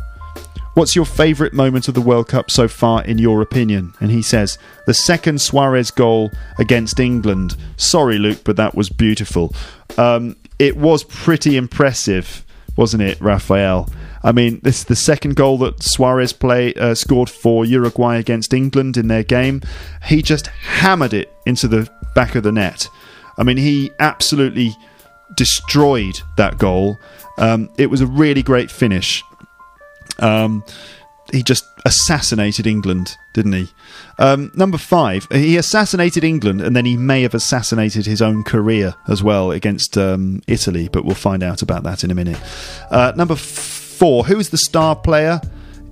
What's 0.74 0.96
your 0.96 1.06
favourite 1.06 1.54
moment 1.54 1.88
of 1.88 1.94
the 1.94 2.00
World 2.00 2.28
Cup 2.28 2.50
so 2.50 2.68
far, 2.68 3.04
in 3.04 3.18
your 3.18 3.40
opinion? 3.40 3.94
And 4.00 4.10
he 4.10 4.20
says, 4.20 4.58
the 4.86 4.92
second 4.92 5.40
Suarez 5.40 5.90
goal 5.90 6.30
against 6.58 7.00
England. 7.00 7.56
Sorry, 7.76 8.18
Luke, 8.18 8.40
but 8.44 8.56
that 8.56 8.74
was 8.74 8.90
beautiful. 8.90 9.54
Um, 9.96 10.36
it 10.58 10.76
was 10.76 11.04
pretty 11.04 11.56
impressive, 11.56 12.44
wasn't 12.76 13.02
it, 13.02 13.20
Raphael? 13.20 13.88
I 14.22 14.32
mean, 14.32 14.60
this 14.62 14.78
is 14.78 14.84
the 14.84 14.96
second 14.96 15.36
goal 15.36 15.58
that 15.58 15.82
Suarez 15.82 16.32
play 16.32 16.74
uh, 16.74 16.94
scored 16.94 17.30
for 17.30 17.64
Uruguay 17.64 18.16
against 18.16 18.52
England 18.52 18.96
in 18.96 19.08
their 19.08 19.22
game. 19.22 19.62
He 20.04 20.22
just 20.22 20.48
hammered 20.48 21.14
it 21.14 21.32
into 21.46 21.68
the 21.68 21.88
back 22.14 22.34
of 22.34 22.42
the 22.42 22.52
net. 22.52 22.88
I 23.38 23.44
mean, 23.44 23.56
he 23.56 23.90
absolutely 24.00 24.74
destroyed 25.36 26.20
that 26.36 26.58
goal. 26.58 26.98
Um, 27.38 27.70
it 27.78 27.86
was 27.86 28.00
a 28.00 28.06
really 28.06 28.42
great 28.42 28.70
finish. 28.70 29.22
Um, 30.18 30.64
he 31.32 31.42
just 31.42 31.64
assassinated 31.84 32.66
England, 32.66 33.16
didn't 33.32 33.52
he? 33.52 33.68
Um, 34.18 34.52
number 34.54 34.78
five, 34.78 35.26
he 35.30 35.56
assassinated 35.56 36.24
England, 36.24 36.60
and 36.60 36.76
then 36.76 36.84
he 36.84 36.96
may 36.96 37.22
have 37.22 37.34
assassinated 37.34 38.06
his 38.06 38.22
own 38.22 38.44
career 38.44 38.94
as 39.08 39.22
well 39.22 39.50
against 39.50 39.98
um, 39.98 40.42
Italy. 40.46 40.88
But 40.88 41.04
we'll 41.04 41.14
find 41.14 41.42
out 41.42 41.62
about 41.62 41.82
that 41.82 42.04
in 42.04 42.10
a 42.10 42.14
minute. 42.14 42.40
Uh, 42.90 43.12
number 43.16 43.34
four, 43.34 44.24
who 44.24 44.38
is 44.38 44.50
the 44.50 44.58
star 44.58 44.94
player 44.94 45.40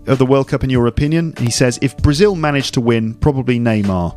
of 0.07 0.19
the 0.19 0.27
World 0.27 0.49
Cup 0.49 0.63
in 0.63 0.71
your 0.71 0.87
opinion? 0.87 1.35
He 1.39 1.51
says 1.51 1.79
if 1.83 1.97
Brazil 1.97 2.37
managed 2.37 2.75
to 2.75 2.81
win, 2.81 3.15
probably 3.15 3.59
Neymar. 3.59 4.17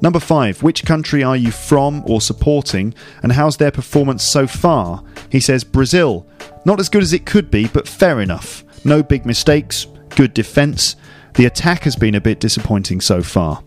Number 0.00 0.20
five, 0.20 0.62
which 0.62 0.84
country 0.84 1.24
are 1.24 1.36
you 1.36 1.50
from 1.50 2.04
or 2.06 2.20
supporting, 2.20 2.94
and 3.22 3.32
how's 3.32 3.56
their 3.56 3.72
performance 3.72 4.22
so 4.22 4.46
far? 4.46 5.02
He 5.30 5.40
says 5.40 5.64
Brazil. 5.64 6.24
Not 6.64 6.78
as 6.78 6.88
good 6.88 7.02
as 7.02 7.12
it 7.12 7.26
could 7.26 7.50
be, 7.50 7.66
but 7.66 7.88
fair 7.88 8.20
enough. 8.20 8.64
No 8.84 9.02
big 9.02 9.26
mistakes, 9.26 9.88
good 10.18 10.34
defence. 10.34 10.96
The 11.34 11.46
attack 11.46 11.84
has 11.84 11.94
been 11.94 12.16
a 12.16 12.20
bit 12.20 12.40
disappointing 12.40 13.00
so 13.00 13.22
far. 13.22 13.62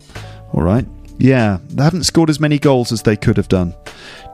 All 0.52 0.62
right. 0.62 0.86
Yeah, 1.18 1.60
they 1.70 1.82
haven't 1.82 2.04
scored 2.04 2.30
as 2.30 2.42
many 2.42 2.60
goals 2.60 2.92
as 2.92 3.02
they 3.02 3.16
could 3.16 3.38
have 3.38 3.48
done. 3.48 3.74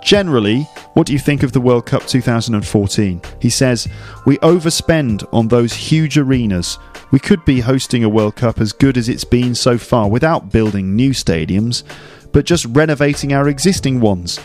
Generally, 0.01 0.61
what 0.95 1.05
do 1.05 1.13
you 1.13 1.19
think 1.19 1.43
of 1.43 1.51
the 1.51 1.61
World 1.61 1.85
Cup 1.85 2.07
2014? 2.07 3.21
He 3.39 3.51
says, 3.51 3.87
We 4.25 4.39
overspend 4.39 5.31
on 5.31 5.47
those 5.47 5.73
huge 5.73 6.17
arenas. 6.17 6.79
We 7.11 7.19
could 7.19 7.45
be 7.45 7.59
hosting 7.59 8.03
a 8.03 8.09
World 8.09 8.35
Cup 8.35 8.59
as 8.59 8.73
good 8.73 8.97
as 8.97 9.09
it's 9.09 9.23
been 9.23 9.53
so 9.53 9.77
far 9.77 10.09
without 10.09 10.51
building 10.51 10.95
new 10.95 11.11
stadiums, 11.11 11.83
but 12.31 12.45
just 12.45 12.65
renovating 12.65 13.31
our 13.31 13.47
existing 13.47 13.99
ones. 13.99 14.39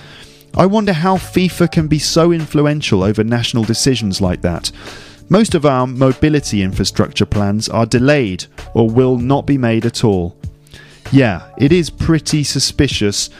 I 0.55 0.67
wonder 0.67 0.93
how 0.93 1.17
FIFA 1.17 1.73
can 1.73 1.89
be 1.89 1.99
so 1.99 2.33
influential 2.33 3.03
over 3.03 3.25
national 3.25 3.65
decisions 3.65 4.21
like 4.21 4.43
that. 4.43 4.71
Most 5.33 5.55
of 5.55 5.65
our 5.65 5.87
mobility 5.87 6.61
infrastructure 6.61 7.25
plans 7.25 7.67
are 7.71 7.87
delayed 7.87 8.45
or 8.75 8.91
will 8.91 9.17
not 9.17 9.47
be 9.47 9.57
made 9.57 9.87
at 9.87 10.05
all. 10.05 10.37
Yeah, 11.11 11.51
it 11.57 11.73
is 11.73 11.89
pretty 11.89 12.45
suspicious. 12.45 13.31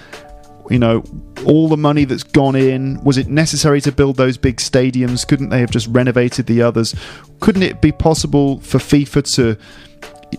You 0.71 0.79
know, 0.79 1.05
all 1.45 1.69
the 1.69 1.77
money 1.77 2.07
that's 2.07 2.23
gone 2.23 2.57
in, 2.57 2.99
was 3.05 3.19
it 3.19 3.29
necessary 3.29 3.83
to 3.83 3.93
build 3.93 4.17
those 4.17 4.39
big 4.39 4.57
stadiums? 4.57 5.29
Couldn't 5.29 5.51
they 5.51 5.61
have 5.61 5.71
just 5.71 5.87
renovated 5.89 6.47
the 6.47 6.63
others? 6.63 6.95
Couldn't 7.41 7.63
it 7.63 7.83
be 7.83 7.93
possible 7.93 8.61
for 8.61 8.79
FIFA 8.79 9.35
to, 9.35 9.59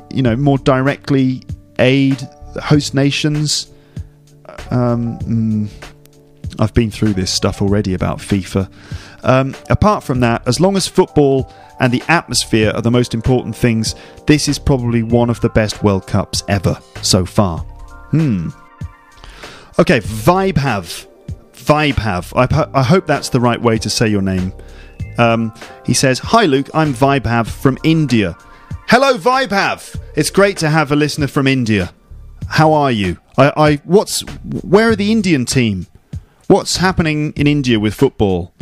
you 0.09 0.23
know, 0.23 0.35
more 0.35 0.57
directly 0.57 1.43
aid 1.77 2.19
host 2.63 2.95
nations? 2.95 3.71
Um, 4.71 5.19
mm, 5.19 5.69
I've 6.59 6.73
been 6.73 6.89
through 6.89 7.13
this 7.13 7.31
stuff 7.31 7.61
already 7.61 7.93
about 7.93 8.17
FIFA. 8.17 8.71
Um, 9.23 9.55
apart 9.69 10.03
from 10.03 10.19
that, 10.21 10.47
as 10.47 10.59
long 10.59 10.75
as 10.75 10.87
football 10.87 11.51
and 11.79 11.91
the 11.91 12.03
atmosphere 12.07 12.71
are 12.75 12.81
the 12.81 12.91
most 12.91 13.13
important 13.13 13.55
things, 13.55 13.95
this 14.27 14.47
is 14.47 14.59
probably 14.59 15.03
one 15.03 15.29
of 15.29 15.39
the 15.41 15.49
best 15.49 15.83
World 15.83 16.07
Cups 16.07 16.43
ever 16.47 16.77
so 17.01 17.25
far. 17.25 17.59
Hmm. 18.11 18.49
Okay, 19.79 19.99
Vibe 20.01 20.57
Have. 20.57 21.07
Vibe 21.53 21.97
Have. 21.97 22.33
I, 22.35 22.69
I 22.73 22.83
hope 22.83 23.07
that's 23.07 23.29
the 23.29 23.39
right 23.39 23.61
way 23.61 23.77
to 23.77 23.89
say 23.89 24.07
your 24.07 24.21
name. 24.21 24.53
Um, 25.17 25.53
he 25.85 25.93
says, 25.93 26.19
Hi 26.19 26.45
Luke, 26.45 26.69
I'm 26.73 26.93
Vibe 26.93 27.21
Vibhav 27.21 27.47
from 27.47 27.77
India. 27.83 28.37
Hello, 28.87 29.17
Vibe 29.17 29.47
Vibhav! 29.47 29.99
It's 30.15 30.29
great 30.29 30.57
to 30.57 30.69
have 30.69 30.91
a 30.91 30.95
listener 30.95 31.27
from 31.27 31.47
India. 31.47 31.93
How 32.47 32.73
are 32.73 32.91
you? 32.91 33.17
I, 33.37 33.53
I 33.55 33.75
what's 33.85 34.21
where 34.61 34.89
are 34.89 34.95
the 34.95 35.11
Indian 35.11 35.45
team? 35.45 35.87
What's 36.47 36.77
happening 36.77 37.33
in 37.35 37.47
India 37.47 37.79
with 37.79 37.93
football? 37.95 38.52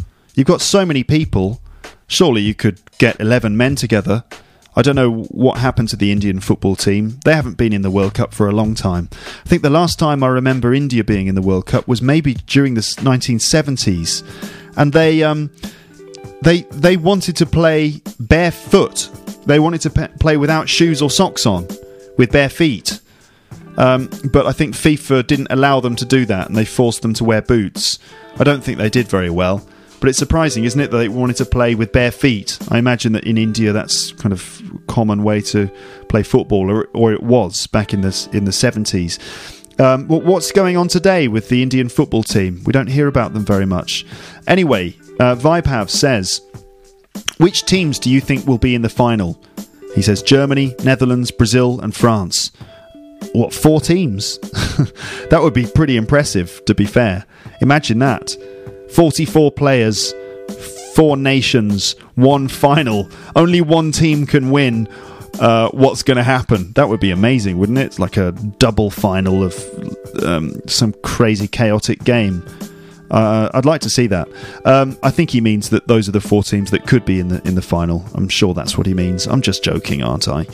You've 0.41 0.47
got 0.47 0.61
so 0.61 0.87
many 0.87 1.03
people. 1.03 1.61
Surely 2.07 2.41
you 2.41 2.55
could 2.55 2.81
get 2.97 3.19
11 3.19 3.55
men 3.55 3.75
together. 3.75 4.23
I 4.75 4.81
don't 4.81 4.95
know 4.95 5.21
what 5.25 5.59
happened 5.59 5.89
to 5.89 5.95
the 5.95 6.11
Indian 6.11 6.39
football 6.39 6.75
team. 6.75 7.19
They 7.25 7.35
haven't 7.35 7.57
been 7.57 7.71
in 7.71 7.83
the 7.83 7.91
World 7.91 8.15
Cup 8.15 8.33
for 8.33 8.49
a 8.49 8.51
long 8.51 8.73
time. 8.73 9.07
I 9.13 9.47
think 9.47 9.61
the 9.61 9.69
last 9.69 9.99
time 9.99 10.23
I 10.23 10.29
remember 10.29 10.73
India 10.73 11.03
being 11.03 11.27
in 11.27 11.35
the 11.35 11.43
World 11.43 11.67
Cup 11.67 11.87
was 11.87 12.01
maybe 12.01 12.33
during 12.47 12.73
the 12.73 12.81
1970s, 12.81 14.23
and 14.77 14.91
they 14.91 15.21
um, 15.21 15.51
they 16.41 16.61
they 16.71 16.97
wanted 16.97 17.35
to 17.35 17.45
play 17.45 18.01
barefoot. 18.19 19.11
They 19.45 19.59
wanted 19.59 19.81
to 19.81 19.91
pe- 19.91 20.17
play 20.19 20.37
without 20.37 20.67
shoes 20.67 21.03
or 21.03 21.11
socks 21.11 21.45
on, 21.45 21.67
with 22.17 22.31
bare 22.31 22.49
feet. 22.49 22.99
Um, 23.77 24.09
but 24.33 24.47
I 24.47 24.53
think 24.53 24.73
FIFA 24.73 25.27
didn't 25.27 25.49
allow 25.51 25.81
them 25.81 25.95
to 25.97 26.05
do 26.05 26.25
that, 26.25 26.47
and 26.47 26.55
they 26.55 26.65
forced 26.65 27.03
them 27.03 27.13
to 27.13 27.23
wear 27.23 27.43
boots. 27.43 27.99
I 28.39 28.43
don't 28.43 28.63
think 28.63 28.79
they 28.79 28.89
did 28.89 29.07
very 29.07 29.29
well. 29.29 29.63
But 30.01 30.09
it's 30.09 30.17
surprising, 30.17 30.65
isn't 30.65 30.79
it, 30.81 30.89
that 30.89 30.97
they 30.97 31.07
wanted 31.07 31.37
to 31.37 31.45
play 31.45 31.75
with 31.75 31.91
bare 31.91 32.11
feet? 32.11 32.57
I 32.69 32.79
imagine 32.79 33.13
that 33.13 33.23
in 33.23 33.37
India 33.37 33.71
that's 33.71 34.11
kind 34.13 34.33
of 34.33 34.61
common 34.87 35.23
way 35.23 35.41
to 35.41 35.69
play 36.09 36.23
football, 36.23 36.69
or, 36.69 36.87
or 36.93 37.13
it 37.13 37.21
was 37.23 37.67
back 37.67 37.93
in 37.93 38.01
the 38.01 38.29
in 38.33 38.45
the 38.45 38.51
seventies. 38.51 39.19
Um, 39.79 40.07
what's 40.07 40.51
going 40.51 40.75
on 40.75 40.87
today 40.87 41.27
with 41.27 41.49
the 41.49 41.63
Indian 41.63 41.87
football 41.87 42.23
team? 42.23 42.61
We 42.65 42.73
don't 42.73 42.87
hear 42.87 43.07
about 43.07 43.33
them 43.33 43.45
very 43.45 43.65
much. 43.65 44.05
Anyway, 44.47 44.95
uh, 45.19 45.35
Vibhav 45.35 45.89
says, 45.89 46.41
which 47.37 47.65
teams 47.65 47.97
do 47.97 48.09
you 48.09 48.21
think 48.21 48.45
will 48.45 48.57
be 48.57 48.75
in 48.75 48.81
the 48.81 48.89
final? 48.89 49.41
He 49.95 50.01
says 50.01 50.21
Germany, 50.21 50.75
Netherlands, 50.83 51.31
Brazil, 51.31 51.79
and 51.79 51.95
France. 51.95 52.51
What, 53.33 53.53
four 53.53 53.81
teams? 53.81 54.37
that 55.29 55.39
would 55.41 55.53
be 55.53 55.65
pretty 55.65 55.97
impressive, 55.97 56.63
to 56.65 56.75
be 56.75 56.85
fair. 56.85 57.25
Imagine 57.61 57.99
that. 57.99 58.35
44 58.93 59.51
players, 59.51 60.13
four 60.95 61.17
nations, 61.17 61.93
one 62.15 62.47
final. 62.47 63.09
Only 63.35 63.61
one 63.61 63.91
team 63.91 64.25
can 64.25 64.51
win. 64.51 64.87
Uh, 65.39 65.69
what's 65.69 66.03
going 66.03 66.17
to 66.17 66.23
happen? 66.23 66.73
That 66.73 66.89
would 66.89 66.99
be 66.99 67.11
amazing, 67.11 67.57
wouldn't 67.57 67.77
it? 67.77 67.99
Like 67.99 68.17
a 68.17 68.31
double 68.31 68.89
final 68.89 69.43
of 69.43 69.55
um, 70.23 70.53
some 70.67 70.93
crazy 71.03 71.47
chaotic 71.47 72.03
game. 72.03 72.45
Uh, 73.09 73.49
I'd 73.53 73.65
like 73.65 73.81
to 73.81 73.89
see 73.89 74.07
that. 74.07 74.27
Um, 74.65 74.97
I 75.03 75.11
think 75.11 75.31
he 75.31 75.41
means 75.41 75.69
that 75.69 75.87
those 75.87 76.07
are 76.07 76.13
the 76.13 76.21
four 76.21 76.43
teams 76.43 76.71
that 76.71 76.87
could 76.87 77.03
be 77.05 77.19
in 77.19 77.27
the 77.27 77.45
in 77.45 77.55
the 77.55 77.61
final. 77.61 78.05
I'm 78.13 78.29
sure 78.29 78.53
that's 78.53 78.77
what 78.77 78.87
he 78.87 78.93
means. 78.93 79.27
I'm 79.27 79.41
just 79.41 79.63
joking, 79.63 80.01
aren't 80.01 80.27
I? 80.27 80.45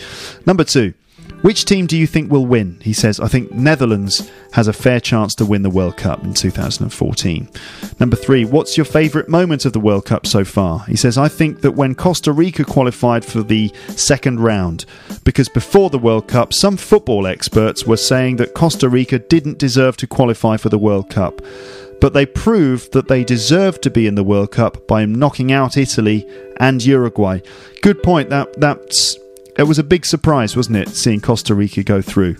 Number 0.45 0.63
two. 0.63 0.93
Which 1.47 1.63
team 1.63 1.87
do 1.87 1.95
you 1.95 2.07
think 2.07 2.29
will 2.29 2.45
win? 2.45 2.77
He 2.81 2.91
says, 2.91 3.21
I 3.21 3.29
think 3.29 3.53
Netherlands 3.53 4.29
has 4.51 4.67
a 4.67 4.73
fair 4.73 4.99
chance 4.99 5.33
to 5.35 5.45
win 5.45 5.61
the 5.61 5.69
World 5.69 5.95
Cup 5.95 6.21
in 6.25 6.33
2014. 6.33 7.49
Number 8.01 8.17
three, 8.17 8.43
what's 8.43 8.75
your 8.75 8.83
favourite 8.83 9.29
moment 9.29 9.63
of 9.63 9.71
the 9.71 9.79
World 9.79 10.03
Cup 10.03 10.27
so 10.27 10.43
far? 10.43 10.79
He 10.87 10.97
says, 10.97 11.17
I 11.17 11.29
think 11.29 11.61
that 11.61 11.71
when 11.71 11.95
Costa 11.95 12.33
Rica 12.33 12.65
qualified 12.65 13.23
for 13.23 13.43
the 13.43 13.73
second 13.87 14.41
round, 14.41 14.83
because 15.23 15.47
before 15.47 15.89
the 15.89 15.97
World 15.97 16.27
Cup, 16.27 16.51
some 16.51 16.75
football 16.75 17.25
experts 17.25 17.85
were 17.85 17.95
saying 17.95 18.35
that 18.35 18.53
Costa 18.53 18.89
Rica 18.89 19.17
didn't 19.17 19.57
deserve 19.57 19.95
to 19.97 20.05
qualify 20.05 20.57
for 20.57 20.67
the 20.67 20.77
World 20.77 21.09
Cup. 21.09 21.41
But 22.01 22.11
they 22.11 22.25
proved 22.25 22.91
that 22.91 23.07
they 23.07 23.23
deserved 23.23 23.83
to 23.83 23.89
be 23.89 24.05
in 24.05 24.15
the 24.15 24.23
World 24.25 24.51
Cup 24.51 24.85
by 24.85 25.05
knocking 25.05 25.53
out 25.53 25.77
Italy 25.77 26.27
and 26.59 26.83
Uruguay. 26.83 27.39
Good 27.81 28.03
point. 28.03 28.31
That 28.31 28.59
that's 28.59 29.17
it 29.57 29.63
was 29.63 29.79
a 29.79 29.83
big 29.83 30.05
surprise, 30.05 30.55
wasn't 30.55 30.77
it, 30.77 30.89
seeing 30.89 31.21
Costa 31.21 31.55
Rica 31.55 31.83
go 31.83 32.01
through? 32.01 32.35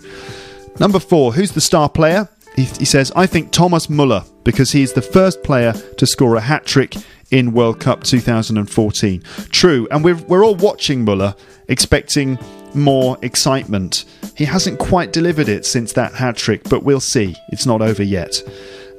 Number 0.78 1.00
four, 1.00 1.32
who's 1.32 1.52
the 1.52 1.60
star 1.60 1.88
player? 1.88 2.28
He, 2.54 2.64
he 2.64 2.84
says, 2.84 3.12
I 3.14 3.26
think 3.26 3.50
Thomas 3.50 3.90
Muller, 3.90 4.24
because 4.44 4.72
he's 4.72 4.92
the 4.92 5.02
first 5.02 5.42
player 5.42 5.72
to 5.72 6.06
score 6.06 6.36
a 6.36 6.40
hat 6.40 6.64
trick 6.66 6.94
in 7.30 7.52
World 7.52 7.80
Cup 7.80 8.04
2014. 8.04 9.22
True, 9.50 9.88
and 9.90 10.02
we're, 10.02 10.16
we're 10.16 10.44
all 10.44 10.54
watching 10.56 11.04
Muller, 11.04 11.34
expecting 11.68 12.38
more 12.74 13.18
excitement. 13.22 14.04
He 14.36 14.44
hasn't 14.44 14.78
quite 14.78 15.12
delivered 15.12 15.48
it 15.48 15.66
since 15.66 15.92
that 15.94 16.14
hat 16.14 16.36
trick, 16.36 16.62
but 16.68 16.84
we'll 16.84 17.00
see. 17.00 17.34
It's 17.48 17.66
not 17.66 17.82
over 17.82 18.02
yet. 18.02 18.42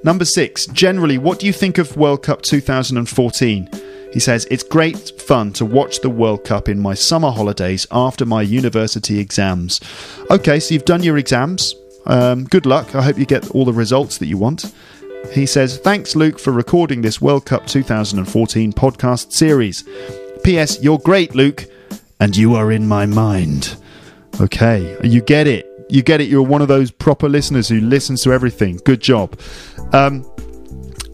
Number 0.04 0.26
six, 0.26 0.66
generally, 0.68 1.18
what 1.18 1.40
do 1.40 1.46
you 1.46 1.54
think 1.54 1.78
of 1.78 1.98
World 1.98 2.24
Cup 2.24 2.42
2014? 2.42 3.70
He 4.12 4.20
says, 4.20 4.48
It's 4.50 4.64
great 4.64 5.20
fun 5.22 5.54
to 5.54 5.66
watch 5.66 6.02
the 6.02 6.10
World 6.10 6.44
Cup 6.44 6.68
in 6.68 6.80
my 6.80 6.94
summer 6.94 7.32
holidays 7.32 7.86
after 7.92 8.26
my 8.26 8.42
university 8.42 9.20
exams. 9.20 9.80
Okay, 10.32 10.60
so 10.60 10.74
you've 10.74 10.86
done 10.86 11.04
your 11.04 11.18
exams. 11.18 11.76
Um, 12.06 12.46
good 12.46 12.66
luck. 12.66 12.96
I 12.96 13.04
hope 13.04 13.18
you 13.18 13.26
get 13.26 13.52
all 13.52 13.66
the 13.66 13.74
results 13.74 14.18
that 14.18 14.28
you 14.28 14.38
want. 14.38 14.74
He 15.32 15.46
says, 15.46 15.78
Thanks, 15.78 16.16
Luke, 16.16 16.40
for 16.40 16.52
recording 16.52 17.02
this 17.02 17.22
World 17.22 17.46
Cup 17.46 17.68
2014 17.68 18.74
podcast 18.74 19.32
series. 19.32 19.88
P.S. 20.44 20.82
You're 20.82 21.00
great, 21.00 21.36
Luke, 21.36 21.66
and 22.20 22.36
you 22.36 22.56
are 22.56 22.72
in 22.72 22.88
my 22.88 23.06
mind. 23.06 23.76
Okay, 24.42 24.98
you 25.04 25.22
get 25.22 25.48
it. 25.48 25.68
You 25.90 26.02
get 26.02 26.22
it. 26.22 26.30
You're 26.30 26.44
one 26.44 26.62
of 26.62 26.68
those 26.68 26.92
proper 26.92 27.28
listeners 27.28 27.68
who 27.68 27.82
listens 27.82 28.24
to 28.24 28.32
everything. 28.32 28.80
Good 28.86 29.02
job. 29.02 29.40
Um, 29.92 30.24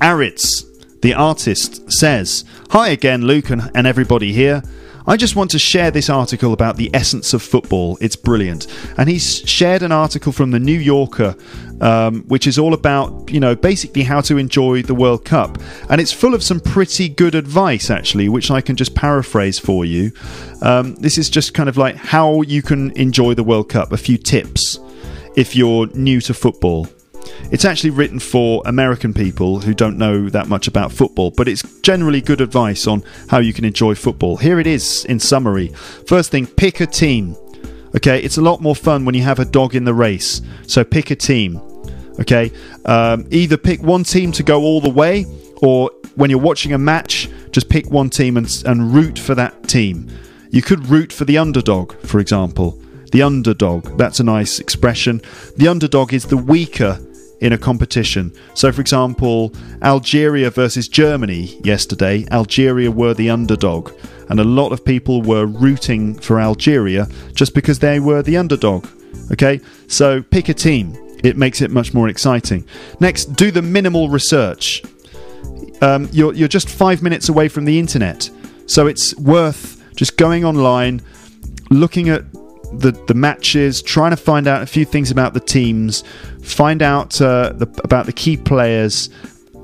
Aritz 0.02 0.64
the 1.06 1.14
artist 1.14 1.92
says, 1.92 2.44
Hi 2.72 2.90
again, 2.90 3.22
Luke 3.28 3.52
and, 3.52 3.70
and 3.76 3.86
everybody 3.86 4.34
here. 4.34 4.64
I 5.06 5.18
just 5.18 5.36
want 5.36 5.52
to 5.52 5.60
share 5.60 5.92
this 5.92 6.10
article 6.10 6.52
about 6.52 6.78
the 6.78 6.90
essence 6.96 7.32
of 7.36 7.44
football. 7.44 7.96
It's 8.02 8.16
brilliant. 8.16 8.66
And 8.98 9.08
he's 9.08 9.48
shared 9.48 9.84
an 9.84 9.92
article 9.92 10.32
from 10.32 10.50
the 10.50 10.58
New 10.58 10.80
Yorker, 10.80 11.36
um, 11.80 12.24
which 12.24 12.48
is 12.48 12.58
all 12.58 12.74
about, 12.74 13.30
you 13.32 13.40
know, 13.40 13.54
basically 13.54 14.02
how 14.02 14.20
to 14.22 14.38
enjoy 14.38 14.82
the 14.82 14.96
World 14.96 15.26
Cup. 15.26 15.60
And 15.92 16.02
it's 16.02 16.12
full 16.12 16.34
of 16.34 16.42
some 16.42 16.60
pretty 16.60 17.08
good 17.08 17.36
advice, 17.36 17.92
actually, 17.92 18.28
which 18.28 18.50
I 18.50 18.62
can 18.62 18.76
just 18.76 18.96
paraphrase 18.96 19.60
for 19.60 19.86
you. 19.86 20.12
Um, 20.64 20.96
this 20.96 21.20
is 21.20 21.30
just 21.30 21.54
kind 21.54 21.70
of 21.70 21.78
like 21.78 21.98
how 21.98 22.42
you 22.42 22.64
can 22.64 22.90
enjoy 22.98 23.36
the 23.36 23.44
World 23.44 23.70
Cup, 23.70 23.92
a 23.92 23.98
few 23.98 24.18
tips 24.18 24.80
if 25.36 25.56
you're 25.56 25.86
new 25.94 26.20
to 26.22 26.34
football. 26.34 26.88
It's 27.52 27.66
actually 27.66 27.92
written 27.92 28.20
for 28.20 28.62
American 28.66 29.14
people 29.14 29.60
who 29.60 29.74
don't 29.74 29.98
know 29.98 30.30
that 30.30 30.48
much 30.48 30.68
about 30.68 30.92
football, 30.92 31.32
but 31.32 31.48
it's 31.48 31.64
generally 31.82 32.22
good 32.22 32.42
advice 32.42 32.88
on 32.88 33.04
how 33.30 33.40
you 33.40 33.54
can 33.54 33.66
enjoy 33.66 33.96
football. 33.96 34.38
Here 34.38 34.60
it 34.60 34.68
is 34.68 35.06
in 35.06 35.20
summary. 35.20 35.70
First 36.08 36.32
thing, 36.32 36.48
pick 36.48 36.80
a 36.80 36.86
team. 36.86 37.36
Okay, 37.96 38.22
it's 38.22 38.38
a 38.38 38.42
lot 38.42 38.62
more 38.62 38.76
fun 38.76 39.06
when 39.06 39.16
you 39.16 39.24
have 39.24 39.40
a 39.40 39.46
dog 39.46 39.76
in 39.76 39.86
the 39.86 39.94
race. 39.94 40.42
So 40.68 40.84
pick 40.84 41.12
a 41.12 41.16
team. 41.16 41.62
Okay, 42.20 42.52
um, 42.86 43.28
either 43.32 43.58
pick 43.58 43.82
one 43.82 44.04
team 44.04 44.32
to 44.34 44.44
go 44.44 44.62
all 44.62 44.82
the 44.82 44.90
way, 44.90 45.26
or 45.62 45.92
when 46.16 46.30
you're 46.30 46.40
watching 46.40 46.74
a 46.74 46.78
match, 46.78 47.30
just 47.52 47.70
pick 47.70 47.90
one 47.90 48.10
team 48.10 48.38
and, 48.38 48.64
and 48.66 48.94
root 48.94 49.20
for 49.20 49.36
that 49.36 49.68
team. 49.68 50.10
You 50.50 50.62
could 50.62 50.88
root 50.88 51.12
for 51.12 51.26
the 51.26 51.38
underdog, 51.38 51.94
for 52.00 52.20
example. 52.20 52.80
The 53.12 53.22
underdog, 53.22 53.98
that's 53.98 54.20
a 54.20 54.24
nice 54.24 54.60
expression. 54.60 55.22
The 55.58 55.68
underdog 55.68 56.14
is 56.14 56.26
the 56.26 56.38
weaker 56.38 57.00
in 57.40 57.54
a 57.54 57.58
competition. 57.58 58.34
So, 58.54 58.72
for 58.72 58.82
example, 58.82 59.54
Algeria 59.82 60.50
versus 60.50 60.88
Germany 60.88 61.60
yesterday, 61.64 62.26
Algeria 62.32 62.92
were 62.92 63.14
the 63.14 63.30
underdog, 63.30 63.92
and 64.30 64.40
a 64.40 64.44
lot 64.44 64.72
of 64.72 64.84
people 64.84 65.22
were 65.22 65.46
rooting 65.46 66.16
for 66.16 66.40
Algeria 66.40 67.08
just 67.34 67.54
because 67.54 67.80
they 67.80 68.00
were 68.00 68.22
the 68.22 68.38
underdog. 68.38 68.88
Okay, 69.32 69.60
so 69.88 70.22
pick 70.22 70.50
a 70.50 70.54
team, 70.54 70.96
it 71.24 71.38
makes 71.38 71.62
it 71.62 71.72
much 71.72 71.94
more 71.94 72.10
exciting. 72.10 72.66
Next, 73.00 73.26
do 73.36 73.52
the 73.52 73.62
minimal 73.62 74.10
research. 74.10 74.84
Um, 75.82 76.10
you're, 76.12 76.34
you're 76.34 76.48
just 76.48 76.70
five 76.70 77.02
minutes 77.02 77.30
away 77.30 77.50
from 77.50 77.66
the 77.66 77.80
internet, 77.80 78.30
so 78.66 78.88
it's 78.88 79.16
worth 79.18 79.84
just 79.96 80.18
going 80.18 80.46
online, 80.46 81.02
looking 81.70 82.10
at 82.10 82.24
the 82.78 82.92
the 83.08 83.14
matches, 83.14 83.82
trying 83.82 84.12
to 84.12 84.18
find 84.18 84.48
out 84.48 84.62
a 84.62 84.66
few 84.66 84.86
things 84.86 85.12
about 85.12 85.34
the 85.34 85.40
teams, 85.40 86.04
find 86.42 86.82
out 86.82 87.20
uh, 87.22 87.54
the, 87.54 87.68
about 87.84 88.06
the 88.06 88.14
key 88.14 88.38
players, 88.38 89.10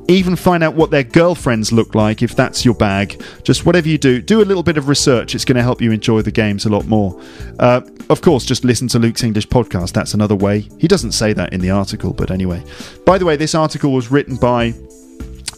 even 0.07 0.35
find 0.35 0.63
out 0.63 0.75
what 0.75 0.91
their 0.91 1.03
girlfriends 1.03 1.71
look 1.71 1.95
like 1.95 2.21
if 2.21 2.35
that's 2.35 2.65
your 2.65 2.73
bag. 2.73 3.23
Just 3.43 3.65
whatever 3.65 3.87
you 3.87 3.97
do, 3.97 4.21
do 4.21 4.41
a 4.41 4.45
little 4.45 4.63
bit 4.63 4.77
of 4.77 4.87
research. 4.87 5.35
It's 5.35 5.45
going 5.45 5.55
to 5.55 5.63
help 5.63 5.81
you 5.81 5.91
enjoy 5.91 6.21
the 6.21 6.31
games 6.31 6.65
a 6.65 6.69
lot 6.69 6.85
more. 6.85 7.19
Uh, 7.59 7.81
of 8.09 8.21
course, 8.21 8.45
just 8.45 8.63
listen 8.63 8.87
to 8.89 8.99
Luke's 8.99 9.23
English 9.23 9.47
podcast. 9.47 9.93
That's 9.93 10.13
another 10.13 10.35
way. 10.35 10.67
He 10.79 10.87
doesn't 10.87 11.13
say 11.13 11.33
that 11.33 11.53
in 11.53 11.61
the 11.61 11.69
article, 11.69 12.13
but 12.13 12.31
anyway. 12.31 12.63
By 13.05 13.17
the 13.17 13.25
way, 13.25 13.35
this 13.35 13.55
article 13.55 13.93
was 13.93 14.11
written 14.11 14.35
by 14.35 14.73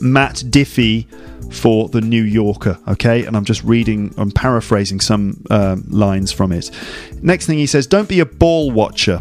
Matt 0.04 0.44
Diffee 0.50 1.08
for 1.52 1.88
the 1.88 2.02
New 2.02 2.24
Yorker. 2.24 2.78
Okay, 2.88 3.26
and 3.26 3.38
I'm 3.38 3.46
just 3.46 3.64
reading, 3.64 4.14
I'm 4.18 4.32
paraphrasing 4.32 5.00
some 5.00 5.44
um, 5.50 5.86
lines 5.90 6.32
from 6.32 6.52
it. 6.52 6.70
Next 7.22 7.46
thing 7.46 7.58
he 7.58 7.68
says, 7.68 7.88
don't 7.88 8.10
be 8.10 8.20
a 8.20 8.26
ball 8.26 8.72
watcher. 8.72 9.20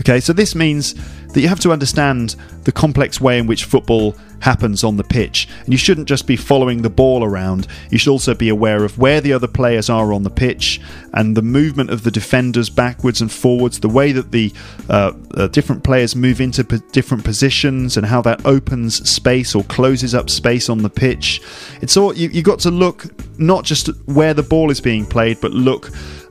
Okay, 0.00 0.20
so 0.20 0.32
this 0.32 0.54
means 0.54 0.94
that 1.32 1.40
you 1.40 1.48
have 1.48 1.60
to 1.60 1.72
understand 1.72 2.36
the 2.64 2.72
complex 2.72 3.20
way 3.20 3.38
in 3.38 3.46
which 3.46 3.64
football 3.64 4.16
happens 4.40 4.82
on 4.82 4.96
the 4.96 5.04
pitch. 5.04 5.48
And 5.64 5.72
you 5.72 5.78
shouldn't 5.78 6.08
just 6.08 6.26
be 6.26 6.36
following 6.36 6.82
the 6.82 6.90
ball 6.90 7.24
around, 7.24 7.66
you 7.90 7.98
should 7.98 8.10
also 8.10 8.34
be 8.34 8.48
aware 8.48 8.84
of 8.84 8.98
where 8.98 9.20
the 9.20 9.32
other 9.32 9.46
players 9.46 9.88
are 9.88 10.12
on 10.12 10.22
the 10.22 10.30
pitch 10.30 10.80
and 11.12 11.36
the 11.36 11.42
movement 11.42 11.90
of 11.90 12.02
the 12.02 12.10
defenders 12.10 12.70
backwards 12.70 13.20
and 13.20 13.30
forwards, 13.30 13.80
the 13.80 13.88
way 13.88 14.12
that 14.12 14.32
the 14.32 14.52
uh, 14.88 15.12
uh, 15.34 15.46
different 15.48 15.84
players 15.84 16.16
move 16.16 16.40
into 16.40 16.64
p- 16.64 16.80
different 16.92 17.24
positions 17.24 17.96
and 17.96 18.06
how 18.06 18.22
that 18.22 18.44
opens 18.44 19.08
space 19.08 19.54
or 19.54 19.62
closes 19.64 20.14
up 20.14 20.30
space 20.30 20.68
on 20.68 20.78
the 20.78 20.90
pitch. 20.90 21.42
It's 21.80 21.96
all 21.96 22.14
you, 22.14 22.28
you 22.28 22.42
got 22.42 22.60
to 22.60 22.70
look 22.70 23.06
not 23.38 23.64
just 23.64 23.88
where 24.06 24.34
the 24.34 24.42
ball 24.42 24.70
is 24.70 24.80
being 24.80 25.06
played, 25.06 25.40
but 25.40 25.52
look 25.52 25.90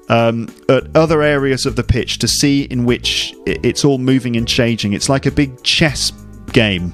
um, 0.09 0.53
at 0.67 0.95
other 0.95 1.21
areas 1.21 1.65
of 1.65 1.75
the 1.75 1.83
pitch 1.83 2.17
to 2.19 2.27
see 2.27 2.63
in 2.63 2.85
which 2.85 3.33
it's 3.45 3.85
all 3.85 3.97
moving 3.97 4.35
and 4.35 4.47
changing. 4.47 4.93
It's 4.93 5.09
like 5.09 5.25
a 5.25 5.31
big 5.31 5.63
chess 5.63 6.11
game 6.51 6.93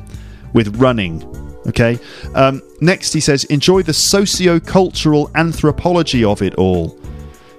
with 0.54 0.76
running. 0.78 1.24
Okay. 1.68 1.98
Um, 2.36 2.62
next, 2.82 3.14
he 3.14 3.20
says, 3.20 3.44
enjoy 3.46 3.82
the 3.82 3.94
socio 3.94 4.60
cultural 4.60 5.32
anthropology 5.34 6.24
of 6.24 6.42
it 6.42 6.56
all. 6.56 7.00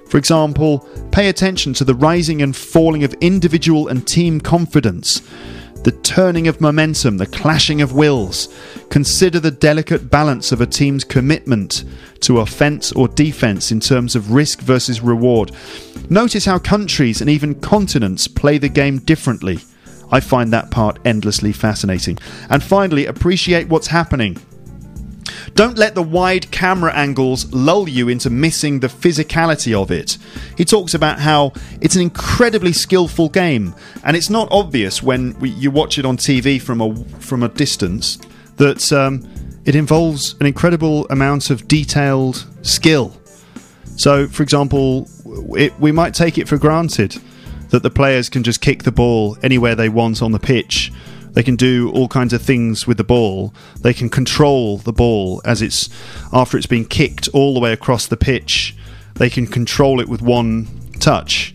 For 0.09 0.17
example, 0.17 0.87
pay 1.11 1.27
attention 1.27 1.73
to 1.73 1.83
the 1.83 1.93
rising 1.93 2.41
and 2.41 2.55
falling 2.55 3.03
of 3.03 3.13
individual 3.15 3.89
and 3.89 4.07
team 4.07 4.39
confidence, 4.39 5.21
the 5.87 5.93
turning 5.93 6.49
of 6.49 6.59
momentum, 6.59 7.15
the 7.15 7.25
clashing 7.25 7.81
of 7.81 7.93
wills. 7.93 8.53
Consider 8.89 9.39
the 9.39 9.51
delicate 9.51 10.11
balance 10.11 10.51
of 10.51 10.59
a 10.59 10.65
team's 10.65 11.05
commitment 11.05 11.85
to 12.19 12.39
offence 12.39 12.91
or 12.91 13.07
defence 13.07 13.71
in 13.71 13.79
terms 13.79 14.13
of 14.13 14.33
risk 14.33 14.59
versus 14.59 14.99
reward. 14.99 15.53
Notice 16.09 16.43
how 16.43 16.59
countries 16.59 17.21
and 17.21 17.29
even 17.29 17.55
continents 17.61 18.27
play 18.27 18.57
the 18.57 18.67
game 18.67 18.99
differently. 18.99 19.59
I 20.11 20.19
find 20.19 20.51
that 20.51 20.71
part 20.71 20.99
endlessly 21.05 21.53
fascinating. 21.53 22.17
And 22.49 22.61
finally, 22.61 23.05
appreciate 23.05 23.69
what's 23.69 23.87
happening. 23.87 24.35
Don't 25.55 25.77
let 25.77 25.95
the 25.95 26.03
wide 26.03 26.51
camera 26.51 26.93
angles 26.93 27.51
lull 27.53 27.89
you 27.89 28.09
into 28.09 28.29
missing 28.29 28.79
the 28.79 28.87
physicality 28.87 29.73
of 29.73 29.91
it. 29.91 30.17
He 30.55 30.65
talks 30.65 30.93
about 30.93 31.19
how 31.19 31.53
it's 31.81 31.95
an 31.95 32.01
incredibly 32.01 32.73
skillful 32.73 33.29
game, 33.29 33.73
and 34.03 34.15
it's 34.15 34.29
not 34.29 34.47
obvious 34.51 35.01
when 35.01 35.35
you 35.41 35.71
watch 35.71 35.97
it 35.97 36.05
on 36.05 36.17
TV 36.17 36.61
from 36.61 36.81
a 36.81 36.95
from 37.19 37.43
a 37.43 37.49
distance 37.49 38.17
that 38.57 38.91
um, 38.91 39.27
it 39.65 39.75
involves 39.75 40.35
an 40.39 40.45
incredible 40.45 41.07
amount 41.09 41.49
of 41.49 41.67
detailed 41.67 42.45
skill. 42.61 43.15
So, 43.95 44.27
for 44.27 44.43
example, 44.43 45.09
it, 45.57 45.77
we 45.79 45.91
might 45.91 46.13
take 46.13 46.37
it 46.37 46.47
for 46.47 46.57
granted 46.57 47.17
that 47.69 47.83
the 47.83 47.89
players 47.89 48.29
can 48.29 48.43
just 48.43 48.61
kick 48.61 48.83
the 48.83 48.91
ball 48.91 49.37
anywhere 49.43 49.75
they 49.75 49.89
want 49.89 50.21
on 50.21 50.31
the 50.31 50.39
pitch. 50.39 50.91
They 51.37 51.43
can 51.43 51.55
do 51.55 51.91
all 51.91 52.07
kinds 52.07 52.33
of 52.33 52.41
things 52.41 52.87
with 52.87 52.97
the 52.97 53.03
ball. 53.03 53.53
They 53.81 53.93
can 53.93 54.09
control 54.09 54.79
the 54.79 54.91
ball 54.91 55.39
as 55.45 55.61
it's 55.61 55.87
after 56.33 56.57
it's 56.57 56.65
been 56.65 56.83
kicked 56.83 57.27
all 57.27 57.53
the 57.53 57.59
way 57.59 57.73
across 57.73 58.07
the 58.07 58.17
pitch. 58.17 58.75
They 59.13 59.29
can 59.29 59.45
control 59.45 59.99
it 59.99 60.09
with 60.09 60.23
one 60.23 60.67
touch. 60.99 61.53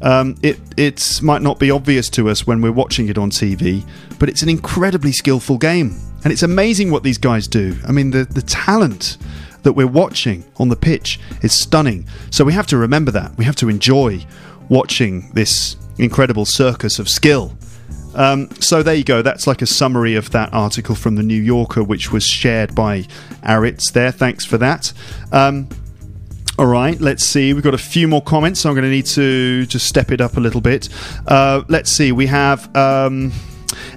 Um, 0.00 0.36
it 0.42 0.58
it 0.78 1.20
might 1.22 1.42
not 1.42 1.58
be 1.58 1.70
obvious 1.70 2.08
to 2.08 2.30
us 2.30 2.46
when 2.46 2.62
we're 2.62 2.72
watching 2.72 3.10
it 3.10 3.18
on 3.18 3.30
TV, 3.30 3.86
but 4.18 4.30
it's 4.30 4.40
an 4.40 4.48
incredibly 4.48 5.12
skillful 5.12 5.58
game, 5.58 5.94
and 6.24 6.32
it's 6.32 6.42
amazing 6.42 6.90
what 6.90 7.02
these 7.02 7.18
guys 7.18 7.46
do. 7.46 7.76
I 7.86 7.92
mean, 7.92 8.12
the 8.12 8.24
the 8.24 8.40
talent 8.40 9.18
that 9.62 9.74
we're 9.74 9.86
watching 9.86 10.42
on 10.56 10.70
the 10.70 10.76
pitch 10.76 11.20
is 11.42 11.52
stunning. 11.52 12.08
So 12.30 12.46
we 12.46 12.54
have 12.54 12.66
to 12.68 12.78
remember 12.78 13.10
that. 13.10 13.36
We 13.36 13.44
have 13.44 13.56
to 13.56 13.68
enjoy 13.68 14.24
watching 14.70 15.30
this 15.34 15.76
incredible 15.98 16.46
circus 16.46 16.98
of 16.98 17.10
skill. 17.10 17.54
Um, 18.14 18.50
so 18.60 18.82
there 18.82 18.94
you 18.94 19.04
go. 19.04 19.22
That's 19.22 19.46
like 19.46 19.62
a 19.62 19.66
summary 19.66 20.14
of 20.14 20.30
that 20.30 20.52
article 20.52 20.94
from 20.94 21.16
the 21.16 21.22
New 21.22 21.40
Yorker, 21.40 21.82
which 21.82 22.12
was 22.12 22.24
shared 22.24 22.74
by 22.74 23.02
Aritz. 23.42 23.92
There, 23.92 24.12
thanks 24.12 24.44
for 24.44 24.58
that. 24.58 24.92
Um, 25.32 25.68
all 26.58 26.66
right, 26.66 27.00
let's 27.00 27.24
see. 27.24 27.54
We've 27.54 27.62
got 27.62 27.74
a 27.74 27.78
few 27.78 28.06
more 28.06 28.22
comments, 28.22 28.60
so 28.60 28.68
I'm 28.68 28.74
going 28.74 28.84
to 28.84 28.90
need 28.90 29.06
to 29.06 29.64
just 29.66 29.86
step 29.86 30.12
it 30.12 30.20
up 30.20 30.36
a 30.36 30.40
little 30.40 30.60
bit. 30.60 30.88
Uh, 31.26 31.62
let's 31.68 31.90
see. 31.90 32.12
We 32.12 32.26
have 32.26 32.74
um, 32.76 33.32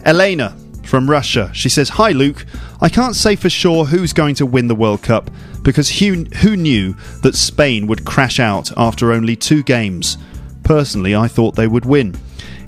Elena 0.06 0.56
from 0.84 1.10
Russia. 1.10 1.52
She 1.54 1.68
says, 1.68 1.90
Hi, 1.90 2.12
Luke. 2.12 2.46
I 2.82 2.90
can't 2.90 3.16
say 3.16 3.36
for 3.36 3.50
sure 3.50 3.86
who's 3.86 4.14
going 4.14 4.36
to 4.36 4.46
win 4.46 4.68
the 4.68 4.76
World 4.76 5.02
Cup 5.04 5.30
because 5.64 6.00
who, 6.00 6.26
who 6.42 6.56
knew 6.56 6.94
that 7.24 7.36
Spain 7.36 7.88
would 7.88 8.06
crash 8.06 8.40
out 8.40 8.72
after 8.78 9.12
only 9.12 9.36
two 9.36 9.64
games? 9.64 10.18
Personally, 10.64 11.16
I 11.16 11.28
thought 11.28 11.56
they 11.56 11.68
would 11.68 11.86
win. 11.86 12.16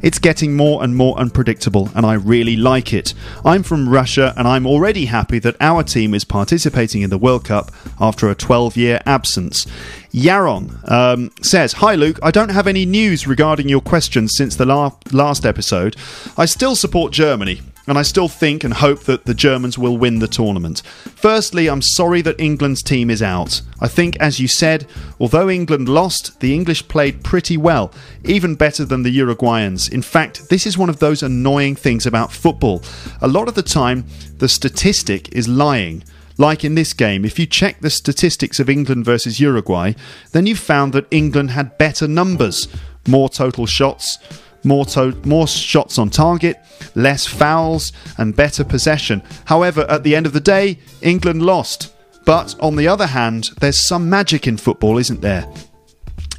It's 0.01 0.19
getting 0.19 0.55
more 0.55 0.83
and 0.83 0.95
more 0.95 1.17
unpredictable, 1.17 1.89
and 1.95 2.05
I 2.05 2.13
really 2.13 2.55
like 2.55 2.93
it. 2.93 3.13
I'm 3.43 3.63
from 3.63 3.89
Russia, 3.89 4.33
and 4.37 4.47
I'm 4.47 4.65
already 4.65 5.05
happy 5.05 5.39
that 5.39 5.55
our 5.59 5.83
team 5.83 6.13
is 6.13 6.23
participating 6.23 7.01
in 7.01 7.09
the 7.09 7.17
World 7.17 7.45
Cup 7.45 7.71
after 7.99 8.29
a 8.29 8.35
12 8.35 8.77
year 8.77 9.01
absence. 9.05 9.65
Yaron 10.13 10.89
um, 10.91 11.31
says, 11.41 11.73
Hi 11.73 11.95
Luke, 11.95 12.19
I 12.23 12.31
don't 12.31 12.49
have 12.49 12.67
any 12.67 12.85
news 12.85 13.27
regarding 13.27 13.69
your 13.69 13.81
questions 13.81 14.35
since 14.35 14.55
the 14.55 14.65
la- 14.65 14.95
last 15.11 15.45
episode. 15.45 15.95
I 16.37 16.45
still 16.45 16.75
support 16.75 17.11
Germany 17.11 17.61
and 17.87 17.97
I 17.97 18.01
still 18.01 18.27
think 18.27 18.63
and 18.63 18.73
hope 18.73 19.03
that 19.03 19.25
the 19.25 19.33
Germans 19.33 19.77
will 19.77 19.97
win 19.97 20.19
the 20.19 20.27
tournament. 20.27 20.81
Firstly, 21.15 21.69
I'm 21.69 21.81
sorry 21.81 22.21
that 22.21 22.39
England's 22.39 22.83
team 22.83 23.09
is 23.09 23.23
out. 23.23 23.61
I 23.79 23.87
think, 23.87 24.17
as 24.17 24.39
you 24.39 24.47
said, 24.47 24.85
although 25.19 25.49
England 25.49 25.87
lost, 25.87 26.41
the 26.41 26.53
English 26.53 26.87
played 26.89 27.23
pretty 27.23 27.55
well, 27.55 27.93
even 28.25 28.55
better 28.55 28.83
than 28.83 29.03
the 29.03 29.17
Uruguayans. 29.17 29.91
In 29.91 30.01
fact, 30.01 30.49
this 30.49 30.67
is 30.67 30.77
one 30.77 30.89
of 30.89 30.99
those 30.99 31.23
annoying 31.23 31.75
things 31.75 32.05
about 32.05 32.33
football. 32.33 32.83
A 33.21 33.27
lot 33.27 33.47
of 33.47 33.55
the 33.55 33.63
time, 33.63 34.05
the 34.37 34.49
statistic 34.49 35.33
is 35.33 35.47
lying. 35.47 36.03
Like 36.37 36.63
in 36.63 36.75
this 36.75 36.93
game, 36.93 37.25
if 37.25 37.39
you 37.39 37.47
check 37.47 37.79
the 37.79 37.89
statistics 37.89 38.59
of 38.59 38.69
England 38.69 39.05
versus 39.05 39.39
Uruguay, 39.39 39.93
then 40.33 40.45
you 40.45 40.55
found 40.55 40.93
that 40.93 41.07
England 41.09 41.51
had 41.51 41.77
better 41.79 42.07
numbers, 42.07 42.67
more 43.07 43.27
total 43.27 43.65
shots, 43.65 44.19
more, 44.63 44.85
to- 44.85 45.15
more 45.25 45.47
shots 45.47 45.97
on 45.97 46.09
target, 46.09 46.57
less 46.95 47.25
fouls, 47.25 47.93
and 48.17 48.35
better 48.35 48.63
possession. 48.63 49.21
However, 49.45 49.85
at 49.89 50.03
the 50.03 50.15
end 50.15 50.25
of 50.25 50.33
the 50.33 50.39
day, 50.39 50.79
England 51.01 51.41
lost. 51.41 51.93
But 52.25 52.55
on 52.59 52.75
the 52.75 52.87
other 52.87 53.07
hand, 53.07 53.51
there's 53.61 53.87
some 53.87 54.09
magic 54.09 54.47
in 54.47 54.57
football, 54.57 54.97
isn't 54.97 55.21
there? 55.21 55.47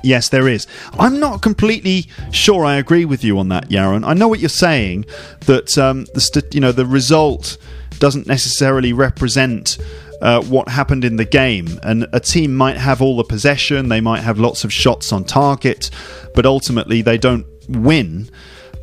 Yes, 0.02 0.28
there 0.28 0.46
is. 0.48 0.66
I'm 0.98 1.18
not 1.18 1.42
completely 1.42 2.06
sure 2.30 2.64
I 2.64 2.76
agree 2.76 3.04
with 3.04 3.24
you 3.24 3.38
on 3.38 3.48
that, 3.48 3.68
Yaron. 3.68 4.06
I 4.06 4.14
know 4.14 4.28
what 4.28 4.38
you're 4.38 4.48
saying 4.48 5.06
that 5.46 5.76
um, 5.76 6.06
the 6.14 6.20
st- 6.20 6.54
you 6.54 6.60
know 6.60 6.70
the 6.72 6.86
result 6.86 7.56
doesn't 7.98 8.26
necessarily 8.28 8.92
represent 8.92 9.78
uh, 10.20 10.42
what 10.42 10.68
happened 10.68 11.04
in 11.04 11.16
the 11.16 11.24
game. 11.24 11.80
And 11.82 12.06
a 12.12 12.20
team 12.20 12.54
might 12.54 12.76
have 12.76 13.02
all 13.02 13.16
the 13.16 13.24
possession, 13.24 13.88
they 13.88 14.00
might 14.00 14.20
have 14.20 14.38
lots 14.38 14.62
of 14.64 14.72
shots 14.72 15.12
on 15.12 15.24
target, 15.24 15.90
but 16.34 16.46
ultimately 16.46 17.02
they 17.02 17.18
don't 17.18 17.46
win. 17.68 18.30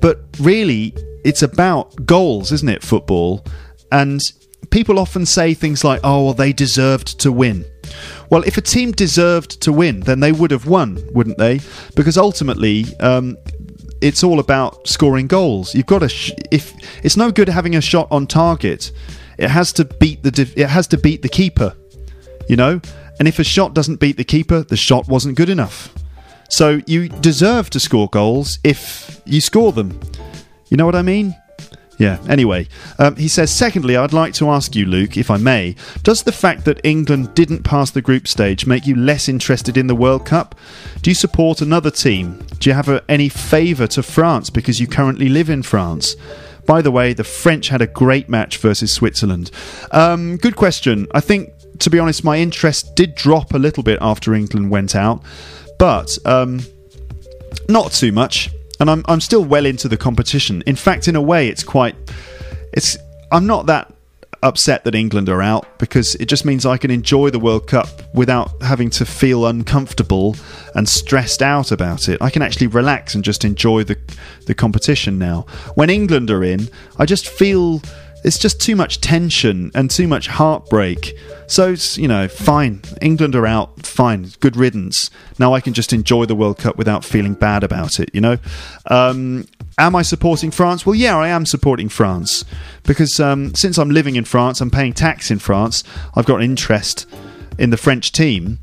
But 0.02 0.22
really, 0.40 0.94
it's 1.24 1.42
about 1.42 2.06
goals, 2.06 2.52
isn't 2.52 2.70
it, 2.70 2.84
football? 2.84 3.46
And 3.92 4.22
people 4.70 5.00
often 5.00 5.26
say 5.26 5.54
things 5.54 5.84
like, 5.84 6.02
oh, 6.04 6.26
well, 6.26 6.34
they 6.34 6.54
deserved 6.54 7.20
to 7.22 7.32
win. 7.32 7.66
Well, 8.30 8.44
if 8.44 8.58
a 8.58 8.62
team 8.62 8.92
deserved 8.92 9.62
to 9.62 9.72
win, 9.72 10.02
then 10.02 10.20
they 10.20 10.32
would 10.32 10.52
have 10.52 10.66
won, 10.66 11.00
wouldn't 11.14 11.38
they? 11.38 11.62
Because 11.96 12.18
ultimately, 12.18 12.86
um, 13.00 13.38
it's 14.02 14.24
all 14.24 14.40
about 14.40 14.88
scoring 14.88 15.28
goals. 15.28 15.74
You've 15.74 15.86
got 15.86 16.00
to 16.00 16.10
sh- 16.10 16.32
if 16.52 16.74
it's 17.04 17.18
no 17.18 17.32
good 17.32 17.50
having 17.50 17.76
a 17.76 17.82
shot 17.82 18.08
on 18.12 18.28
target. 18.28 18.92
It 19.38 19.50
has 19.50 19.74
to 19.74 19.86
beat 19.86 20.24
the 20.24 20.32
de- 20.32 20.62
it 20.62 20.70
has 20.70 20.88
to 20.88 20.98
beat 20.98 21.22
the 21.22 21.30
keeper, 21.30 21.76
you 22.48 22.56
know. 22.56 22.80
And 23.20 23.28
if 23.28 23.40
a 23.40 23.44
shot 23.44 23.74
doesn't 23.74 24.00
beat 24.00 24.18
the 24.18 24.24
keeper, 24.24 24.64
the 24.64 24.78
shot 24.78 25.08
wasn't 25.08 25.38
good 25.38 25.50
enough. 25.50 25.94
So 26.50 26.82
you 26.86 27.10
deserve 27.10 27.70
to 27.72 27.80
score 27.80 28.08
goals 28.10 28.60
if 28.64 29.22
you 29.26 29.42
score 29.42 29.72
them. 29.72 30.00
You 30.70 30.78
know 30.78 30.86
what 30.86 30.96
I 30.96 31.02
mean? 31.02 31.36
Yeah, 31.98 32.20
anyway, 32.28 32.68
um, 33.00 33.16
he 33.16 33.30
says, 33.30 33.52
secondly, 33.52 33.96
I'd 33.96 34.12
like 34.12 34.34
to 34.36 34.50
ask 34.50 34.76
you, 34.76 34.86
Luke, 34.86 35.16
if 35.16 35.32
I 35.32 35.38
may, 35.38 35.76
does 36.04 36.24
the 36.24 36.32
fact 36.32 36.66
that 36.66 36.82
England 36.84 37.34
didn't 37.36 37.64
pass 37.64 37.90
the 37.90 38.02
group 38.02 38.28
stage 38.28 38.68
make 38.68 38.86
you 38.86 38.96
less 38.96 39.30
interested 39.30 39.78
in 39.78 39.88
the 39.88 39.96
World 39.96 40.26
Cup? 40.26 40.56
Do 41.02 41.10
you 41.10 41.16
support 41.16 41.62
another 41.62 41.92
team? 41.92 42.46
Do 42.60 42.70
you 42.70 42.74
have 42.74 42.90
a, 42.90 43.04
any 43.08 43.30
favour 43.30 43.88
to 43.88 44.04
France 44.04 44.50
because 44.50 44.82
you 44.82 44.88
currently 44.88 45.30
live 45.30 45.50
in 45.50 45.64
France? 45.64 46.18
By 46.66 46.82
the 46.82 46.92
way, 46.92 47.14
the 47.14 47.24
French 47.24 47.70
had 47.70 47.82
a 47.82 47.88
great 47.88 48.28
match 48.28 48.58
versus 48.58 48.92
Switzerland. 48.92 49.52
Um, 49.92 50.36
good 50.38 50.58
question. 50.58 51.08
I 51.14 51.22
think, 51.22 51.52
to 51.80 51.90
be 51.90 52.00
honest, 52.00 52.24
my 52.26 52.38
interest 52.40 52.96
did 52.96 53.16
drop 53.16 53.54
a 53.54 53.60
little 53.60 53.84
bit 53.84 54.00
after 54.02 54.34
England 54.34 54.70
went 54.70 54.96
out 54.96 55.24
but 55.78 56.18
um, 56.26 56.62
not 57.68 57.92
too 57.92 58.12
much. 58.12 58.50
And 58.80 58.90
I'm 58.90 59.04
I'm 59.08 59.22
still 59.22 59.44
well 59.44 59.66
into 59.66 59.88
the 59.88 59.98
competition. 59.98 60.62
In 60.66 60.76
fact, 60.76 61.08
in 61.08 61.16
a 61.16 61.22
way, 61.22 61.48
it's 61.48 61.64
quite. 61.64 61.96
It's 62.74 62.98
I'm 63.32 63.48
not 63.48 63.68
that 63.68 63.94
upset 64.44 64.84
that 64.84 64.94
England 64.94 65.28
are 65.28 65.42
out 65.42 65.80
because 65.80 66.14
it 66.16 66.26
just 66.26 66.46
means 66.46 66.66
I 66.66 66.78
can 66.78 66.92
enjoy 66.92 67.32
the 67.32 67.40
World 67.40 67.68
Cup 67.68 67.88
without 68.14 68.62
having 68.62 68.92
to 68.92 69.06
feel 69.06 69.48
uncomfortable 69.48 70.36
and 70.76 70.88
stressed 70.88 71.42
out 71.42 71.72
about 71.72 72.08
it. 72.10 72.22
I 72.22 72.30
can 72.30 72.44
actually 72.44 72.68
relax 72.68 73.16
and 73.16 73.24
just 73.24 73.44
enjoy 73.44 73.84
the 73.84 73.98
the 74.46 74.54
competition 74.54 75.18
now. 75.18 75.46
When 75.76 75.90
England 75.90 76.30
are 76.30 76.44
in, 76.44 76.70
I 77.00 77.06
just 77.06 77.28
feel 77.28 77.82
it's 78.26 78.40
just 78.40 78.60
too 78.60 78.76
much 78.76 79.02
tension 79.02 79.70
and 79.76 79.92
too 79.92 80.08
much 80.08 80.28
heartbreak. 80.28 81.16
So, 81.46 81.76
you 81.94 82.08
know, 82.08 82.28
fine. 82.28 82.82
England 83.00 83.36
are 83.36 83.46
out, 83.46 83.86
fine. 83.86 84.32
Good 84.40 84.58
riddance. 84.58 85.12
Now 85.38 85.54
I 85.54 85.60
can 85.60 85.74
just 85.74 85.94
enjoy 85.94 86.26
the 86.26 86.34
World 86.34 86.58
Cup 86.58 86.76
without 86.76 87.06
feeling 87.06 87.36
bad 87.36 87.64
about 87.64 88.00
it, 88.00 88.10
you 88.14 88.22
know? 88.22 88.38
Um, 88.88 89.48
am 89.78 89.96
I 89.96 90.02
supporting 90.02 90.50
France? 90.50 90.88
Well, 90.88 90.96
yeah, 90.96 91.16
I 91.16 91.28
am 91.28 91.46
supporting 91.46 91.88
France. 91.88 92.44
Because 92.82 93.20
um, 93.20 93.54
since 93.54 93.78
I'm 93.78 93.92
living 93.92 94.16
in 94.16 94.26
France, 94.26 94.60
I'm 94.60 94.72
paying 94.72 94.94
tax 94.94 95.30
in 95.30 95.38
France, 95.38 95.84
I've 96.16 96.26
got 96.26 96.38
an 96.38 96.46
interest 96.46 97.08
in 97.60 97.70
the 97.70 97.78
French 97.78 98.12
team. 98.12 98.58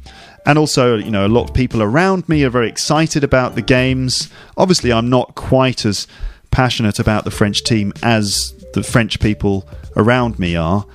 And 0.44 0.58
also, 0.58 0.96
you 0.96 1.12
know, 1.12 1.24
a 1.24 1.28
lot 1.28 1.48
of 1.48 1.54
people 1.54 1.84
around 1.84 2.28
me 2.28 2.42
are 2.42 2.50
very 2.50 2.68
excited 2.68 3.22
about 3.22 3.54
the 3.54 3.62
games. 3.62 4.28
Obviously, 4.56 4.92
I'm 4.92 5.08
not 5.08 5.36
quite 5.36 5.84
as 5.86 6.08
passionate 6.50 6.98
about 6.98 7.22
the 7.22 7.30
French 7.30 7.62
team 7.62 7.92
as 8.02 8.52
the 8.72 8.82
French 8.82 9.20
people 9.20 9.68
around 9.96 10.38
me 10.38 10.56
are. 10.56 10.86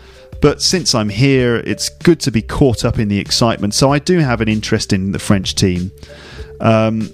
But 0.42 0.62
since 0.62 0.94
I'm 0.94 1.10
here, 1.10 1.58
it's 1.58 1.90
good 1.90 2.20
to 2.22 2.32
be 2.32 2.42
caught 2.42 2.86
up 2.86 3.00
in 3.00 3.08
the 3.08 3.20
excitement. 3.20 3.74
So 3.74 3.92
I 3.92 4.00
do 4.00 4.20
have 4.20 4.42
an 4.42 4.48
interest 4.48 4.94
in 4.94 5.12
the 5.12 5.20
French 5.20 5.56
team. 5.56 5.92
Um, 6.60 7.10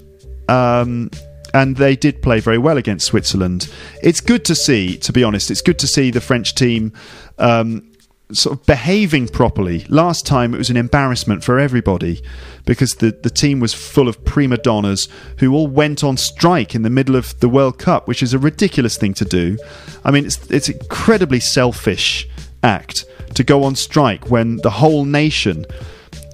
um, 0.48 1.10
and 1.54 1.76
they 1.76 1.94
did 1.96 2.20
play 2.20 2.40
very 2.40 2.58
well 2.58 2.76
against 2.76 3.06
Switzerland. 3.06 3.72
It's 4.02 4.20
good 4.20 4.44
to 4.46 4.54
see, 4.54 4.98
to 4.98 5.12
be 5.12 5.22
honest, 5.22 5.50
it's 5.50 5.62
good 5.62 5.78
to 5.78 5.86
see 5.86 6.10
the 6.10 6.20
French 6.20 6.54
team 6.54 6.92
um, 7.38 7.92
sort 8.34 8.58
of 8.58 8.66
behaving 8.66 9.28
properly. 9.28 9.86
Last 9.88 10.26
time 10.26 10.54
it 10.54 10.58
was 10.58 10.70
an 10.70 10.76
embarrassment 10.76 11.44
for 11.44 11.58
everybody 11.58 12.22
because 12.66 12.96
the, 12.96 13.10
the 13.10 13.30
team 13.30 13.60
was 13.60 13.74
full 13.74 14.08
of 14.08 14.24
prima 14.24 14.56
donnas 14.56 15.08
who 15.38 15.52
all 15.54 15.66
went 15.66 16.02
on 16.02 16.16
strike 16.16 16.74
in 16.74 16.82
the 16.82 16.90
middle 16.90 17.16
of 17.16 17.38
the 17.40 17.48
World 17.48 17.78
Cup, 17.78 18.08
which 18.08 18.22
is 18.22 18.34
a 18.34 18.38
ridiculous 18.38 18.96
thing 18.96 19.14
to 19.14 19.24
do. 19.24 19.58
I 20.04 20.10
mean, 20.10 20.26
it's 20.26 20.50
it's 20.50 20.68
incredibly 20.68 21.40
selfish 21.40 22.28
act 22.62 23.04
to 23.34 23.44
go 23.44 23.64
on 23.64 23.74
strike 23.74 24.30
when 24.30 24.58
the 24.58 24.70
whole 24.70 25.04
nation 25.04 25.66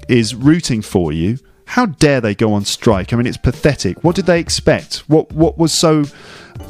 is 0.08 0.34
rooting 0.34 0.82
for 0.82 1.12
you. 1.12 1.38
How 1.66 1.86
dare 1.86 2.20
they 2.20 2.34
go 2.34 2.52
on 2.52 2.64
strike? 2.64 3.12
I 3.12 3.16
mean, 3.16 3.26
it's 3.26 3.36
pathetic. 3.36 4.02
What 4.02 4.16
did 4.16 4.26
they 4.26 4.40
expect? 4.40 5.08
What 5.08 5.32
what 5.32 5.58
was 5.58 5.72
so 5.72 6.04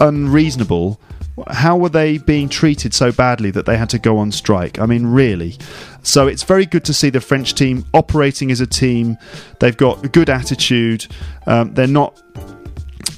unreasonable? 0.01 1.01
How 1.49 1.77
were 1.77 1.89
they 1.89 2.19
being 2.19 2.49
treated 2.49 2.95
so 2.95 3.13
badly 3.13 3.51
that 3.53 3.67
they 3.67 3.77
had 3.77 3.91
to 3.91 3.99
go 3.99 4.19
on 4.19 4.33
strike? 4.33 4.79
I 4.79 4.87
mean, 4.87 5.07
really. 5.07 5.57
So 6.03 6.27
it's 6.27 6.43
very 6.43 6.67
good 6.67 6.85
to 6.87 6.95
see 6.95 7.11
the 7.11 7.21
French 7.21 7.55
team 7.55 7.85
operating 7.93 8.51
as 8.51 8.61
a 8.61 8.67
team. 8.67 9.17
They've 9.59 9.77
got 9.77 10.05
a 10.05 10.09
good 10.09 10.31
attitude. 10.31 11.07
Um, 11.47 11.75
they're 11.75 11.87
not 11.87 12.21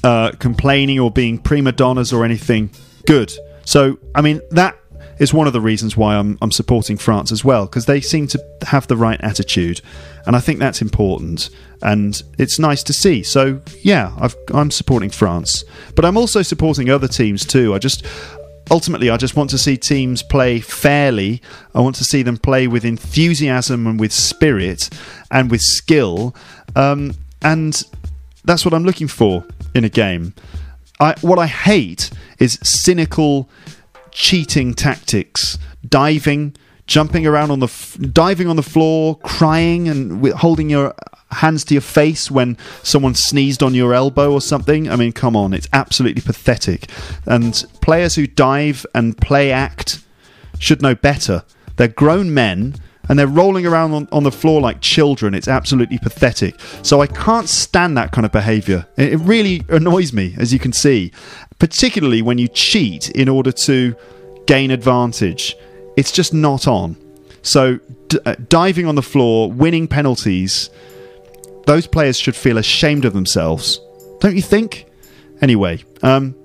uh, 0.03 0.31
complaining 0.39 0.99
or 0.99 1.11
being 1.11 1.37
prima 1.37 1.71
donnas 1.71 2.11
or 2.11 2.25
anything. 2.25 2.69
Good. 3.05 3.33
So, 3.65 3.97
I 4.15 4.21
mean, 4.21 4.41
that 4.51 4.77
is 5.19 5.33
one 5.33 5.47
of 5.47 5.53
the 5.53 5.61
reasons 5.61 5.95
why 5.95 6.15
I'm, 6.15 6.37
I'm 6.41 6.51
supporting 6.51 6.97
France 6.97 7.31
as 7.31 7.43
well, 7.43 7.65
because 7.65 7.85
they 7.85 8.01
seem 8.01 8.27
to 8.27 8.43
have 8.63 8.87
the 8.87 8.97
right 8.97 9.19
attitude. 9.21 9.81
And 10.25 10.35
I 10.35 10.39
think 10.39 10.59
that's 10.59 10.81
important. 10.81 11.49
And 11.81 12.21
it's 12.37 12.59
nice 12.59 12.83
to 12.83 12.93
see. 12.93 13.23
So, 13.23 13.61
yeah, 13.81 14.15
I've, 14.19 14.35
I'm 14.53 14.71
supporting 14.71 15.09
France. 15.09 15.63
But 15.95 16.05
I'm 16.05 16.17
also 16.17 16.41
supporting 16.41 16.89
other 16.89 17.07
teams 17.07 17.45
too. 17.45 17.73
I 17.73 17.79
just. 17.79 18.05
Ultimately, 18.71 19.09
I 19.09 19.17
just 19.17 19.35
want 19.35 19.49
to 19.49 19.57
see 19.57 19.75
teams 19.75 20.23
play 20.23 20.61
fairly. 20.61 21.41
I 21.75 21.81
want 21.81 21.97
to 21.97 22.05
see 22.05 22.23
them 22.23 22.37
play 22.37 22.65
with 22.65 22.85
enthusiasm 22.85 23.85
and 23.85 23.99
with 23.99 24.13
spirit 24.13 24.89
and 25.29 25.51
with 25.51 25.59
skill. 25.59 26.33
Um, 26.73 27.13
and 27.41 27.83
that's 28.45 28.63
what 28.63 28.73
I'm 28.73 28.85
looking 28.85 29.09
for 29.09 29.43
in 29.75 29.83
a 29.83 29.89
game. 29.89 30.33
I, 31.01 31.13
what 31.19 31.39
I 31.39 31.47
hate 31.47 32.09
is 32.39 32.57
cynical 32.63 33.49
cheating 34.13 34.73
tactics, 34.73 35.57
diving, 35.87 36.55
jumping 36.87 37.25
around 37.25 37.51
on 37.51 37.59
the 37.59 37.67
f- 37.67 37.97
diving 38.11 38.47
on 38.47 38.55
the 38.55 38.63
floor, 38.63 39.17
crying 39.19 39.87
and 39.87 40.25
holding 40.33 40.69
your 40.69 40.93
hands 41.31 41.65
to 41.65 41.73
your 41.73 41.81
face 41.81 42.29
when 42.29 42.57
someone 42.83 43.15
sneezed 43.15 43.63
on 43.63 43.73
your 43.73 43.93
elbow 43.93 44.31
or 44.31 44.41
something. 44.41 44.89
I 44.89 44.95
mean, 44.95 45.11
come 45.11 45.35
on, 45.35 45.53
it's 45.53 45.67
absolutely 45.73 46.21
pathetic. 46.21 46.89
And 47.25 47.65
players 47.81 48.15
who 48.15 48.27
dive 48.27 48.85
and 48.93 49.17
play 49.17 49.51
act 49.51 50.03
should 50.59 50.81
know 50.81 50.95
better. 50.95 51.43
They're 51.75 51.87
grown 51.87 52.33
men 52.33 52.75
and 53.09 53.19
they're 53.19 53.27
rolling 53.27 53.65
around 53.65 53.93
on, 53.93 54.07
on 54.11 54.23
the 54.23 54.31
floor 54.31 54.61
like 54.61 54.79
children. 54.79 55.33
It's 55.33 55.47
absolutely 55.47 55.97
pathetic. 55.97 56.55
So 56.83 57.01
I 57.01 57.07
can't 57.07 57.49
stand 57.49 57.97
that 57.97 58.11
kind 58.11 58.25
of 58.25 58.31
behavior. 58.31 58.87
It, 58.95 59.19
really 59.19 59.63
annoys 59.69 60.13
me, 60.13 60.35
as 60.37 60.53
you 60.53 60.59
can 60.59 60.73
see 60.73 61.11
particularly 61.63 62.21
when 62.21 62.37
you 62.37 62.49
cheat 62.49 63.09
in 63.11 63.29
order 63.29 63.49
to 63.49 63.95
gain 64.47 64.69
advantage. 64.69 65.55
It's 65.95 66.11
just 66.11 66.33
not 66.33 66.67
on. 66.67 66.97
So, 67.41 67.79
d- 68.09 68.19
uh, 68.25 68.35
diving 68.49 68.85
on 68.85 68.95
the 68.95 69.01
floor, 69.01 69.49
winning 69.49 69.87
penalties, 69.87 70.69
those 71.65 71.87
players 71.87 72.17
should 72.17 72.35
feel 72.35 72.57
ashamed 72.57 73.05
of 73.05 73.13
themselves. 73.13 73.79
Don't 74.19 74.35
you 74.35 74.41
think? 74.41 74.87
Anyway, 75.39 75.85
um, 76.01 76.35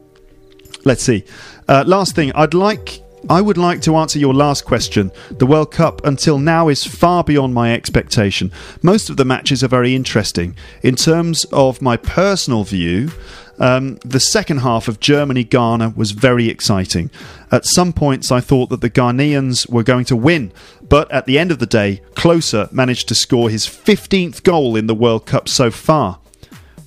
let's 0.84 1.02
see. 1.02 1.24
Uh, 1.66 1.82
last 1.84 2.14
thing, 2.14 2.30
I'd 2.36 2.54
like. 2.54 3.02
I 3.28 3.40
would 3.40 3.58
like 3.58 3.82
to 3.82 3.96
answer 3.96 4.18
your 4.18 4.34
last 4.34 4.64
question. 4.64 5.10
The 5.30 5.46
World 5.46 5.70
Cup 5.70 6.04
until 6.04 6.38
now 6.38 6.68
is 6.68 6.84
far 6.84 7.24
beyond 7.24 7.52
my 7.52 7.74
expectation. 7.74 8.52
Most 8.82 9.10
of 9.10 9.16
the 9.16 9.24
matches 9.24 9.62
are 9.64 9.68
very 9.68 9.94
interesting. 9.94 10.56
In 10.82 10.94
terms 10.94 11.44
of 11.52 11.82
my 11.82 11.96
personal 11.96 12.64
view, 12.64 13.10
um, 13.58 13.96
the 14.04 14.20
second 14.20 14.58
half 14.58 14.88
of 14.88 15.00
Germany 15.00 15.44
Ghana 15.44 15.94
was 15.96 16.12
very 16.12 16.48
exciting. 16.48 17.10
At 17.50 17.66
some 17.66 17.92
points, 17.92 18.30
I 18.30 18.40
thought 18.40 18.70
that 18.70 18.80
the 18.80 18.90
Ghanaians 18.90 19.68
were 19.68 19.82
going 19.82 20.04
to 20.06 20.16
win, 20.16 20.52
but 20.88 21.10
at 21.10 21.26
the 21.26 21.38
end 21.38 21.50
of 21.50 21.58
the 21.58 21.66
day, 21.66 22.00
Klose 22.14 22.72
managed 22.72 23.08
to 23.08 23.14
score 23.14 23.50
his 23.50 23.66
15th 23.66 24.42
goal 24.42 24.76
in 24.76 24.86
the 24.86 24.94
World 24.94 25.26
Cup 25.26 25.48
so 25.48 25.70
far. 25.70 26.20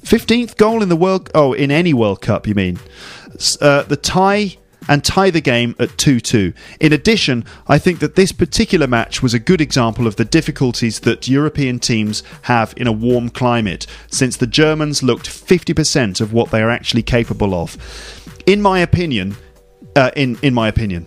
15th 0.04 0.58
goal 0.58 0.82
in 0.82 0.90
the 0.90 0.96
World 0.96 1.30
Oh, 1.36 1.54
in 1.54 1.70
any 1.72 1.94
World 1.94 2.22
Cup, 2.22 2.48
you 2.48 2.56
mean? 2.56 2.80
Uh, 3.60 3.84
the 3.84 3.98
tie 3.98 4.58
and 4.88 5.04
tie 5.04 5.30
the 5.30 5.42
game 5.42 5.76
at 5.80 5.98
2 5.98 6.20
2. 6.20 6.54
In 6.80 6.94
addition, 6.94 7.46
I 7.68 7.78
think 7.78 8.00
that 8.00 8.16
this 8.16 8.32
particular 8.32 8.88
match 8.88 9.22
was 9.22 9.34
a 9.34 9.40
good 9.40 9.62
example 9.62 10.08
of 10.08 10.16
the 10.16 10.26
difficulties 10.26 11.02
that 11.02 11.28
European 11.28 11.80
teams 11.80 12.24
have 12.44 12.74
in 12.78 12.88
a 12.88 12.92
warm 12.92 13.30
climate, 13.30 13.86
since 14.08 14.38
the 14.38 14.48
Germans 14.48 15.04
looked 15.04 15.30
50% 15.30 16.22
of 16.22 16.34
what 16.34 16.52
they 16.52 16.62
are 16.62 16.70
actually 16.70 17.04
capable 17.04 17.54
of. 17.54 17.78
In 18.46 18.62
my 18.62 18.80
opinion, 18.80 19.36
uh, 19.96 20.12
in, 20.16 20.38
in 20.42 20.54
my 20.54 20.68
opinion. 20.68 21.06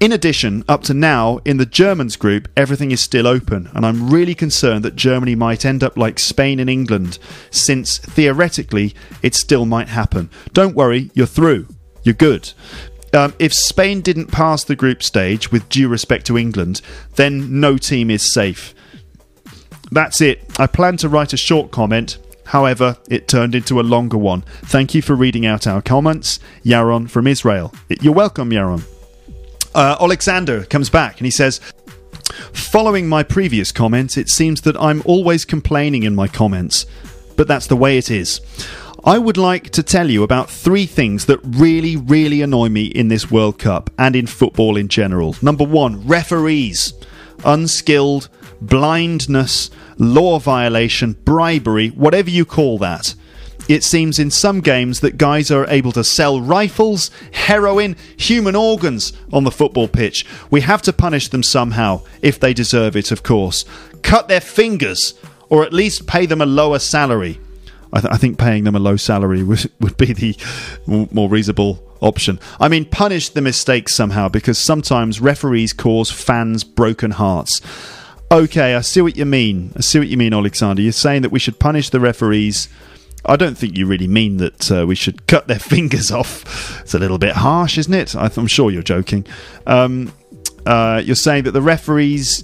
In 0.00 0.12
addition, 0.12 0.64
up 0.68 0.82
to 0.84 0.94
now, 0.94 1.38
in 1.44 1.56
the 1.56 1.66
Germans 1.66 2.16
group, 2.16 2.48
everything 2.56 2.90
is 2.90 3.00
still 3.00 3.26
open, 3.26 3.70
and 3.74 3.84
I'm 3.84 4.10
really 4.10 4.34
concerned 4.34 4.84
that 4.84 4.96
Germany 4.96 5.34
might 5.34 5.64
end 5.64 5.82
up 5.82 5.96
like 5.96 6.18
Spain 6.18 6.60
and 6.60 6.68
England, 6.68 7.18
since 7.50 7.98
theoretically 7.98 8.94
it 9.22 9.34
still 9.34 9.66
might 9.66 9.88
happen. 9.88 10.30
Don't 10.52 10.76
worry, 10.76 11.10
you're 11.14 11.26
through. 11.26 11.66
You're 12.02 12.14
good. 12.14 12.52
Um, 13.14 13.32
if 13.38 13.54
Spain 13.54 14.00
didn't 14.00 14.26
pass 14.26 14.64
the 14.64 14.74
group 14.74 15.02
stage, 15.02 15.52
with 15.52 15.68
due 15.68 15.88
respect 15.88 16.26
to 16.26 16.36
England, 16.36 16.80
then 17.14 17.60
no 17.60 17.78
team 17.78 18.10
is 18.10 18.32
safe. 18.32 18.74
That's 19.92 20.20
it. 20.20 20.42
I 20.58 20.66
planned 20.66 20.98
to 21.00 21.08
write 21.08 21.32
a 21.32 21.36
short 21.36 21.70
comment. 21.70 22.18
However, 22.46 22.98
it 23.08 23.28
turned 23.28 23.54
into 23.54 23.80
a 23.80 23.82
longer 23.82 24.18
one. 24.18 24.42
Thank 24.62 24.94
you 24.94 25.02
for 25.02 25.14
reading 25.14 25.46
out 25.46 25.66
our 25.66 25.80
comments. 25.80 26.40
Yaron 26.64 27.08
from 27.08 27.26
Israel. 27.26 27.72
You're 27.88 28.12
welcome, 28.12 28.50
Yaron. 28.50 28.84
Uh, 29.74 29.96
Alexander 30.00 30.64
comes 30.64 30.90
back 30.90 31.18
and 31.18 31.26
he 31.26 31.30
says, 31.30 31.60
Following 32.52 33.08
my 33.08 33.22
previous 33.22 33.70
comment, 33.70 34.16
it 34.18 34.28
seems 34.28 34.62
that 34.62 34.76
I'm 34.76 35.02
always 35.04 35.44
complaining 35.44 36.02
in 36.02 36.14
my 36.14 36.26
comments, 36.26 36.86
but 37.36 37.46
that's 37.46 37.66
the 37.66 37.76
way 37.76 37.98
it 37.98 38.10
is. 38.10 38.40
I 39.06 39.18
would 39.18 39.36
like 39.36 39.68
to 39.72 39.82
tell 39.82 40.08
you 40.08 40.22
about 40.22 40.48
three 40.48 40.86
things 40.86 41.26
that 41.26 41.38
really, 41.44 41.94
really 41.94 42.40
annoy 42.40 42.70
me 42.70 42.84
in 42.84 43.08
this 43.08 43.30
World 43.30 43.58
Cup 43.58 43.90
and 43.98 44.16
in 44.16 44.26
football 44.26 44.78
in 44.78 44.88
general. 44.88 45.36
Number 45.42 45.62
one, 45.62 46.06
referees. 46.06 46.94
Unskilled, 47.44 48.30
blindness, 48.62 49.70
law 49.98 50.38
violation, 50.38 51.18
bribery, 51.26 51.88
whatever 51.88 52.30
you 52.30 52.46
call 52.46 52.78
that. 52.78 53.14
It 53.68 53.84
seems 53.84 54.18
in 54.18 54.30
some 54.30 54.62
games 54.62 55.00
that 55.00 55.18
guys 55.18 55.50
are 55.50 55.68
able 55.68 55.92
to 55.92 56.02
sell 56.02 56.40
rifles, 56.40 57.10
heroin, 57.32 57.96
human 58.16 58.56
organs 58.56 59.12
on 59.34 59.44
the 59.44 59.50
football 59.50 59.86
pitch. 59.86 60.24
We 60.50 60.62
have 60.62 60.80
to 60.80 60.94
punish 60.94 61.28
them 61.28 61.42
somehow, 61.42 62.04
if 62.22 62.40
they 62.40 62.54
deserve 62.54 62.96
it, 62.96 63.10
of 63.10 63.22
course. 63.22 63.66
Cut 64.00 64.28
their 64.28 64.40
fingers, 64.40 65.12
or 65.50 65.62
at 65.62 65.74
least 65.74 66.06
pay 66.06 66.24
them 66.24 66.40
a 66.40 66.46
lower 66.46 66.78
salary. 66.78 67.38
I, 67.94 68.00
th- 68.00 68.12
I, 68.12 68.16
think 68.16 68.38
paying 68.38 68.64
them 68.64 68.74
a 68.74 68.80
low 68.80 68.96
salary 68.96 69.44
would, 69.44 69.70
would 69.80 69.96
be 69.96 70.12
the 70.12 70.36
more 70.86 71.28
reasonable 71.28 71.80
option. 72.00 72.40
I 72.58 72.68
mean, 72.68 72.84
punish 72.84 73.28
the 73.28 73.40
mistakes 73.40 73.94
somehow 73.94 74.28
because 74.28 74.58
sometimes 74.58 75.20
referees 75.20 75.72
cause 75.72 76.10
fans 76.10 76.64
broken 76.64 77.12
hearts. 77.12 77.60
Okay, 78.32 78.74
I 78.74 78.80
see 78.80 79.00
what 79.00 79.16
you 79.16 79.24
mean. 79.24 79.72
I 79.76 79.80
see 79.80 80.00
what 80.00 80.08
you 80.08 80.16
mean, 80.16 80.34
Alexander. 80.34 80.82
You're 80.82 80.90
saying 80.90 81.22
that 81.22 81.30
we 81.30 81.38
should 81.38 81.60
punish 81.60 81.90
the 81.90 82.00
referees. 82.00 82.68
I 83.24 83.36
don't 83.36 83.56
think 83.56 83.78
you 83.78 83.86
really 83.86 84.08
mean 84.08 84.38
that 84.38 84.72
uh, 84.72 84.86
we 84.86 84.96
should 84.96 85.26
cut 85.28 85.46
their 85.46 85.60
fingers 85.60 86.10
off. 86.10 86.80
It's 86.80 86.94
a 86.94 86.98
little 86.98 87.18
bit 87.18 87.36
harsh, 87.36 87.78
isn't 87.78 87.94
it? 87.94 88.16
I'm 88.16 88.48
sure 88.48 88.72
you're 88.72 88.82
joking. 88.82 89.24
Um, 89.68 90.12
uh, 90.66 91.00
you're 91.04 91.14
saying 91.14 91.44
that 91.44 91.52
the 91.52 91.62
referees 91.62 92.42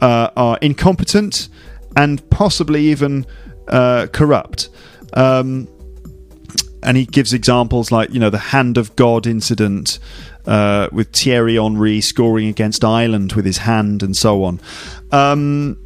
uh, 0.00 0.30
are 0.34 0.58
incompetent 0.62 1.48
and 1.96 2.28
possibly 2.30 2.86
even 2.86 3.26
uh, 3.68 4.06
corrupt. 4.12 4.68
Um, 5.14 5.68
and 6.82 6.96
he 6.96 7.06
gives 7.06 7.32
examples 7.32 7.90
like 7.90 8.10
you 8.12 8.20
know 8.20 8.30
the 8.30 8.38
hand 8.38 8.78
of 8.78 8.94
God 8.96 9.26
incident 9.26 9.98
uh, 10.46 10.88
with 10.92 11.12
Thierry 11.12 11.56
Henry 11.56 12.00
scoring 12.00 12.48
against 12.48 12.84
Ireland 12.84 13.32
with 13.32 13.44
his 13.44 13.58
hand 13.58 14.02
and 14.02 14.16
so 14.16 14.44
on. 14.44 14.60
Um, 15.10 15.76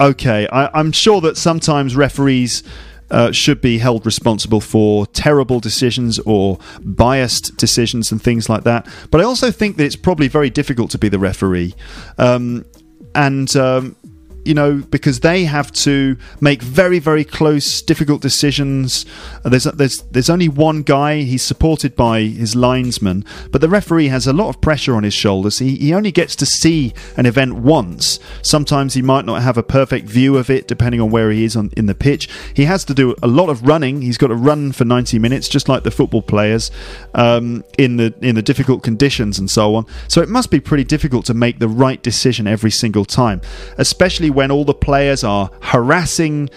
okay, 0.00 0.46
I, 0.48 0.78
am 0.78 0.92
sure 0.92 1.20
that 1.22 1.36
sometimes 1.36 1.96
referees. 1.96 2.62
Uh, 3.08 3.30
should 3.30 3.60
be 3.60 3.78
held 3.78 4.04
responsible 4.04 4.60
for 4.60 5.06
terrible 5.06 5.60
decisions 5.60 6.18
or 6.26 6.58
biased 6.80 7.56
decisions 7.56 8.10
and 8.10 8.20
things 8.20 8.48
like 8.48 8.64
that. 8.64 8.88
But 9.12 9.20
I 9.20 9.24
also 9.24 9.52
think 9.52 9.76
that 9.76 9.84
it's 9.84 9.94
probably 9.94 10.26
very 10.26 10.50
difficult 10.50 10.90
to 10.90 10.98
be 10.98 11.08
the 11.08 11.20
referee. 11.20 11.76
Um, 12.18 12.64
and 13.14 13.54
um, 13.54 13.94
you 14.46 14.54
know, 14.54 14.76
because 14.76 15.20
they 15.20 15.44
have 15.44 15.72
to 15.72 16.16
make 16.40 16.62
very, 16.62 16.98
very 16.98 17.24
close, 17.24 17.82
difficult 17.82 18.22
decisions. 18.22 19.04
Uh, 19.44 19.48
there's 19.48 19.64
there's 19.64 20.02
there's 20.02 20.30
only 20.30 20.48
one 20.48 20.82
guy. 20.82 21.22
He's 21.22 21.42
supported 21.42 21.96
by 21.96 22.22
his 22.22 22.54
linesman, 22.54 23.24
but 23.50 23.60
the 23.60 23.68
referee 23.68 24.08
has 24.08 24.26
a 24.26 24.32
lot 24.32 24.48
of 24.48 24.60
pressure 24.60 24.94
on 24.94 25.02
his 25.02 25.14
shoulders. 25.14 25.58
He 25.58 25.76
he 25.76 25.92
only 25.92 26.12
gets 26.12 26.36
to 26.36 26.46
see 26.46 26.94
an 27.16 27.26
event 27.26 27.56
once. 27.56 28.20
Sometimes 28.42 28.94
he 28.94 29.02
might 29.02 29.24
not 29.24 29.42
have 29.42 29.58
a 29.58 29.62
perfect 29.62 30.08
view 30.08 30.36
of 30.36 30.48
it, 30.48 30.68
depending 30.68 31.00
on 31.00 31.10
where 31.10 31.30
he 31.30 31.44
is 31.44 31.56
on 31.56 31.72
in 31.76 31.86
the 31.86 31.94
pitch. 31.94 32.28
He 32.54 32.64
has 32.64 32.84
to 32.84 32.94
do 32.94 33.14
a 33.22 33.26
lot 33.26 33.48
of 33.48 33.66
running. 33.66 34.02
He's 34.02 34.18
got 34.18 34.28
to 34.28 34.36
run 34.36 34.72
for 34.72 34.84
90 34.84 35.18
minutes, 35.18 35.48
just 35.48 35.68
like 35.68 35.82
the 35.82 35.90
football 35.90 36.22
players, 36.22 36.70
um, 37.14 37.64
in 37.78 37.96
the 37.96 38.14
in 38.20 38.36
the 38.36 38.42
difficult 38.42 38.82
conditions 38.84 39.38
and 39.38 39.50
so 39.50 39.74
on. 39.74 39.86
So 40.08 40.22
it 40.22 40.28
must 40.28 40.50
be 40.50 40.60
pretty 40.60 40.84
difficult 40.84 41.26
to 41.26 41.34
make 41.34 41.58
the 41.58 41.68
right 41.68 42.00
decision 42.02 42.46
every 42.46 42.70
single 42.70 43.04
time, 43.04 43.40
especially 43.76 44.30
when 44.36 44.50
all 44.50 44.66
the 44.66 44.74
players 44.74 45.24
are 45.24 45.50
harassing 45.62 46.50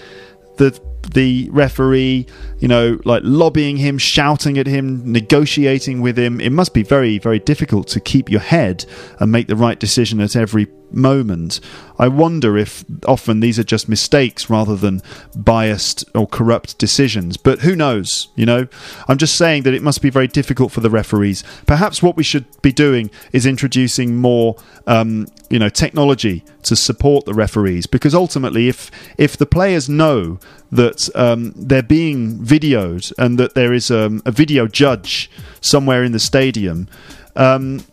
the 0.58 0.78
the 1.14 1.50
referee, 1.52 2.28
you 2.60 2.68
know, 2.68 3.00
like 3.06 3.22
lobbying 3.24 3.78
him, 3.78 3.98
shouting 3.98 4.58
at 4.58 4.68
him, 4.68 5.10
negotiating 5.12 6.02
with 6.02 6.20
him. 6.20 6.42
It 6.42 6.52
must 6.52 6.74
be 6.74 6.84
very, 6.84 7.18
very 7.18 7.40
difficult 7.40 7.88
to 7.88 8.02
keep 8.02 8.30
your 8.30 8.42
head 8.42 8.86
and 9.20 9.32
make 9.32 9.48
the 9.48 9.56
right 9.56 9.80
decision 9.80 10.20
at 10.20 10.36
every 10.36 10.68
moment. 10.94 11.60
I 11.98 12.08
wonder 12.08 12.58
if 12.58 12.86
often 13.06 13.40
these 13.40 13.60
are 13.60 13.64
just 13.64 13.90
mistakes 13.90 14.50
rather 14.50 14.76
than 14.76 15.02
biased 15.36 16.06
or 16.16 16.28
corrupt 16.28 16.78
decisions. 16.78 17.38
But 17.38 17.60
who 17.60 17.76
knows? 17.76 18.30
You 18.36 18.46
know, 18.46 18.68
I'm 19.08 19.18
just 19.18 19.36
saying 19.36 19.64
that 19.64 19.74
it 19.74 19.84
must 19.84 20.02
be 20.02 20.10
very 20.10 20.28
difficult 20.28 20.72
for 20.72 20.82
the 20.82 20.90
referees. 20.90 21.44
Perhaps 21.66 22.02
what 22.02 22.16
we 22.16 22.24
should 22.24 22.46
be 22.62 22.72
doing 22.72 23.10
is 23.34 23.46
introducing 23.46 24.16
more, 24.16 24.56
um, 24.88 25.28
you 25.50 25.60
know, 25.60 25.70
technology 25.70 26.44
to 26.64 26.76
support 26.76 27.26
the 27.26 27.34
referees 27.34 27.86
because 27.86 28.16
ultimately, 28.16 28.68
if 28.68 28.92
if 29.18 29.36
the 29.36 29.46
players 29.46 29.90
know 29.90 30.40
that 30.72 31.10
um, 31.16 31.54
they're 31.56 31.82
being 31.84 32.38
videoed 32.40 33.12
and 33.18 33.38
that 33.40 33.56
there 33.56 33.74
is 33.74 33.90
um, 33.90 34.22
a 34.26 34.32
video 34.32 34.68
judge 34.68 35.30
somewhere 35.62 36.04
in 36.04 36.12
the 36.12 36.20
stadium. 36.20 36.88
Um, 37.36 37.86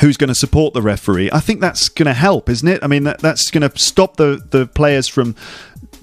who's 0.00 0.16
going 0.16 0.28
to 0.28 0.34
support 0.34 0.74
the 0.74 0.82
referee. 0.82 1.30
I 1.32 1.40
think 1.40 1.60
that's 1.60 1.88
going 1.88 2.06
to 2.06 2.14
help, 2.14 2.48
isn't 2.48 2.68
it? 2.68 2.82
I 2.82 2.86
mean, 2.86 3.04
that, 3.04 3.18
that's 3.20 3.50
going 3.50 3.68
to 3.68 3.78
stop 3.78 4.16
the, 4.16 4.42
the 4.50 4.66
players 4.66 5.08
from 5.08 5.34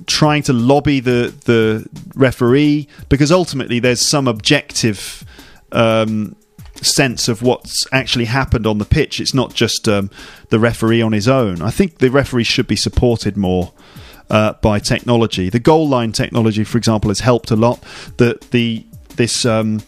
trying 0.07 0.43
to 0.43 0.53
lobby 0.53 0.99
the 0.99 1.33
the 1.45 1.87
referee 2.15 2.87
because 3.09 3.31
ultimately 3.31 3.79
there's 3.79 4.01
some 4.01 4.27
objective 4.27 5.23
um, 5.71 6.35
sense 6.81 7.27
of 7.27 7.41
what's 7.41 7.87
actually 7.91 8.25
happened 8.25 8.67
on 8.67 8.77
the 8.77 8.85
pitch. 8.85 9.19
It's 9.19 9.33
not 9.33 9.53
just 9.53 9.87
um, 9.87 10.09
the 10.49 10.59
referee 10.59 11.01
on 11.01 11.13
his 11.13 11.27
own. 11.27 11.61
I 11.61 11.71
think 11.71 11.99
the 11.99 12.09
referee 12.09 12.43
should 12.43 12.67
be 12.67 12.75
supported 12.75 13.37
more. 13.37 13.73
Uh, 14.27 14.53
by 14.53 14.79
technology, 14.79 15.51
the 15.51 15.59
goal 15.59 15.87
line 15.87 16.11
technology, 16.11 16.63
for 16.63 16.79
example, 16.79 17.11
has 17.11 17.19
helped 17.19 17.51
a 17.51 17.55
lot. 17.55 17.79
The 18.17 18.39
the 18.49 18.83
this 19.17 19.45
um, 19.45 19.81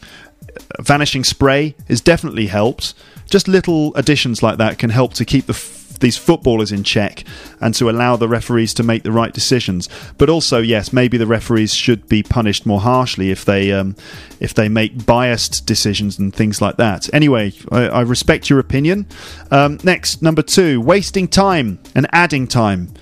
vanishing 0.80 1.24
spray 1.24 1.76
has 1.88 2.02
definitely 2.02 2.46
helped 2.46 2.94
just 3.30 3.48
little 3.48 3.96
additions 3.96 4.42
like 4.42 4.58
that 4.58 4.78
can 4.78 4.90
help 4.90 5.14
to 5.16 5.26
keep 5.26 5.46
the 5.46 5.54
these 6.00 6.18
footballers 6.18 6.72
in 6.72 6.84
check 6.84 7.24
and 7.60 7.74
to 7.76 7.90
allow 7.90 8.16
the 8.16 8.28
referees 8.28 8.74
to 8.76 8.84
make 8.84 9.04
the 9.04 9.12
right 9.12 9.34
decisions. 9.34 9.90
But 10.18 10.30
also, 10.30 10.60
yes, 10.60 10.94
maybe 10.94 11.18
the 11.18 11.28
referees 11.28 11.74
should 11.74 12.08
be 12.08 12.24
punished 12.24 12.66
more 12.66 12.82
harshly 12.82 13.32
if 13.32 13.46
they 13.46 13.72
um, 13.72 13.96
if 14.40 14.54
they 14.54 14.70
make 14.70 15.06
biased 15.06 15.66
decisions 15.66 16.20
and 16.20 16.34
things 16.34 16.62
like 16.62 16.78
that. 16.78 17.12
Anyway, 17.14 17.54
I, 17.72 17.88
I 17.88 18.02
respect 18.02 18.50
your 18.50 18.60
opinion. 18.60 19.08
Um, 19.52 19.80
next, 19.84 20.22
number 20.22 20.42
two, 20.42 20.82
wasting 20.82 21.28
time 21.28 21.80
and 21.96 22.08
adding 22.12 22.48
time 22.48 22.94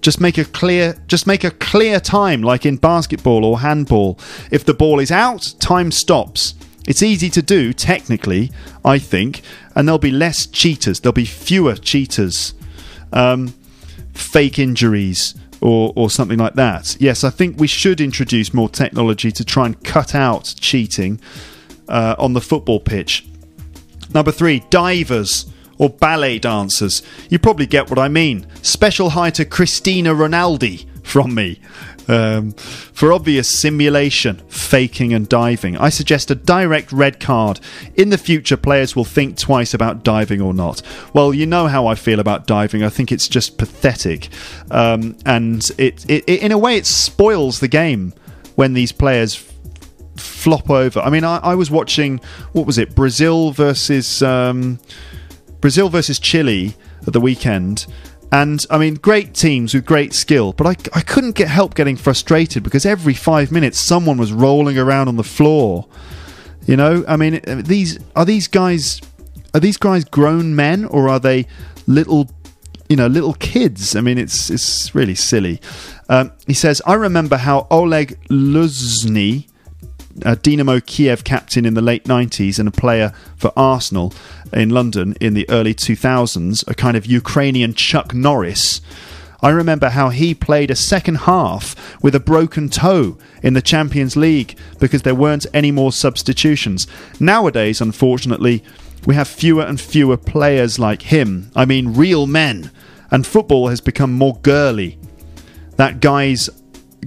just 0.00 0.18
make 0.18 0.38
a 0.38 0.44
clear 0.46 0.96
just 1.08 1.26
make 1.26 1.44
a 1.44 1.50
clear 1.50 2.00
time 2.00 2.42
like 2.42 2.64
in 2.64 2.76
basketball 2.78 3.44
or 3.44 3.60
handball 3.60 4.18
if 4.50 4.64
the 4.64 4.72
ball 4.72 4.98
is 4.98 5.10
out 5.10 5.52
time 5.60 5.90
stops 5.90 6.54
it's 6.90 7.04
easy 7.04 7.30
to 7.30 7.40
do, 7.40 7.72
technically, 7.72 8.50
I 8.84 8.98
think, 8.98 9.42
and 9.76 9.86
there'll 9.86 10.00
be 10.00 10.10
less 10.10 10.44
cheaters. 10.44 10.98
There'll 10.98 11.12
be 11.12 11.24
fewer 11.24 11.76
cheaters, 11.76 12.52
um, 13.12 13.54
fake 14.12 14.58
injuries, 14.58 15.36
or, 15.60 15.92
or 15.94 16.10
something 16.10 16.40
like 16.40 16.54
that. 16.54 16.96
Yes, 16.98 17.22
I 17.22 17.30
think 17.30 17.60
we 17.60 17.68
should 17.68 18.00
introduce 18.00 18.52
more 18.52 18.68
technology 18.68 19.30
to 19.30 19.44
try 19.44 19.66
and 19.66 19.84
cut 19.84 20.16
out 20.16 20.52
cheating 20.58 21.20
uh, 21.88 22.16
on 22.18 22.32
the 22.32 22.40
football 22.40 22.80
pitch. 22.80 23.24
Number 24.12 24.32
three, 24.32 24.64
divers 24.68 25.46
or 25.78 25.90
ballet 25.90 26.40
dancers. 26.40 27.04
You 27.28 27.38
probably 27.38 27.66
get 27.66 27.88
what 27.88 28.00
I 28.00 28.08
mean. 28.08 28.48
Special 28.62 29.10
hi 29.10 29.30
to 29.30 29.44
Christina 29.44 30.12
Ronaldi 30.12 30.86
from 31.04 31.36
me. 31.36 31.60
Um, 32.10 32.52
for 32.52 33.12
obvious 33.12 33.48
simulation, 33.48 34.42
faking, 34.48 35.14
and 35.14 35.28
diving, 35.28 35.76
I 35.76 35.90
suggest 35.90 36.28
a 36.32 36.34
direct 36.34 36.90
red 36.90 37.20
card. 37.20 37.60
In 37.94 38.10
the 38.10 38.18
future, 38.18 38.56
players 38.56 38.96
will 38.96 39.04
think 39.04 39.38
twice 39.38 39.74
about 39.74 40.02
diving 40.02 40.40
or 40.40 40.52
not. 40.52 40.82
Well, 41.14 41.32
you 41.32 41.46
know 41.46 41.68
how 41.68 41.86
I 41.86 41.94
feel 41.94 42.18
about 42.18 42.48
diving. 42.48 42.82
I 42.82 42.88
think 42.88 43.12
it's 43.12 43.28
just 43.28 43.58
pathetic. 43.58 44.28
Um, 44.72 45.16
and 45.24 45.70
it, 45.78 46.04
it, 46.10 46.24
it, 46.26 46.42
in 46.42 46.50
a 46.50 46.58
way, 46.58 46.76
it 46.76 46.86
spoils 46.86 47.60
the 47.60 47.68
game 47.68 48.12
when 48.56 48.72
these 48.72 48.90
players 48.90 49.36
flop 50.16 50.68
over. 50.68 50.98
I 50.98 51.10
mean, 51.10 51.22
I, 51.22 51.36
I 51.36 51.54
was 51.54 51.70
watching, 51.70 52.18
what 52.54 52.66
was 52.66 52.76
it, 52.76 52.96
Brazil 52.96 53.52
versus. 53.52 54.20
Um, 54.20 54.80
Brazil 55.60 55.90
versus 55.90 56.18
Chile 56.18 56.74
at 57.06 57.12
the 57.12 57.20
weekend 57.20 57.86
and 58.32 58.64
I 58.70 58.78
mean, 58.78 58.94
great 58.94 59.34
teams 59.34 59.74
with 59.74 59.84
great 59.84 60.14
skill, 60.14 60.52
but 60.52 60.66
I, 60.66 60.98
I 60.98 61.00
couldn't 61.00 61.34
get 61.34 61.48
help 61.48 61.74
getting 61.74 61.96
frustrated 61.96 62.62
because 62.62 62.86
every 62.86 63.14
five 63.14 63.50
minutes 63.50 63.78
someone 63.78 64.18
was 64.18 64.32
rolling 64.32 64.78
around 64.78 65.08
on 65.08 65.16
the 65.16 65.24
floor. 65.24 65.88
You 66.66 66.76
know, 66.76 67.04
I 67.08 67.16
mean, 67.16 67.40
these 67.44 67.98
are 68.14 68.24
these 68.24 68.46
guys 68.46 69.00
are 69.52 69.60
these 69.60 69.76
guys 69.76 70.04
grown 70.04 70.54
men 70.54 70.84
or 70.84 71.08
are 71.08 71.18
they 71.18 71.46
little, 71.88 72.30
you 72.88 72.96
know, 72.96 73.08
little 73.08 73.34
kids? 73.34 73.96
I 73.96 74.00
mean, 74.00 74.18
it's 74.18 74.48
it's 74.50 74.94
really 74.94 75.16
silly. 75.16 75.60
Um, 76.08 76.32
he 76.46 76.54
says, 76.54 76.80
I 76.86 76.94
remember 76.94 77.36
how 77.36 77.66
Oleg 77.70 78.18
Luzhny 78.28 79.48
Uh, 80.24 80.30
a 80.32 80.36
Dynamo 80.36 80.80
Kiev 80.80 81.24
captain 81.24 81.64
in 81.64 81.74
the 81.74 81.80
late 81.80 82.04
90s 82.04 82.58
and 82.58 82.68
a 82.68 82.72
player 82.72 83.12
for 83.36 83.52
Arsenal 83.56 84.12
in 84.52 84.70
London 84.70 85.16
in 85.20 85.34
the 85.34 85.48
early 85.48 85.74
2000s, 85.74 86.66
a 86.68 86.74
kind 86.74 86.96
of 86.96 87.06
Ukrainian 87.06 87.74
Chuck 87.74 88.14
Norris. 88.14 88.80
I 89.42 89.50
remember 89.50 89.88
how 89.88 90.10
he 90.10 90.34
played 90.34 90.70
a 90.70 90.76
second 90.76 91.20
half 91.20 91.74
with 92.02 92.14
a 92.14 92.20
broken 92.20 92.68
toe 92.68 93.16
in 93.42 93.54
the 93.54 93.62
Champions 93.62 94.16
League 94.16 94.56
because 94.78 95.02
there 95.02 95.14
weren't 95.14 95.46
any 95.54 95.70
more 95.70 95.92
substitutions. 95.92 96.86
Nowadays, 97.18 97.80
unfortunately, 97.80 98.62
we 99.06 99.14
have 99.14 99.28
fewer 99.28 99.62
and 99.62 99.80
fewer 99.80 100.18
players 100.18 100.78
like 100.78 101.02
him. 101.02 101.50
I 101.56 101.64
mean, 101.64 101.94
real 101.94 102.26
men. 102.26 102.70
And 103.10 103.26
football 103.26 103.68
has 103.68 103.80
become 103.80 104.12
more 104.12 104.38
girly. 104.42 104.98
That 105.76 106.00
guys 106.00 106.50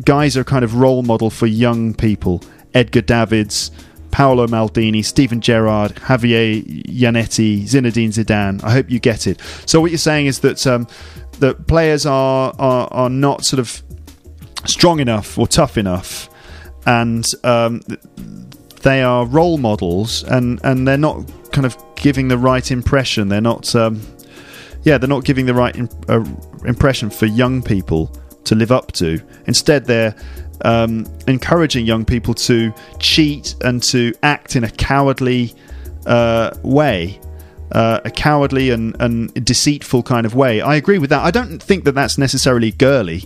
guys 0.04 0.36
are 0.36 0.44
kind 0.44 0.64
of 0.64 0.74
role 0.74 1.04
model 1.04 1.30
for 1.30 1.46
young 1.46 1.94
people 1.94 2.42
Edgar 2.74 3.02
Davids, 3.02 3.72
Paolo 4.12 4.48
Maldini, 4.48 5.04
Steven 5.04 5.42
Gerrard, 5.42 5.96
Javier 5.96 6.64
Zanetti, 6.86 7.64
Zinedine 7.64 8.10
Zidane. 8.10 8.64
I 8.64 8.72
hope 8.72 8.90
you 8.90 9.00
get 9.00 9.28
it. 9.28 9.42
So 9.66 9.82
what 9.82 9.92
you're 9.92 9.98
saying 9.98 10.28
is 10.28 10.40
that 10.40 10.66
um, 10.68 10.88
that 11.40 11.68
players 11.68 12.06
are, 12.06 12.54
are 12.60 12.88
are 12.92 13.10
not 13.10 13.44
sort 13.46 13.60
of 13.60 13.82
strong 14.66 15.00
enough 15.00 15.38
or 15.38 15.48
tough 15.48 15.78
enough 15.78 16.30
and 16.86 17.26
um, 17.44 17.82
they 18.82 19.02
are 19.02 19.26
role 19.26 19.58
models, 19.58 20.24
and 20.24 20.60
and 20.64 20.88
they're 20.88 20.98
not 20.98 21.30
kind 21.52 21.66
of 21.66 21.78
giving 21.96 22.28
the 22.28 22.38
right 22.38 22.72
impression. 22.72 23.30
They're 23.30 23.42
not, 23.42 23.74
um, 23.76 24.02
yeah, 24.84 24.98
they're 24.98 25.10
not 25.10 25.24
giving 25.24 25.46
the 25.46 25.54
right 25.54 25.76
in, 25.76 25.90
uh, 26.10 26.24
impression 26.66 27.10
for 27.10 27.26
young 27.26 27.62
people 27.62 28.12
to 28.46 28.56
live 28.56 28.72
up 28.72 28.92
to. 28.94 29.22
Instead, 29.48 29.86
they're 29.86 30.16
um, 30.62 31.06
encouraging 31.28 31.86
young 31.86 32.06
people 32.06 32.34
to 32.34 32.74
cheat 33.00 33.56
and 33.62 33.82
to 33.84 34.14
act 34.24 34.56
in 34.56 34.64
a 34.64 34.72
cowardly 34.72 35.54
uh, 36.06 36.52
way. 36.64 37.20
Uh, 37.72 38.00
a 38.06 38.12
cowardly 38.12 38.70
and, 38.70 38.96
and 39.00 39.34
deceitful 39.46 40.04
kind 40.04 40.28
of 40.28 40.36
way. 40.36 40.62
I 40.62 40.76
agree 40.76 41.00
with 41.00 41.10
that. 41.10 41.24
I 41.24 41.32
don't 41.32 41.62
think 41.62 41.86
that 41.86 41.94
that's 41.94 42.20
necessarily 42.20 42.72
girly. 42.72 43.24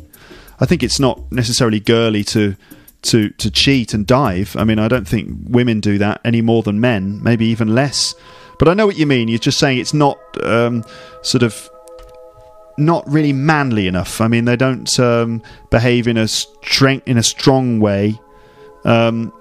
I 0.62 0.66
think 0.66 0.84
it's 0.84 1.02
not 1.02 1.30
necessarily 1.32 1.82
girly 1.82 2.24
to 2.26 2.56
to 3.04 3.30
to 3.30 3.52
cheat 3.52 3.94
and 3.94 4.08
dive. 4.08 4.56
I 4.58 4.64
mean, 4.64 4.80
I 4.80 4.88
don't 4.88 5.08
think 5.08 5.38
women 5.50 5.82
do 5.82 5.98
that 5.98 6.22
any 6.24 6.42
more 6.42 6.64
than 6.64 6.80
men, 6.80 7.22
maybe 7.22 7.46
even 7.48 7.76
less. 7.76 8.16
But 8.58 8.68
I 8.68 8.74
know 8.74 8.88
what 8.88 8.98
you 8.98 9.06
mean. 9.06 9.28
You're 9.28 9.38
just 9.40 9.60
saying 9.60 9.80
it's 9.80 9.94
not 9.94 10.18
um, 10.44 10.84
sort 11.22 11.44
of 11.44 11.70
not 12.78 13.08
really 13.10 13.34
manly 13.34 13.88
enough. 13.88 14.22
I 14.22 14.28
mean, 14.28 14.46
they 14.46 14.56
don't 14.56 15.00
um, 15.00 15.42
behave 15.70 16.08
in 16.08 16.18
a 16.18 16.28
strength 16.28 17.08
in 17.08 17.18
a 17.18 17.24
strong 17.24 17.80
way. 17.80 18.20
Um, 18.86 19.34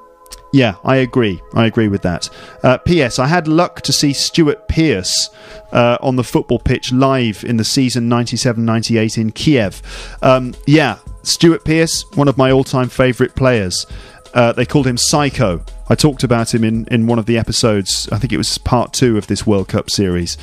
yeah, 0.53 0.77
I 0.85 0.97
agree. 0.97 1.41
I 1.55 1.67
agree 1.67 1.89
with 1.89 2.03
that. 2.03 2.31
Uh, 2.63 2.79
P.S. 2.79 3.19
I 3.19 3.27
had 3.27 3.47
luck 3.47 3.83
to 3.83 3.93
see 3.93 4.13
Stuart 4.13 4.69
Pearce 4.69 5.29
uh, 5.73 5.99
on 6.01 6.17
the 6.17 6.25
football 6.25 6.59
pitch 6.59 6.93
live 6.93 7.45
in 7.45 7.59
the 7.59 7.65
season 7.65 8.09
97-98 8.09 9.19
in 9.19 9.33
Kiev. 9.33 9.83
Um, 10.23 10.55
yeah, 10.67 10.99
Stuart 11.23 11.65
Pearce, 11.65 12.05
one 12.15 12.29
of 12.29 12.39
my 12.39 12.51
all-time 12.51 12.89
favourite 12.89 13.35
players. 13.35 13.87
Uh, 14.33 14.53
they 14.53 14.65
called 14.65 14.87
him 14.87 14.97
Psycho. 14.97 15.63
I 15.89 15.95
talked 15.95 16.23
about 16.23 16.55
him 16.55 16.65
in, 16.65 16.87
in 16.87 17.07
one 17.07 17.19
of 17.19 17.27
the 17.27 17.39
episodes. 17.39 18.09
I 18.11 18.19
think 18.19 18.33
it 18.33 18.39
was 18.39 18.57
part 18.59 18.93
two 18.93 19.19
of 19.19 19.27
this 19.27 19.47
World 19.47 19.69
Cup 19.69 19.91
series. 19.91 20.39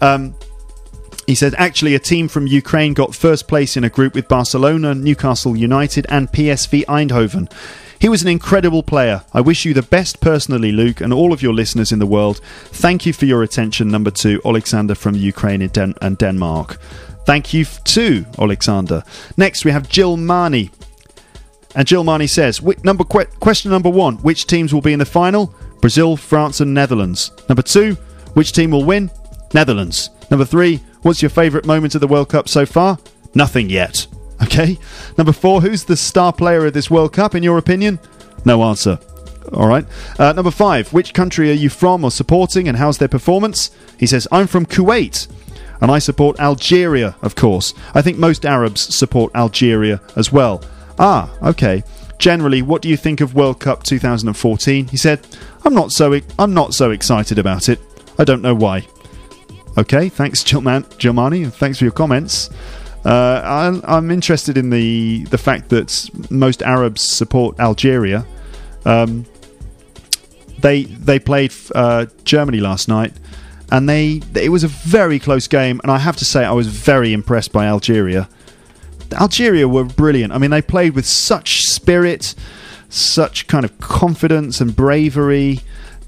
Um, 0.00 0.34
he 1.26 1.34
said, 1.34 1.54
actually, 1.56 1.94
a 1.94 2.00
team 2.00 2.28
from 2.28 2.46
Ukraine 2.46 2.94
got 2.94 3.14
first 3.14 3.46
place 3.46 3.76
in 3.76 3.84
a 3.84 3.90
group 3.90 4.14
with 4.14 4.28
Barcelona, 4.28 4.94
Newcastle 4.94 5.56
United, 5.56 6.06
and 6.08 6.30
PSV 6.32 6.84
Eindhoven. 6.86 7.50
He 8.00 8.08
was 8.08 8.22
an 8.22 8.28
incredible 8.28 8.82
player. 8.82 9.22
I 9.32 9.40
wish 9.40 9.64
you 9.64 9.74
the 9.74 9.82
best 9.82 10.20
personally, 10.20 10.72
Luke, 10.72 11.00
and 11.00 11.12
all 11.12 11.32
of 11.32 11.40
your 11.40 11.52
listeners 11.54 11.92
in 11.92 12.00
the 12.00 12.06
world. 12.06 12.40
Thank 12.66 13.06
you 13.06 13.12
for 13.12 13.26
your 13.26 13.44
attention, 13.44 13.88
number 13.88 14.10
two, 14.10 14.40
Alexander 14.44 14.96
from 14.96 15.14
Ukraine 15.14 15.62
and, 15.62 16.18
Denmark. 16.18 16.78
Thank 17.24 17.54
you 17.54 17.64
too, 17.64 18.26
Alexander. 18.40 19.04
Next, 19.36 19.64
we 19.64 19.70
have 19.70 19.88
Jill 19.88 20.16
Marnie. 20.16 20.70
And 21.76 21.86
Jill 21.86 22.02
Marnie 22.02 22.28
says, 22.28 22.60
number 22.82 23.04
que- 23.04 23.26
question 23.38 23.70
number 23.70 23.88
one, 23.88 24.16
which 24.16 24.48
teams 24.48 24.74
will 24.74 24.80
be 24.80 24.92
in 24.92 24.98
the 24.98 25.04
final? 25.04 25.54
Brazil, 25.80 26.16
France, 26.16 26.60
and 26.60 26.74
Netherlands. 26.74 27.30
Number 27.48 27.62
two, 27.62 27.94
which 28.34 28.52
team 28.52 28.72
will 28.72 28.84
win? 28.84 29.12
Netherlands. 29.54 30.10
Number 30.28 30.44
three, 30.44 30.80
What's 31.02 31.20
your 31.20 31.30
favourite 31.30 31.66
moment 31.66 31.94
of 31.94 32.00
the 32.00 32.06
World 32.06 32.28
Cup 32.28 32.48
so 32.48 32.64
far? 32.64 32.98
Nothing 33.34 33.68
yet. 33.70 34.06
Okay. 34.42 34.78
Number 35.18 35.32
four, 35.32 35.60
who's 35.60 35.84
the 35.84 35.96
star 35.96 36.32
player 36.32 36.66
of 36.66 36.72
this 36.72 36.90
World 36.90 37.12
Cup 37.12 37.34
in 37.34 37.42
your 37.42 37.58
opinion? 37.58 37.98
No 38.44 38.62
answer. 38.62 38.98
All 39.52 39.66
right. 39.66 39.84
Uh, 40.18 40.32
number 40.32 40.50
five, 40.50 40.92
which 40.92 41.14
country 41.14 41.50
are 41.50 41.54
you 41.54 41.68
from 41.68 42.04
or 42.04 42.10
supporting 42.10 42.68
and 42.68 42.76
how's 42.76 42.98
their 42.98 43.08
performance? 43.08 43.70
He 43.98 44.06
says, 44.06 44.28
I'm 44.30 44.46
from 44.46 44.66
Kuwait 44.66 45.28
and 45.80 45.90
I 45.90 45.98
support 45.98 46.38
Algeria, 46.38 47.16
of 47.22 47.34
course. 47.34 47.74
I 47.94 48.02
think 48.02 48.16
most 48.16 48.46
Arabs 48.46 48.94
support 48.94 49.34
Algeria 49.34 50.00
as 50.16 50.32
well. 50.32 50.62
Ah, 50.98 51.30
okay. 51.42 51.82
Generally, 52.18 52.62
what 52.62 52.82
do 52.82 52.88
you 52.88 52.96
think 52.96 53.20
of 53.20 53.34
World 53.34 53.58
Cup 53.58 53.82
2014? 53.82 54.86
He 54.86 54.96
said, 54.96 55.26
I'm 55.64 55.74
not 55.74 55.90
so 55.90 56.20
I'm 56.38 56.54
not 56.54 56.72
so 56.74 56.92
excited 56.92 57.38
about 57.38 57.68
it. 57.68 57.80
I 58.16 58.22
don't 58.24 58.42
know 58.42 58.54
why. 58.54 58.86
Okay, 59.76 60.08
thanks, 60.10 60.44
Gilman- 60.44 60.84
Gilmani. 60.98 61.50
Thanks 61.50 61.78
for 61.78 61.84
your 61.84 61.92
comments. 61.92 62.50
Uh, 63.04 63.40
I'm, 63.42 63.82
I'm, 63.84 64.10
interested 64.10 64.56
in 64.56 64.70
the 64.70 65.24
the 65.24 65.38
fact 65.38 65.70
that 65.70 66.10
most 66.30 66.62
Arabs 66.62 67.02
support 67.02 67.58
Algeria. 67.58 68.24
Um, 68.84 69.26
they 70.60 70.84
they 70.84 71.18
played 71.18 71.52
uh, 71.74 72.06
Germany 72.22 72.60
last 72.60 72.88
night, 72.88 73.12
and 73.72 73.88
they 73.88 74.20
it 74.34 74.50
was 74.50 74.62
a 74.62 74.68
very 74.68 75.18
close 75.18 75.48
game. 75.48 75.80
And 75.82 75.90
I 75.90 75.98
have 75.98 76.16
to 76.18 76.24
say, 76.24 76.44
I 76.44 76.52
was 76.52 76.68
very 76.68 77.12
impressed 77.12 77.50
by 77.50 77.66
Algeria. 77.66 78.28
Algeria 79.12 79.66
were 79.66 79.84
brilliant. 79.84 80.32
I 80.32 80.38
mean, 80.38 80.50
they 80.50 80.62
played 80.62 80.94
with 80.94 81.06
such 81.06 81.62
spirit, 81.62 82.34
such 82.88 83.46
kind 83.46 83.64
of 83.64 83.78
confidence 83.80 84.60
and 84.60 84.76
bravery 84.76 85.60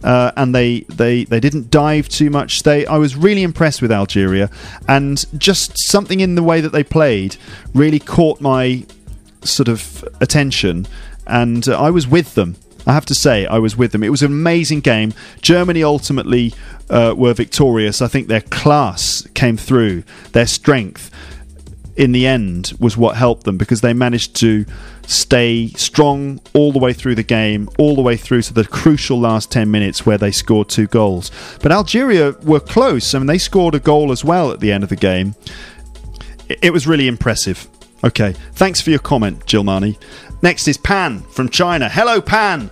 uh, 0.05 0.31
and 0.37 0.55
they, 0.55 0.81
they 0.83 1.25
they 1.25 1.41
didn't 1.41 1.71
dive 1.71 2.09
too 2.09 2.31
much. 2.31 2.63
They 2.63 2.87
I 2.87 2.99
was 2.99 3.17
really 3.17 3.43
impressed 3.43 3.83
with 3.83 3.91
Algeria, 3.91 4.51
and 4.87 5.25
just 5.41 5.79
something 5.79 6.21
in 6.21 6.35
the 6.35 6.43
way 6.43 6.61
that 6.61 6.73
they 6.73 6.85
played 6.85 7.37
really 7.75 7.99
caught 7.99 8.41
my 8.41 8.85
sort 9.43 9.69
of 9.69 10.05
attention, 10.21 10.87
and 11.27 11.69
uh, 11.69 11.81
I 11.81 11.91
was 11.91 12.07
with 12.07 12.35
them. 12.35 12.57
I 12.87 12.93
have 12.93 13.07
to 13.07 13.15
say, 13.15 13.47
I 13.47 13.59
was 13.59 13.79
with 13.79 13.93
them. 13.93 14.03
It 14.03 14.11
was 14.11 14.23
an 14.23 14.31
amazing 14.31 14.81
game. 14.81 15.15
Germany 15.41 15.83
ultimately 15.83 16.53
uh, 16.91 17.15
were 17.17 17.33
victorious. 17.33 18.03
I 18.03 18.09
think 18.09 18.29
their 18.29 18.43
class 18.43 19.27
came 19.33 19.57
through, 19.57 20.05
their 20.33 20.47
strength 20.47 21.11
in 21.97 22.13
the 22.13 22.27
end 22.27 22.73
was 22.79 22.97
what 22.97 23.17
helped 23.17 23.45
them 23.45 23.57
because 23.57 23.81
they 23.81 23.93
managed 23.93 24.37
to 24.37 24.67
stay 25.07 25.69
strong 25.69 26.41
all 26.55 26.73
the 26.73 26.79
way 26.79 26.93
through 26.93 27.15
the 27.15 27.23
game, 27.23 27.69
all 27.79 27.95
the 27.95 28.03
way 28.03 28.17
through 28.17 28.43
to 28.43 28.55
the 28.55 28.65
crucial 28.65 29.19
last 29.19 29.51
10 29.53 29.71
minutes 29.71 30.07
where 30.07 30.19
they 30.19 30.31
scored 30.31 30.69
two 30.69 30.87
goals. 30.87 31.31
But 31.61 31.73
Algeria 31.73 32.33
were 32.43 32.61
close. 32.61 33.15
I 33.15 33.19
mean, 33.19 33.27
they 33.27 33.39
scored 33.39 33.75
a 33.75 33.81
goal 33.81 34.13
as 34.13 34.25
well 34.25 34.51
at 34.51 34.61
the 34.61 34.73
end 34.73 34.83
of 34.83 34.91
the 34.91 34.97
game. 34.97 35.35
It 36.49 36.73
was 36.73 36.87
really 36.87 37.09
impressive. 37.09 37.69
Okay, 38.03 38.33
thanks 38.53 38.81
for 38.81 38.91
your 38.91 38.99
comment, 38.99 39.47
Gilmani. 39.47 39.97
Next 40.43 40.69
is 40.69 40.77
Pan 40.77 41.21
from 41.21 41.49
China. 41.49 41.89
Hello, 41.89 42.21
Pan. 42.21 42.71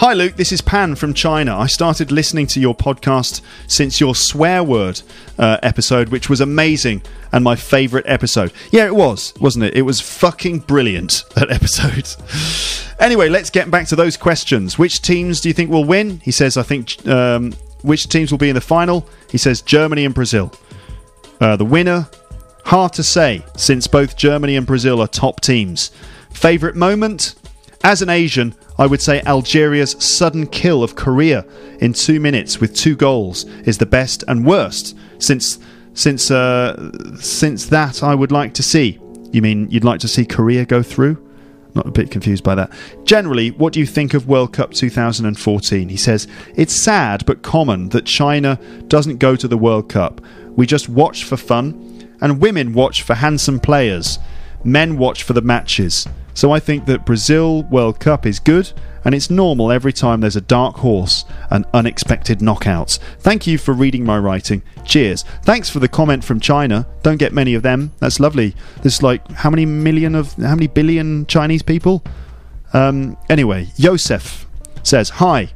Hi, 0.00 0.14
Luke. 0.14 0.36
This 0.36 0.50
is 0.50 0.62
Pan 0.62 0.94
from 0.94 1.12
China. 1.12 1.54
I 1.58 1.66
started 1.66 2.10
listening 2.10 2.46
to 2.46 2.58
your 2.58 2.74
podcast 2.74 3.42
since 3.66 4.00
your 4.00 4.14
swear 4.14 4.64
word 4.64 5.02
uh, 5.38 5.58
episode, 5.62 6.08
which 6.08 6.30
was 6.30 6.40
amazing 6.40 7.02
and 7.32 7.44
my 7.44 7.54
favourite 7.54 8.06
episode. 8.08 8.50
Yeah, 8.70 8.86
it 8.86 8.94
was, 8.94 9.34
wasn't 9.42 9.66
it? 9.66 9.76
It 9.76 9.82
was 9.82 10.00
fucking 10.00 10.60
brilliant, 10.60 11.24
that 11.34 11.50
episode. 11.50 12.08
anyway, 12.98 13.28
let's 13.28 13.50
get 13.50 13.70
back 13.70 13.88
to 13.88 13.94
those 13.94 14.16
questions. 14.16 14.78
Which 14.78 15.02
teams 15.02 15.42
do 15.42 15.50
you 15.50 15.52
think 15.52 15.70
will 15.70 15.84
win? 15.84 16.20
He 16.20 16.30
says, 16.30 16.56
I 16.56 16.62
think. 16.62 17.06
Um, 17.06 17.52
which 17.82 18.08
teams 18.08 18.30
will 18.30 18.38
be 18.38 18.48
in 18.48 18.54
the 18.54 18.62
final? 18.62 19.06
He 19.30 19.36
says, 19.36 19.60
Germany 19.60 20.06
and 20.06 20.14
Brazil. 20.14 20.50
Uh, 21.42 21.56
the 21.56 21.66
winner? 21.66 22.08
Hard 22.64 22.94
to 22.94 23.02
say, 23.02 23.44
since 23.54 23.86
both 23.86 24.16
Germany 24.16 24.56
and 24.56 24.66
Brazil 24.66 25.02
are 25.02 25.08
top 25.08 25.42
teams. 25.42 25.90
Favourite 26.32 26.74
moment? 26.74 27.34
As 27.82 28.02
an 28.02 28.10
Asian, 28.10 28.54
I 28.78 28.86
would 28.86 29.00
say 29.00 29.22
Algeria's 29.22 29.96
sudden 29.98 30.46
kill 30.46 30.82
of 30.82 30.96
Korea 30.96 31.46
in 31.80 31.94
two 31.94 32.20
minutes 32.20 32.60
with 32.60 32.74
two 32.74 32.94
goals 32.94 33.44
is 33.64 33.78
the 33.78 33.86
best 33.86 34.22
and 34.28 34.44
worst 34.44 34.96
since 35.18 35.58
since 35.94 36.30
uh, 36.30 37.16
since 37.18 37.66
that 37.66 38.02
I 38.02 38.14
would 38.14 38.32
like 38.32 38.52
to 38.54 38.62
see. 38.62 39.00
You 39.32 39.40
mean 39.40 39.66
you'd 39.70 39.84
like 39.84 40.00
to 40.00 40.08
see 40.08 40.26
Korea 40.26 40.66
go 40.66 40.82
through? 40.82 41.26
Not 41.74 41.86
a 41.86 41.90
bit 41.90 42.10
confused 42.10 42.44
by 42.44 42.54
that. 42.56 42.70
Generally, 43.04 43.52
what 43.52 43.72
do 43.72 43.80
you 43.80 43.86
think 43.86 44.12
of 44.12 44.28
World 44.28 44.52
Cup 44.52 44.72
2014? 44.72 45.88
He 45.88 45.96
says, 45.96 46.26
It's 46.56 46.74
sad 46.74 47.24
but 47.24 47.42
common 47.42 47.90
that 47.90 48.04
China 48.04 48.58
doesn't 48.88 49.18
go 49.18 49.36
to 49.36 49.48
the 49.48 49.56
World 49.56 49.88
Cup. 49.88 50.20
We 50.56 50.66
just 50.66 50.88
watch 50.88 51.24
for 51.24 51.36
fun, 51.36 52.16
and 52.20 52.40
women 52.40 52.74
watch 52.74 53.02
for 53.02 53.14
handsome 53.14 53.60
players. 53.60 54.18
Men 54.64 54.98
watch 54.98 55.22
for 55.22 55.32
the 55.32 55.42
matches. 55.42 56.06
So 56.34 56.52
I 56.52 56.60
think 56.60 56.86
that 56.86 57.06
Brazil 57.06 57.64
World 57.64 58.00
Cup 58.00 58.26
is 58.26 58.38
good 58.38 58.72
and 59.04 59.14
it's 59.14 59.30
normal 59.30 59.72
every 59.72 59.92
time 59.92 60.20
there's 60.20 60.36
a 60.36 60.40
dark 60.40 60.76
horse 60.76 61.24
and 61.50 61.64
unexpected 61.72 62.40
knockouts. 62.40 62.98
Thank 63.18 63.46
you 63.46 63.58
for 63.58 63.72
reading 63.72 64.04
my 64.04 64.18
writing. 64.18 64.62
Cheers. 64.84 65.24
Thanks 65.42 65.70
for 65.70 65.78
the 65.78 65.88
comment 65.88 66.24
from 66.24 66.40
China. 66.40 66.86
Don't 67.02 67.16
get 67.16 67.32
many 67.32 67.54
of 67.54 67.62
them. 67.62 67.92
That's 67.98 68.20
lovely. 68.20 68.54
There's 68.82 69.02
like 69.02 69.26
how 69.32 69.50
many 69.50 69.66
million 69.66 70.14
of 70.14 70.34
how 70.34 70.54
many 70.54 70.66
billion 70.66 71.26
Chinese 71.26 71.62
people? 71.62 72.02
Um, 72.72 73.16
anyway, 73.28 73.68
Yosef 73.76 74.46
says, 74.82 75.10
Hi, 75.10 75.50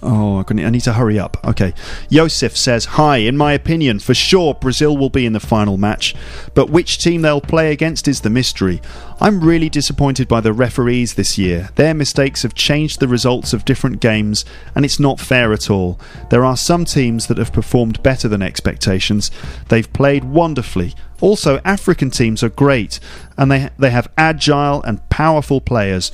Oh, 0.00 0.44
I 0.48 0.52
need 0.52 0.82
to 0.82 0.92
hurry 0.92 1.18
up. 1.18 1.36
Okay. 1.44 1.74
Yosef 2.08 2.56
says, 2.56 2.84
Hi, 2.84 3.16
in 3.18 3.36
my 3.36 3.52
opinion, 3.52 3.98
for 3.98 4.14
sure 4.14 4.54
Brazil 4.54 4.96
will 4.96 5.10
be 5.10 5.26
in 5.26 5.32
the 5.32 5.40
final 5.40 5.76
match, 5.76 6.14
but 6.54 6.70
which 6.70 6.98
team 6.98 7.22
they'll 7.22 7.40
play 7.40 7.72
against 7.72 8.06
is 8.06 8.20
the 8.20 8.30
mystery. 8.30 8.80
I'm 9.20 9.40
really 9.40 9.68
disappointed 9.68 10.28
by 10.28 10.40
the 10.40 10.52
referees 10.52 11.14
this 11.14 11.36
year. 11.36 11.70
Their 11.74 11.94
mistakes 11.94 12.42
have 12.42 12.54
changed 12.54 13.00
the 13.00 13.08
results 13.08 13.52
of 13.52 13.64
different 13.64 14.00
games, 14.00 14.44
and 14.74 14.84
it's 14.84 15.00
not 15.00 15.18
fair 15.18 15.52
at 15.52 15.68
all. 15.68 15.98
There 16.30 16.44
are 16.44 16.56
some 16.56 16.84
teams 16.84 17.26
that 17.26 17.38
have 17.38 17.52
performed 17.52 18.02
better 18.02 18.28
than 18.28 18.42
expectations. 18.42 19.32
They've 19.68 19.92
played 19.92 20.24
wonderfully. 20.24 20.94
Also, 21.20 21.60
African 21.64 22.10
teams 22.10 22.44
are 22.44 22.48
great, 22.48 23.00
and 23.36 23.50
they, 23.50 23.70
they 23.78 23.90
have 23.90 24.12
agile 24.16 24.80
and 24.84 25.06
powerful 25.10 25.60
players. 25.60 26.12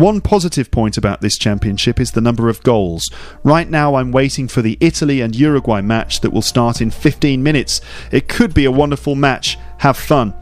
One 0.00 0.22
positive 0.22 0.70
point 0.70 0.96
about 0.96 1.20
this 1.20 1.36
championship 1.36 2.00
is 2.00 2.12
the 2.12 2.22
number 2.22 2.48
of 2.48 2.62
goals. 2.62 3.10
Right 3.44 3.68
now, 3.68 3.96
I'm 3.96 4.12
waiting 4.12 4.48
for 4.48 4.62
the 4.62 4.78
Italy 4.80 5.20
and 5.20 5.36
Uruguay 5.36 5.82
match 5.82 6.20
that 6.20 6.30
will 6.32 6.40
start 6.40 6.80
in 6.80 6.90
15 6.90 7.42
minutes. 7.42 7.82
It 8.10 8.26
could 8.26 8.54
be 8.54 8.64
a 8.64 8.70
wonderful 8.70 9.14
match. 9.14 9.58
Have 9.80 9.98
fun. 9.98 10.32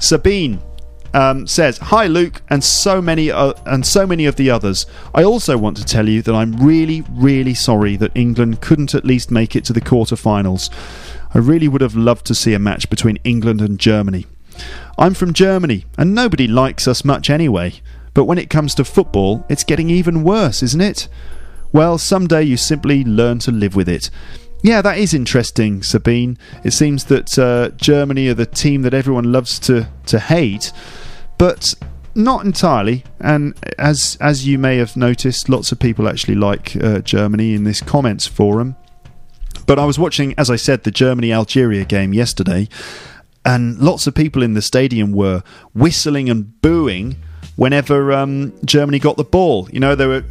Sabine 0.00 0.60
um, 1.14 1.46
says, 1.46 1.78
"Hi 1.78 2.08
Luke, 2.08 2.42
and 2.50 2.64
so 2.64 3.00
many 3.00 3.30
uh, 3.30 3.52
and 3.64 3.86
so 3.86 4.08
many 4.08 4.26
of 4.26 4.34
the 4.34 4.50
others. 4.50 4.86
I 5.14 5.22
also 5.22 5.56
want 5.56 5.76
to 5.76 5.84
tell 5.84 6.08
you 6.08 6.20
that 6.22 6.34
I'm 6.34 6.56
really, 6.56 7.04
really 7.08 7.54
sorry 7.54 7.94
that 7.98 8.10
England 8.16 8.60
couldn't 8.60 8.92
at 8.92 9.04
least 9.04 9.30
make 9.30 9.54
it 9.54 9.64
to 9.66 9.72
the 9.72 9.80
quarter-finals. 9.80 10.68
I 11.32 11.38
really 11.38 11.68
would 11.68 11.80
have 11.80 11.94
loved 11.94 12.26
to 12.26 12.34
see 12.34 12.54
a 12.54 12.58
match 12.58 12.90
between 12.90 13.18
England 13.22 13.60
and 13.60 13.78
Germany. 13.78 14.26
I'm 14.98 15.14
from 15.14 15.32
Germany, 15.32 15.84
and 15.96 16.12
nobody 16.12 16.48
likes 16.48 16.88
us 16.88 17.04
much 17.04 17.30
anyway. 17.30 17.74
But 18.16 18.24
when 18.24 18.38
it 18.38 18.48
comes 18.48 18.74
to 18.76 18.84
football, 18.84 19.44
it's 19.50 19.62
getting 19.62 19.90
even 19.90 20.24
worse, 20.24 20.62
isn't 20.62 20.80
it? 20.80 21.06
Well, 21.70 21.98
someday 21.98 22.44
you 22.44 22.56
simply 22.56 23.04
learn 23.04 23.40
to 23.40 23.52
live 23.52 23.76
with 23.76 23.90
it." 23.90 24.08
Yeah, 24.62 24.80
that 24.80 24.96
is 24.96 25.12
interesting, 25.12 25.82
Sabine. 25.82 26.38
It 26.64 26.72
seems 26.72 27.04
that 27.04 27.38
uh, 27.38 27.76
Germany 27.76 28.28
are 28.28 28.34
the 28.34 28.46
team 28.46 28.80
that 28.82 28.94
everyone 28.94 29.30
loves 29.32 29.58
to, 29.60 29.88
to 30.06 30.18
hate, 30.18 30.72
but 31.36 31.74
not 32.14 32.46
entirely. 32.46 33.04
And 33.20 33.54
as 33.78 34.16
as 34.18 34.46
you 34.46 34.58
may 34.58 34.78
have 34.78 34.96
noticed, 34.96 35.50
lots 35.50 35.70
of 35.70 35.78
people 35.78 36.08
actually 36.08 36.36
like 36.36 36.74
uh, 36.82 37.00
Germany 37.00 37.52
in 37.52 37.64
this 37.64 37.82
comments 37.82 38.26
forum. 38.26 38.76
But 39.66 39.78
I 39.78 39.84
was 39.84 39.98
watching, 39.98 40.34
as 40.38 40.48
I 40.48 40.56
said, 40.56 40.84
the 40.84 40.90
Germany 40.90 41.34
Algeria 41.34 41.84
game 41.84 42.14
yesterday, 42.14 42.70
and 43.44 43.78
lots 43.78 44.06
of 44.06 44.14
people 44.14 44.42
in 44.42 44.54
the 44.54 44.62
stadium 44.62 45.12
were 45.12 45.42
whistling 45.74 46.30
and 46.30 46.58
booing 46.62 47.16
whenever 47.54 48.12
um, 48.12 48.52
Germany 48.64 48.98
got 48.98 49.16
the 49.16 49.24
ball. 49.24 49.68
You 49.70 49.80
know, 49.80 49.94
they 49.94 50.06
were 50.06 50.24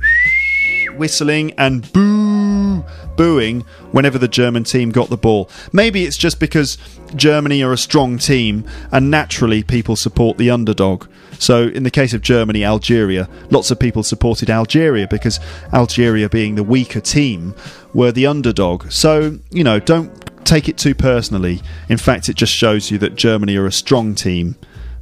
whistling 0.97 1.53
and 1.57 1.91
boo 1.91 2.83
booing 3.15 3.61
whenever 3.91 4.17
the 4.17 4.27
German 4.27 4.63
team 4.63 4.91
got 4.91 5.09
the 5.09 5.17
ball. 5.17 5.49
Maybe 5.71 6.03
it's 6.03 6.17
just 6.17 6.39
because 6.39 6.77
Germany 7.15 7.63
are 7.63 7.73
a 7.73 7.77
strong 7.77 8.17
team 8.17 8.65
and 8.91 9.09
naturally 9.09 9.63
people 9.63 9.95
support 9.95 10.37
the 10.37 10.49
underdog. 10.49 11.07
So, 11.39 11.67
in 11.67 11.83
the 11.83 11.91
case 11.91 12.13
of 12.13 12.21
Germany, 12.21 12.63
Algeria, 12.63 13.27
lots 13.49 13.69
of 13.69 13.79
people 13.79 14.03
supported 14.03 14.49
Algeria 14.49 15.07
because 15.07 15.39
Algeria, 15.73 16.29
being 16.29 16.55
the 16.55 16.63
weaker 16.63 17.01
team, 17.01 17.53
were 17.93 18.11
the 18.11 18.25
underdog. 18.25 18.89
So, 18.91 19.39
you 19.51 19.63
know, 19.63 19.79
don't 19.79 20.11
take 20.45 20.69
it 20.69 20.77
too 20.77 20.95
personally. 20.95 21.61
In 21.89 21.97
fact, 21.97 22.29
it 22.29 22.35
just 22.35 22.53
shows 22.53 22.89
you 22.89 22.97
that 22.99 23.15
Germany 23.15 23.57
are 23.57 23.65
a 23.65 23.71
strong 23.71 24.15
team. 24.15 24.55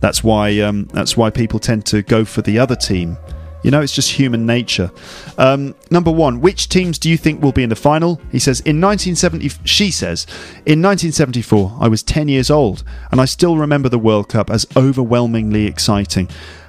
That's 0.04 0.22
why 0.22 0.60
um, 0.60 0.90
that's 0.92 1.16
why 1.16 1.30
people 1.30 1.60
tend 1.60 1.86
to 1.86 2.02
go 2.02 2.26
for 2.26 2.42
the 2.42 2.60
other 2.60 2.76
team. 2.76 3.18
You 3.64 3.72
know, 3.72 3.80
it's 3.80 3.96
just 3.96 4.12
human 4.12 4.46
nature. 4.46 4.92
Um, 5.38 5.76
number 5.90 6.12
one, 6.12 6.42
which 6.42 6.68
teams 6.68 7.00
do 7.00 7.10
you 7.10 7.16
think 7.16 7.42
will 7.42 7.54
be 7.54 7.64
in 7.64 7.70
the 7.70 7.78
final? 7.78 8.20
He 8.30 8.38
says, 8.38 8.60
in 8.60 8.82
1970, 8.82 9.48
she 9.64 9.92
says, 9.92 10.26
in 10.66 10.82
1974, 10.82 11.78
I 11.80 11.88
was 11.88 12.04
10 12.04 12.28
years 12.28 12.52
old, 12.52 12.84
and 13.14 13.22
I 13.22 13.26
still 13.26 13.56
remember 13.56 13.88
the 13.88 13.98
World 13.98 14.28
Cup 14.28 14.50
as 14.50 14.68
overwhelmingly 14.76 15.68
exciting. 15.68 16.28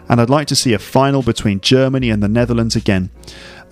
And 0.09 0.21
I'd 0.21 0.31
like 0.31 0.47
to 0.47 0.55
see 0.55 0.73
a 0.73 0.79
final 0.79 1.23
between 1.23 1.61
Germany 1.61 2.11
and 2.11 2.23
the 2.23 2.29
Netherlands 2.29 2.77
again. 2.77 3.11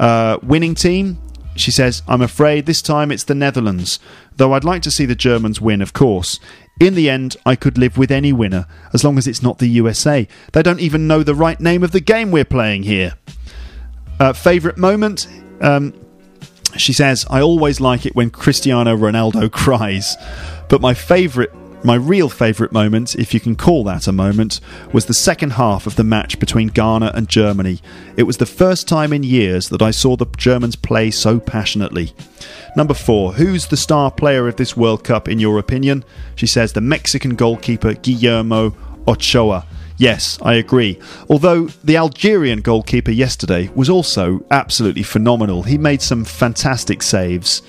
Uh, 0.01 0.39
winning 0.43 0.75
team, 0.75 1.19
she 1.55 1.71
says, 1.71 2.03
I'm 2.09 2.23
afraid 2.23 2.67
this 2.67 2.83
time 2.83 3.13
it's 3.13 3.25
the 3.25 3.35
Netherlands, 3.37 4.01
though 4.37 4.55
I'd 4.55 4.65
like 4.65 4.83
to 4.83 4.91
see 4.91 5.05
the 5.05 5.15
Germans 5.15 5.61
win, 5.61 5.83
of 5.83 5.93
course. 5.93 6.41
In 6.83 6.97
the 6.97 7.09
end, 7.09 7.37
I 7.47 7.55
could 7.55 7.79
live 7.79 7.97
with 7.97 8.11
any 8.11 8.33
winner, 8.33 8.67
as 8.93 9.05
long 9.05 9.17
as 9.17 9.29
it's 9.29 9.41
not 9.41 9.59
the 9.59 9.69
USA. 9.69 10.27
They 10.51 10.65
don't 10.65 10.81
even 10.81 11.07
know 11.07 11.23
the 11.23 11.33
right 11.33 11.61
name 11.61 11.85
of 11.85 11.93
the 11.93 12.01
game 12.01 12.33
we're 12.33 12.45
playing 12.45 12.83
here. 12.83 13.15
Uh, 14.19 14.33
favourite 14.33 14.77
moment? 14.77 15.29
Um, 15.61 15.95
she 16.77 16.93
says, 16.93 17.25
I 17.31 17.41
always 17.41 17.81
like 17.81 18.05
it 18.05 18.17
when 18.17 18.31
Cristiano 18.31 18.97
Ronaldo 18.97 19.49
cries, 19.53 20.17
but 20.69 20.81
my 20.81 20.93
favourite 20.93 21.55
my 21.85 21.95
real 21.95 22.29
favourite 22.29 22.73
moment, 22.73 23.15
if 23.17 23.35
you 23.35 23.41
can 23.41 23.57
call 23.57 23.85
that 23.85 24.07
a 24.07 24.13
moment, 24.13 24.61
was 24.93 25.07
the 25.07 25.15
second 25.15 25.55
half 25.55 25.87
of 25.87 25.97
the 25.97 26.05
match 26.05 26.39
between 26.39 26.69
Ghana 26.69 27.13
and 27.15 27.29
Germany. 27.29 27.81
It 28.17 28.23
was 28.23 28.37
the 28.37 28.47
first 28.47 28.87
time 28.87 29.13
in 29.13 29.23
years 29.23 29.69
that 29.71 29.83
I 29.83 29.91
saw 29.91 30.17
the 30.17 30.27
Germans 30.37 30.77
play 30.77 31.11
so 31.11 31.41
passionately. 31.41 32.15
Number 32.77 32.95
four, 32.95 33.33
who's 33.33 33.67
the 33.67 33.77
star 33.77 34.11
player 34.11 34.49
of 34.49 34.57
this 34.57 34.77
World 34.77 35.05
Cup 35.05 35.29
in 35.29 35.39
your 35.39 35.59
opinion? 35.59 36.05
She 36.37 36.47
says 36.47 36.73
the 36.73 36.81
Mexican 36.81 37.35
goalkeeper 37.35 37.95
Guillermo 37.95 38.77
Ochoa. 39.09 39.67
Yes, 39.97 40.39
I 40.43 40.55
agree. 40.55 40.99
Although 41.29 41.67
the 41.85 41.97
Algerian 41.97 42.61
goalkeeper 42.61 43.11
yesterday 43.11 43.71
was 43.75 43.91
also 43.91 44.45
absolutely 44.51 45.03
phenomenal. 45.03 45.65
He 45.65 45.79
made 45.79 46.03
some 46.03 46.25
fantastic 46.25 47.03
saves. 47.03 47.63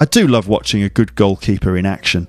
I 0.00 0.04
do 0.04 0.28
love 0.28 0.46
watching 0.46 0.82
a 0.82 0.88
good 0.88 1.16
goalkeeper 1.16 1.76
in 1.76 1.84
action. 1.84 2.28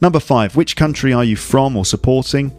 Number 0.00 0.20
five, 0.20 0.56
which 0.56 0.76
country 0.76 1.12
are 1.12 1.24
you 1.24 1.36
from 1.36 1.76
or 1.76 1.84
supporting? 1.84 2.52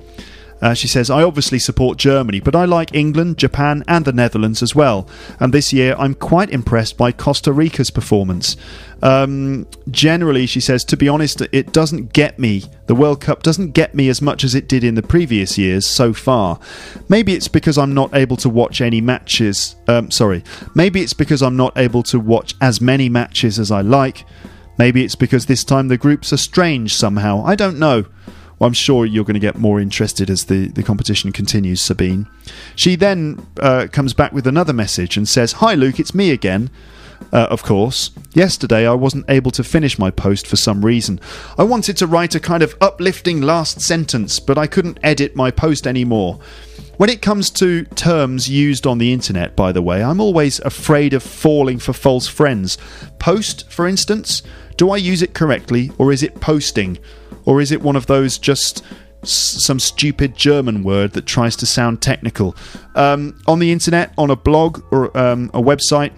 Uh, 0.61 0.73
she 0.73 0.87
says, 0.87 1.09
I 1.09 1.23
obviously 1.23 1.59
support 1.59 1.97
Germany, 1.97 2.39
but 2.39 2.55
I 2.55 2.65
like 2.65 2.93
England, 2.93 3.37
Japan, 3.37 3.83
and 3.87 4.03
the 4.03 4.11
Netherlands 4.11 4.61
as 4.61 4.75
well. 4.75 5.07
And 5.39 5.53
this 5.53 5.71
year, 5.71 5.95
I'm 5.97 6.13
quite 6.13 6.49
impressed 6.49 6.97
by 6.97 7.11
Costa 7.11 7.53
Rica's 7.53 7.89
performance. 7.89 8.57
Um, 9.01 9.67
generally, 9.89 10.45
she 10.45 10.59
says, 10.59 10.83
to 10.85 10.97
be 10.97 11.07
honest, 11.07 11.41
it 11.53 11.71
doesn't 11.71 12.11
get 12.11 12.37
me. 12.39 12.65
The 12.87 12.95
World 12.95 13.21
Cup 13.21 13.43
doesn't 13.43 13.71
get 13.71 13.95
me 13.95 14.09
as 14.09 14.21
much 14.21 14.43
as 14.43 14.53
it 14.53 14.67
did 14.67 14.83
in 14.83 14.95
the 14.95 15.01
previous 15.01 15.57
years 15.57 15.87
so 15.87 16.13
far. 16.13 16.59
Maybe 17.07 17.33
it's 17.33 17.47
because 17.47 17.77
I'm 17.77 17.93
not 17.93 18.13
able 18.13 18.35
to 18.37 18.49
watch 18.49 18.81
any 18.81 18.99
matches. 18.99 19.77
Um, 19.87 20.11
sorry. 20.11 20.43
Maybe 20.75 21.01
it's 21.01 21.13
because 21.13 21.41
I'm 21.41 21.55
not 21.55 21.77
able 21.77 22.03
to 22.03 22.19
watch 22.19 22.55
as 22.59 22.81
many 22.81 23.07
matches 23.07 23.59
as 23.59 23.71
I 23.71 23.79
like. 23.79 24.25
Maybe 24.79 25.03
it's 25.03 25.15
because 25.15 25.45
this 25.45 25.65
time 25.65 25.89
the 25.89 25.97
groups 25.97 26.31
are 26.31 26.37
strange 26.37 26.95
somehow. 26.95 27.43
I 27.45 27.55
don't 27.55 27.77
know. 27.77 28.05
Well, 28.57 28.67
I'm 28.67 28.73
sure 28.73 29.05
you're 29.05 29.25
going 29.25 29.33
to 29.35 29.39
get 29.39 29.57
more 29.57 29.79
interested 29.79 30.29
as 30.29 30.45
the, 30.45 30.69
the 30.69 30.83
competition 30.83 31.33
continues, 31.33 31.81
Sabine. 31.81 32.27
She 32.75 32.95
then 32.95 33.45
uh, 33.59 33.87
comes 33.91 34.13
back 34.13 34.31
with 34.31 34.47
another 34.47 34.71
message 34.71 35.17
and 35.17 35.27
says, 35.27 35.53
Hi, 35.53 35.75
Luke, 35.75 35.99
it's 35.99 36.15
me 36.15 36.31
again. 36.31 36.69
Uh, 37.33 37.47
of 37.49 37.61
course. 37.61 38.11
Yesterday, 38.33 38.87
I 38.87 38.93
wasn't 38.93 39.29
able 39.29 39.51
to 39.51 39.65
finish 39.65 39.99
my 39.99 40.11
post 40.11 40.47
for 40.47 40.55
some 40.55 40.85
reason. 40.85 41.19
I 41.57 41.63
wanted 41.63 41.97
to 41.97 42.07
write 42.07 42.33
a 42.35 42.39
kind 42.39 42.63
of 42.63 42.75
uplifting 42.79 43.41
last 43.41 43.81
sentence, 43.81 44.39
but 44.39 44.57
I 44.57 44.67
couldn't 44.67 44.99
edit 45.03 45.35
my 45.35 45.51
post 45.51 45.85
anymore. 45.85 46.39
When 46.95 47.09
it 47.09 47.21
comes 47.21 47.49
to 47.51 47.83
terms 47.83 48.49
used 48.49 48.85
on 48.85 48.97
the 48.97 49.13
internet, 49.13 49.55
by 49.55 49.71
the 49.71 49.81
way, 49.81 50.03
I'm 50.03 50.19
always 50.19 50.59
afraid 50.59 51.13
of 51.13 51.23
falling 51.23 51.79
for 51.79 51.93
false 51.93 52.27
friends. 52.27 52.77
Post, 53.19 53.71
for 53.71 53.87
instance, 53.87 54.43
do 54.79 54.91
I 54.91 54.97
use 54.97 55.21
it 55.21 55.33
correctly, 55.33 55.91
or 55.97 56.13
is 56.13 56.23
it 56.23 56.39
posting? 56.39 56.97
Or 57.43 57.59
is 57.59 57.73
it 57.73 57.81
one 57.81 57.97
of 57.97 58.05
those 58.05 58.37
just 58.37 58.81
some 59.23 59.77
stupid 59.77 60.37
German 60.37 60.83
word 60.83 61.11
that 61.11 61.25
tries 61.25 61.57
to 61.57 61.65
sound 61.65 62.01
technical? 62.01 62.55
Um, 62.95 63.37
on 63.45 63.59
the 63.59 63.73
internet, 63.73 64.13
on 64.17 64.31
a 64.31 64.37
blog 64.37 64.81
or 64.89 65.15
um, 65.17 65.51
a 65.53 65.61
website, 65.61 66.13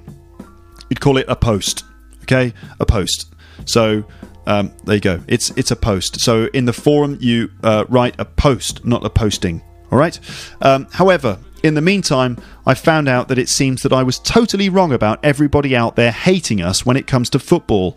you'd 0.91 1.01
call 1.01 1.17
it 1.17 1.25
a 1.27 1.35
post. 1.35 1.85
Okay, 2.21 2.53
a 2.79 2.85
post. 2.85 3.33
So 3.65 4.05
um, 4.45 4.71
there 4.85 4.95
you 4.95 5.01
go. 5.01 5.23
It's 5.27 5.49
it's 5.57 5.71
a 5.71 5.75
post. 5.75 6.21
So 6.21 6.45
in 6.53 6.65
the 6.65 6.73
forum, 6.73 7.17
you 7.19 7.49
uh, 7.63 7.85
write 7.89 8.13
a 8.19 8.25
post, 8.25 8.85
not 8.85 9.03
a 9.03 9.09
posting. 9.09 9.63
All 9.91 9.97
right. 9.97 10.19
Um, 10.61 10.87
however, 10.91 11.39
in 11.63 11.75
the 11.75 11.81
meantime, 11.81 12.37
I 12.65 12.73
found 12.73 13.07
out 13.07 13.27
that 13.27 13.37
it 13.37 13.49
seems 13.49 13.83
that 13.83 13.93
I 13.93 14.03
was 14.03 14.19
totally 14.19 14.69
wrong 14.69 14.91
about 14.91 15.19
everybody 15.23 15.75
out 15.75 15.95
there 15.95 16.11
hating 16.11 16.61
us 16.61 16.85
when 16.85 16.97
it 16.97 17.07
comes 17.07 17.29
to 17.31 17.39
football. 17.39 17.95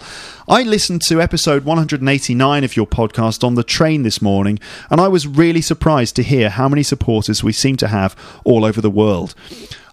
I 0.48 0.62
listened 0.62 1.02
to 1.02 1.22
episode 1.22 1.64
189 1.64 2.64
of 2.64 2.76
your 2.76 2.86
podcast 2.86 3.42
on 3.42 3.54
the 3.54 3.64
train 3.64 4.02
this 4.02 4.20
morning, 4.20 4.58
and 4.90 5.00
I 5.00 5.08
was 5.08 5.26
really 5.26 5.62
surprised 5.62 6.16
to 6.16 6.22
hear 6.22 6.50
how 6.50 6.68
many 6.68 6.82
supporters 6.82 7.42
we 7.42 7.52
seem 7.52 7.76
to 7.78 7.88
have 7.88 8.14
all 8.44 8.64
over 8.64 8.80
the 8.80 8.90
world. 8.90 9.34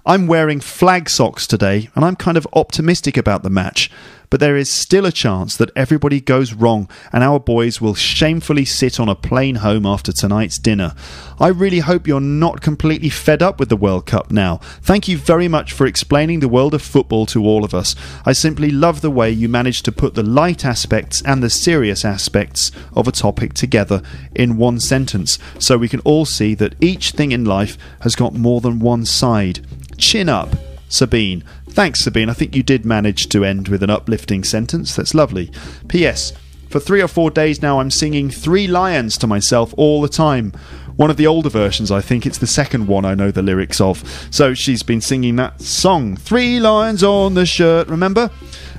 I'm 0.06 0.28
wearing 0.28 0.60
flag 0.60 1.10
socks 1.10 1.48
today, 1.48 1.90
and 1.96 2.04
I'm 2.04 2.16
kind 2.16 2.38
of 2.38 2.48
optimistic 2.54 3.18
about 3.18 3.44
the 3.44 3.50
match 3.50 3.90
but 4.32 4.40
there 4.40 4.56
is 4.56 4.70
still 4.70 5.06
a 5.06 5.12
chance 5.12 5.58
that 5.58 5.70
everybody 5.76 6.22
goes 6.22 6.54
wrong 6.54 6.90
and 7.12 7.22
our 7.22 7.40
boys 7.40 7.82
will 7.82 7.94
shamefully 7.94 8.64
sit 8.66 9.00
on 9.00 9.10
a 9.10 9.14
plane 9.14 9.56
home 9.56 9.86
after 9.86 10.12
tonight's 10.14 10.58
dinner. 10.58 10.96
I 11.40 11.50
really 11.50 11.80
hope 11.80 12.08
you're 12.08 12.22
not 12.22 12.62
completely 12.62 13.10
fed 13.10 13.44
up 13.44 13.60
with 13.60 13.68
the 13.68 13.76
World 13.76 14.06
Cup 14.06 14.32
now. 14.32 14.58
Thank 14.82 15.10
you 15.10 15.18
very 15.18 15.50
much 15.50 15.74
for 15.74 15.86
explaining 15.86 16.40
the 16.40 16.48
world 16.48 16.74
of 16.74 16.82
football 16.82 17.26
to 17.28 17.44
all 17.44 17.66
of 17.66 17.74
us. 17.74 17.94
I 18.26 18.32
simply 18.32 18.72
love 18.72 19.02
the 19.02 19.12
way 19.12 19.30
you 19.30 19.50
managed 19.50 19.84
to 19.86 19.92
put 19.92 20.16
the 20.16 20.24
light 20.24 20.64
aspects 20.64 21.22
and 21.24 21.44
the 21.44 21.50
serious 21.50 22.06
aspects 22.06 22.72
of 22.96 23.10
a 23.10 23.12
topic 23.12 23.54
together 23.54 24.02
in 24.34 24.58
one 24.58 24.80
sentence 24.80 25.40
so 25.60 25.78
we 25.78 25.90
can 25.90 26.00
all 26.02 26.24
see 26.24 26.56
that 26.56 26.76
each 26.80 27.12
thing 27.12 27.34
in 27.34 27.44
life 27.44 27.78
has 28.00 28.16
got 28.16 28.34
more 28.34 28.62
than 28.62 28.80
one 28.80 29.04
side. 29.04 29.60
Chin 29.98 30.30
up. 30.30 30.56
Sabine. 30.92 31.44
Thanks, 31.70 32.04
Sabine. 32.04 32.30
I 32.30 32.34
think 32.34 32.56
you 32.56 32.64
did 32.64 32.86
manage 32.86 33.28
to 33.30 33.46
end 33.46 33.70
with 33.70 33.82
an 33.82 33.90
uplifting 33.90 34.44
sentence. 34.44 34.96
That's 34.96 35.16
lovely. 35.16 35.50
P.S. 35.88 36.34
For 36.70 36.80
three 36.80 37.02
or 37.02 37.08
four 37.08 37.32
days 37.32 37.62
now, 37.62 37.80
I'm 37.80 37.90
singing 37.92 38.30
Three 38.30 38.68
Lions 38.68 39.18
to 39.20 39.28
myself 39.28 39.74
all 39.78 40.02
the 40.02 40.10
time. 40.10 40.52
one 40.98 41.10
of 41.10 41.18
the 41.18 41.26
older 41.28 41.50
versions, 41.50 41.90
I 41.92 42.02
think. 42.02 42.26
It's 42.26 42.38
the 42.38 42.46
second 42.48 42.88
one 42.88 43.06
I 43.06 43.16
know 43.16 43.32
the 43.32 43.42
lyrics 43.42 43.80
of. 43.82 44.04
So 44.30 44.54
she's 44.54 44.84
been 44.84 45.02
singing 45.02 45.38
that 45.38 45.62
song. 45.62 46.16
Three 46.18 46.60
Lions 46.60 47.04
on 47.04 47.34
the 47.34 47.46
shirt, 47.46 47.88
remember? 47.88 48.30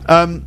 Um, 0.07 0.47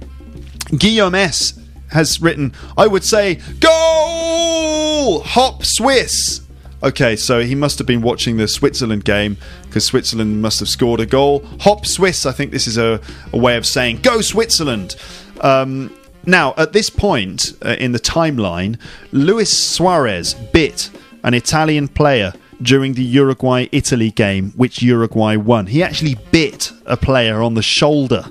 Guillaume 0.77 1.15
S. 1.15 1.59
has 1.91 2.21
written, 2.21 2.53
I 2.77 2.87
would 2.87 3.03
say, 3.03 3.35
goal! 3.59 5.21
Hop 5.21 5.65
Swiss! 5.65 6.41
Okay, 6.83 7.15
so 7.15 7.41
he 7.41 7.55
must 7.55 7.77
have 7.79 7.87
been 7.87 8.01
watching 8.01 8.37
the 8.37 8.47
Switzerland 8.47 9.05
game 9.05 9.37
because 9.75 9.83
Switzerland 9.83 10.41
must 10.41 10.61
have 10.61 10.69
scored 10.69 11.01
a 11.01 11.05
goal. 11.05 11.45
Hop 11.59 11.85
Swiss, 11.85 12.25
I 12.25 12.31
think 12.31 12.51
this 12.51 12.65
is 12.65 12.77
a, 12.77 13.01
a 13.33 13.37
way 13.37 13.57
of 13.57 13.65
saying, 13.65 13.99
go 13.99 14.21
Switzerland! 14.21 14.95
Um, 15.41 15.93
now, 16.25 16.53
at 16.55 16.71
this 16.71 16.89
point 16.89 17.51
uh, 17.61 17.75
in 17.77 17.91
the 17.91 17.99
timeline, 17.99 18.79
Luis 19.11 19.51
Suarez 19.51 20.33
bit 20.33 20.89
an 21.23 21.33
Italian 21.33 21.89
player 21.89 22.31
during 22.61 22.93
the 22.93 23.03
Uruguay 23.03 23.67
Italy 23.73 24.11
game, 24.11 24.51
which 24.51 24.81
Uruguay 24.81 25.35
won. 25.35 25.65
He 25.67 25.83
actually 25.83 26.15
bit 26.31 26.71
a 26.85 26.95
player 26.95 27.41
on 27.41 27.55
the 27.55 27.61
shoulder 27.61 28.27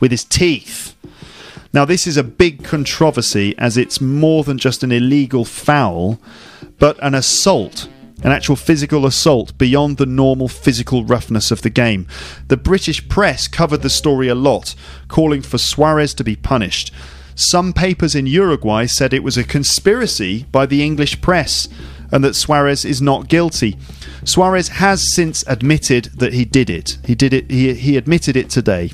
with 0.00 0.10
his 0.10 0.24
teeth. 0.24 0.96
Now, 1.74 1.84
this 1.84 2.06
is 2.06 2.16
a 2.16 2.24
big 2.24 2.64
controversy 2.64 3.54
as 3.58 3.76
it's 3.76 4.00
more 4.00 4.44
than 4.44 4.56
just 4.56 4.82
an 4.82 4.92
illegal 4.92 5.44
foul, 5.44 6.18
but 6.78 6.98
an 7.02 7.14
assault, 7.14 7.86
an 8.22 8.32
actual 8.32 8.56
physical 8.56 9.06
assault 9.06 9.56
beyond 9.58 9.98
the 9.98 10.06
normal 10.06 10.48
physical 10.48 11.04
roughness 11.04 11.50
of 11.50 11.62
the 11.62 11.70
game. 11.70 12.06
The 12.48 12.56
British 12.56 13.06
press 13.08 13.46
covered 13.46 13.82
the 13.82 13.90
story 13.90 14.28
a 14.28 14.34
lot, 14.34 14.74
calling 15.08 15.42
for 15.42 15.58
Suarez 15.58 16.14
to 16.14 16.24
be 16.24 16.36
punished. 16.36 16.92
Some 17.34 17.74
papers 17.74 18.14
in 18.14 18.26
Uruguay 18.26 18.86
said 18.86 19.12
it 19.12 19.22
was 19.22 19.36
a 19.36 19.44
conspiracy 19.44 20.46
by 20.50 20.64
the 20.64 20.82
English 20.82 21.20
press 21.20 21.68
and 22.10 22.24
that 22.24 22.34
Suarez 22.34 22.84
is 22.84 23.02
not 23.02 23.28
guilty. 23.28 23.76
Suarez 24.24 24.68
has 24.68 25.12
since 25.12 25.44
admitted 25.46 26.06
that 26.16 26.32
he 26.32 26.44
did 26.44 26.70
it. 26.70 26.98
He 27.04 27.14
did 27.14 27.34
it 27.34 27.50
he, 27.50 27.74
he 27.74 27.96
admitted 27.96 28.36
it 28.36 28.48
today. 28.48 28.90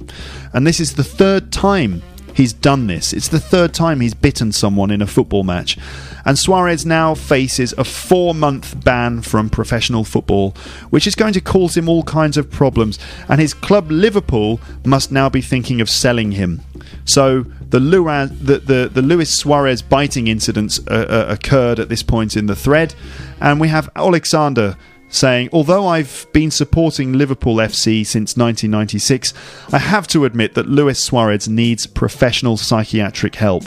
And 0.52 0.66
this 0.66 0.80
is 0.80 0.94
the 0.94 1.04
third 1.04 1.52
time 1.52 2.02
he's 2.34 2.52
done 2.52 2.86
this. 2.86 3.12
It's 3.12 3.28
the 3.28 3.40
third 3.40 3.74
time 3.74 4.00
he's 4.00 4.14
bitten 4.14 4.50
someone 4.50 4.90
in 4.90 5.02
a 5.02 5.06
football 5.06 5.44
match. 5.44 5.78
And 6.24 6.38
Suarez 6.38 6.86
now 6.86 7.14
faces 7.14 7.74
a 7.76 7.84
four 7.84 8.34
month 8.34 8.84
ban 8.84 9.22
from 9.22 9.50
professional 9.50 10.04
football, 10.04 10.54
which 10.90 11.06
is 11.06 11.14
going 11.14 11.32
to 11.34 11.40
cause 11.40 11.76
him 11.76 11.88
all 11.88 12.02
kinds 12.02 12.36
of 12.36 12.50
problems. 12.50 12.98
And 13.28 13.40
his 13.40 13.54
club 13.54 13.90
Liverpool 13.90 14.60
must 14.84 15.12
now 15.12 15.28
be 15.28 15.40
thinking 15.40 15.80
of 15.80 15.90
selling 15.90 16.32
him. 16.32 16.62
So 17.04 17.42
the, 17.70 17.80
Luaz, 17.80 18.28
the, 18.38 18.58
the, 18.58 18.90
the 18.92 19.02
Luis 19.02 19.30
Suarez 19.30 19.82
biting 19.82 20.26
incidents 20.26 20.80
uh, 20.88 21.06
uh, 21.08 21.32
occurred 21.32 21.78
at 21.78 21.88
this 21.88 22.02
point 22.02 22.36
in 22.36 22.46
the 22.46 22.56
thread. 22.56 22.94
And 23.40 23.60
we 23.60 23.68
have 23.68 23.90
Alexander 23.96 24.76
saying, 25.12 25.50
Although 25.52 25.86
I've 25.86 26.26
been 26.32 26.50
supporting 26.50 27.12
Liverpool 27.12 27.56
FC 27.56 28.04
since 28.04 28.36
1996, 28.36 29.32
I 29.72 29.78
have 29.78 30.08
to 30.08 30.24
admit 30.24 30.54
that 30.54 30.66
Luis 30.66 30.98
Suarez 30.98 31.48
needs 31.48 31.86
professional 31.86 32.56
psychiatric 32.56 33.36
help. 33.36 33.64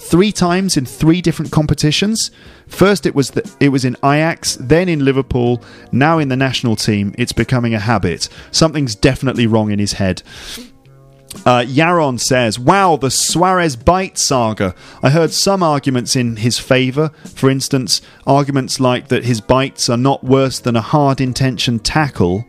Three 0.00 0.30
times 0.30 0.76
in 0.76 0.84
three 0.84 1.22
different 1.22 1.50
competitions. 1.50 2.30
First, 2.66 3.06
it 3.06 3.14
was 3.14 3.30
the, 3.30 3.50
it 3.58 3.70
was 3.70 3.84
in 3.84 3.96
Ajax, 4.04 4.56
then 4.60 4.88
in 4.88 5.04
Liverpool, 5.04 5.62
now 5.90 6.18
in 6.18 6.28
the 6.28 6.36
national 6.36 6.76
team. 6.76 7.14
It's 7.18 7.32
becoming 7.32 7.74
a 7.74 7.80
habit. 7.80 8.28
Something's 8.50 8.94
definitely 8.94 9.46
wrong 9.46 9.70
in 9.70 9.78
his 9.78 9.94
head. 9.94 10.22
Uh, 11.46 11.64
Yaron 11.64 12.20
says, 12.20 12.58
Wow, 12.58 12.96
the 12.96 13.10
Suarez 13.10 13.76
bite 13.76 14.18
saga. 14.18 14.74
I 15.02 15.10
heard 15.10 15.32
some 15.32 15.62
arguments 15.62 16.14
in 16.14 16.36
his 16.36 16.58
favour. 16.58 17.10
For 17.24 17.48
instance, 17.48 18.02
arguments 18.26 18.80
like 18.80 19.08
that 19.08 19.24
his 19.24 19.40
bites 19.40 19.88
are 19.88 19.96
not 19.96 20.24
worse 20.24 20.58
than 20.58 20.76
a 20.76 20.82
hard 20.82 21.20
intention 21.20 21.78
tackle. 21.78 22.46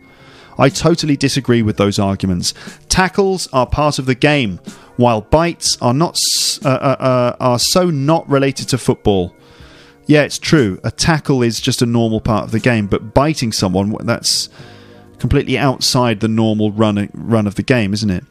I 0.58 0.68
totally 0.68 1.16
disagree 1.16 1.62
with 1.62 1.78
those 1.78 1.98
arguments. 1.98 2.52
Tackles 2.88 3.48
are 3.52 3.66
part 3.66 3.98
of 3.98 4.04
the 4.04 4.14
game, 4.14 4.58
while 4.96 5.22
bites 5.22 5.78
are 5.80 5.94
not 5.94 6.18
uh, 6.62 6.68
uh, 6.68 6.96
uh, 7.00 7.36
are 7.40 7.58
so 7.58 7.88
not 7.88 8.28
related 8.28 8.68
to 8.68 8.78
football. 8.78 9.34
Yeah, 10.06 10.22
it's 10.22 10.38
true. 10.38 10.78
A 10.84 10.90
tackle 10.90 11.42
is 11.42 11.60
just 11.60 11.80
a 11.80 11.86
normal 11.86 12.20
part 12.20 12.44
of 12.44 12.50
the 12.50 12.60
game, 12.60 12.88
but 12.88 13.14
biting 13.14 13.52
someone 13.52 13.94
that's 14.02 14.50
completely 15.18 15.56
outside 15.56 16.20
the 16.20 16.28
normal 16.28 16.72
run 16.72 17.08
run 17.14 17.46
of 17.46 17.54
the 17.54 17.62
game, 17.62 17.94
isn't 17.94 18.10
it? 18.10 18.24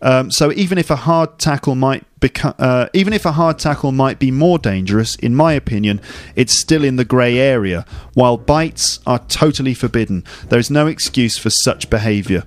Um, 0.00 0.30
so 0.30 0.52
even 0.52 0.78
if 0.78 0.90
a 0.90 0.96
hard 0.96 1.38
tackle 1.38 1.74
might 1.74 2.04
become, 2.20 2.54
uh, 2.58 2.86
even 2.92 3.12
if 3.12 3.24
a 3.24 3.32
hard 3.32 3.58
tackle 3.58 3.92
might 3.92 4.18
be 4.18 4.30
more 4.30 4.58
dangerous, 4.58 5.16
in 5.16 5.34
my 5.34 5.52
opinion, 5.52 6.00
it's 6.36 6.58
still 6.58 6.84
in 6.84 6.96
the 6.96 7.04
grey 7.04 7.38
area. 7.38 7.84
While 8.14 8.36
bites 8.36 9.00
are 9.06 9.18
totally 9.18 9.74
forbidden, 9.74 10.24
there 10.48 10.58
is 10.58 10.70
no 10.70 10.86
excuse 10.86 11.36
for 11.36 11.50
such 11.50 11.90
behaviour. 11.90 12.44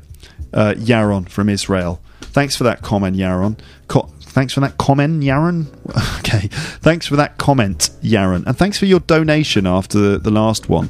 Uh, 0.53 0.73
Yaron 0.75 1.29
from 1.29 1.47
Israel. 1.47 2.01
Thanks 2.19 2.55
for 2.55 2.65
that 2.65 2.81
comment, 2.81 3.15
Yaron. 3.15 3.57
Co- 3.87 4.09
thanks 4.21 4.53
for 4.53 4.59
that 4.61 4.77
comment, 4.77 5.23
Yaron. 5.23 5.67
okay, 6.19 6.47
thanks 6.79 7.07
for 7.07 7.15
that 7.15 7.37
comment, 7.37 7.89
Yaron, 8.01 8.45
and 8.45 8.57
thanks 8.57 8.77
for 8.77 8.85
your 8.85 8.99
donation 9.01 9.65
after 9.65 9.97
the, 9.97 10.17
the 10.17 10.31
last 10.31 10.67
one. 10.69 10.89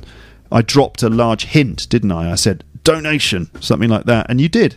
I 0.51 0.61
dropped 0.61 1.01
a 1.03 1.09
large 1.09 1.45
hint, 1.45 1.87
didn't 1.89 2.11
I? 2.11 2.31
I 2.31 2.35
said 2.35 2.63
donation, 2.83 3.49
something 3.61 3.89
like 3.89 4.05
that, 4.05 4.27
and 4.29 4.41
you 4.41 4.49
did. 4.49 4.75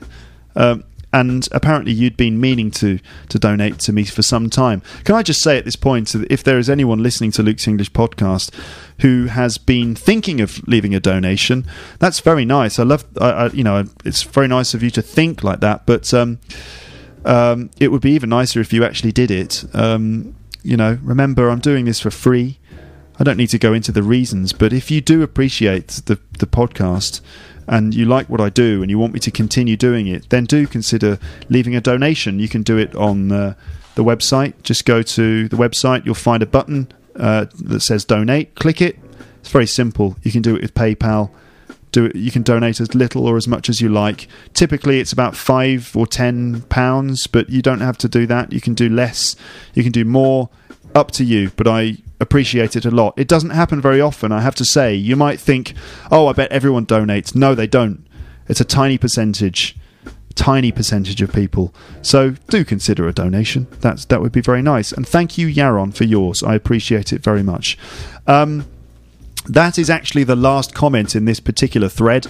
Um, 0.56 0.85
and 1.15 1.49
apparently 1.53 1.93
you'd 1.93 2.16
been 2.16 2.41
meaning 2.41 2.73
to 2.73 2.99
to 3.28 3.39
donate 3.39 3.78
to 3.78 3.93
me 3.93 4.05
for 4.05 4.23
some 4.23 4.51
time. 4.51 4.82
Can 5.05 5.15
I 5.15 5.23
just 5.23 5.41
say 5.41 5.57
at 5.57 5.65
this 5.65 5.77
point, 5.77 6.09
that 6.09 6.31
if 6.31 6.43
there 6.43 6.59
is 6.59 6.69
anyone 6.69 7.03
listening 7.03 7.31
to 7.32 7.43
Luke's 7.43 7.69
English 7.69 7.93
podcast 7.93 8.53
who 9.01 9.27
has 9.27 9.57
been 9.57 9.95
thinking 9.95 10.41
of 10.41 10.66
leaving 10.66 10.93
a 10.93 10.99
donation, 10.99 11.66
that's 12.01 12.19
very 12.19 12.45
nice. 12.45 12.81
I 12.81 12.82
love, 12.82 13.05
I, 13.20 13.31
I, 13.31 13.47
you 13.51 13.62
know, 13.62 13.85
it's 14.05 14.24
very 14.24 14.49
nice 14.49 14.74
of 14.74 14.82
you 14.82 14.91
to 14.91 15.03
think 15.03 15.45
like 15.45 15.61
that. 15.61 15.86
But 15.86 16.12
um, 16.12 16.41
um, 17.24 17.70
it 17.78 17.93
would 17.93 18.03
be 18.03 18.11
even 18.12 18.31
nicer 18.31 18.61
if 18.61 18.73
you 18.73 18.85
actually 18.85 19.12
did 19.12 19.31
it. 19.31 19.65
Um, 19.73 20.35
you 20.65 20.77
know, 20.77 20.99
remember, 21.01 21.49
I'm 21.49 21.61
doing 21.61 21.85
this 21.85 22.01
for 22.01 22.11
free. 22.11 22.59
I 23.20 23.23
don't 23.23 23.36
need 23.36 23.51
to 23.51 23.59
go 23.59 23.73
into 23.73 23.93
the 23.93 24.03
reasons, 24.03 24.53
but 24.53 24.73
if 24.73 24.91
you 24.91 25.01
do 25.01 25.23
appreciate 25.23 26.03
the 26.07 26.19
the 26.41 26.47
podcast 26.47 27.20
and 27.66 27.95
you 27.95 28.05
like 28.05 28.28
what 28.28 28.41
I 28.41 28.51
do 28.51 28.82
and 28.82 28.91
you 28.91 28.99
want 28.99 29.15
me 29.15 29.20
to 29.20 29.31
continue 29.31 29.77
doing 29.77 30.07
it, 30.07 30.28
then 30.31 30.45
do 30.45 30.66
consider 30.66 31.19
leaving 31.49 31.74
a 31.74 31.81
donation. 31.81 32.39
You 32.39 32.49
can 32.49 32.62
do 32.62 32.77
it 32.77 32.95
on 32.95 33.32
uh, 33.32 33.55
the 33.95 34.05
website. 34.05 34.55
Just 34.62 34.85
go 34.85 35.03
to 35.03 35.49
the 35.49 35.57
website, 35.57 36.05
you'll 36.05 36.15
find 36.15 36.43
a 36.43 36.47
button 36.47 36.89
uh, 37.16 37.47
that 37.55 37.81
says 37.81 38.05
donate. 38.05 38.55
Click 38.55 38.81
it. 38.81 38.99
It's 39.41 39.51
very 39.51 39.66
simple. 39.66 40.16
You 40.23 40.32
can 40.32 40.43
do 40.43 40.57
it 40.57 40.62
with 40.62 40.74
PayPal. 40.74 41.31
Do 41.93 42.07
it, 42.07 42.16
you 42.16 42.31
can 42.31 42.43
donate 42.43 42.81
as 42.81 42.95
little 42.95 43.27
or 43.27 43.36
as 43.36 43.47
much 43.47 43.69
as 43.69 43.81
you 43.81 43.89
like. 43.89 44.27
Typically, 44.53 45.01
it's 45.01 45.12
about 45.12 45.36
five 45.36 45.97
or 45.97 46.07
ten 46.07 46.62
pounds, 46.62 47.27
but 47.27 47.51
you 47.51 47.62
don't 47.62 47.81
have 47.81 47.97
to 47.99 48.09
do 48.09 48.27
that. 48.27 48.53
You 48.53 48.61
can 48.61 48.74
do 48.74 48.89
less. 48.89 49.36
You 49.74 49.82
can 49.82 49.93
do 49.93 50.05
more. 50.05 50.49
Up 50.95 51.11
to 51.12 51.24
you. 51.24 51.51
But 51.57 51.66
I 51.66 51.99
appreciate 52.20 52.77
it 52.77 52.85
a 52.85 52.91
lot. 52.91 53.15
It 53.16 53.28
doesn't 53.28 53.51
happen 53.51 53.81
very 53.81 54.01
often, 54.01 54.32
I 54.32 54.41
have 54.41 54.55
to 54.57 54.65
say. 54.65 54.95
You 54.95 55.16
might 55.16 55.41
think, 55.41 55.74
oh, 56.11 56.27
I 56.27 56.32
bet 56.32 56.51
everyone 56.51 56.86
donates. 56.86 57.35
No, 57.35 57.55
they 57.55 57.66
don't. 57.66 58.07
It's 58.49 58.61
a 58.61 58.65
tiny 58.65 58.99
percentage, 58.99 59.77
tiny 60.35 60.73
percentage 60.73 61.23
of 61.23 61.32
people. 61.32 61.74
So 62.03 62.31
do 62.49 62.65
consider 62.65 63.09
a 63.09 63.12
donation. 63.12 63.66
That's 63.81 64.05
that 64.07 64.20
would 64.20 64.32
be 64.32 64.41
very 64.41 64.62
nice. 64.62 64.93
And 64.93 65.07
thank 65.07 65.39
you, 65.39 65.49
Yaron, 65.49 65.95
for 65.95 66.05
yours. 66.05 66.43
I 66.43 66.55
appreciate 66.55 67.12
it 67.12 67.23
very 67.23 67.43
much. 67.43 67.78
Um, 68.27 68.66
that 69.47 69.79
is 69.79 69.91
actually 69.91 70.25
the 70.25 70.37
last 70.37 70.75
comment 70.75 71.15
in 71.15 71.25
this 71.25 71.41
particular 71.41 71.89
thread. 71.89 72.27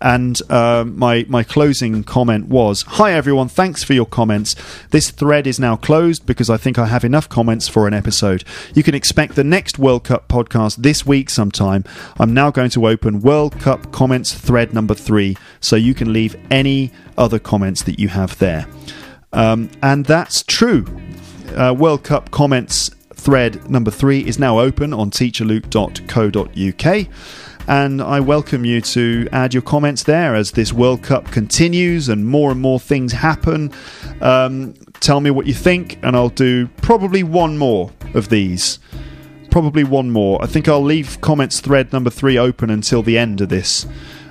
And 0.00 0.40
uh, 0.50 0.84
my, 0.86 1.24
my 1.28 1.42
closing 1.42 2.04
comment 2.04 2.48
was 2.48 2.82
Hi, 2.82 3.12
everyone. 3.12 3.48
Thanks 3.48 3.82
for 3.82 3.94
your 3.94 4.06
comments. 4.06 4.54
This 4.90 5.10
thread 5.10 5.46
is 5.46 5.58
now 5.58 5.76
closed 5.76 6.26
because 6.26 6.50
I 6.50 6.56
think 6.56 6.78
I 6.78 6.86
have 6.86 7.04
enough 7.04 7.28
comments 7.28 7.68
for 7.68 7.86
an 7.86 7.94
episode. 7.94 8.44
You 8.74 8.82
can 8.82 8.94
expect 8.94 9.36
the 9.36 9.44
next 9.44 9.78
World 9.78 10.04
Cup 10.04 10.28
podcast 10.28 10.76
this 10.76 11.06
week 11.06 11.30
sometime. 11.30 11.84
I'm 12.18 12.34
now 12.34 12.50
going 12.50 12.70
to 12.70 12.86
open 12.86 13.20
World 13.20 13.58
Cup 13.60 13.92
comments 13.92 14.34
thread 14.34 14.74
number 14.74 14.94
three 14.94 15.36
so 15.60 15.76
you 15.76 15.94
can 15.94 16.12
leave 16.12 16.36
any 16.50 16.92
other 17.16 17.38
comments 17.38 17.82
that 17.84 17.98
you 17.98 18.08
have 18.08 18.38
there. 18.38 18.66
Um, 19.32 19.70
and 19.82 20.04
that's 20.04 20.42
true. 20.42 20.84
Uh, 21.54 21.74
World 21.76 22.04
Cup 22.04 22.30
comments 22.30 22.90
thread 23.16 23.68
number 23.68 23.90
three 23.90 24.20
is 24.20 24.38
now 24.38 24.60
open 24.60 24.92
on 24.92 25.10
teacherluke.co.uk. 25.10 27.08
And 27.68 28.00
I 28.00 28.20
welcome 28.20 28.64
you 28.64 28.80
to 28.80 29.28
add 29.32 29.52
your 29.52 29.62
comments 29.62 30.04
there 30.04 30.36
as 30.36 30.52
this 30.52 30.72
World 30.72 31.02
Cup 31.02 31.32
continues 31.32 32.08
and 32.08 32.24
more 32.24 32.52
and 32.52 32.60
more 32.60 32.78
things 32.78 33.12
happen. 33.12 33.72
Um, 34.20 34.74
tell 35.00 35.20
me 35.20 35.30
what 35.32 35.46
you 35.46 35.54
think, 35.54 35.98
and 36.04 36.14
I'll 36.14 36.28
do 36.28 36.68
probably 36.80 37.24
one 37.24 37.58
more 37.58 37.90
of 38.14 38.28
these. 38.28 38.78
Probably 39.50 39.82
one 39.82 40.12
more. 40.12 40.40
I 40.40 40.46
think 40.46 40.68
I'll 40.68 40.80
leave 40.80 41.20
comments 41.22 41.58
thread 41.58 41.92
number 41.92 42.10
three 42.10 42.38
open 42.38 42.70
until 42.70 43.02
the 43.02 43.18
end 43.18 43.40
of 43.40 43.48
this. 43.48 43.84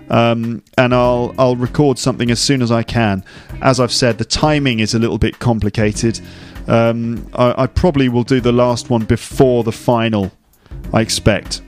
Um, 0.10 0.64
and 0.78 0.94
I'll 0.94 1.34
I'll 1.38 1.56
record 1.56 1.98
something 1.98 2.30
as 2.32 2.40
soon 2.40 2.62
as 2.62 2.72
I 2.72 2.84
can. 2.84 3.24
As 3.62 3.80
I've 3.80 3.92
said, 3.92 4.18
the 4.18 4.26
timing 4.26 4.80
is 4.80 4.94
a 4.94 5.00
little 5.00 5.18
bit 5.18 5.40
complicated. 5.40 6.22
Um, 6.68 7.28
I, 7.34 7.64
I, 7.64 7.68
probably 7.68 8.10
will 8.10 8.24
do 8.24 8.42
the 8.42 8.52
last 8.52 8.90
one 8.90 9.06
before 9.06 9.64
the 9.64 9.72
final, 9.72 10.32
I 10.94 11.02
expect. 11.02 11.62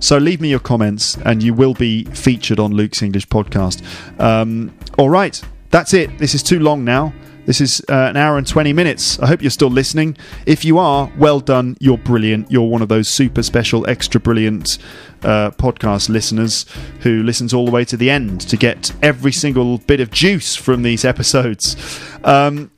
So 0.00 0.18
leave 0.18 0.40
me 0.40 0.48
your 0.48 0.60
comments, 0.60 1.16
and 1.18 1.42
you 1.42 1.54
will 1.54 1.74
be 1.74 2.04
featured 2.04 2.58
on 2.58 2.72
Luke's 2.72 3.02
English 3.02 3.28
podcast. 3.28 3.82
Um, 4.20 4.74
all 4.98 5.10
right, 5.10 5.40
that's 5.70 5.94
it. 5.94 6.18
This 6.18 6.34
is 6.34 6.42
too 6.42 6.58
long 6.58 6.84
now. 6.84 7.12
This 7.46 7.60
is 7.60 7.82
uh, 7.88 8.08
an 8.10 8.16
hour 8.16 8.38
and 8.38 8.46
20 8.46 8.72
minutes. 8.72 9.18
I 9.18 9.26
hope 9.26 9.42
you're 9.42 9.50
still 9.50 9.70
listening. 9.70 10.16
If 10.46 10.64
you 10.64 10.78
are, 10.78 11.10
well 11.18 11.40
done. 11.40 11.76
You're 11.80 11.98
brilliant. 11.98 12.50
You're 12.50 12.68
one 12.68 12.82
of 12.82 12.88
those 12.88 13.08
super 13.08 13.42
special, 13.42 13.88
extra 13.88 14.20
brilliant 14.20 14.78
uh, 15.22 15.50
podcast 15.52 16.08
listeners 16.08 16.66
who 17.00 17.22
listens 17.22 17.52
all 17.52 17.64
the 17.64 17.70
way 17.70 17.84
to 17.86 17.96
the 17.96 18.10
end 18.10 18.42
to 18.42 18.56
get 18.56 18.92
every 19.02 19.32
single 19.32 19.78
bit 19.78 20.00
of 20.00 20.10
juice 20.10 20.54
from 20.54 20.82
these 20.82 21.04
episodes. 21.04 21.76
Um, 22.24 22.70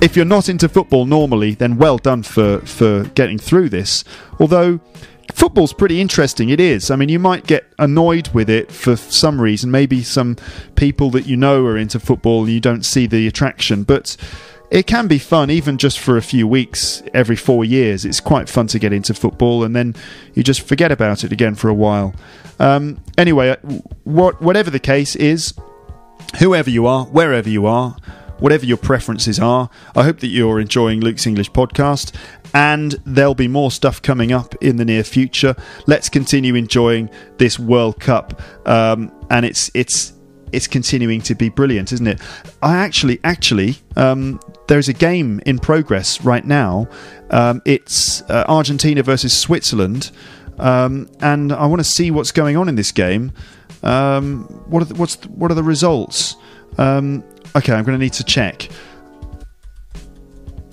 if 0.00 0.16
you're 0.16 0.24
not 0.24 0.48
into 0.48 0.68
football 0.68 1.06
normally, 1.06 1.54
then 1.54 1.76
well 1.76 1.98
done 1.98 2.22
for, 2.22 2.58
for 2.60 3.04
getting 3.14 3.38
through 3.38 3.68
this. 3.68 4.04
Although 4.38 4.80
football's 5.32 5.72
pretty 5.72 6.00
interesting. 6.00 6.48
It 6.48 6.60
is. 6.60 6.90
I 6.90 6.96
mean, 6.96 7.08
you 7.08 7.18
might 7.18 7.46
get 7.46 7.72
annoyed 7.78 8.28
with 8.28 8.50
it 8.50 8.72
for 8.72 8.96
some 8.96 9.40
reason. 9.40 9.70
Maybe 9.70 10.02
some 10.02 10.36
people 10.76 11.10
that 11.10 11.26
you 11.26 11.36
know 11.36 11.64
are 11.66 11.76
into 11.76 12.00
football 12.00 12.44
and 12.44 12.52
you 12.52 12.60
don't 12.60 12.84
see 12.84 13.06
the 13.06 13.26
attraction, 13.26 13.82
but 13.82 14.16
it 14.70 14.86
can 14.86 15.08
be 15.08 15.18
fun 15.18 15.50
even 15.50 15.78
just 15.78 15.98
for 15.98 16.16
a 16.16 16.22
few 16.22 16.46
weeks 16.46 17.02
every 17.12 17.36
four 17.36 17.64
years. 17.64 18.04
It's 18.04 18.20
quite 18.20 18.48
fun 18.48 18.66
to 18.68 18.78
get 18.78 18.92
into 18.92 19.14
football 19.14 19.64
and 19.64 19.74
then 19.74 19.94
you 20.34 20.42
just 20.42 20.62
forget 20.62 20.92
about 20.92 21.24
it 21.24 21.32
again 21.32 21.54
for 21.54 21.68
a 21.68 21.74
while. 21.74 22.14
Um, 22.58 23.00
anyway, 23.18 23.56
what, 24.04 24.40
whatever 24.40 24.70
the 24.70 24.78
case 24.78 25.16
is, 25.16 25.54
whoever 26.38 26.70
you 26.70 26.86
are, 26.86 27.04
wherever 27.06 27.48
you 27.48 27.66
are, 27.66 27.96
whatever 28.40 28.66
your 28.66 28.76
preferences 28.76 29.38
are. 29.38 29.70
I 29.94 30.02
hope 30.02 30.20
that 30.20 30.28
you're 30.28 30.60
enjoying 30.60 31.00
Luke's 31.00 31.26
English 31.26 31.52
podcast, 31.52 32.14
and 32.52 32.96
there'll 33.04 33.34
be 33.34 33.48
more 33.48 33.70
stuff 33.70 34.02
coming 34.02 34.32
up 34.32 34.54
in 34.60 34.76
the 34.76 34.84
near 34.84 35.04
future. 35.04 35.54
Let's 35.86 36.08
continue 36.08 36.54
enjoying 36.54 37.10
this 37.38 37.58
World 37.58 38.00
Cup, 38.00 38.40
um, 38.66 39.12
and 39.30 39.46
it's 39.46 39.70
it's 39.74 40.14
it's 40.52 40.66
continuing 40.66 41.20
to 41.22 41.34
be 41.34 41.48
brilliant, 41.48 41.92
isn't 41.92 42.06
it? 42.06 42.20
I 42.62 42.76
actually 42.76 43.20
actually 43.22 43.76
um, 43.96 44.40
there's 44.66 44.88
a 44.88 44.92
game 44.92 45.40
in 45.46 45.58
progress 45.58 46.22
right 46.22 46.44
now. 46.44 46.88
Um, 47.30 47.62
it's 47.64 48.22
uh, 48.22 48.44
Argentina 48.48 49.02
versus 49.02 49.36
Switzerland, 49.36 50.10
um, 50.58 51.08
and 51.20 51.52
I 51.52 51.66
want 51.66 51.80
to 51.80 51.88
see 51.88 52.10
what's 52.10 52.32
going 52.32 52.56
on 52.56 52.68
in 52.68 52.74
this 52.74 52.92
game. 52.92 53.32
Um, 53.82 54.44
what 54.68 54.82
are 54.82 54.86
the, 54.86 54.94
what's 54.94 55.16
the, 55.16 55.28
what 55.28 55.50
are 55.50 55.54
the 55.54 55.62
results? 55.62 56.36
Um, 56.78 57.24
Okay, 57.56 57.72
I'm 57.72 57.84
going 57.84 57.98
to 57.98 58.02
need 58.02 58.12
to 58.14 58.24
check. 58.24 58.68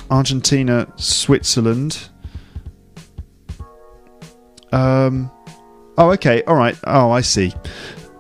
Argentina, 0.10 0.92
Switzerland. 0.96 2.10
Um. 4.72 5.32
Oh, 5.98 6.12
okay. 6.12 6.44
All 6.44 6.56
right. 6.56 6.78
Oh, 6.86 7.12
I 7.12 7.22
see. 7.22 7.54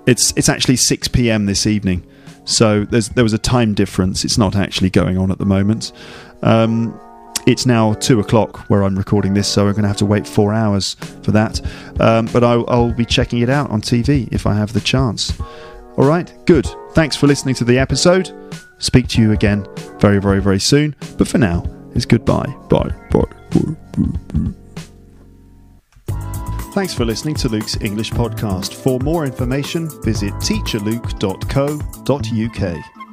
It's 0.06 0.34
it's 0.36 0.50
actually 0.50 0.78
6 0.78 1.08
p.m. 1.10 1.46
this 1.46 1.68
evening, 1.68 2.06
so 2.46 2.86
there 2.86 3.24
was 3.24 3.34
a 3.34 3.38
time 3.38 3.74
difference. 3.74 4.24
It's 4.24 4.38
not 4.38 4.56
actually 4.56 4.90
going 4.90 5.18
on 5.18 5.32
at 5.32 5.38
the 5.38 5.46
moment. 5.46 5.92
Um, 6.42 6.98
it's 7.46 7.66
now 7.66 7.94
two 7.94 8.20
o'clock 8.20 8.70
where 8.70 8.84
I'm 8.84 8.98
recording 8.98 9.34
this, 9.34 9.48
so 9.48 9.68
I'm 9.68 9.72
going 9.72 9.84
to 9.84 9.88
have 9.88 9.98
to 9.98 10.06
wait 10.06 10.28
four 10.28 10.54
hours 10.54 10.96
for 11.24 11.32
that. 11.32 11.62
Um, 12.00 12.26
but 12.28 12.44
I'll, 12.44 12.66
I'll 12.70 12.92
be 12.92 13.06
checking 13.06 13.40
it 13.40 13.50
out 13.50 13.70
on 13.70 13.82
TV 13.82 14.28
if 14.34 14.46
I 14.46 14.54
have 14.54 14.74
the 14.74 14.82
chance. 14.82 15.32
All 15.98 16.06
right, 16.06 16.32
good. 16.46 16.68
Thanks 16.92 17.16
for 17.16 17.26
listening 17.28 17.56
to 17.56 17.64
the 17.64 17.80
episode. 17.80 18.32
Speak 18.80 19.08
to 19.10 19.22
you 19.22 19.32
again 19.32 19.66
very, 20.00 20.20
very, 20.20 20.42
very 20.42 20.60
soon. 20.60 20.96
But 21.18 21.28
for 21.28 21.40
now, 21.40 21.66
it's 21.96 22.06
goodbye. 22.06 22.54
Bye. 22.70 22.94
Bye. 23.12 23.24
Thanks 26.74 26.94
for 26.94 27.06
listening 27.06 27.34
to 27.36 27.48
Luke's 27.50 27.78
English 27.82 28.12
podcast. 28.12 28.74
For 28.76 29.00
more 29.00 29.26
information, 29.26 29.90
visit 30.04 30.32
teacherluke.co.uk. 30.36 33.07